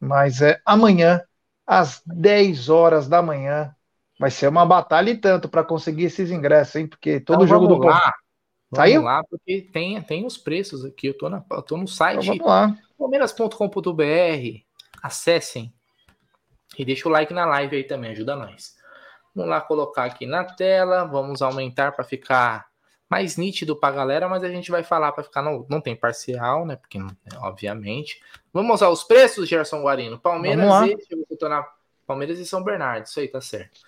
Mas 0.00 0.40
é 0.40 0.58
amanhã 0.64 1.20
às 1.66 2.00
10 2.06 2.70
horas 2.70 3.06
da 3.06 3.20
manhã. 3.20 3.74
Vai 4.18 4.30
ser 4.30 4.48
uma 4.48 4.64
batalha 4.64 5.10
e 5.10 5.16
tanto 5.16 5.46
para 5.46 5.62
conseguir 5.62 6.04
esses 6.04 6.30
ingressos, 6.30 6.76
hein? 6.76 6.86
Porque 6.86 7.20
todo 7.20 7.44
então, 7.44 7.46
jogo 7.46 7.66
do 7.66 7.76
lá. 7.76 8.14
Saiu? 8.74 9.02
lá, 9.02 9.24
porque 9.24 9.62
tem, 9.72 10.00
tem 10.02 10.24
os 10.24 10.38
preços 10.38 10.84
aqui. 10.84 11.08
Eu 11.08 11.18
tô, 11.18 11.28
na, 11.28 11.44
eu 11.50 11.62
tô 11.62 11.76
no 11.76 11.88
site 11.88 12.30
então, 12.30 12.76
palmeiras.com.br. 12.98 14.60
Acessem 15.02 15.72
e 16.78 16.84
deixa 16.84 17.08
o 17.08 17.12
like 17.12 17.32
na 17.32 17.46
live 17.46 17.76
aí 17.76 17.84
também, 17.84 18.12
ajuda 18.12 18.36
nós. 18.36 18.76
Vamos 19.34 19.50
lá 19.50 19.60
colocar 19.60 20.04
aqui 20.04 20.26
na 20.26 20.44
tela, 20.44 21.04
vamos 21.04 21.42
aumentar 21.42 21.92
para 21.92 22.04
ficar 22.04 22.70
mais 23.08 23.36
nítido 23.36 23.74
para 23.74 23.88
a 23.88 23.96
galera, 23.96 24.28
mas 24.28 24.44
a 24.44 24.48
gente 24.48 24.70
vai 24.70 24.84
falar 24.84 25.10
para 25.12 25.24
ficar 25.24 25.42
não, 25.42 25.66
não 25.68 25.80
tem 25.80 25.96
parcial, 25.96 26.64
né? 26.64 26.76
Porque 26.76 26.98
obviamente. 27.38 28.20
Vamos 28.52 28.74
usar 28.74 28.88
os 28.88 29.02
preços, 29.02 29.48
Gerson 29.48 29.82
Guarino. 29.82 30.18
Palmeiras 30.18 30.64
e 30.86 30.88
ver 30.88 30.96
Palmeiras 32.06 32.38
e 32.38 32.46
São 32.46 32.62
Bernardo, 32.62 33.06
isso 33.06 33.18
aí 33.20 33.28
tá 33.28 33.40
certo. 33.40 33.80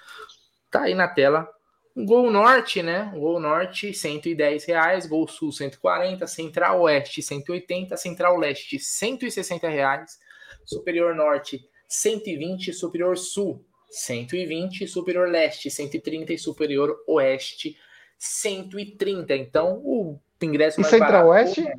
Tá 0.70 0.82
aí 0.82 0.94
na 0.94 1.08
tela. 1.08 1.48
Gol 1.96 2.30
Norte, 2.30 2.82
né? 2.82 3.12
Gol 3.14 3.38
Norte, 3.38 3.92
110 3.92 4.64
reais. 4.64 5.06
Gol 5.06 5.28
Sul, 5.28 5.52
140. 5.52 6.26
Central 6.26 6.80
Oeste, 6.82 7.22
180. 7.22 7.96
Central 7.96 8.38
Leste, 8.38 8.78
160 8.78 9.68
reais. 9.68 10.18
Superior 10.64 11.14
Norte, 11.14 11.68
120. 11.88 12.72
Superior 12.72 13.16
Sul, 13.18 13.64
120. 13.90 14.86
Superior 14.86 15.28
Leste, 15.28 15.70
130. 15.70 16.32
E 16.32 16.38
Superior 16.38 16.96
Oeste, 17.06 17.76
130. 18.18 19.36
Então, 19.36 19.80
o 19.84 20.18
ingresso 20.40 20.80
e 20.80 20.82
mais 20.82 20.90
Central 20.90 21.28
barato... 21.28 21.28
Oeste? 21.28 21.72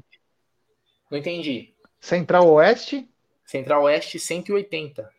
Não 1.09 1.17
entendi. 1.17 1.73
Central 1.99 2.47
Oeste? 2.49 3.09
Central 3.45 3.83
Oeste, 3.83 4.19
180. 4.19 5.09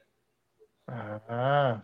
Ah. 0.87 1.83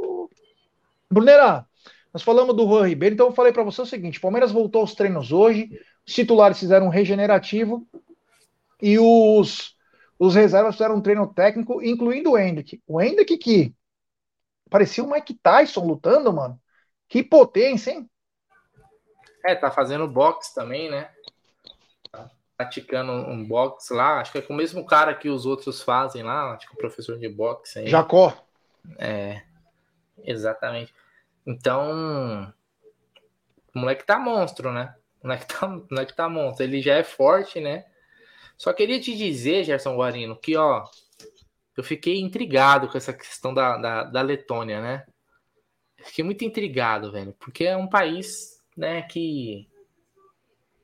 Brunera, 1.09 1.65
nós 2.13 2.21
falamos 2.21 2.55
do 2.55 2.67
Juan 2.67 2.87
Ribeiro, 2.87 3.13
então 3.13 3.27
eu 3.27 3.33
falei 3.33 3.53
para 3.53 3.63
você 3.63 3.81
o 3.81 3.85
seguinte: 3.85 4.19
Palmeiras 4.19 4.51
voltou 4.51 4.81
aos 4.81 4.93
treinos 4.93 5.31
hoje, 5.31 5.69
os 6.05 6.13
titulares 6.13 6.59
fizeram 6.59 6.87
um 6.87 6.89
regenerativo 6.89 7.87
e 8.81 8.99
os, 8.99 9.75
os 10.19 10.35
reservas 10.35 10.75
fizeram 10.75 10.95
um 10.95 11.01
treino 11.01 11.27
técnico, 11.33 11.81
incluindo 11.83 12.31
o 12.31 12.37
Hendrick. 12.37 12.81
O 12.87 13.01
Hendrick 13.01 13.37
que 13.37 13.75
parecia 14.69 15.03
o 15.03 15.09
Mike 15.09 15.33
Tyson 15.35 15.85
lutando, 15.85 16.31
mano. 16.33 16.59
Que 17.07 17.23
potência, 17.23 17.91
hein? 17.91 18.09
É, 19.45 19.55
tá 19.55 19.71
fazendo 19.71 20.07
boxe 20.07 20.53
também, 20.53 20.89
né? 20.89 21.09
Tá 22.11 22.29
praticando 22.57 23.11
um 23.11 23.45
boxe 23.45 23.93
lá, 23.93 24.19
acho 24.19 24.31
que 24.31 24.39
é 24.39 24.41
com 24.41 24.53
o 24.53 24.57
mesmo 24.57 24.85
cara 24.85 25.13
que 25.15 25.29
os 25.29 25.45
outros 25.45 25.81
fazem 25.81 26.23
lá, 26.23 26.53
acho 26.53 26.67
que 26.67 26.73
o 26.73 26.77
professor 26.77 27.17
de 27.17 27.29
boxe 27.29 27.79
aí. 27.79 27.87
Jacó. 27.87 28.33
É, 28.97 29.41
Exatamente. 30.23 30.93
Então, 31.45 32.53
o 33.73 33.79
moleque 33.79 34.05
tá 34.05 34.19
monstro, 34.19 34.71
né? 34.71 34.95
O 35.21 35.27
moleque 35.27 35.45
tá, 35.45 35.65
o 35.65 35.87
moleque 35.89 36.13
tá 36.13 36.29
monstro. 36.29 36.63
Ele 36.63 36.81
já 36.81 36.95
é 36.95 37.03
forte, 37.03 37.59
né? 37.59 37.85
Só 38.57 38.73
queria 38.73 38.99
te 38.99 39.15
dizer, 39.15 39.63
Gerson 39.63 39.95
Guarino, 39.95 40.35
que, 40.35 40.57
ó, 40.57 40.83
eu 41.75 41.83
fiquei 41.83 42.19
intrigado 42.19 42.87
com 42.87 42.97
essa 42.97 43.13
questão 43.13 43.53
da, 43.53 43.77
da, 43.77 44.03
da 44.03 44.21
Letônia, 44.21 44.81
né? 44.81 45.05
Fiquei 45.97 46.23
muito 46.23 46.43
intrigado, 46.43 47.11
velho, 47.11 47.33
porque 47.39 47.65
é 47.65 47.77
um 47.77 47.87
país, 47.87 48.61
né, 48.75 49.01
que 49.03 49.67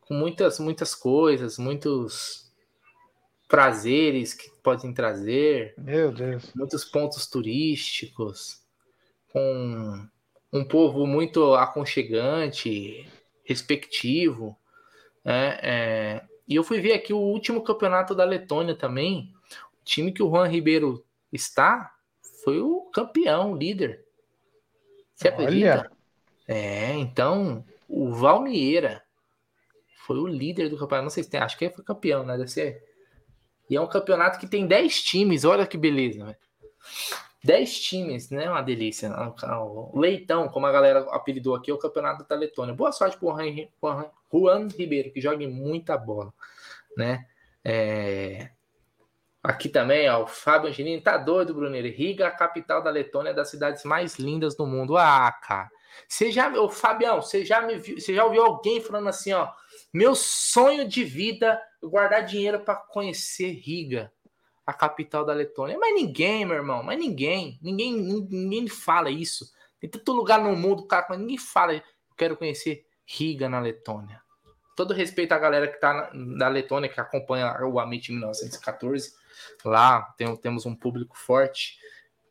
com 0.01 0.13
muitas, 0.13 0.59
muitas 0.59 0.93
coisas, 0.93 1.57
muitos 1.57 2.51
prazeres 3.47 4.33
que 4.33 4.49
podem 4.61 4.93
trazer. 4.93 5.73
Meu 5.77 6.11
Deus. 6.11 6.51
Muitos 6.55 6.83
pontos 6.85 7.27
turísticos 7.27 8.61
com 9.31 10.07
um 10.51 10.63
povo 10.63 11.07
muito 11.07 11.53
aconchegante, 11.55 13.07
respectivo. 13.43 14.57
Né? 15.23 15.59
É, 15.61 16.25
e 16.47 16.55
eu 16.55 16.63
fui 16.63 16.79
ver 16.81 16.93
aqui 16.93 17.13
o 17.13 17.17
último 17.17 17.63
campeonato 17.63 18.13
da 18.13 18.23
Letônia 18.23 18.75
também. 18.75 19.33
O 19.81 19.83
time 19.83 20.11
que 20.11 20.21
o 20.21 20.29
Juan 20.29 20.47
Ribeiro 20.47 21.05
está 21.31 21.93
foi 22.43 22.59
o 22.59 22.81
campeão, 22.93 23.53
o 23.53 23.57
líder. 23.57 24.05
Você 25.15 25.29
acredita? 25.29 25.79
Olha. 25.79 25.91
É, 26.47 26.93
então, 26.93 27.63
o 27.87 28.13
Valmieira 28.13 29.03
foi 30.05 30.17
o 30.17 30.27
líder 30.27 30.69
do 30.69 30.77
campeonato. 30.77 31.03
Não 31.03 31.09
sei 31.09 31.23
se 31.23 31.29
tem, 31.29 31.39
acho 31.39 31.57
que 31.57 31.69
foi 31.69 31.83
campeão, 31.83 32.25
né? 32.25 32.37
Deve 32.37 32.49
ser. 32.49 32.83
E 33.69 33.75
é 33.77 33.81
um 33.81 33.87
campeonato 33.87 34.37
que 34.37 34.47
tem 34.47 34.67
10 34.67 35.01
times, 35.01 35.45
olha 35.45 35.65
que 35.65 35.77
beleza, 35.77 36.25
velho. 36.25 36.37
10 37.43 37.79
times, 37.79 38.29
né? 38.29 38.49
Uma 38.49 38.61
delícia. 38.61 39.09
O 39.93 39.99
Leitão, 39.99 40.49
como 40.49 40.65
a 40.65 40.71
galera 40.71 40.99
apelidou 41.11 41.55
aqui, 41.55 41.71
é 41.71 41.73
o 41.73 41.77
campeonato 41.77 42.27
da 42.27 42.35
Letônia. 42.35 42.75
Boa 42.75 42.91
sorte 42.91 43.17
pro 43.17 43.29
Juan 43.29 44.05
Ribeiro, 44.77 45.11
que 45.11 45.21
joga 45.21 45.47
muita 45.47 45.97
bola, 45.97 46.33
né? 46.97 47.25
É... 47.63 48.49
Aqui 49.43 49.67
também, 49.67 50.09
ó, 50.09 50.23
o 50.23 50.27
Fábio 50.27 50.69
Angelini 50.69 51.01
tá 51.01 51.17
doido, 51.17 51.53
Bruneiro. 51.53 51.89
Riga, 51.89 52.27
a 52.27 52.31
capital 52.31 52.81
da 52.81 52.89
Letônia, 52.89 53.31
é 53.31 53.33
das 53.33 53.49
cidades 53.49 53.83
mais 53.83 54.17
lindas 54.17 54.55
do 54.55 54.65
mundo. 54.65 54.95
Ah, 54.95 55.29
cara. 55.31 55.69
Você 56.07 56.31
já, 56.31 56.49
ô, 56.57 56.69
Fabião, 56.69 57.21
você 57.21 57.43
já 57.43 57.61
me 57.61 57.77
viu, 57.77 57.99
você 57.99 58.13
já 58.13 58.23
ouviu 58.23 58.41
alguém 58.41 58.79
falando 58.79 59.09
assim, 59.09 59.33
ó, 59.33 59.51
meu 59.93 60.15
sonho 60.15 60.87
de 60.87 61.03
vida 61.03 61.61
é 61.83 61.85
guardar 61.85 62.25
dinheiro 62.25 62.61
para 62.61 62.75
conhecer 62.75 63.51
Riga, 63.51 64.13
a 64.65 64.71
capital 64.71 65.25
da 65.25 65.33
Letônia. 65.33 65.77
Mas 65.77 65.93
ninguém, 65.93 66.45
meu 66.45 66.55
irmão, 66.55 66.81
mas 66.81 66.97
ninguém, 66.97 67.59
ninguém, 67.61 67.93
ninguém 67.97 68.67
fala 68.69 69.09
isso. 69.09 69.51
Tem 69.77 69.89
tanto 69.89 70.13
lugar 70.13 70.39
no 70.39 70.55
mundo, 70.55 70.87
cara, 70.87 71.05
mas 71.09 71.19
ninguém 71.19 71.37
fala, 71.37 71.73
eu 71.73 71.81
quero 72.15 72.37
conhecer 72.37 72.85
Riga 73.05 73.49
na 73.49 73.59
Letônia. 73.59 74.22
Todo 74.75 74.93
respeito 74.93 75.31
à 75.31 75.37
galera 75.37 75.67
que 75.67 75.79
tá 75.79 76.09
na, 76.13 76.37
da 76.37 76.47
Letônia, 76.47 76.89
que 76.89 76.99
acompanha 76.99 77.55
o 77.65 77.79
Amit 77.79 78.11
1914. 78.11 79.13
Lá 79.63 80.01
tem, 80.17 80.35
temos 80.37 80.65
um 80.65 80.75
público 80.75 81.17
forte, 81.17 81.77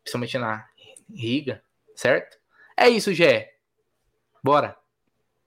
principalmente 0.03 0.37
na 0.37 0.65
Riga, 1.13 1.61
certo? 1.95 2.37
É 2.77 2.89
isso, 2.89 3.13
Gé. 3.13 3.53
Bora. 4.43 4.75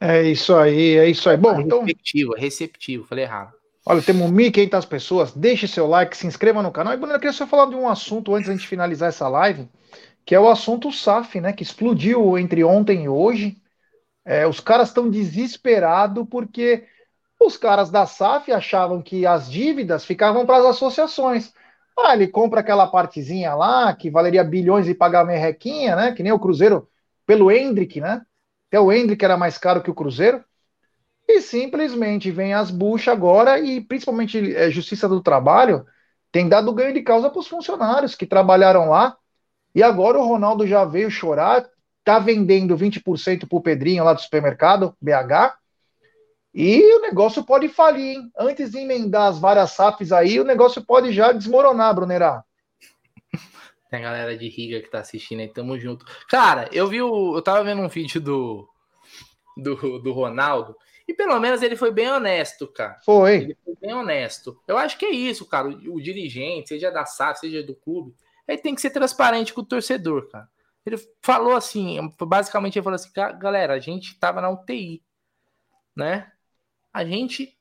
É 0.01 0.23
isso 0.23 0.55
aí, 0.55 0.97
é 0.97 1.09
isso 1.09 1.29
aí. 1.29 1.37
Bom, 1.37 1.61
então. 1.61 1.81
Receptivo, 1.81 2.35
receptivo, 2.35 3.07
falei 3.07 3.25
errado. 3.25 3.55
Olha, 3.85 4.03
temos 4.03 4.31
1.500 4.31 4.89
pessoas. 4.89 5.33
Deixe 5.33 5.69
seu 5.69 5.87
like, 5.87 6.17
se 6.17 6.27
inscreva 6.27 6.63
no 6.63 6.73
canal. 6.73 6.93
E, 6.93 6.97
Bruno, 6.97 7.13
eu 7.13 7.21
queria 7.21 7.33
só 7.33 7.47
falar 7.47 7.67
de 7.67 7.77
um 7.77 7.89
assunto 7.89 8.35
antes 8.35 8.49
da 8.49 8.55
gente 8.55 8.67
finalizar 8.67 9.09
essa 9.09 9.29
live, 9.29 9.69
que 10.25 10.35
é 10.35 10.41
o 10.41 10.49
assunto 10.49 10.91
SAF, 10.91 11.41
né? 11.41 11.53
Que 11.53 11.63
explodiu 11.63 12.37
entre 12.37 12.65
ontem 12.65 13.05
e 13.05 13.09
hoje. 13.09 13.57
É, 14.27 14.45
os 14.45 14.59
caras 14.59 14.89
estão 14.89 15.09
desesperados 15.09 16.27
porque 16.29 16.85
os 17.41 17.57
caras 17.57 17.91
da 17.91 18.07
SAF 18.07 18.51
achavam 18.51 19.01
que 19.01 19.25
as 19.25 19.49
dívidas 19.49 20.05
ficavam 20.05 20.45
para 20.45 20.59
as 20.59 20.67
associações. 20.67 21.53
Ah, 21.97 22.13
ele 22.13 22.27
compra 22.27 22.61
aquela 22.61 22.89
partezinha 22.89 23.55
lá 23.55 23.95
que 23.95 24.11
valeria 24.11 24.43
bilhões 24.43 24.89
e 24.89 24.95
pagar 24.95 25.25
merrequinha, 25.25 25.95
né? 25.95 26.13
Que 26.13 26.25
nem 26.25 26.33
o 26.33 26.41
Cruzeiro 26.41 26.89
pelo 27.25 27.53
Hendrick, 27.53 28.01
né? 28.01 28.21
Até 28.69 28.81
o 28.81 28.93
Hendrick 28.93 29.25
era 29.25 29.37
mais 29.37 29.59
caro 29.59 29.81
que 29.81 29.91
o 29.91 29.95
Cruzeiro. 29.95 30.45
E 31.29 31.41
simplesmente 31.41 32.31
vem 32.31 32.53
as 32.53 32.71
buchas 32.71 33.15
agora 33.15 33.61
e 33.61 33.81
principalmente 33.81 34.55
é, 34.55 34.71
Justiça 34.71 35.09
do 35.09 35.23
Trabalho 35.23 35.87
tem 36.33 36.49
dado 36.49 36.73
ganho 36.73 36.93
de 36.93 37.03
causa 37.03 37.31
para 37.31 37.39
os 37.39 37.47
funcionários 37.49 38.15
que 38.15 38.27
trabalharam 38.27 38.91
lá. 38.91 39.17
E 39.75 39.83
agora 39.83 40.19
o 40.19 40.27
Ronaldo 40.27 40.67
já 40.67 40.85
veio 40.85 41.11
chorar, 41.11 41.65
tá 42.07 42.21
vendendo 42.21 42.77
20% 42.77 43.49
para 43.49 43.59
o 43.59 43.61
Pedrinho 43.61 44.05
lá 44.05 44.13
do 44.13 44.21
supermercado, 44.21 44.97
BH. 45.03 45.59
E 46.55 46.81
o 46.95 47.01
negócio 47.01 47.45
pode 47.45 47.69
falir, 47.69 48.15
hein? 48.15 48.31
Antes 48.39 48.71
de 48.71 48.79
emendar 48.79 49.27
as 49.27 49.41
várias 49.41 49.73
SAFs 49.73 50.13
aí, 50.13 50.39
o 50.39 50.45
negócio 50.45 50.81
pode 50.87 51.13
já 51.13 51.33
desmoronar, 51.33 51.93
Brunerá. 51.93 52.45
Tem 53.91 53.99
a 53.99 54.03
galera 54.03 54.39
de 54.39 54.49
Riga 54.49 54.81
que 54.81 54.89
tá 54.89 55.01
assistindo 55.01 55.41
aí, 55.41 55.49
tamo 55.49 55.77
junto. 55.81 56.07
Cara, 56.31 56.69
eu 56.73 56.87
vi 56.87 57.03
o. 57.03 57.37
Eu 57.37 57.43
tava 57.43 57.65
vendo 57.65 57.83
um 57.83 57.89
vídeo 57.89 58.21
do, 58.21 58.69
do, 59.57 59.99
do 59.99 60.13
Ronaldo. 60.13 60.77
E 61.09 61.13
pelo 61.13 61.39
menos 61.41 61.61
ele 61.61 61.75
foi 61.75 61.91
bem 61.91 62.09
honesto, 62.09 62.69
cara. 62.69 63.01
Foi. 63.05 63.35
Ele 63.35 63.57
foi 63.65 63.75
bem 63.81 63.95
honesto. 63.95 64.57
Eu 64.67 64.79
acho 64.79 64.97
que 64.97 65.07
é 65.07 65.11
isso, 65.11 65.45
cara. 65.45 65.69
O, 65.69 65.97
o 65.97 66.01
dirigente, 66.01 66.69
seja 66.69 66.89
da 66.91 67.05
SAF, 67.05 67.41
seja 67.41 67.65
do 67.65 67.75
clube, 67.75 68.15
ele 68.47 68.59
tem 68.59 68.77
que 68.77 68.81
ser 68.81 68.91
transparente 68.91 69.53
com 69.53 69.61
o 69.61 69.67
torcedor, 69.67 70.29
cara. 70.29 70.49
Ele 70.87 70.97
falou 71.21 71.57
assim, 71.57 71.99
basicamente 72.21 72.79
ele 72.79 72.85
falou 72.85 72.95
assim, 72.95 73.11
galera, 73.39 73.75
a 73.75 73.81
gente 73.81 74.17
tava 74.21 74.41
na 74.41 74.49
UTI, 74.49 75.03
né? 75.97 76.31
A 76.93 77.05
gente 77.05 77.59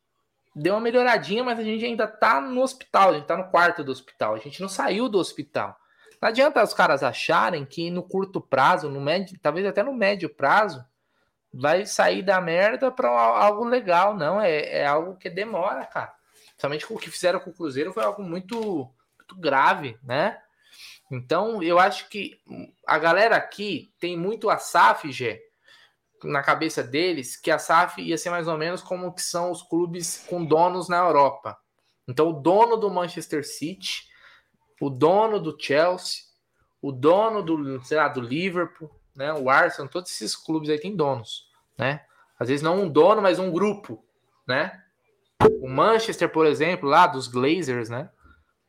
deu 0.55 0.75
uma 0.75 0.79
melhoradinha, 0.79 1.43
mas 1.43 1.57
a 1.57 1.63
gente 1.63 1.83
ainda 1.83 2.07
tá 2.07 2.39
no 2.39 2.61
hospital, 2.61 3.09
a 3.09 3.13
gente 3.13 3.25
tá 3.25 3.35
no 3.35 3.49
quarto 3.49 3.83
do 3.83 3.91
hospital, 3.91 4.35
a 4.35 4.37
gente 4.37 4.61
não 4.61 4.69
saiu 4.69 5.09
do 5.09 5.17
hospital. 5.17 5.75
Não 6.21 6.29
adianta 6.29 6.63
os 6.63 6.73
caras 6.73 7.03
acharem 7.03 7.65
que 7.65 7.89
no 7.89 8.03
curto 8.03 8.39
prazo, 8.39 8.89
no 8.89 9.01
médio, 9.01 9.37
talvez 9.41 9.65
até 9.65 9.83
no 9.83 9.93
médio 9.93 10.29
prazo, 10.29 10.85
vai 11.51 11.85
sair 11.85 12.21
da 12.21 12.39
merda 12.39 12.91
para 12.91 13.09
algo 13.09 13.63
legal. 13.63 14.15
Não, 14.15 14.39
é, 14.39 14.79
é 14.79 14.85
algo 14.85 15.15
que 15.17 15.29
demora, 15.29 15.85
cara. 15.85 16.13
Somente 16.57 16.85
o 16.89 16.97
que 16.97 17.09
fizeram 17.09 17.39
com 17.39 17.49
o 17.49 17.53
Cruzeiro 17.53 17.91
foi 17.91 18.03
algo 18.03 18.23
muito, 18.23 18.89
muito 19.17 19.35
grave, 19.37 19.97
né? 20.03 20.41
Então, 21.11 21.61
eu 21.61 21.77
acho 21.77 22.09
que 22.09 22.41
a 22.85 22.97
galera 22.97 23.35
aqui 23.35 23.93
tem 23.99 24.17
muito 24.17 24.49
a 24.49 24.57
SAF, 24.57 25.11
Gê, 25.11 25.41
na 26.23 26.41
cabeça 26.41 26.83
deles, 26.83 27.35
que 27.35 27.51
a 27.51 27.59
SAF 27.59 28.01
ia 28.01 28.17
ser 28.17 28.29
mais 28.29 28.47
ou 28.47 28.57
menos 28.57 28.81
como 28.81 29.13
que 29.13 29.21
são 29.21 29.51
os 29.51 29.61
clubes 29.61 30.25
com 30.27 30.43
donos 30.43 30.89
na 30.89 30.97
Europa. 30.97 31.57
Então, 32.07 32.29
o 32.29 32.33
dono 32.33 32.77
do 32.77 32.89
Manchester 32.89 33.45
City 33.45 34.09
o 34.79 34.89
dono 34.89 35.39
do 35.39 35.55
Chelsea, 35.59 36.23
o 36.81 36.91
dono 36.91 37.41
do, 37.41 37.83
sei 37.83 37.97
lá, 37.97 38.07
do 38.07 38.21
Liverpool, 38.21 38.89
né? 39.15 39.33
O 39.33 39.49
Arsenal, 39.49 39.89
todos 39.89 40.11
esses 40.11 40.35
clubes 40.35 40.69
aí 40.69 40.79
têm 40.79 40.95
donos, 40.95 41.47
né? 41.77 42.05
Às 42.37 42.49
vezes 42.49 42.61
não 42.61 42.81
um 42.81 42.89
dono, 42.89 43.21
mas 43.21 43.39
um 43.39 43.51
grupo, 43.51 44.03
né? 44.47 44.81
O 45.61 45.69
Manchester, 45.69 46.29
por 46.29 46.45
exemplo, 46.45 46.89
lá 46.89 47.07
dos 47.07 47.27
Glazers, 47.27 47.89
né? 47.89 48.09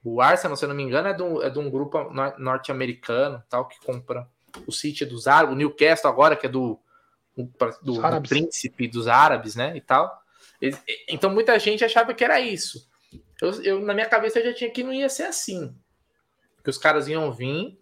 O 0.09 0.21
Arsenal, 0.21 0.57
se 0.57 0.65
eu 0.65 0.69
não 0.69 0.77
me 0.77 0.85
engano, 0.85 1.09
é 1.09 1.13
de 1.13 1.23
um, 1.23 1.43
é 1.43 1.51
de 1.51 1.59
um 1.59 1.69
grupo 1.69 1.99
norte-americano, 2.39 3.43
tal, 3.49 3.67
que 3.67 3.79
compra 3.85 4.29
o 4.67 4.71
City 4.71 5.05
dos 5.05 5.27
árabes, 5.27 5.55
o 5.55 5.59
Newcastle 5.59 6.09
agora, 6.09 6.37
que 6.37 6.47
é 6.47 6.49
do, 6.49 6.79
do, 7.37 7.51
do 7.83 8.23
príncipe 8.23 8.87
dos 8.87 9.09
árabes, 9.09 9.57
né? 9.57 9.77
E 9.77 9.81
tal. 9.81 10.23
Então 11.09 11.29
muita 11.29 11.59
gente 11.59 11.85
achava 11.85 12.15
que 12.15 12.25
era 12.25 12.41
isso. 12.41 12.89
Eu, 13.43 13.63
eu, 13.63 13.81
na 13.81 13.93
minha 13.93 14.09
cabeça 14.09 14.39
eu 14.39 14.45
já 14.45 14.55
tinha 14.55 14.71
que 14.71 14.85
não 14.85 14.93
ia 14.93 15.09
ser 15.09 15.25
assim 15.25 15.75
que 16.67 16.71
os 16.71 16.79
caras 16.79 17.07
iam 17.07 17.31
vir 17.31 17.79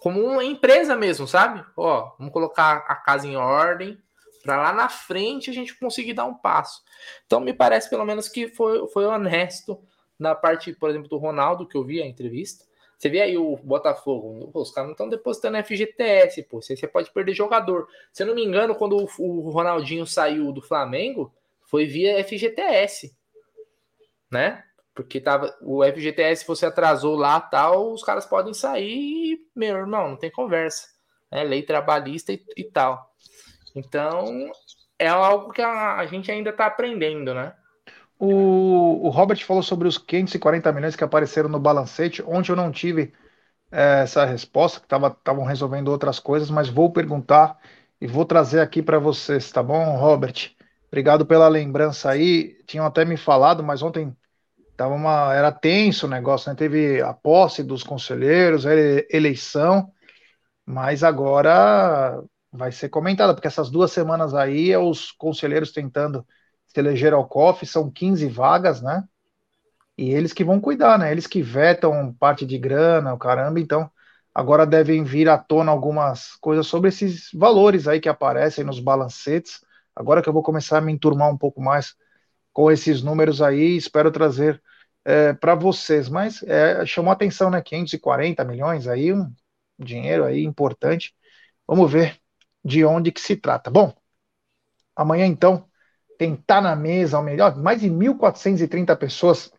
como 0.00 0.20
uma 0.22 0.44
empresa 0.44 0.94
mesmo, 0.94 1.26
sabe? 1.26 1.64
Ó, 1.74 2.14
vamos 2.18 2.32
colocar 2.32 2.84
a 2.86 2.94
casa 2.94 3.26
em 3.26 3.36
ordem 3.36 3.98
para 4.42 4.60
lá 4.60 4.72
na 4.72 4.88
frente 4.88 5.48
a 5.48 5.52
gente 5.52 5.74
conseguir 5.78 6.12
dar 6.12 6.26
um 6.26 6.34
passo. 6.34 6.82
Então 7.24 7.40
me 7.40 7.54
parece 7.54 7.88
pelo 7.88 8.04
menos 8.04 8.28
que 8.28 8.48
foi, 8.48 8.86
foi 8.88 9.06
honesto 9.06 9.82
na 10.22 10.34
parte, 10.34 10.72
por 10.72 10.88
exemplo, 10.88 11.08
do 11.08 11.18
Ronaldo 11.18 11.66
que 11.66 11.76
eu 11.76 11.84
vi 11.84 12.00
a 12.00 12.06
entrevista. 12.06 12.64
Você 12.96 13.08
vê 13.08 13.20
aí 13.20 13.36
o 13.36 13.56
Botafogo, 13.56 14.48
os 14.54 14.70
caras 14.70 14.86
não 14.86 14.92
estão 14.92 15.08
depositando 15.08 15.58
FGTS, 15.64 16.44
pô. 16.44 16.62
Você, 16.62 16.76
você 16.76 16.86
pode 16.86 17.10
perder 17.10 17.34
jogador. 17.34 17.88
Se 18.12 18.22
eu 18.22 18.28
não 18.28 18.34
me 18.34 18.44
engano, 18.44 18.76
quando 18.76 18.96
o, 19.18 19.50
Ronaldinho 19.50 20.06
saiu 20.06 20.52
do 20.52 20.62
Flamengo, 20.62 21.34
foi 21.62 21.84
via 21.84 22.22
FGTS, 22.22 23.12
né? 24.30 24.62
Porque 24.94 25.20
tava, 25.20 25.52
o 25.62 25.82
FGTS, 25.84 26.46
você 26.46 26.66
atrasou 26.66 27.16
lá 27.16 27.40
tal, 27.40 27.92
os 27.92 28.04
caras 28.04 28.24
podem 28.24 28.54
sair 28.54 29.32
e, 29.32 29.46
meu 29.52 29.76
irmão, 29.76 30.10
não 30.10 30.16
tem 30.16 30.30
conversa. 30.30 30.86
É 31.28 31.42
lei 31.42 31.62
trabalhista 31.62 32.32
e, 32.32 32.40
e 32.56 32.62
tal. 32.62 33.12
Então, 33.74 34.52
é 34.96 35.08
algo 35.08 35.52
que 35.52 35.62
a, 35.62 35.96
a 35.96 36.06
gente 36.06 36.30
ainda 36.30 36.50
está 36.50 36.66
aprendendo, 36.66 37.34
né? 37.34 37.52
O, 38.24 39.06
o, 39.06 39.10
Robert 39.10 39.44
falou 39.44 39.62
sobre 39.62 39.88
os 39.88 39.98
540 39.98 40.72
milhões 40.72 40.94
que 40.94 41.02
apareceram 41.02 41.48
no 41.48 41.58
balancete. 41.58 42.22
Ontem 42.22 42.52
eu 42.52 42.56
não 42.56 42.70
tive 42.70 43.12
é, 43.70 44.02
essa 44.02 44.24
resposta, 44.24 44.80
que 44.80 44.86
estavam 44.86 45.44
resolvendo 45.44 45.88
outras 45.88 46.18
coisas, 46.20 46.50
mas 46.50 46.68
vou 46.68 46.92
perguntar 46.92 47.58
e 48.00 48.06
vou 48.06 48.24
trazer 48.24 48.60
aqui 48.60 48.82
para 48.82 48.98
vocês, 48.98 49.50
tá 49.50 49.62
bom, 49.62 49.96
Robert? 49.96 50.52
Obrigado 50.88 51.26
pela 51.26 51.48
lembrança 51.48 52.10
aí. 52.10 52.58
Tinham 52.66 52.86
até 52.86 53.04
me 53.04 53.16
falado, 53.16 53.62
mas 53.62 53.82
ontem 53.82 54.16
Tava 54.76 54.94
uma, 54.94 55.34
era 55.34 55.52
tenso 55.52 56.06
o 56.06 56.10
negócio, 56.10 56.50
né? 56.50 56.56
Teve 56.56 57.00
a 57.02 57.12
posse 57.12 57.62
dos 57.62 57.84
conselheiros, 57.84 58.64
eleição, 59.10 59.92
mas 60.66 61.04
agora 61.04 62.22
vai 62.50 62.72
ser 62.72 62.88
comentada, 62.88 63.34
porque 63.34 63.48
essas 63.48 63.70
duas 63.70 63.92
semanas 63.92 64.34
aí 64.34 64.72
é 64.72 64.78
os 64.78 65.12
conselheiros 65.12 65.72
tentando 65.72 66.26
se 66.72 66.80
eleger 66.80 67.12
ao 67.12 67.26
COF, 67.26 67.66
são 67.66 67.90
15 67.90 68.26
vagas, 68.28 68.80
né? 68.80 69.04
E 69.96 70.10
eles 70.10 70.32
que 70.32 70.44
vão 70.44 70.60
cuidar, 70.60 70.98
né? 70.98 71.12
Eles 71.12 71.26
que 71.26 71.42
vetam 71.42 72.14
parte 72.14 72.46
de 72.46 72.58
grana, 72.58 73.12
o 73.12 73.18
caramba, 73.18 73.60
então 73.60 73.90
agora 74.34 74.66
devem 74.66 75.04
vir 75.04 75.28
à 75.28 75.36
tona 75.36 75.70
algumas 75.70 76.34
coisas 76.36 76.66
sobre 76.66 76.88
esses 76.88 77.28
valores 77.34 77.86
aí 77.86 78.00
que 78.00 78.08
aparecem 78.08 78.64
nos 78.64 78.80
balancetes. 78.80 79.60
Agora 79.94 80.22
que 80.22 80.28
eu 80.28 80.32
vou 80.32 80.42
começar 80.42 80.78
a 80.78 80.80
me 80.80 80.92
enturmar 80.92 81.30
um 81.30 81.36
pouco 81.36 81.60
mais 81.60 81.94
com 82.52 82.70
esses 82.70 83.02
números 83.02 83.42
aí, 83.42 83.76
espero 83.76 84.10
trazer 84.10 84.62
é, 85.04 85.32
para 85.34 85.54
vocês, 85.54 86.08
mas 86.08 86.42
é, 86.44 86.86
chamou 86.86 87.12
atenção, 87.12 87.50
né? 87.50 87.60
540 87.60 88.44
milhões 88.44 88.88
aí, 88.88 89.12
um, 89.12 89.30
dinheiro 89.78 90.24
aí 90.24 90.44
importante. 90.44 91.14
Vamos 91.66 91.90
ver 91.92 92.18
de 92.64 92.84
onde 92.84 93.12
que 93.12 93.20
se 93.20 93.36
trata. 93.36 93.70
Bom, 93.70 93.94
amanhã 94.96 95.26
então 95.26 95.68
tem 96.22 96.36
Tá 96.36 96.60
na 96.60 96.76
Mesa, 96.76 97.16
ao 97.16 97.22
melhor, 97.22 97.56
mais 97.56 97.80
de 97.80 97.90
1.430 97.90 98.94
pessoas. 98.94 99.52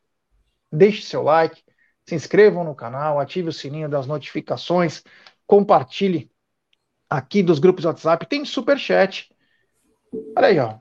Deixe 0.71 1.01
seu 1.01 1.21
like, 1.21 1.61
se 2.05 2.15
inscrevam 2.15 2.63
no 2.63 2.73
canal, 2.73 3.19
ative 3.19 3.49
o 3.49 3.53
sininho 3.53 3.89
das 3.89 4.07
notificações, 4.07 5.03
compartilhe 5.45 6.31
aqui 7.09 7.43
dos 7.43 7.59
grupos 7.59 7.83
WhatsApp. 7.83 8.25
Tem 8.27 8.45
super 8.45 8.79
chat. 8.79 9.29
Olha 10.37 10.47
aí, 10.47 10.57
ó. 10.57 10.79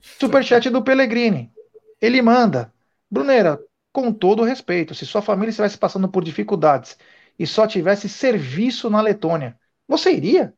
Super 0.00 0.42
chat 0.42 0.70
do 0.70 0.82
Pellegrini. 0.82 1.52
Ele 2.00 2.22
manda. 2.22 2.72
Bruneira, 3.10 3.62
com 3.92 4.10
todo 4.10 4.44
respeito, 4.44 4.94
se 4.94 5.04
sua 5.04 5.20
família 5.20 5.50
estivesse 5.50 5.76
passando 5.76 6.08
por 6.08 6.24
dificuldades 6.24 6.96
e 7.38 7.46
só 7.46 7.66
tivesse 7.66 8.08
serviço 8.08 8.88
na 8.88 9.02
Letônia, 9.02 9.58
você 9.86 10.10
iria? 10.10 10.54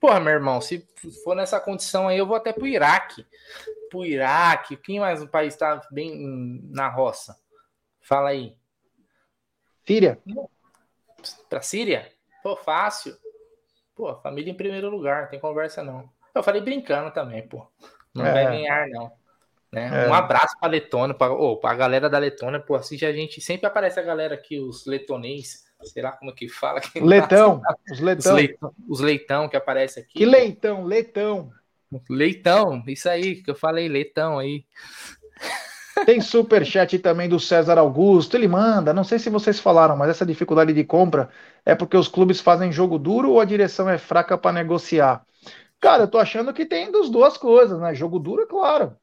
Porra, 0.00 0.20
meu 0.20 0.32
irmão, 0.32 0.60
se 0.60 0.86
for 1.24 1.34
nessa 1.34 1.58
condição 1.58 2.08
aí, 2.08 2.18
eu 2.18 2.26
vou 2.26 2.36
até 2.36 2.52
pro 2.52 2.66
Iraque. 2.66 3.26
Pro 3.90 4.04
Iraque, 4.04 4.76
quem 4.76 5.00
mais 5.00 5.20
um 5.20 5.26
país 5.26 5.56
tá 5.56 5.80
bem 5.90 6.60
na 6.70 6.88
roça? 6.88 7.36
Fala 8.00 8.30
aí. 8.30 8.56
Síria? 9.86 10.18
Pra 11.48 11.60
Síria? 11.62 12.12
Pô, 12.42 12.54
fácil. 12.54 13.16
Pô, 13.94 14.14
família 14.20 14.52
em 14.52 14.56
primeiro 14.56 14.88
lugar, 14.88 15.22
não 15.22 15.30
tem 15.30 15.40
conversa 15.40 15.82
não. 15.82 16.08
Eu 16.34 16.42
falei 16.42 16.60
brincando 16.60 17.10
também, 17.10 17.46
pô. 17.48 17.66
Não 18.14 18.24
é. 18.24 18.32
vai 18.32 18.44
ganhar, 18.44 18.88
não. 18.88 19.10
Né? 19.72 20.06
É. 20.06 20.08
Um 20.08 20.14
abraço 20.14 20.56
pra 20.60 20.68
Letônia, 20.68 21.14
pra, 21.14 21.32
oh, 21.32 21.56
pra 21.56 21.74
galera 21.74 22.08
da 22.08 22.18
Letônia, 22.18 22.60
pô, 22.60 22.76
assiste 22.76 23.04
a 23.04 23.12
gente. 23.12 23.40
Sempre 23.40 23.66
aparece 23.66 23.98
a 23.98 24.02
galera 24.02 24.34
aqui, 24.34 24.60
os 24.60 24.86
letonês 24.86 25.67
sei 25.84 26.02
lá 26.02 26.12
como 26.12 26.30
é 26.30 26.34
que 26.34 26.48
fala. 26.48 26.80
Leitão, 26.96 27.62
os 27.90 28.00
leitão. 28.00 28.32
Os 28.32 28.36
leitão, 28.36 28.74
os 28.88 29.00
leitão 29.00 29.48
que 29.48 29.56
aparece 29.56 30.00
aqui. 30.00 30.18
Que 30.18 30.26
leitão, 30.26 30.84
leitão. 30.84 31.52
Leitão, 32.08 32.82
isso 32.86 33.08
aí 33.08 33.36
que 33.36 33.50
eu 33.50 33.54
falei, 33.54 33.88
leitão 33.88 34.38
aí. 34.38 34.64
Tem 36.04 36.20
super 36.20 36.64
chat 36.64 36.98
também 36.98 37.28
do 37.28 37.40
César 37.40 37.78
Augusto, 37.78 38.36
ele 38.36 38.46
manda, 38.46 38.92
não 38.92 39.02
sei 39.02 39.18
se 39.18 39.30
vocês 39.30 39.58
falaram, 39.58 39.96
mas 39.96 40.10
essa 40.10 40.24
dificuldade 40.24 40.72
de 40.72 40.84
compra 40.84 41.28
é 41.64 41.74
porque 41.74 41.96
os 41.96 42.06
clubes 42.06 42.40
fazem 42.40 42.70
jogo 42.70 42.98
duro 42.98 43.32
ou 43.32 43.40
a 43.40 43.44
direção 43.44 43.88
é 43.88 43.98
fraca 43.98 44.38
para 44.38 44.52
negociar? 44.52 45.24
Cara, 45.80 46.04
eu 46.04 46.08
tô 46.08 46.18
achando 46.18 46.52
que 46.52 46.66
tem 46.66 46.92
das 46.92 47.08
duas 47.08 47.36
coisas, 47.36 47.80
né? 47.80 47.94
Jogo 47.94 48.18
duro, 48.18 48.42
é 48.42 48.46
claro. 48.46 48.96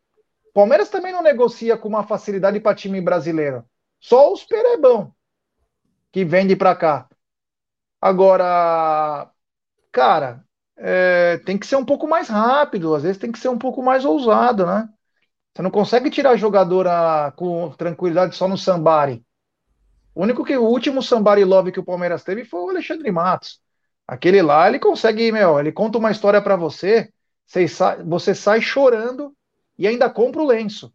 Palmeiras 0.53 0.89
também 0.89 1.11
não 1.11 1.22
negocia 1.22 1.77
com 1.77 1.89
uma 1.89 2.03
facilidade 2.03 2.60
para 2.60 2.76
time 2.76 3.02
brasileiro. 3.02 3.65
Só 3.99 4.31
os 4.31 4.45
perebão 4.45 5.14
que 6.16 6.24
vende 6.24 6.56
para 6.56 6.74
cá. 6.74 7.10
Agora, 8.00 9.30
cara, 9.92 10.46
é, 10.78 11.40
tem 11.40 11.58
que 11.58 11.68
ser 11.68 11.76
um 11.76 11.84
pouco 11.84 12.08
mais 12.08 12.30
rápido, 12.30 12.96
às 12.96 13.04
vezes 13.04 13.18
tem 13.18 13.34
que 13.34 13.38
ser 13.38 13.50
um 13.50 13.58
pouco 13.58 13.84
mais 13.84 14.06
ousado, 14.06 14.66
né? 14.66 14.88
Você 15.54 15.62
não 15.62 15.70
consegue 15.70 16.10
tirar 16.10 16.38
jogadora 16.38 17.34
com 17.36 17.70
tranquilidade 17.72 18.34
só 18.34 18.48
no 18.48 18.58
Sambari. 18.58 19.26
O 20.14 20.24
único 20.24 20.46
que 20.46 20.56
o 20.56 20.64
último 20.64 21.04
Sambari 21.04 21.44
Love 21.44 21.74
que 21.74 21.82
o 21.82 21.86
Palmeiras 21.86 22.24
teve 22.24 22.46
foi 22.46 22.62
o 22.62 22.70
Alexandre 22.70 23.12
Matos. 23.12 23.60
Aquele 24.08 24.42
lá, 24.42 24.70
ele 24.70 24.80
consegue, 24.80 25.34
meu, 25.34 25.60
ele 25.60 25.74
conta 25.74 25.98
uma 25.98 26.12
história 26.12 26.42
para 26.42 26.56
você, 26.56 27.12
você 27.46 27.68
sai, 27.68 28.02
você 28.04 28.34
sai 28.34 28.62
chorando 28.62 29.36
e 29.78 29.86
ainda 29.86 30.10
compra 30.10 30.42
o 30.42 30.48
lenço. 30.48 30.94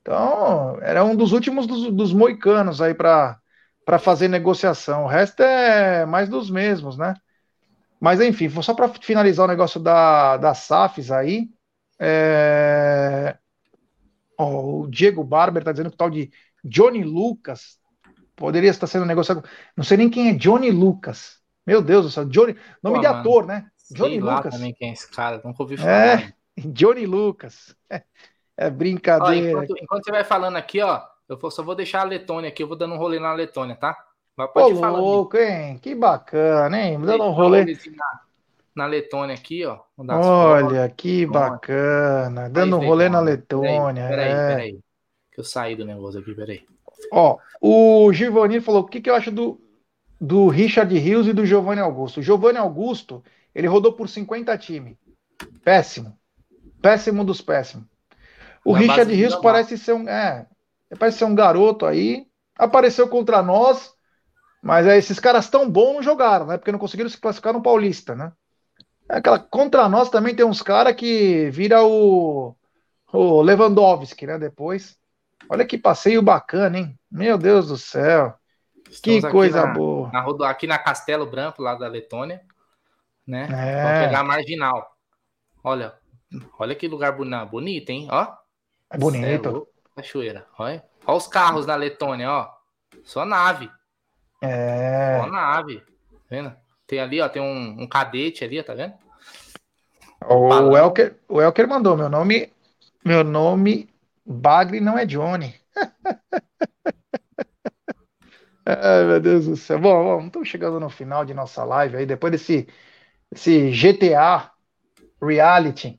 Então, 0.00 0.76
era 0.82 1.04
um 1.04 1.14
dos 1.14 1.30
últimos 1.30 1.68
dos, 1.68 1.92
dos 1.92 2.12
moicanos 2.12 2.82
aí 2.82 2.94
para 2.94 3.39
para 3.90 3.98
fazer 3.98 4.28
negociação. 4.28 5.02
O 5.02 5.08
resto 5.08 5.42
é 5.42 6.06
mais 6.06 6.28
dos 6.28 6.48
mesmos, 6.48 6.96
né? 6.96 7.12
Mas 7.98 8.20
enfim, 8.20 8.48
só 8.62 8.72
para 8.72 8.88
finalizar 8.88 9.46
o 9.46 9.48
negócio 9.48 9.80
da, 9.80 10.36
da 10.36 10.54
SAFs 10.54 11.10
aí. 11.10 11.50
É... 11.98 13.36
Oh, 14.38 14.82
o 14.82 14.86
Diego 14.86 15.24
Barber 15.24 15.62
está 15.62 15.72
dizendo 15.72 15.90
que 15.90 15.96
o 15.96 15.98
tal 15.98 16.08
de 16.08 16.30
Johnny 16.62 17.02
Lucas 17.02 17.80
poderia 18.36 18.70
estar 18.70 18.86
sendo 18.86 19.04
negociado. 19.04 19.42
Não 19.76 19.82
sei 19.82 19.96
nem 19.96 20.08
quem 20.08 20.28
é 20.28 20.34
Johnny 20.34 20.70
Lucas. 20.70 21.40
Meu 21.66 21.82
Deus 21.82 22.04
do 22.04 22.10
céu, 22.12 22.24
Johnny, 22.26 22.56
nome 22.80 22.98
Pô, 22.98 23.02
de 23.02 23.08
mano, 23.08 23.18
ator, 23.18 23.44
né? 23.44 23.66
Johnny 23.90 24.20
Lucas. 24.20 24.54
também 24.54 24.72
quem 24.72 24.90
é 24.90 24.92
esse 24.92 25.10
cara, 25.10 25.42
nunca 25.44 25.64
ouvi 25.64 25.76
falar. 25.76 25.90
É, 25.90 26.32
Johnny 26.56 27.06
Lucas. 27.06 27.74
É, 27.90 28.04
é 28.56 28.70
brincadeira. 28.70 29.58
Ó, 29.58 29.62
enquanto, 29.64 29.82
enquanto, 29.82 30.04
você 30.04 30.12
vai 30.12 30.22
falando 30.22 30.54
aqui, 30.54 30.80
ó, 30.80 31.02
eu 31.30 31.50
só 31.50 31.62
vou 31.62 31.74
deixar 31.74 32.00
a 32.00 32.04
Letônia 32.04 32.48
aqui, 32.48 32.62
eu 32.62 32.68
vou 32.68 32.76
dando 32.76 32.94
um 32.94 32.98
rolê 32.98 33.18
na 33.18 33.32
Letônia, 33.32 33.76
tá? 33.76 33.96
Mas 34.36 34.50
pode 34.52 34.74
Ô, 34.74 34.80
falar. 34.80 34.98
louco, 34.98 35.36
hein? 35.36 35.78
Que 35.78 35.94
bacana, 35.94 36.80
hein? 36.80 37.00
Dando 37.00 37.24
um 37.24 37.30
rolê. 37.30 37.64
Na, 37.64 38.20
na 38.74 38.86
Letônia 38.86 39.34
aqui, 39.34 39.64
ó. 39.64 39.80
Olha, 39.96 40.88
que 40.88 41.26
bacana. 41.26 42.48
Dando 42.48 42.78
um 42.78 42.86
rolê 42.86 43.08
na 43.08 43.20
Letônia. 43.20 44.08
Peraí, 44.08 44.28
peraí, 44.28 44.32
é. 44.32 44.48
peraí. 44.48 44.78
Que 45.32 45.40
eu 45.40 45.44
saí 45.44 45.76
do 45.76 45.84
negócio 45.84 46.20
aqui, 46.20 46.34
peraí. 46.34 46.64
Ó, 47.12 47.38
o 47.60 48.12
Giovanni 48.12 48.60
falou: 48.60 48.82
o 48.82 48.86
que, 48.86 49.00
que 49.00 49.10
eu 49.10 49.14
acho 49.14 49.30
do, 49.30 49.60
do 50.20 50.48
Richard 50.48 50.96
Rios 50.98 51.26
e 51.26 51.32
do 51.32 51.46
Giovanni 51.46 51.80
Augusto? 51.80 52.20
O 52.20 52.22
Giovanni 52.22 52.58
Augusto, 52.58 53.22
ele 53.54 53.66
rodou 53.66 53.92
por 53.92 54.08
50 54.08 54.56
times. 54.58 54.96
Péssimo. 55.62 56.16
Péssimo 56.80 57.24
dos 57.24 57.40
péssimos. 57.40 57.86
O 58.64 58.72
Na 58.72 58.78
Richard 58.78 59.14
Rios 59.14 59.36
parece 59.36 59.76
ser 59.76 59.92
um. 59.92 60.08
É, 60.08 60.46
parece 60.98 61.18
ser 61.18 61.24
um 61.24 61.34
garoto 61.34 61.86
aí. 61.86 62.26
Apareceu 62.56 63.08
contra 63.08 63.42
nós, 63.42 63.92
mas 64.62 64.86
é, 64.86 64.98
esses 64.98 65.18
caras 65.18 65.48
tão 65.48 65.70
bons 65.70 65.94
não 65.94 66.02
jogaram, 66.02 66.46
né? 66.46 66.58
Porque 66.58 66.72
não 66.72 66.78
conseguiram 66.78 67.08
se 67.08 67.18
classificar 67.18 67.52
no 67.52 67.62
Paulista, 67.62 68.14
né? 68.14 68.32
É 69.08 69.16
aquela, 69.16 69.38
contra 69.38 69.88
nós 69.88 70.10
também 70.10 70.34
tem 70.34 70.44
uns 70.44 70.62
caras 70.62 70.94
que 70.94 71.50
vira 71.50 71.82
o, 71.84 72.54
o 73.12 73.42
Lewandowski, 73.42 74.26
né? 74.26 74.38
Depois. 74.38 74.98
Olha 75.48 75.64
que 75.64 75.78
passeio 75.78 76.22
bacana, 76.22 76.78
hein? 76.78 76.98
Meu 77.10 77.38
Deus 77.38 77.68
do 77.68 77.76
céu. 77.76 78.34
Estamos 78.88 79.24
que 79.24 79.30
coisa 79.30 79.66
na, 79.66 79.72
boa. 79.72 80.10
Na, 80.12 80.50
aqui 80.50 80.66
na 80.66 80.78
Castelo 80.78 81.26
Branco, 81.26 81.62
lá 81.62 81.74
da 81.74 81.88
Letônia, 81.88 82.40
né? 83.26 83.48
É. 83.50 83.82
Vamos 83.82 84.06
pegar 84.06 84.20
a 84.20 84.24
marginal. 84.24 84.96
Olha, 85.62 85.94
olha 86.58 86.74
que 86.74 86.86
lugar 86.86 87.12
bonito, 87.12 87.90
hein? 87.90 88.08
Ó. 88.10 88.32
É 88.90 88.98
bonito. 88.98 89.66
Cachoeira. 89.94 90.46
Olha. 90.58 90.84
olha 91.06 91.16
os 91.16 91.26
carros 91.26 91.66
da 91.66 91.76
Letônia, 91.76 92.30
ó. 92.30 92.50
Só 93.04 93.24
nave. 93.24 93.70
É. 94.42 95.20
Só 95.20 95.26
nave. 95.30 95.80
Tá 95.80 96.18
vendo? 96.30 96.56
Tem 96.86 97.00
ali, 97.00 97.20
ó, 97.20 97.28
tem 97.28 97.40
um, 97.40 97.82
um 97.82 97.86
cadete 97.86 98.44
ali, 98.44 98.62
tá 98.62 98.74
vendo? 98.74 98.94
O 100.28 100.76
Elker, 100.76 101.16
o 101.28 101.40
Elker 101.40 101.66
mandou, 101.66 101.96
meu 101.96 102.08
nome, 102.08 102.52
meu 103.04 103.24
nome 103.24 103.88
Bagre 104.24 104.80
não 104.80 104.96
é 104.98 105.04
Johnny. 105.06 105.54
Ai, 108.64 109.04
meu 109.04 109.20
Deus 109.20 109.46
do 109.46 109.56
céu. 109.56 109.78
Bom, 109.78 110.04
bom, 110.04 110.26
estamos 110.26 110.48
chegando 110.48 110.78
no 110.78 110.90
final 110.90 111.24
de 111.24 111.34
nossa 111.34 111.64
live 111.64 111.96
aí, 111.96 112.06
depois 112.06 112.30
desse, 112.30 112.68
desse 113.30 113.70
GTA 113.70 114.52
reality. 115.20 115.98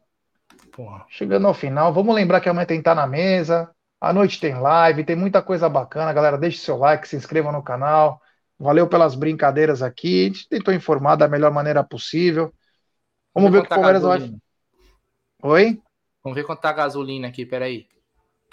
Porra. 0.71 1.05
Chegando 1.09 1.47
ao 1.47 1.53
final, 1.53 1.91
vamos 1.93 2.15
lembrar 2.15 2.39
que 2.39 2.47
amanhã 2.47 2.65
tem 2.65 2.77
que 2.77 2.81
estar 2.81 2.95
na 2.95 3.05
mesa. 3.05 3.69
À 4.01 4.11
noite 4.11 4.39
tem 4.39 4.59
live, 4.59 5.03
tem 5.03 5.15
muita 5.15 5.43
coisa 5.43 5.69
bacana. 5.69 6.11
Galera, 6.11 6.35
deixe 6.35 6.57
seu 6.57 6.75
like, 6.75 7.07
se 7.07 7.15
inscreva 7.15 7.51
no 7.51 7.61
canal. 7.61 8.19
Valeu 8.59 8.87
pelas 8.87 9.13
brincadeiras 9.13 9.83
aqui. 9.83 10.23
A 10.23 10.27
gente 10.27 10.49
tentou 10.49 10.73
informar 10.73 11.15
da 11.15 11.27
melhor 11.27 11.51
maneira 11.51 11.83
possível. 11.83 12.51
Vamos, 13.33 13.49
Vamos 13.49 13.51
ver 13.51 13.59
o 13.59 13.61
que 13.61 13.67
o 13.67 13.69
Palmeiras 13.69 14.01
vai. 14.01 14.33
Oi? 15.43 15.81
Vamos 16.23 16.35
ver 16.35 16.43
quanto 16.43 16.61
tá 16.61 16.69
a 16.69 16.73
gasolina 16.73 17.27
aqui, 17.27 17.45
peraí 17.45 17.87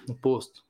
no 0.07 0.15
posto. 0.15 0.63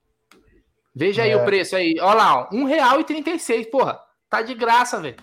Veja 0.95 1.23
é. 1.23 1.25
aí 1.27 1.35
o 1.35 1.45
preço 1.45 1.75
aí. 1.75 1.97
Olha 2.01 2.15
lá, 2.15 2.49
R$1,36, 2.51 3.71
porra. 3.71 4.01
Tá 4.31 4.43
de 4.43 4.55
graça, 4.55 5.01
velho. 5.01 5.17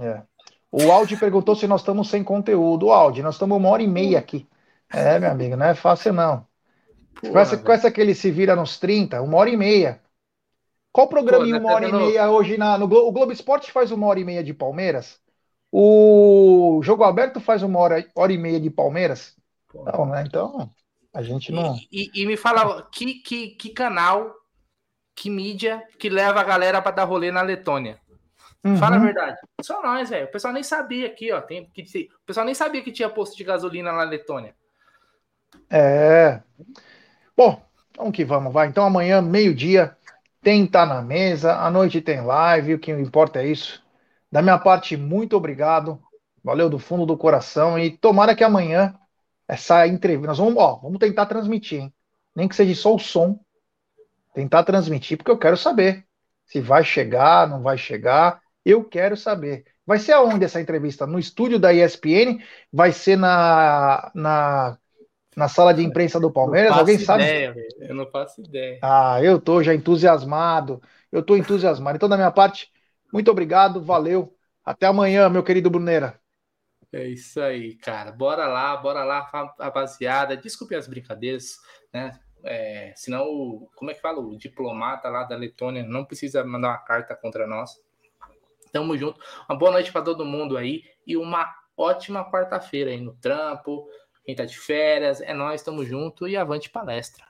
É. 0.00 0.22
O 0.70 0.90
Audi 0.90 1.16
perguntou 1.16 1.54
se 1.54 1.66
nós 1.66 1.80
estamos 1.80 2.08
sem 2.08 2.24
conteúdo. 2.24 2.86
O 2.86 2.92
Audi, 2.92 3.22
nós 3.22 3.34
estamos 3.34 3.56
uma 3.56 3.68
hora 3.68 3.82
e 3.82 3.88
meia 3.88 4.18
aqui. 4.18 4.48
É, 4.90 5.18
meu 5.18 5.30
amigo, 5.30 5.56
não 5.56 5.66
é 5.66 5.74
fácil 5.74 6.12
não. 6.12 6.46
Porra, 7.20 7.32
conhece, 7.32 7.58
conhece 7.58 7.86
aquele 7.86 8.14
se 8.14 8.30
vira 8.30 8.56
nos 8.56 8.78
30? 8.78 9.20
Uma 9.22 9.38
hora 9.38 9.50
e 9.50 9.56
meia. 9.56 10.00
Qual 10.92 11.08
programa 11.08 11.46
em 11.46 11.54
uma 11.54 11.72
hora 11.72 11.88
e 11.88 11.92
meia 11.92 12.30
hoje 12.30 12.58
na, 12.58 12.76
no 12.76 12.86
Globo? 12.86 13.08
O 13.08 13.12
Globo 13.12 13.32
Esporte 13.32 13.72
faz 13.72 13.90
uma 13.90 14.06
hora 14.06 14.20
e 14.20 14.24
meia 14.24 14.44
de 14.44 14.52
Palmeiras? 14.52 15.20
O 15.70 16.80
Jogo 16.82 17.02
Aberto 17.02 17.40
faz 17.40 17.62
uma 17.62 17.78
hora, 17.78 18.06
hora 18.14 18.32
e 18.32 18.36
meia 18.36 18.60
de 18.60 18.68
Palmeiras? 18.68 19.34
Não, 19.74 20.04
né? 20.04 20.24
Então, 20.26 20.70
a 21.14 21.22
gente 21.22 21.50
não. 21.50 21.74
E, 21.90 22.10
e, 22.14 22.22
e 22.22 22.26
me 22.26 22.36
fala, 22.36 22.86
que, 22.92 23.14
que, 23.14 23.48
que 23.48 23.70
canal, 23.70 24.34
que 25.14 25.30
mídia 25.30 25.82
que 25.98 26.10
leva 26.10 26.40
a 26.40 26.44
galera 26.44 26.82
para 26.82 26.96
dar 26.96 27.04
rolê 27.04 27.30
na 27.30 27.40
Letônia? 27.40 27.98
Uhum. 28.64 28.76
Fala 28.76 28.96
a 28.96 28.98
verdade. 29.00 29.38
Só 29.62 29.82
nós, 29.82 30.10
velho. 30.10 30.26
O 30.26 30.30
pessoal 30.30 30.52
nem 30.52 30.62
sabia 30.62 31.06
aqui, 31.06 31.32
ó. 31.32 31.40
Tem, 31.40 31.68
que, 31.70 31.82
o 31.82 32.26
pessoal 32.26 32.46
nem 32.46 32.54
sabia 32.54 32.82
que 32.82 32.92
tinha 32.92 33.08
posto 33.08 33.36
de 33.36 33.42
gasolina 33.42 33.92
na 33.92 34.04
Letônia. 34.04 34.54
É. 35.68 36.42
Bom, 37.36 37.62
vamos 37.96 38.14
que 38.14 38.24
vamos, 38.24 38.52
vai. 38.52 38.68
Então 38.68 38.84
amanhã, 38.84 39.22
meio-dia, 39.22 39.96
tem 40.42 40.66
Tá 40.66 40.84
na 40.84 41.00
Mesa, 41.02 41.56
à 41.56 41.70
noite 41.70 42.00
tem 42.00 42.20
live, 42.20 42.74
o 42.74 42.78
que 42.78 42.90
importa 42.92 43.42
é 43.42 43.46
isso. 43.46 43.82
Da 44.30 44.42
minha 44.42 44.58
parte, 44.58 44.96
muito 44.96 45.36
obrigado. 45.36 46.02
Valeu 46.42 46.68
do 46.68 46.78
fundo 46.78 47.06
do 47.06 47.16
coração. 47.16 47.78
E 47.78 47.90
tomara 47.90 48.34
que 48.34 48.42
amanhã 48.42 48.94
essa 49.46 49.86
entrevista. 49.86 50.28
Nós 50.28 50.38
vamos, 50.38 50.56
ó, 50.56 50.76
vamos 50.76 50.98
tentar 50.98 51.26
transmitir, 51.26 51.82
hein? 51.82 51.94
Nem 52.34 52.48
que 52.48 52.56
seja 52.56 52.74
só 52.74 52.94
o 52.94 52.98
som. 52.98 53.38
Tentar 54.34 54.64
transmitir, 54.64 55.18
porque 55.18 55.30
eu 55.30 55.38
quero 55.38 55.56
saber 55.56 56.06
se 56.46 56.60
vai 56.60 56.84
chegar, 56.84 57.48
não 57.48 57.62
vai 57.62 57.78
chegar. 57.78 58.40
Eu 58.64 58.84
quero 58.84 59.16
saber. 59.16 59.64
Vai 59.86 59.98
ser 59.98 60.12
aonde 60.12 60.44
essa 60.44 60.60
entrevista? 60.60 61.06
No 61.06 61.18
estúdio 61.18 61.58
da 61.58 61.72
ESPN? 61.72 62.42
Vai 62.72 62.92
ser 62.92 63.16
na, 63.16 64.10
na, 64.14 64.78
na 65.36 65.48
sala 65.48 65.72
de 65.72 65.82
imprensa 65.82 66.20
do 66.20 66.30
Palmeiras? 66.30 66.72
Alguém 66.72 66.98
sabe? 66.98 67.22
Ideia, 67.22 67.54
eu 67.80 67.94
não 67.94 68.06
faço 68.06 68.40
ideia. 68.40 68.78
Ah, 68.82 69.22
eu 69.22 69.40
tô 69.40 69.62
já 69.62 69.74
entusiasmado. 69.74 70.80
Eu 71.10 71.22
tô 71.22 71.36
entusiasmado. 71.36 71.96
Então, 71.96 72.08
da 72.08 72.16
minha 72.16 72.30
parte, 72.30 72.70
muito 73.12 73.30
obrigado, 73.30 73.82
valeu. 73.82 74.34
Até 74.64 74.86
amanhã, 74.86 75.28
meu 75.28 75.42
querido 75.42 75.70
Bruneira. 75.70 76.20
É 76.92 77.06
isso 77.06 77.40
aí, 77.40 77.74
cara. 77.76 78.12
Bora 78.12 78.46
lá, 78.46 78.76
bora 78.76 79.02
lá, 79.02 79.20
rapaziada. 79.58 80.36
Desculpe 80.36 80.74
as 80.74 80.86
brincadeiras, 80.86 81.56
né? 81.92 82.12
É, 82.44 82.92
senão, 82.96 83.68
como 83.76 83.90
é 83.90 83.94
que 83.94 84.00
fala? 84.00 84.20
O 84.20 84.36
diplomata 84.36 85.08
lá 85.08 85.24
da 85.24 85.36
Letônia 85.36 85.82
não 85.82 86.04
precisa 86.04 86.44
mandar 86.44 86.68
uma 86.68 86.78
carta 86.78 87.14
contra 87.14 87.46
nós. 87.46 87.80
Tamo 88.72 88.96
junto. 88.96 89.20
Uma 89.48 89.58
boa 89.58 89.72
noite 89.72 89.92
para 89.92 90.02
todo 90.02 90.24
mundo 90.24 90.56
aí 90.56 90.82
e 91.06 91.16
uma 91.16 91.46
ótima 91.76 92.30
quarta-feira 92.30 92.90
aí 92.90 93.00
no 93.00 93.14
trampo. 93.14 93.86
Quem 94.24 94.36
tá 94.36 94.44
de 94.44 94.56
férias, 94.58 95.20
é 95.20 95.34
nós, 95.34 95.62
tamo 95.62 95.84
junto 95.84 96.28
e 96.28 96.36
avante 96.36 96.70
palestra. 96.70 97.24